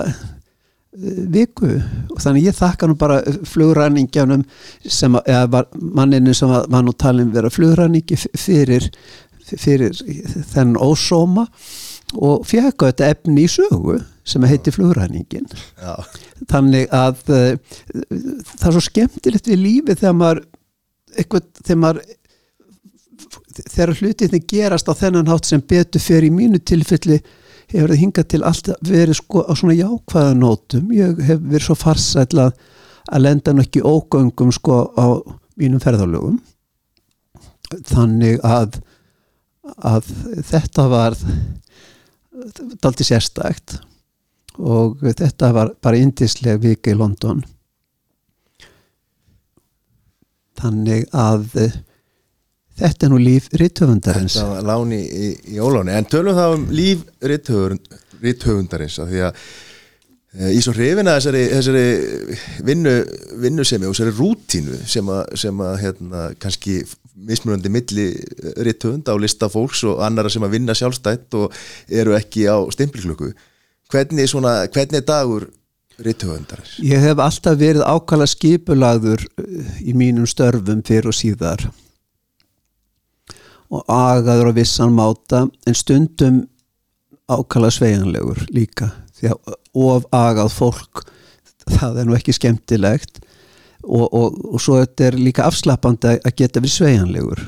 viku. 1.32 1.70
Og 2.12 2.20
þannig 2.22 2.50
ég 2.50 2.58
þakka 2.58 2.90
nú 2.90 2.98
bara 3.00 3.22
flugræningjánum 3.48 4.44
sem 4.84 5.16
að, 5.16 5.30
eða 5.32 5.52
var, 5.56 5.70
manninu 6.00 6.36
sem 6.36 6.52
var, 6.52 6.68
var 6.72 6.86
nú 6.86 6.94
talin 6.94 7.32
vera 7.34 7.52
flugræningi 7.52 8.18
fyrir, 8.20 8.90
fyrir 9.56 9.96
þennan 10.52 10.80
ósóma 10.82 11.48
og 12.20 12.44
fekk 12.48 12.90
þetta 12.90 13.12
efni 13.14 13.46
í 13.46 13.52
sögu 13.52 14.02
sem 14.28 14.44
heiti 14.46 14.74
flugræningin. 14.76 15.48
Já, 15.80 15.96
þannig 16.52 16.92
að 16.94 17.22
uh, 17.32 17.78
það 18.52 18.68
er 18.68 18.76
svo 18.76 18.84
skemmtilegt 18.86 19.48
við 19.48 19.64
lífið 19.64 20.02
þegar 20.04 20.18
maður 20.20 20.44
eitthvað, 21.16 21.48
þegar 21.64 21.80
maður 21.86 22.04
þegar 23.60 23.96
hlutinni 24.00 24.42
gerast 24.48 24.90
á 24.90 24.94
þennan 24.98 25.30
hátt 25.32 25.50
sem 25.50 25.62
betur 25.62 26.04
fyrir 26.04 26.30
í 26.30 26.36
mínu 26.36 26.62
tilfelli 26.66 27.20
hefur 27.72 27.94
það 27.94 28.02
hingað 28.02 28.30
til 28.34 28.44
alltaf 28.48 28.86
verið 28.88 29.20
sko 29.20 29.44
á 29.48 29.52
svona 29.56 29.78
jákvæða 29.78 30.38
nótum. 30.38 30.92
Ég 30.96 31.20
hef 31.28 31.42
verið 31.42 31.68
svo 31.68 31.78
farsæll 31.80 32.46
að 32.46 33.22
lenda 33.24 33.54
nú 33.54 33.64
ekki 33.64 33.84
ógöngum 33.84 34.52
sko 34.56 34.82
á 34.96 35.06
mínum 35.60 35.84
ferðalögum. 35.84 36.40
Þannig 37.88 38.42
að 38.44 38.82
að 39.78 40.10
þetta 40.50 40.88
var 40.92 41.16
daldi 42.82 43.06
sérstækt 43.06 43.78
og 44.60 45.02
þetta 45.06 45.52
var 45.56 45.74
bara 45.82 46.02
indisleg 46.02 46.60
vika 46.64 46.92
í 46.92 46.98
London. 46.98 47.44
Þannig 50.62 51.08
að 51.16 51.48
þetta 52.82 53.08
er 53.08 53.14
nú 53.14 53.20
líf 53.22 53.50
rithöfundarins. 53.62 54.38
Það 54.40 54.54
var 54.56 54.70
láni 54.72 55.02
í, 55.02 55.34
í 55.56 55.60
óláni. 55.62 55.94
En 55.96 56.08
tölum 56.10 56.38
það 56.38 56.56
um 56.58 56.66
líf 56.76 57.04
rithöfundarins 57.22 58.98
af 59.02 59.12
Því 59.12 59.22
að 59.28 59.44
e, 60.38 60.50
í 60.56 60.64
svo 60.64 60.74
hrifina 60.76 61.16
þessari, 61.18 61.44
þessari 61.52 61.86
vinnu, 62.68 62.96
vinnusemi 63.44 63.90
og 63.90 63.96
þessari 63.96 64.18
rútínu 64.18 64.82
sem 64.90 65.14
að, 65.14 65.24
sem 65.44 65.64
að 65.68 65.78
hérna, 65.86 66.26
kannski 66.42 66.82
mismunandi 67.22 67.70
milli 67.70 68.10
rithöfunda 68.66 69.14
á 69.14 69.22
lista 69.22 69.50
fólks 69.52 69.84
og 69.90 70.02
annara 70.06 70.32
sem 70.32 70.44
að 70.46 70.56
vinna 70.56 70.76
sjálfstætt 70.78 71.38
og 71.38 71.56
eru 71.90 72.16
ekki 72.18 72.48
á 72.50 72.58
stimpilklöku 72.74 73.32
hvernig, 73.92 74.30
svona, 74.32 74.62
hvernig 74.72 75.02
er 75.02 75.08
dagur 75.08 75.48
rithöfundarins? 76.02 76.78
Ég 76.86 77.04
hef 77.04 77.22
alltaf 77.22 77.60
verið 77.60 77.86
ákala 77.86 78.28
skipulagður 78.30 79.26
eh, 79.44 79.72
í 79.84 79.96
mínum 79.98 80.28
störfum 80.30 80.84
fyrir 80.88 81.12
og 81.12 81.18
síðar 81.18 81.68
og 83.72 83.86
agaður 83.88 84.52
á 84.52 84.58
vissan 84.58 84.94
máta 84.96 85.46
en 85.68 85.78
stundum 85.78 86.42
ákala 87.32 87.72
sveiganlegur 87.72 88.44
líka 88.52 88.92
því 89.16 89.32
að 89.32 89.56
of 89.82 90.08
agað 90.12 90.52
fólk 90.52 91.06
það 91.72 92.02
er 92.02 92.08
nú 92.10 92.18
ekki 92.18 92.36
skemmtilegt. 92.36 93.22
Og, 93.82 94.06
og, 94.14 94.36
og 94.54 94.62
svo 94.62 94.78
þetta 94.78 95.08
er 95.08 95.16
líka 95.18 95.48
afslappandi 95.48 96.20
að 96.20 96.36
geta 96.38 96.62
verið 96.62 96.76
sveiganlegur 96.76 97.40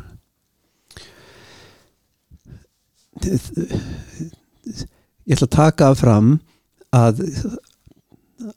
ég 5.28 5.36
ætla 5.36 5.46
að 5.46 5.54
taka 5.54 5.92
fram 5.98 6.40
að 6.94 7.22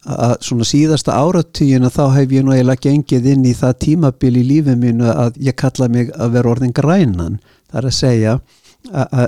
að 0.07 0.33
svona 0.43 0.67
síðasta 0.67 1.15
áratugina 1.15 1.91
þá 1.93 2.05
hef 2.17 2.33
ég 2.35 2.47
nú 2.47 2.55
eiginlega 2.55 2.89
gengið 2.89 3.29
inn 3.35 3.45
í 3.47 3.53
það 3.55 3.77
tímabil 3.85 4.33
í 4.41 4.45
lífið 4.49 4.81
mínu 4.81 5.13
að 5.13 5.37
ég 5.47 5.57
kalla 5.59 5.87
mig 5.93 6.11
að 6.17 6.33
vera 6.35 6.51
orðin 6.55 6.75
grænan 6.75 7.37
það 7.77 7.83
er 7.83 7.89
að 7.91 7.97
segja 7.97 8.35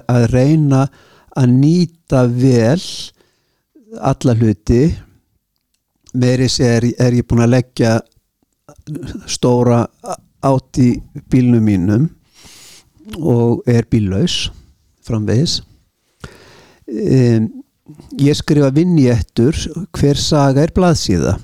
að, 0.09 0.23
reyna 0.33 0.87
að 1.37 1.51
nýta 1.53 2.25
vel 2.33 2.81
alla 4.01 4.35
hluti. 4.39 4.85
Meiri 6.19 6.49
sé 6.49 6.69
er, 6.79 6.87
er 6.97 7.19
ég 7.19 7.27
búin 7.29 7.45
að 7.45 7.59
leggja 7.59 7.99
stóra 9.29 9.85
átt 10.41 10.81
í 10.81 10.95
bílnum 11.29 11.65
mínum 11.67 12.07
og 13.19 13.67
er 13.69 13.85
bíllaus 13.91 14.49
framvegis. 15.05 15.61
Um, 16.89 17.51
ég 18.17 18.37
skrifa 18.37 18.71
vinnjættur 18.73 19.57
hver 19.97 20.21
saga 20.21 20.65
er 20.65 20.73
blaðsíða? 20.77 21.37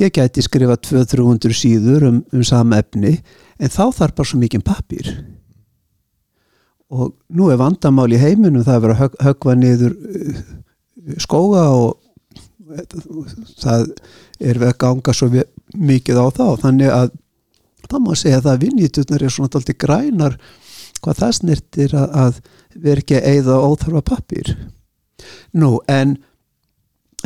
Ég 0.00 0.12
gæti 0.16 0.40
skrifa 0.44 0.78
200-300 0.80 1.56
síður 1.56 2.08
um, 2.08 2.22
um 2.32 2.44
sama 2.46 2.80
efni 2.80 3.18
en 3.60 3.68
þá 3.68 3.90
þarf 3.92 4.16
bara 4.16 4.30
svo 4.30 4.40
mikið 4.40 4.64
pappir 4.64 5.12
og 6.90 7.14
nú 7.36 7.50
er 7.52 7.60
vandamál 7.60 8.10
í 8.12 8.18
heiminum 8.20 8.64
það 8.66 8.76
er 8.76 8.84
verið 8.84 8.96
að 8.96 9.02
hög, 9.04 9.18
högva 9.26 9.56
niður 9.58 9.96
uh, 9.96 10.40
skóga 11.22 11.64
og 11.74 11.98
það 13.60 13.86
er 14.40 14.60
við 14.60 14.68
að 14.68 14.78
ganga 14.84 15.14
svo 15.14 15.28
mikið 15.74 16.22
á 16.22 16.26
þá 16.34 16.46
þannig 16.64 16.94
að 16.94 17.12
það 17.90 18.02
má 18.04 18.10
segja 18.18 18.40
að 18.40 18.48
það 18.48 18.64
vinnjætturnar 18.64 19.24
er 19.24 19.34
svona 19.34 19.50
alltaf 19.50 19.78
grænar 19.84 20.36
hvað 21.00 21.20
það 21.22 21.36
snirtir 21.38 21.94
að, 21.96 22.10
að 22.24 22.40
vera 22.84 23.02
ekki 23.02 23.18
að 23.18 23.28
eigða 23.34 23.62
óþarfa 23.66 24.04
pappir 24.12 24.52
Nú, 25.52 25.74
en 25.90 26.14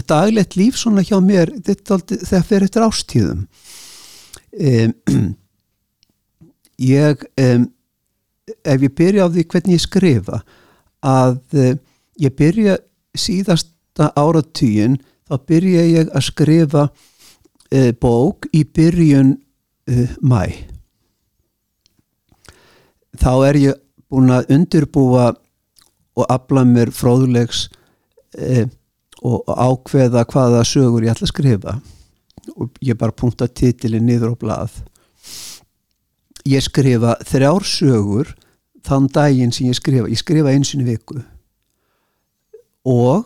daglegt 0.08 0.56
líf 0.58 0.78
svona 0.80 1.04
hjá 1.06 1.20
mér 1.22 1.52
þetta 1.66 2.42
fer 2.42 2.66
eftir 2.66 2.86
ástíðum 2.86 3.44
um, 4.58 4.94
ég 6.96 7.26
um, 7.44 7.68
ef 8.44 8.84
ég 8.84 8.94
byrja 8.96 9.26
á 9.26 9.32
því 9.32 9.46
hvernig 9.52 9.78
ég 9.78 9.84
skrifa 9.84 10.42
að 11.04 11.38
um, 11.60 11.80
ég 12.20 12.36
byrja 12.36 12.76
síðasta 13.16 14.10
áratugin 14.18 14.98
þá 15.28 15.34
byrja 15.48 15.86
ég 15.88 16.12
að 16.12 16.28
skrifa 16.28 16.84
uh, 16.90 17.90
bók 18.00 18.48
í 18.52 18.64
byrjun 18.64 19.36
uh, 19.90 20.14
mæ 20.20 20.74
þá 23.20 23.32
er 23.48 23.60
ég 23.60 23.80
búin 24.10 24.32
að 24.34 24.52
undirbúa 24.54 25.32
og 26.14 26.30
afla 26.30 26.64
mér 26.68 26.92
fróðulegs 26.94 27.66
e, 28.38 28.66
og 29.24 29.42
ákveða 29.48 30.24
hvaða 30.30 30.62
sögur 30.68 31.06
ég 31.06 31.14
ætla 31.14 31.26
að 31.26 31.32
skrifa. 31.32 31.76
Og 32.60 32.76
ég 32.84 32.98
bara 33.00 33.14
punkta 33.14 33.48
titilin 33.48 34.04
niður 34.06 34.34
á 34.36 34.40
blað 34.40 34.76
ég 36.48 36.64
skrifa 36.64 37.16
þrjár 37.24 37.64
sögur 37.66 38.34
þann 38.84 39.08
daginn 39.12 39.52
sem 39.54 39.70
ég 39.70 39.78
skrifa. 39.78 40.10
Ég 40.10 40.20
skrifa 40.20 40.52
eins 40.52 40.74
og 40.76 40.84
viku. 40.84 41.22
Og 42.84 43.24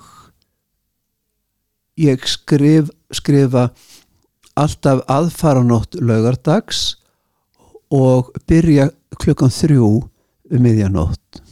ég 1.99 2.23
skrif, 2.31 2.93
skrifa 3.11 3.69
alltaf 4.59 5.03
aðfaranótt 5.11 5.99
laugardags 5.99 6.97
og 7.95 8.31
byrja 8.47 8.91
klukkan 9.19 9.53
þrjú 9.53 9.91
um 10.49 10.63
miðjanótt 10.65 11.43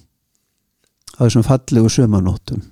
á 1.17 1.25
þessum 1.25 1.47
fallegu 1.47 1.91
sömanóttum 1.93 2.63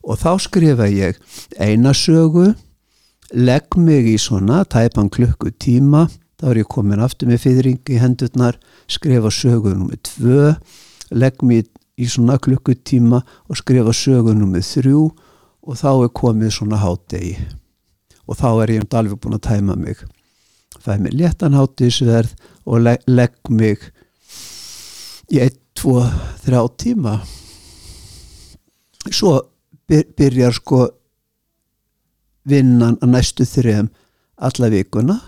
og 0.00 0.18
þá 0.20 0.32
skrifa 0.40 0.88
ég 0.90 1.18
eina 1.60 1.92
sögu 1.96 2.50
legg 3.36 3.76
mig 3.76 4.08
í 4.10 4.16
svona 4.18 4.62
tæpan 4.64 5.10
klukku 5.12 5.52
tíma 5.52 6.06
þá 6.40 6.46
er 6.50 6.62
ég 6.62 6.70
komin 6.72 7.02
aftur 7.04 7.28
með 7.28 7.42
fyrring 7.44 7.92
í 7.92 7.98
hendurnar 8.00 8.56
skrifa 8.88 9.30
sögu 9.34 9.74
nummið 9.74 10.00
tvö 10.08 10.44
legg 11.20 11.42
mig 11.44 11.68
í 12.00 12.06
svona 12.08 12.38
klukkutíma 12.40 13.20
og 13.20 13.58
skrifa 13.60 13.92
sögu 13.96 14.32
nummið 14.36 14.64
þrjú 14.64 15.02
og 15.60 15.76
þá 15.76 15.90
er 15.92 16.12
komið 16.16 16.54
svona 16.56 16.80
hádegi. 16.80 17.34
Og 18.24 18.38
þá 18.38 18.48
er 18.62 18.72
ég 18.76 18.84
um 18.84 18.96
alveg 18.96 19.20
búin 19.20 19.36
að 19.36 19.46
tæma 19.48 19.76
mig. 19.76 20.00
Fæ 20.80 20.96
mig 21.02 21.12
léttan 21.12 21.56
hátísverð 21.58 22.32
og 22.64 22.84
legg, 22.86 23.04
legg 23.06 23.34
mig 23.50 23.82
í 25.28 25.42
1, 25.42 25.58
2, 25.76 25.96
3 26.46 26.62
tíma. 26.80 27.18
Svo 29.10 29.34
byr, 29.88 30.06
byrjar 30.16 30.56
sko 30.56 30.86
vinnan 32.48 32.96
að 33.02 33.12
næstu 33.12 33.44
þrjum 33.44 33.90
alla 34.40 34.70
vikuna 34.72 35.18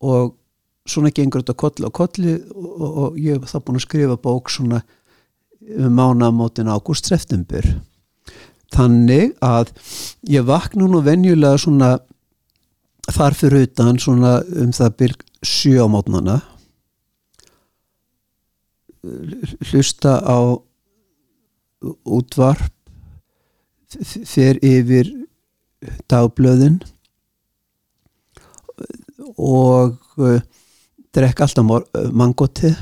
og 0.00 0.34
svona 0.88 1.10
gengur 1.14 1.42
þetta 1.42 1.56
kolli 1.58 1.86
og 1.88 1.92
kolli 1.98 2.34
og, 2.54 2.66
og, 2.80 2.98
og 3.02 3.18
ég 3.20 3.38
hef 3.42 3.50
þá 3.52 3.58
búin 3.66 3.80
að 3.80 3.84
skrifa 3.86 4.16
bók 4.24 4.50
svona 4.52 4.82
um 5.68 5.92
mánamótin 5.98 6.70
ágúst 6.72 7.08
september. 7.10 7.64
Þannig 8.72 9.34
að 9.44 9.72
ég 10.28 10.44
vakna 10.48 10.86
nú 10.88 11.00
venjulega 11.04 11.58
svona 11.60 11.90
þar 13.08 13.36
fyrir 13.36 13.66
utan 13.66 13.98
svona 14.00 14.38
um 14.60 14.72
það 14.76 14.96
byrg 15.02 15.24
sjö 15.44 15.80
á 15.84 15.86
mótnana 15.88 16.38
hlusta 19.70 20.18
á 20.20 20.38
útvarp 22.04 22.72
f- 24.02 24.24
fer 24.28 24.58
yfir 24.64 25.10
dagblöðin 26.10 26.80
og 29.36 29.98
uh, 30.22 30.38
drekk 31.14 31.44
alltaf 31.44 32.08
mangoti 32.12 32.72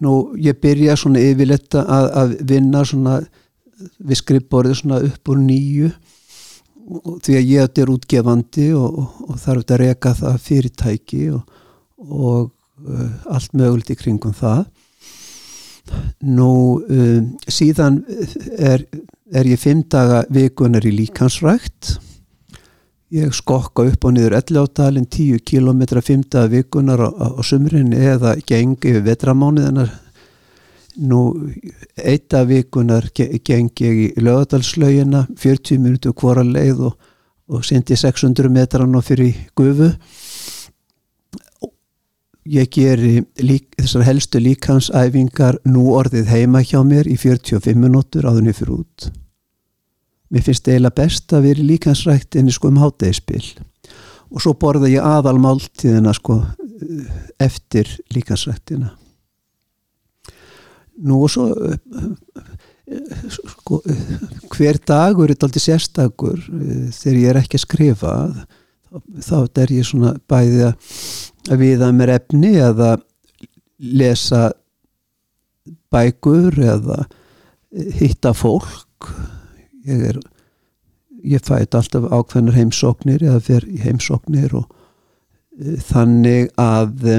nú 0.00 0.14
ég 0.38 0.58
byrja 0.62 0.96
svona 0.98 1.22
yfirleitt 1.22 1.74
að, 1.80 2.08
að 2.20 2.34
vinna 2.46 2.84
svona 2.86 3.18
við 3.98 4.20
skrifborðið 4.20 4.80
svona 4.80 5.00
upp 5.08 5.32
úr 5.32 5.40
nýju 5.42 5.90
því 7.24 7.36
að 7.38 7.48
ég 7.48 7.66
þetta 7.66 7.82
er 7.82 7.92
útgefandi 7.94 8.68
og, 8.76 9.00
og, 9.02 9.18
og 9.28 9.40
þarf 9.40 9.62
þetta 9.62 9.76
að 9.76 9.82
reka 9.84 10.14
það 10.18 10.38
fyrirtæki 10.46 11.22
og, 11.36 11.58
og 12.00 12.50
uh, 12.86 13.10
allt 13.30 13.54
mögulegt 13.54 13.92
í 13.94 13.98
kringum 13.98 14.34
það. 14.34 14.64
Nú 16.26 16.52
um, 16.82 17.30
síðan 17.50 18.00
er, 18.58 18.84
er 19.30 19.50
ég 19.50 19.60
fimm 19.60 19.84
daga 19.90 20.24
vikunar 20.32 20.86
í 20.86 20.94
líkansrækt 20.94 21.96
ég 23.10 23.32
skokka 23.34 23.84
upp 23.90 24.04
og 24.06 24.14
niður 24.14 24.36
11 24.38 24.60
ádalinn 24.68 25.06
10 25.10 25.40
km 25.46 25.80
5 25.98 26.28
daga 26.30 26.50
vikunar 26.52 27.00
á, 27.02 27.08
á, 27.10 27.26
á 27.38 27.42
sumrin 27.42 27.92
eða 27.96 28.36
geng 28.46 28.76
yfir 28.78 29.02
vetramániðina 29.06 29.88
nú 31.10 31.20
eitt 31.96 32.34
af 32.34 32.46
vikunar 32.50 33.08
ge- 33.14 33.40
geng 33.46 33.70
ég 33.82 33.98
í 34.04 34.08
lögadalslaugina 34.22 35.24
40 35.38 35.78
minútu 35.82 36.12
hvora 36.14 36.44
leið 36.46 36.84
og, 36.90 36.94
og 37.50 37.64
sendi 37.66 37.96
600 37.98 38.50
metran 38.52 38.94
og 38.94 39.04
fyrir 39.06 39.34
gufu. 39.58 39.90
Ég 42.50 42.70
geri 42.72 43.20
lík, 43.44 43.66
þessar 43.78 44.06
helstu 44.06 44.40
líkansæfingar 44.42 45.58
nú 45.68 45.90
orðið 45.98 46.30
heima 46.32 46.62
hjá 46.64 46.80
mér 46.86 47.06
í 47.10 47.18
45 47.20 47.74
minútur 47.78 48.26
áðunni 48.30 48.54
fyrir 48.56 48.78
út 48.80 49.10
mér 50.30 50.46
finnst 50.46 50.68
eiginlega 50.68 50.96
best 51.02 51.34
að 51.34 51.48
vera 51.48 51.62
í 51.62 51.68
líkansræktinni 51.72 52.54
sko 52.54 52.70
um 52.70 52.80
hátegispil 52.80 53.44
og 54.30 54.42
svo 54.42 54.54
borða 54.58 54.90
ég 54.90 55.04
aðal 55.04 55.38
máltíðina 55.42 56.14
sko 56.16 56.40
eftir 57.42 57.90
líkansræktina 58.14 58.92
nú 61.00 61.22
og 61.24 61.32
svo 61.32 61.48
sko, 63.38 63.80
hver 64.54 64.78
dagur 64.86 65.30
er 65.30 65.38
aldrei 65.38 65.62
sérstakur 65.62 66.40
þegar 66.94 67.20
ég 67.20 67.28
er 67.30 67.40
ekki 67.42 67.58
að 67.58 67.66
skrifa 67.66 68.14
þá 69.22 69.36
er 69.62 69.74
ég 69.74 69.86
svona 69.86 70.16
bæði 70.30 70.70
að 70.70 71.60
viða 71.60 71.90
mér 71.94 72.16
efni 72.18 72.56
eða 72.58 72.96
lesa 73.78 74.50
bækur 75.90 76.58
eða 76.58 77.04
hitta 78.00 78.34
fólk 78.34 79.10
ég 79.88 80.04
er 80.12 80.20
ég 81.20 81.44
fæt 81.44 81.76
alltaf 81.76 82.08
ákveðnar 82.08 82.56
heimsóknir 82.56 83.24
eða 83.26 83.40
fer 83.44 83.66
í 83.68 83.80
heimsóknir 83.84 84.54
og 84.60 84.66
e, 85.58 85.76
þannig 85.90 86.50
að 86.60 87.06
e, 87.06 87.16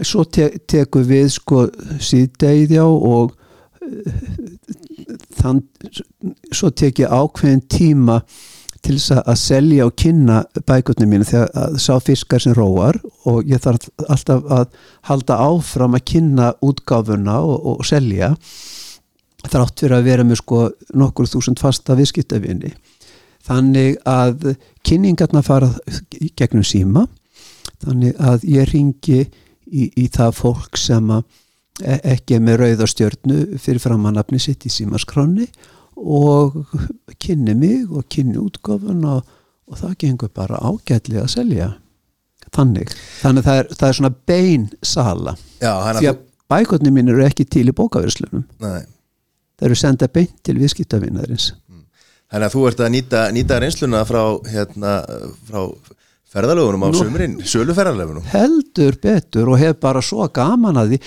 svo 0.00 0.24
te 0.24 0.50
tekur 0.68 1.06
við 1.08 1.30
sko 1.36 1.66
síðdegið 2.00 2.76
já 2.78 2.84
og 2.86 3.34
e, 3.82 4.16
þann, 5.36 5.64
svo 6.52 6.72
tek 6.72 7.04
ég 7.04 7.12
ákveðin 7.12 7.66
tíma 7.68 8.20
til 8.86 8.96
þess 9.00 9.18
að 9.18 9.38
selja 9.40 9.86
og 9.88 9.96
kynna 9.98 10.40
bækutnum 10.68 11.10
mínu 11.10 11.26
þegar 11.26 11.48
að 11.58 11.78
sá 11.82 11.96
fiskar 12.04 12.42
sem 12.42 12.54
róar 12.54 12.98
og 13.26 13.48
ég 13.50 13.60
þarf 13.62 13.88
alltaf 14.06 14.46
að 14.52 14.66
halda 15.08 15.38
áfram 15.42 15.96
að 15.98 16.04
kynna 16.12 16.52
útgáfuna 16.64 17.40
og, 17.42 17.56
og 17.72 17.86
selja 17.88 18.34
þrátt 19.52 19.82
fyrir 19.82 19.96
að 19.98 20.08
vera 20.10 20.26
með 20.26 20.40
sko 20.42 20.62
nokkur 20.98 21.30
þúsund 21.30 21.60
fasta 21.62 21.96
viðskiptavinni 21.98 22.72
þannig 23.46 24.00
að 24.08 24.56
kynningarna 24.86 25.42
fara 25.46 25.70
gegnum 26.38 26.66
síma 26.66 27.06
þannig 27.84 28.18
að 28.18 28.46
ég 28.50 28.70
ringi 28.72 29.20
í, 29.22 29.88
í 29.90 30.08
það 30.12 30.36
fólk 30.40 30.78
sem 30.80 31.10
e- 31.16 32.00
ekki 32.14 32.38
er 32.38 32.44
með 32.44 32.60
rauðastjörnu 32.62 33.40
fyrir 33.62 33.82
framannafni 33.82 34.40
sitt 34.42 34.66
í 34.66 34.72
símaskráni 34.72 35.48
og 35.96 36.58
kynni 37.22 37.54
mig 37.56 37.90
og 37.90 38.06
kynni 38.12 38.38
útgofun 38.40 39.04
og, 39.08 39.24
og 39.66 39.80
það 39.80 39.98
gengur 40.04 40.32
bara 40.34 40.60
ágætlega 40.60 41.24
að 41.24 41.32
selja. 41.32 41.68
Þannig, 42.54 42.92
þannig 43.22 43.42
að 43.42 43.46
það 43.48 43.60
er, 43.60 43.70
það 43.74 43.88
er 43.88 43.96
svona 43.98 44.12
bein 44.28 44.66
sala. 44.84 45.32
Já, 45.60 45.72
því 45.98 46.10
að 46.12 46.20
bækotni 46.52 46.92
mín 46.94 47.10
eru 47.10 47.24
ekki 47.26 47.46
til 47.48 47.66
í 47.70 47.74
bókaverslunum. 47.74 48.44
Nei. 48.62 48.84
Það 49.56 49.68
eru 49.68 49.78
senda 49.80 50.08
beint 50.12 50.34
til 50.44 50.56
viðskiptavinarins. 50.60 51.52
Þannig 52.26 52.48
að 52.48 52.56
þú 52.56 52.64
ert 52.68 52.82
að 52.82 52.92
nýta, 52.96 53.20
nýta 53.34 53.60
reynsluna 53.62 54.02
frá, 54.06 54.22
hérna, 54.50 54.96
frá 55.46 55.60
ferðalögunum 56.32 56.84
á 56.84 56.88
Nú. 56.90 56.98
sumrin, 56.98 57.36
söluferðalögunum? 57.46 58.26
Heldur 58.32 58.98
betur 59.02 59.52
og 59.52 59.60
hef 59.62 59.78
bara 59.80 60.02
svo 60.02 60.26
gaman 60.34 60.80
að 60.80 60.96
því. 60.96 60.98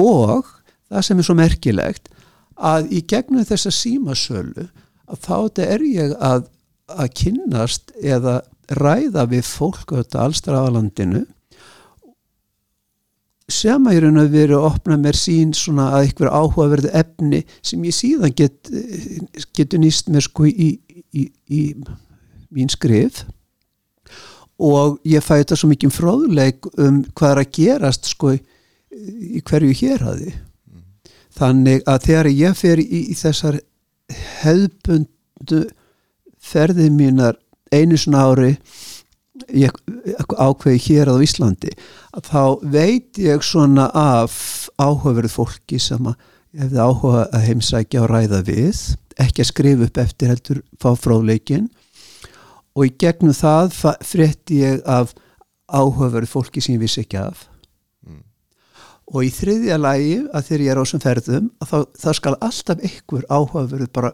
Og 0.00 0.48
það 0.88 1.04
sem 1.06 1.20
er 1.20 1.28
svo 1.28 1.36
merkilegt 1.38 2.08
að 2.56 2.88
í 2.94 3.02
gegnum 3.08 3.44
þessa 3.46 3.72
símasölu 3.74 4.66
að 5.12 5.20
þá 5.26 5.62
er 5.66 5.84
ég 5.84 6.16
að, 6.16 6.48
að 6.88 7.12
kynnast 7.20 7.92
eða 8.00 8.40
ræða 8.72 9.26
við 9.28 9.44
fólk 9.44 9.92
auðvitað 9.92 10.24
allstrafalandinu 10.24 11.24
sem 13.62 13.86
að 13.86 13.96
ég 13.96 14.04
raun 14.04 14.22
að 14.22 14.32
vera 14.36 14.58
að 14.58 14.68
opna 14.70 14.98
mér 15.00 15.18
sín 15.18 15.52
svona 15.56 15.90
að 15.96 16.08
eitthvað 16.08 16.34
áhugaverðu 16.38 16.94
efni 17.02 17.42
sem 17.62 17.84
ég 17.86 17.96
síðan 17.96 18.34
get, 18.38 18.72
getur 19.54 19.82
nýst 19.82 20.10
mér 20.12 20.26
sko 20.26 20.48
í, 20.50 20.72
í, 21.14 21.28
í 21.46 21.62
mín 22.52 22.72
skrif. 22.72 23.24
Og 24.62 24.98
ég 25.08 25.24
fæ 25.24 25.38
þetta 25.40 25.58
svo 25.58 25.70
mikið 25.72 25.94
fróðleik 25.94 26.66
um 26.76 27.02
hvað 27.16 27.34
er 27.34 27.42
að 27.42 27.52
gerast 27.58 28.10
sko 28.12 28.34
í, 28.36 28.40
hverju 29.42 29.76
hér 29.80 30.04
hafi 30.06 30.34
þannig 31.36 31.84
að 31.88 32.06
þegar 32.06 32.30
ég 32.32 32.58
fer 32.58 32.82
í, 32.82 33.02
í 33.12 33.16
þessar 33.16 33.58
hefðbundu 34.42 35.62
ferðið 36.42 36.90
mínar 36.96 37.38
einu 37.72 37.98
svona 37.98 38.26
ári 38.28 38.52
ég 39.48 39.74
ákveði 40.38 40.80
hér 40.86 41.10
á 41.12 41.16
Íslandi 41.24 41.72
að 42.12 42.28
þá 42.28 42.42
veit 42.74 43.20
ég 43.20 43.44
svona 43.46 43.88
af 43.96 44.34
áhugaverð 44.80 45.34
fólki 45.34 45.80
sem 45.82 46.10
að 46.10 46.16
ég 46.52 46.66
hefði 46.66 46.82
áhuga 46.84 47.22
að 47.32 47.46
heimsækja 47.48 48.02
og 48.02 48.10
ræða 48.12 48.42
við 48.46 48.82
ekki 49.20 49.44
að 49.44 49.50
skrifa 49.50 49.88
upp 49.88 50.02
eftir 50.02 50.32
heldur 50.32 50.60
fá 50.80 50.90
fróðleikin 50.98 51.68
og 52.76 52.88
í 52.88 52.92
gegnum 53.00 53.36
það 53.36 53.74
frétti 54.04 54.62
ég 54.62 54.82
af 54.88 55.14
áhugaverð 55.72 56.30
fólki 56.30 56.62
sem 56.62 56.76
ég 56.76 56.84
vissi 56.84 57.02
ekki 57.04 57.20
af. 57.20 57.46
Og 59.12 59.26
í 59.26 59.30
þriðja 59.34 59.76
lagi 59.80 60.20
að 60.32 60.46
þegar 60.46 60.64
ég 60.64 60.72
er 60.72 60.78
á 60.80 60.82
þessum 60.84 61.02
ferðum 61.02 61.48
að 61.60 61.72
þá, 61.72 61.78
það 62.04 62.18
skal 62.18 62.34
alltaf 62.38 62.84
einhver 62.86 63.26
áhugaverð 63.28 63.90
bara 63.92 64.12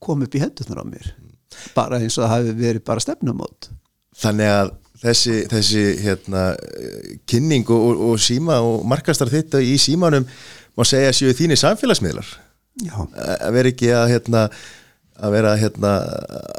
koma 0.00 0.24
upp 0.28 0.36
í 0.36 0.40
hendunar 0.40 0.80
á 0.80 0.84
mér. 0.88 1.10
Bara 1.76 2.00
eins 2.00 2.16
og 2.16 2.24
það 2.24 2.32
hafi 2.32 2.54
verið 2.60 2.84
bara 2.86 3.04
stefnumót 3.04 3.68
Þannig 4.16 4.52
að 4.52 4.72
þessi, 5.02 5.36
þessi 5.50 5.84
hérna, 6.04 6.46
kynning 7.28 7.68
og, 7.68 7.84
og, 7.90 8.02
og 8.10 8.22
síma 8.22 8.58
og 8.64 8.86
markastar 8.88 9.30
þitt 9.32 9.58
í 9.60 9.76
símanum 9.80 10.26
má 10.76 10.84
segja 10.88 11.14
séu 11.16 11.36
þínir 11.36 11.60
samfélagsmiðlar. 11.60 12.28
Að 12.86 13.54
vera 13.56 13.72
ekki 13.72 13.92
að 13.96 14.10
hérna, 14.12 14.42
að 15.16 15.36
vera 15.38 15.54
hérna, 15.60 15.94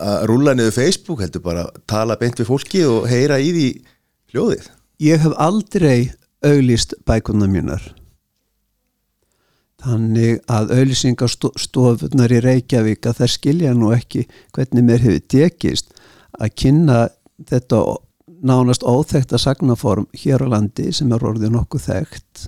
að 0.02 0.24
rúlla 0.32 0.56
niður 0.58 0.78
Facebook 0.80 1.22
heldur 1.22 1.46
bara 1.46 1.68
að 1.68 1.84
tala 1.90 2.18
beint 2.20 2.40
við 2.42 2.50
fólki 2.50 2.86
og 2.90 3.06
heyra 3.10 3.38
í 3.42 3.52
því 3.54 3.68
hljóðið. 4.34 4.72
Ég 5.06 5.22
hef 5.22 5.38
aldrei 5.38 6.10
auglýst 6.46 6.98
bækunar 7.06 7.50
mínar. 7.52 7.84
Þannig 9.78 10.40
að 10.50 10.72
auglýsingarstofunar 10.74 12.34
í 12.34 12.40
Reykjavík 12.42 13.06
að 13.06 13.20
þær 13.22 13.32
skilja 13.36 13.74
nú 13.78 13.92
ekki 13.94 14.24
hvernig 14.58 14.88
mér 14.88 15.04
hefur 15.06 15.28
tekist 15.30 15.94
að 16.38 16.56
kynna 16.58 17.04
þetta 17.46 17.82
nánast 18.44 18.84
óþekta 18.84 19.38
sagnaform 19.38 20.08
hér 20.18 20.44
á 20.46 20.48
landi 20.58 20.92
sem 20.94 21.12
er 21.14 21.24
orðið 21.26 21.54
nokkuð 21.54 21.86
þekkt 21.88 22.48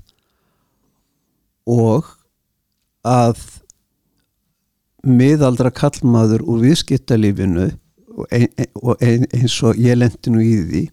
og 1.69 2.09
að 3.07 3.39
miðaldra 5.07 5.71
kallmaður 5.71 6.43
úr 6.43 6.65
viðskiptalífinu 6.65 7.69
og, 8.19 8.25
ein, 8.35 8.49
og 8.75 9.01
ein, 9.01 9.25
eins 9.31 9.55
og 9.63 9.79
ég 9.79 9.97
lendi 9.97 10.33
nú 10.33 10.43
í 10.43 10.55
því 10.59 10.83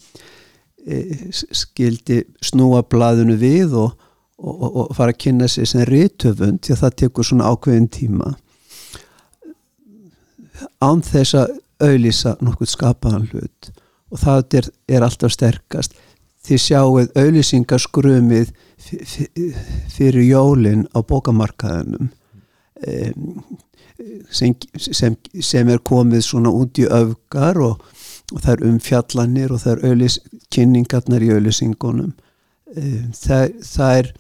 e, 0.87 1.01
skildi 1.33 2.23
snúa 2.45 2.85
blaðinu 2.87 3.37
við 3.41 3.75
og, 3.81 3.97
og, 4.39 4.67
og 4.67 4.93
fara 4.97 5.15
að 5.15 5.23
kynna 5.25 5.49
sig 5.51 5.69
sem 5.71 5.87
rítöfund 5.89 6.63
því 6.63 6.77
að 6.77 6.83
það 6.85 6.99
tekur 7.03 7.27
svona 7.27 7.51
ákveðin 7.51 7.91
tíma. 7.91 8.37
Án 10.81 11.03
þess 11.05 11.35
að 11.41 11.57
auðlýsa 11.83 12.37
nokkuð 12.45 12.71
skapaðan 12.73 13.27
hlut 13.33 13.73
og 14.13 14.23
það 14.23 14.59
er, 14.61 14.69
er 14.89 15.07
alltaf 15.07 15.35
sterkast. 15.35 15.97
Því 16.47 16.59
sjáuð 16.63 17.09
auðlýsingaskrumið 17.19 18.53
fyrir 19.91 20.23
jólin 20.29 20.85
á 20.95 21.03
bókamarkaðinum 21.03 22.11
um, 22.87 23.33
sem, 24.31 24.55
sem, 24.77 25.17
sem 25.43 25.73
er 25.73 25.83
komið 25.83 26.23
svona 26.27 26.53
út 26.55 26.79
í 26.79 26.87
öfgar 26.87 27.59
og, 27.65 27.83
og 28.33 28.43
það 28.45 28.53
er 28.53 28.65
umfjallanir 28.71 29.55
og 29.55 29.63
það 29.65 29.75
er 29.75 29.91
auðlýs, 29.91 30.19
kynningarnar 30.55 31.25
í 31.25 31.33
auðlýsingunum 31.35 32.13
um, 32.13 33.11
það, 33.17 33.57
það, 33.67 33.99
er, 34.03 34.13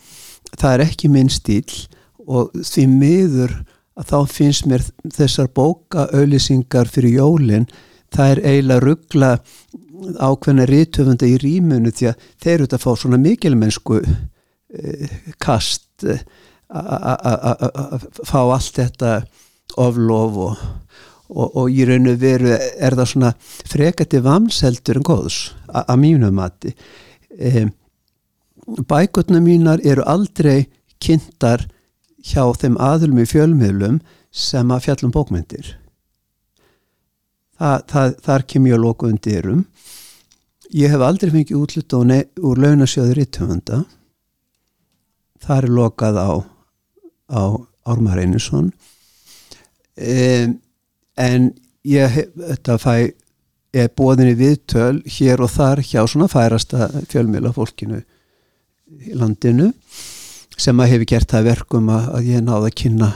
það 0.57 0.71
er 0.73 0.87
ekki 0.89 1.13
minn 1.13 1.33
stíl 1.33 1.79
og 2.27 2.55
því 2.59 2.87
miður 2.91 3.59
að 3.97 4.11
þá 4.11 4.19
finnst 4.33 4.67
mér 4.69 4.85
þessar 5.15 5.53
bóka 5.55 6.09
auðlýsingar 6.11 6.91
fyrir 6.93 7.21
jólin 7.21 7.69
það 8.17 8.33
er 8.33 8.43
eiginlega 8.51 8.85
ruggla 8.85 9.31
ákveðna 10.21 10.67
rítöfunda 10.69 11.29
í 11.29 11.37
rýmunu 11.41 11.93
því 11.95 12.11
að 12.11 12.27
þeir 12.43 12.57
eru 12.57 12.69
að 12.71 12.83
fá 12.83 12.91
svona 13.01 13.21
mikilmennsku 13.21 14.01
eh, 14.03 15.17
kast 15.43 16.07
eh, 16.07 16.23
að 16.67 18.07
fá 18.27 18.41
allt 18.43 18.81
þetta 18.81 19.13
oflof 19.79 20.39
og, 20.47 20.65
og, 21.31 21.57
og 21.63 21.71
í 21.71 21.87
raun 21.87 22.11
og 22.11 22.21
veru 22.21 22.53
er 22.57 22.97
það 22.99 23.11
svona 23.13 23.33
frekati 23.71 24.23
vamseldur 24.25 25.01
en 25.01 25.07
góðs 25.07 25.39
að 25.71 25.97
mínum 26.03 26.35
mati. 26.35 26.75
E, 27.39 27.69
bækutna 28.89 29.41
mínar 29.45 29.83
eru 29.87 30.05
aldrei 30.07 30.67
kynntar 31.03 31.69
hjá 32.27 32.43
þeim 32.59 32.79
aðlum 32.83 33.23
í 33.23 33.31
fjölmiðlum 33.31 34.01
sem 34.35 34.71
að 34.75 34.89
fjallum 34.89 35.15
bókmyndir 35.15 35.77
það, 37.59 37.87
það, 37.93 38.17
þar 38.29 38.47
kem 38.53 38.67
ég 38.71 38.79
að 38.79 38.85
loka 38.85 39.11
undirum 39.11 39.65
ég 40.75 40.93
hef 40.93 41.07
aldrei 41.07 41.33
fengið 41.33 41.61
útlut 41.61 41.97
úr 41.97 42.61
launasjöður 42.65 43.23
í 43.23 43.31
töfunda 43.39 43.85
það 45.43 45.57
er 45.63 45.75
lokað 45.77 46.21
á 46.21 46.31
á 47.31 47.43
Ármar 47.87 48.19
Einarsson. 48.19 48.73
Um, 49.97 50.59
en 51.17 51.53
ég 51.87 52.11
hef, 52.11 52.35
þetta 52.35 52.77
fæ 52.83 52.97
er 53.77 53.91
bóðinni 53.93 54.37
viðtöl 54.39 55.03
hér 55.19 55.43
og 55.45 55.51
þar 55.53 55.83
hjá 55.85 56.01
svona 56.09 56.29
færasta 56.33 56.89
fjölmjöla 57.11 57.53
fólkinu 57.53 57.99
í 59.05 59.17
landinu 59.17 59.73
sem 60.57 60.79
að 60.81 60.95
hefur 60.95 61.11
gert 61.11 61.33
það 61.35 61.49
verkum 61.51 61.91
að, 61.93 62.07
að 62.17 62.31
ég 62.31 62.45
náði 62.47 62.71
að 62.71 62.77
kynna 62.81 63.11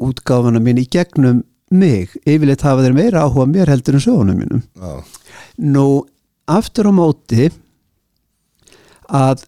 útgáfana 0.00 0.60
mín 0.60 0.82
í 0.82 0.84
gegnum 0.92 1.40
mig, 1.70 2.16
yfirleitt 2.26 2.64
hafa 2.66 2.82
þeir 2.82 2.96
meira 2.96 3.24
áhuga 3.26 3.46
mér 3.46 3.70
heldur 3.70 3.98
en 3.98 4.02
sögunum 4.02 4.40
mínum 4.40 4.62
Já. 4.74 5.04
nú 5.62 5.86
aftur 6.50 6.90
á 6.90 6.92
móti 6.94 7.50
að 9.06 9.44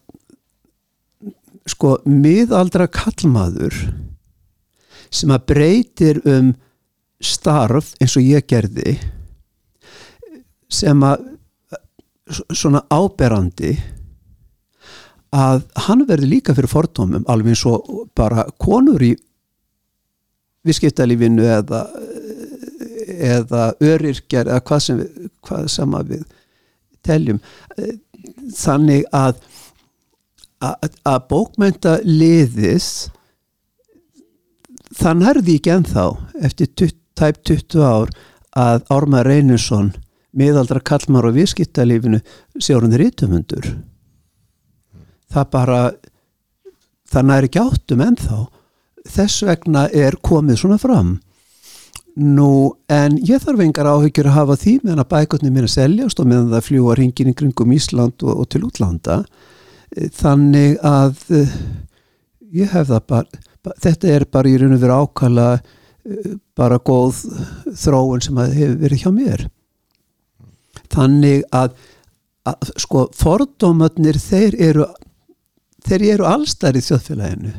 sko 1.67 1.97
miðaldra 2.07 2.89
kallmaður 2.91 3.75
sem 5.13 5.33
að 5.35 5.49
breytir 5.51 6.23
um 6.27 6.55
starf 7.23 7.93
eins 8.01 8.17
og 8.19 8.27
ég 8.27 8.47
gerði 8.51 8.97
sem 10.73 11.03
að 11.07 11.27
svona 12.55 12.83
áberandi 12.91 13.75
að 15.33 15.63
hann 15.87 16.07
verði 16.09 16.31
líka 16.37 16.55
fyrir 16.57 16.71
fordómum 16.71 17.27
alveg 17.31 17.55
eins 17.55 17.67
og 17.69 18.09
bara 18.17 18.47
konur 18.63 19.03
í 19.03 19.15
viðskiptalífinu 20.67 21.47
eða 21.59 21.87
eða 23.23 23.73
örirkjar 23.83 24.49
eða 24.49 24.63
hvað 24.67 24.85
sem, 24.85 25.01
við, 25.01 25.27
hvað 25.47 25.67
sem 25.71 25.97
við 26.09 26.23
teljum. 27.07 27.41
Þannig 28.57 29.05
að 29.15 29.43
að, 30.63 30.95
að 31.09 31.21
bókmynda 31.31 31.97
liðis 32.07 32.89
þann 34.99 35.25
herði 35.27 35.59
ekki 35.59 35.73
ennþá 35.75 36.07
eftir 36.47 36.71
tutt, 36.79 36.99
tæp 37.19 37.43
20 37.49 37.83
ár 37.85 38.13
að 38.59 38.87
Árma 38.93 39.23
Reynursson 39.27 39.93
miðaldra 40.37 40.81
kallmar 40.85 41.29
og 41.29 41.37
viðskiptalífinu 41.37 42.23
sé 42.57 42.77
orðin 42.77 42.99
rítumundur 43.01 43.69
það 45.33 45.51
bara 45.53 45.81
það 47.13 47.29
næri 47.29 47.51
ekki 47.51 47.63
áttum 47.63 48.05
ennþá 48.07 48.39
þess 49.09 49.45
vegna 49.47 49.87
er 49.93 50.17
komið 50.25 50.63
svona 50.63 50.79
fram. 50.81 51.17
Nú 52.13 52.75
en 52.93 53.17
ég 53.25 53.41
þarf 53.41 53.63
engar 53.65 53.89
áhyggjur 53.89 54.29
að 54.29 54.37
hafa 54.37 54.57
því 54.61 54.75
meðan 54.83 55.05
að 55.05 55.13
bækotni 55.15 55.53
að 55.63 55.71
seljast 55.73 56.21
og 56.21 56.29
meðan 56.29 56.51
það 56.53 56.67
fljúa 56.67 56.97
ringin 56.99 57.31
í 57.33 57.37
kringum 57.37 57.73
Ísland 57.73 58.25
og, 58.27 58.43
og 58.43 58.49
til 58.53 58.65
útlanda. 58.69 59.23
Þannig 60.19 60.77
að 60.85 61.23
uh, 61.33 61.55
ég 62.53 62.73
hef 62.73 62.91
það 62.91 63.07
bara 63.09 63.73
þetta 63.81 64.11
er 64.11 64.27
bara 64.27 64.51
í 64.51 64.59
raun 64.61 64.77
og 64.77 64.83
veru 64.83 64.99
ákala 65.01 65.49
uh, 65.57 66.35
bara 66.59 66.81
góð 66.85 67.25
þróun 67.81 68.25
sem 68.25 68.43
hefur 68.43 68.77
verið 68.85 69.07
hjá 69.07 69.13
mér. 69.15 69.47
Þannig 70.93 71.47
að, 71.57 71.73
að 72.45 72.75
sko 72.85 73.07
fordómatnir 73.17 74.21
þeir 74.21 74.59
eru 74.61 74.91
þeir 75.87 76.05
eru 76.13 76.29
allstæðir 76.29 76.79
í 76.79 76.85
þjóðfélaginu 76.91 77.55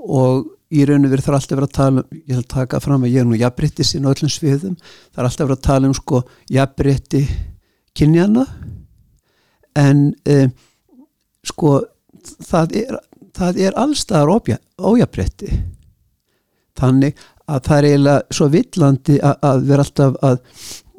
og 0.00 0.48
í 0.70 0.84
raun 0.86 1.04
og 1.06 1.12
veru 1.12 1.24
þarf 1.24 1.40
alltaf 1.40 1.58
vera 1.58 1.68
að 1.68 1.76
tala 1.76 2.02
um, 2.04 2.18
ég 2.30 2.38
að 2.38 2.48
taka 2.52 2.80
fram 2.82 3.04
að 3.04 3.14
ég 3.14 3.22
er 3.22 3.28
nú 3.28 3.38
jafnbritti 3.38 3.86
sín 3.86 4.06
á 4.06 4.12
öllum 4.12 4.30
sviðum, 4.30 4.76
er 5.16 5.26
alltaf 5.26 5.48
vera 5.48 5.58
að 5.58 5.66
tala 5.66 5.90
um 5.90 5.96
sko 5.96 6.22
jafnbritti 6.50 7.22
kynjana 7.98 8.44
en 9.80 10.04
um, 10.30 10.52
sko 11.46 11.74
það 12.46 12.76
er, 12.84 13.00
það 13.36 13.62
er 13.66 13.80
allstaðar 13.80 14.60
ójabretti 14.78 15.50
þannig 16.78 17.18
að 17.50 17.64
það 17.66 17.76
er 17.78 17.88
eiginlega 17.88 18.36
svo 18.36 18.48
villandi 18.52 19.18
að, 19.18 19.42
að 19.50 19.66
vera 19.72 19.86
alltaf 19.86 20.20
að, 20.22 20.38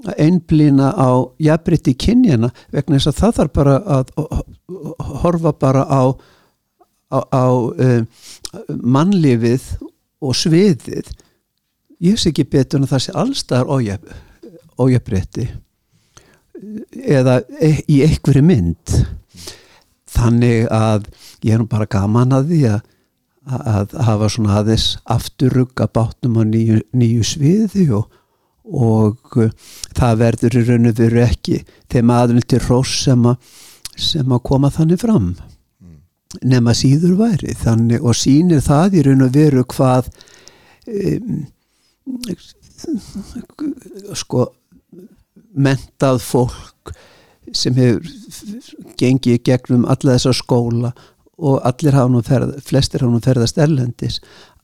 að 0.03 0.21
einblýna 0.25 0.91
á 0.97 1.09
jafnbretti 1.39 1.95
kynjana 1.95 2.51
vegna 2.73 2.99
þess 2.99 3.13
að 3.13 3.19
það 3.21 3.39
þarf 3.39 3.55
bara 3.55 3.79
að, 3.97 4.13
að 4.19 5.15
horfa 5.23 5.55
bara 5.61 5.87
á 5.87 6.03
á, 7.11 7.19
á 7.31 7.45
um, 7.51 8.07
mannlifið 8.81 9.67
og 10.21 10.37
sviðið 10.37 11.11
ég 12.01 12.19
sé 12.19 12.31
ekki 12.31 12.47
betur 12.49 12.81
en 12.81 12.89
það 12.89 13.05
sé 13.05 13.17
allstaðar 13.17 13.99
ójabretti 14.81 15.47
eða 17.01 17.41
e, 17.57 17.73
í 17.89 18.01
einhverju 18.05 18.43
mynd. 18.45 18.95
Þannig 20.11 20.67
að 20.73 21.07
ég 21.45 21.55
er 21.55 21.61
nú 21.61 21.67
bara 21.69 21.89
gaman 21.89 22.35
að 22.35 22.51
því 22.51 22.61
að, 22.69 22.81
að 23.57 23.95
hafa 24.07 24.29
svona 24.29 24.57
aðeins 24.59 24.87
afturrugga 25.09 25.87
bátnum 25.93 26.41
á 26.41 26.43
nýju, 26.45 26.81
nýju 26.93 27.27
sviði 27.31 27.87
og, 27.97 28.11
og 28.67 29.39
uh, 29.41 29.53
það 29.97 30.19
verður 30.25 30.59
í 30.59 30.65
raun 30.67 30.91
og 30.91 30.99
veru 30.99 31.23
ekki 31.23 31.63
þeim 31.89 32.13
aðeins 32.13 32.49
til 32.51 32.61
rós 32.67 32.93
sem, 33.07 33.25
sem 33.95 34.35
að 34.35 34.45
koma 34.51 34.73
þannig 34.73 35.01
fram 35.01 35.31
nema 36.43 36.73
síður 36.77 37.17
væri 37.19 37.55
þannig 37.59 38.03
og 38.03 38.17
sínir 38.17 38.63
það 38.65 38.97
í 38.99 39.05
raun 39.07 39.25
og 39.25 39.33
veru 39.35 39.63
hvað 39.73 40.09
um, 40.87 41.41
sko 44.17 44.47
mentað 45.51 46.21
fólk 46.23 46.93
sem 47.57 47.75
hefur 47.75 48.07
gengið 48.99 49.41
gegnum 49.45 49.83
alla 49.89 50.15
þessa 50.15 50.33
skóla 50.37 50.93
og 51.41 51.59
allir 51.65 51.95
hafa 51.97 52.11
nú 52.13 52.21
ferð, 52.23 52.55
flestir 52.63 53.03
hafa 53.03 53.11
nú 53.11 53.21
ferðast 53.23 53.59
erlendis 53.59 54.19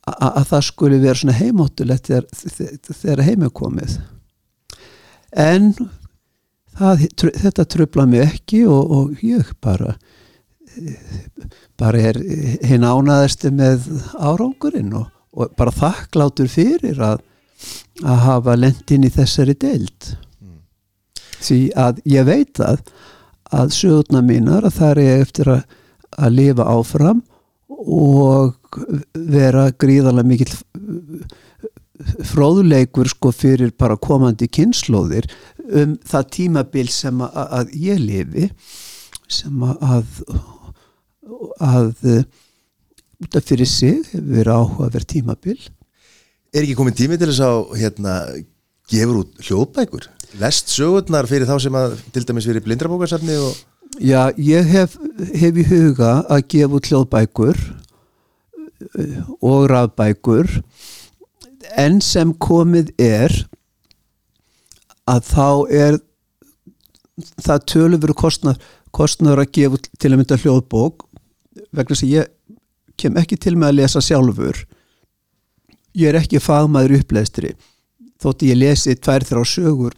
að 0.08 0.44
það 0.54 0.68
skuli 0.70 1.00
vera 1.02 1.20
svona 1.20 1.36
heimóttulegt 1.36 2.08
þegar, 2.08 2.28
þegar 2.88 3.24
heim 3.28 3.42
er 3.44 3.52
komið. 3.52 3.98
En 5.36 5.74
það, 6.78 7.08
þetta 7.44 7.66
trubla 7.68 8.06
mig 8.08 8.24
ekki 8.24 8.62
og, 8.72 8.94
og 8.94 9.26
ég 9.26 9.52
bara 9.64 9.98
bara 11.80 12.02
er 12.12 12.20
hinn 12.66 12.86
ánaðasti 12.86 13.52
með 13.56 13.90
árangurinn 14.18 14.94
og, 14.98 15.10
og 15.38 15.54
bara 15.58 15.74
þakklátur 15.76 16.50
fyrir 16.52 17.02
að, 17.04 17.22
að 18.04 18.24
hafa 18.26 18.58
lendin 18.58 19.08
í 19.08 19.14
þessari 19.14 19.58
deild. 19.58 20.16
Því 21.38 21.60
að 21.78 22.02
ég 22.10 22.26
veit 22.28 22.62
að 22.66 22.82
að 23.54 23.74
sögurna 23.76 24.22
mínar 24.26 24.68
að 24.68 24.78
það 24.80 24.90
er 24.92 25.02
ég 25.04 25.26
eftir 25.26 25.52
að, 25.54 25.76
að 26.18 26.34
lifa 26.36 26.66
áfram 26.68 27.22
og 27.78 28.80
vera 29.14 29.70
gríðarlega 29.72 30.28
mikill 30.28 30.56
fróðleikur 32.28 33.10
sko 33.10 33.32
fyrir 33.34 33.72
bara 33.78 33.98
komandi 33.98 34.50
kynnslóðir 34.54 35.28
um 35.68 35.96
það 36.06 36.30
tímabil 36.36 36.88
sem 36.94 37.24
að, 37.26 37.40
að 37.60 37.74
ég 37.82 38.04
lifi 38.04 38.50
sem 39.28 39.64
að 39.66 40.06
að 41.64 41.94
út 43.18 43.38
af 43.38 43.48
fyrir 43.48 43.70
sig 43.70 44.04
hefur 44.12 44.28
verið 44.36 44.54
áhugaverð 44.54 45.10
tímabil. 45.14 45.58
Er 46.54 46.64
ekki 46.64 46.78
komin 46.78 46.96
tími 46.96 47.18
til 47.20 47.32
þess 47.32 47.44
að 47.44 47.58
hérna, 47.82 48.20
gefur 48.92 49.24
út 49.24 49.42
hljóðbækur? 49.48 50.08
Lest 50.42 50.72
sögurnar 50.74 51.28
fyrir 51.30 51.50
þá 51.50 51.58
sem 51.64 51.80
að 51.80 51.98
til 52.14 52.24
dæmis 52.28 52.48
fyrir 52.50 52.64
blindrabókarsafni 52.66 53.40
og 53.42 53.58
Já, 54.04 54.30
ég 54.38 54.68
hef, 54.68 54.98
hef 55.34 55.58
í 55.58 55.64
huga 55.66 56.20
að 56.30 56.44
gefa 56.52 56.78
út 56.78 56.90
hljóðbækur 56.90 57.58
uh, 57.58 59.22
og 59.42 59.64
rafbækur. 59.72 60.50
En 61.80 62.02
sem 62.04 62.34
komið 62.36 62.92
er 63.02 63.34
að 65.08 65.24
þá 65.32 65.48
er 65.74 66.00
það 67.42 67.66
tölur 67.72 68.04
verið 68.04 68.20
kostnar, 68.22 68.60
kostnar 68.94 69.42
að 69.42 69.54
gefa 69.58 69.82
til 69.98 70.12
að 70.12 70.20
mynda 70.20 70.40
hljóðbók 70.44 71.07
vegna 71.72 71.98
að 71.98 72.12
ég 72.12 72.34
kem 72.98 73.18
ekki 73.20 73.38
til 73.38 73.56
með 73.56 73.72
að 73.72 73.80
lesa 73.82 74.02
sjálfur. 74.02 74.62
Ég 75.98 76.12
er 76.12 76.20
ekki 76.22 76.42
fagmaður 76.44 77.00
uppleistri 77.00 77.56
þótti 78.22 78.52
ég 78.52 78.60
lesi 78.62 78.96
tvær 78.98 79.26
þrjá 79.28 79.46
sögur 79.46 79.96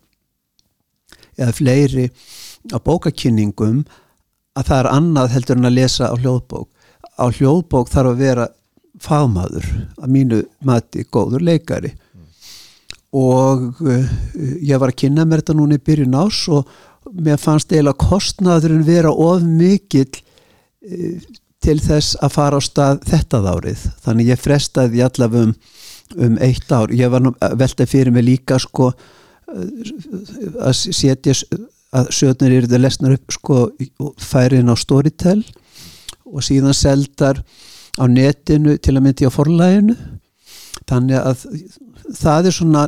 eða 1.40 1.56
fleiri 1.56 2.10
á 2.76 2.78
bókakynningum 2.84 3.84
að 4.60 4.68
það 4.68 4.80
er 4.82 4.92
annað 4.92 5.34
heldur 5.36 5.60
en 5.60 5.70
að 5.70 5.78
lesa 5.78 6.12
á 6.12 6.16
hljóðbók. 6.20 6.68
Á 7.16 7.26
hljóðbók 7.32 7.92
þarf 7.92 8.12
að 8.12 8.22
vera 8.26 8.48
fagmaður 9.00 9.68
að 10.02 10.12
mínu 10.12 10.42
mati 10.68 11.06
góður 11.08 11.46
leikari. 11.48 11.94
Og 13.16 13.80
uh, 13.82 14.10
ég 14.36 14.78
var 14.78 14.92
að 14.92 15.00
kynna 15.02 15.26
mér 15.26 15.42
þetta 15.42 15.56
núna 15.58 15.80
í 15.80 15.84
byrjun 15.86 16.18
ás 16.20 16.44
og 16.52 16.68
mér 17.10 17.40
fannst 17.42 17.72
eiginlega 17.72 18.04
kostnaðurinn 18.04 18.84
vera 18.86 19.14
of 19.14 19.46
mikill 19.48 20.12
uh, 20.12 21.16
til 21.64 21.78
þess 21.84 22.18
að 22.24 22.36
fara 22.36 22.60
á 22.60 22.62
stað 22.64 23.02
þetta 23.10 23.42
árið. 23.54 23.86
Þannig 24.06 24.32
ég 24.32 24.42
frestaði 24.42 25.04
allavega 25.04 25.50
um, 25.50 25.56
um 26.26 26.38
eitt 26.46 26.72
ár. 26.72 26.94
Ég 26.96 27.12
var 27.12 27.24
nú 27.24 27.34
að 27.44 27.58
velta 27.60 27.88
fyrir 27.90 28.14
mig 28.16 28.28
líka 28.28 28.60
sko 28.62 28.94
að 29.50 30.74
setja 30.78 31.34
að 31.96 32.12
sögurnir 32.14 32.60
eru 32.60 32.70
það 32.70 32.84
lesnar 32.84 33.16
upp 33.18 33.34
sko 33.34 33.58
færin 34.22 34.70
á 34.70 34.76
Storytel 34.78 35.42
og 36.30 36.46
síðan 36.46 36.78
seldar 36.78 37.42
á 37.98 38.06
netinu 38.06 38.78
til 38.78 38.96
að 38.96 39.06
myndi 39.08 39.26
á 39.26 39.34
forlæginu 39.34 39.96
þannig 40.90 41.18
að 41.18 41.46
það 42.20 42.50
er 42.50 42.56
svona 42.56 42.86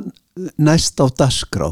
næst 0.62 1.02
á 1.02 1.06
dasgrá 1.10 1.72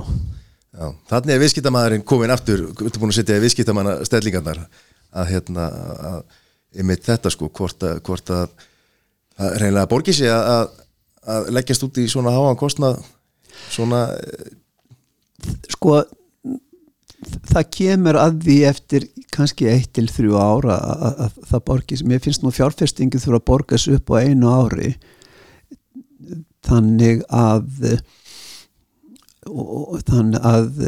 Já, 0.79 0.93
þannig 1.11 1.33
er 1.33 1.41
viðskiptamæðurinn 1.43 2.05
komin 2.07 2.31
aftur, 2.31 2.69
þú 2.71 2.87
ert 2.87 2.99
búin 3.01 3.11
að 3.11 3.19
setja 3.19 3.41
viðskiptamanna 3.43 3.97
stellingarnar 4.07 4.61
að 5.11 5.31
hérna 5.33 5.65
að, 6.09 6.19
einmitt 6.75 7.07
þetta 7.07 7.31
sko, 7.33 7.49
hvort 7.55 7.85
að, 7.85 8.01
hvort 8.05 8.31
að, 8.33 8.53
að 9.39 9.57
reynilega 9.63 9.89
borgi 9.89 10.15
sig 10.15 10.31
að, 10.33 10.69
að, 11.25 11.49
leggjast 11.55 11.85
út 11.87 11.99
í 12.01 12.07
svona 12.11 12.33
háan 12.35 12.59
kostnað 12.59 12.99
svona, 13.69 14.05
sko 15.73 16.01
það 17.49 17.71
kemur 17.75 18.19
að 18.19 18.43
því 18.45 18.57
eftir 18.69 19.07
kannski 19.33 19.67
eitt 19.71 19.91
til 19.97 20.07
þrjú 20.11 20.37
ára 20.39 20.77
að, 20.77 21.07
að, 21.07 21.23
að 21.25 21.49
það 21.51 21.65
borgis, 21.71 22.05
mér 22.05 22.21
finnst 22.23 22.45
nú 22.45 22.53
fjárfestingi 22.55 23.21
þurfa 23.21 23.41
að 23.41 23.47
borgas 23.51 23.87
upp 23.91 24.13
á 24.13 24.21
einu 24.21 24.53
ári 24.53 24.93
þannig 26.67 27.25
að 27.33 27.89
og, 29.49 29.99
þannig 30.07 30.45
að 30.45 30.83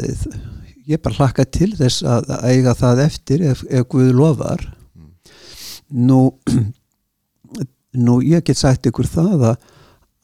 ég 0.88 1.02
bara 1.02 1.18
hlakka 1.18 1.46
til 1.46 1.72
þess 1.78 2.04
að 2.06 2.32
eiga 2.48 2.74
það 2.78 3.04
eftir 3.06 3.44
ef, 3.52 3.64
ef 3.70 3.86
Guð 3.90 4.12
lofar 4.16 4.64
nú 5.92 6.20
nú 8.06 8.20
ég 8.24 8.44
get 8.46 8.58
sagt 8.58 8.88
ykkur 8.88 9.08
það 9.10 9.46
að, 9.50 9.70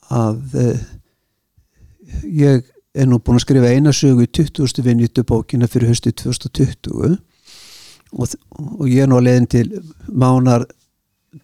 að 0.09 0.59
eh, 0.63 0.85
ég 2.25 2.69
er 2.99 3.09
nú 3.09 3.21
búin 3.21 3.39
að 3.39 3.45
skrifa 3.45 3.73
eina 3.73 3.93
sögu 3.93 4.25
í 4.25 4.31
20. 4.33 4.83
vinjutu 4.85 5.25
bókina 5.29 5.69
fyrir 5.69 5.93
höstu 5.93 6.13
2020 6.17 7.19
og, 8.17 8.35
og 8.57 8.87
ég 8.89 9.05
er 9.05 9.11
nú 9.11 9.19
að 9.19 9.29
leiðin 9.29 9.51
til 9.53 9.67
mánar 10.09 10.65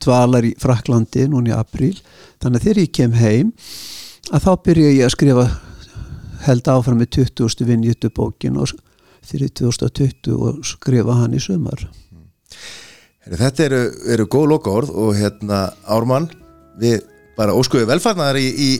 dvalar 0.00 0.46
í 0.48 0.54
Fraklandi 0.60 1.26
núna 1.28 1.52
í 1.52 1.56
apríl 1.56 1.98
þannig 2.42 2.60
að 2.60 2.64
þegar 2.64 2.80
ég 2.80 2.94
kem 2.96 3.18
heim 3.18 3.52
að 4.32 4.46
þá 4.46 4.52
byrja 4.64 4.94
ég 4.94 5.04
að 5.04 5.14
skrifa 5.18 5.46
held 6.44 6.70
áfram 6.72 7.00
með 7.00 7.20
20. 7.20 7.68
vinjutu 7.68 8.10
bókin 8.12 8.56
og 8.60 8.72
fyrir 9.24 9.52
2020 9.52 10.34
og 10.36 10.64
skrifa 10.68 11.20
hann 11.20 11.36
í 11.36 11.42
sumar 11.42 11.84
Heru, 11.84 12.83
Þetta 13.24 13.64
eru, 13.64 13.82
eru 14.12 14.26
góð 14.28 14.50
loka 14.50 14.72
orð 14.72 14.90
og 15.00 15.14
hérna 15.16 15.66
Ármann, 15.88 16.28
við 16.80 17.00
bara 17.38 17.54
óskuðu 17.56 17.88
velfarnar 17.88 18.36
í, 18.36 18.48
í, 18.50 18.70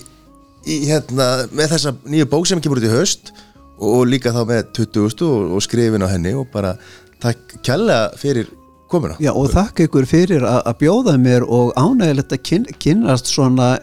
í 0.69 0.77
hérna 0.91 1.47
með 1.55 1.73
þessa 1.75 1.95
nýju 2.05 2.29
bók 2.31 2.49
sem 2.51 2.61
kemur 2.63 2.83
út 2.83 2.89
í 2.89 2.93
haust 2.93 3.33
og, 3.79 4.05
líka 4.11 4.35
þá 4.35 4.43
með 4.51 4.69
20. 4.77 5.25
og, 5.27 5.55
og 5.57 5.65
skrifin 5.65 6.05
á 6.05 6.13
henni 6.13 6.35
og 6.37 6.51
bara 6.53 6.75
takk 7.23 7.57
kjalla 7.65 7.99
fyrir 8.21 8.51
komuna. 8.93 9.17
Já 9.23 9.33
og 9.33 9.49
þakka 9.55 9.89
ykkur 9.89 10.09
fyrir 10.09 10.45
að 10.47 10.75
bjóða 10.83 11.17
mér 11.21 11.47
og 11.49 11.73
ánægilegt 11.81 12.37
að 12.37 12.45
kyn, 12.45 12.69
kynast 12.83 13.33
svona 13.33 13.79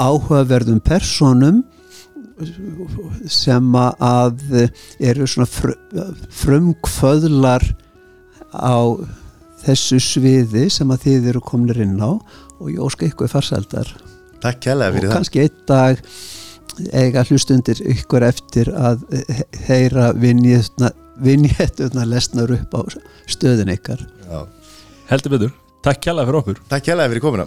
áhugaverðum 0.00 0.80
personum 0.84 1.60
sem 3.32 3.76
að 3.76 4.42
eru 5.00 5.28
svona 5.28 5.48
fr, 5.48 5.76
frumkvöðlar 6.40 7.64
á 8.56 8.80
þessu 9.66 9.98
sviði 10.02 10.66
sem 10.72 10.90
að 10.94 11.04
þið 11.06 11.28
eru 11.32 11.40
komnir 11.44 11.80
inn 11.84 11.98
á 12.00 12.10
og 12.16 12.70
ég 12.72 12.80
óska 12.82 13.06
ykkur 13.08 13.28
farsældar 13.32 13.90
Takk 14.42 14.60
og 14.62 14.94
fyrir 14.94 15.08
það. 15.10 15.16
kannski 15.16 15.42
einn 15.44 15.60
dag 15.68 16.02
eiga 16.92 17.22
hlustundir 17.24 17.78
ykkur 17.94 18.22
eftir 18.26 18.68
að 18.76 19.04
he- 19.32 19.46
heyra 19.68 20.10
vinjetuna 21.24 22.04
lesnar 22.08 22.50
upp 22.52 22.74
á 22.76 22.80
stöðun 23.32 23.72
ykkar 23.72 24.02
Já. 24.28 24.42
Heldur 25.10 25.30
betur, 25.36 25.52
takk 25.86 26.00
kjærlega 26.04 26.26
fyrir 26.28 26.40
okkur 26.42 26.60
Takk 26.68 26.84
kjalla 26.88 27.06
fyrir 27.08 27.24
komuna. 27.24 27.46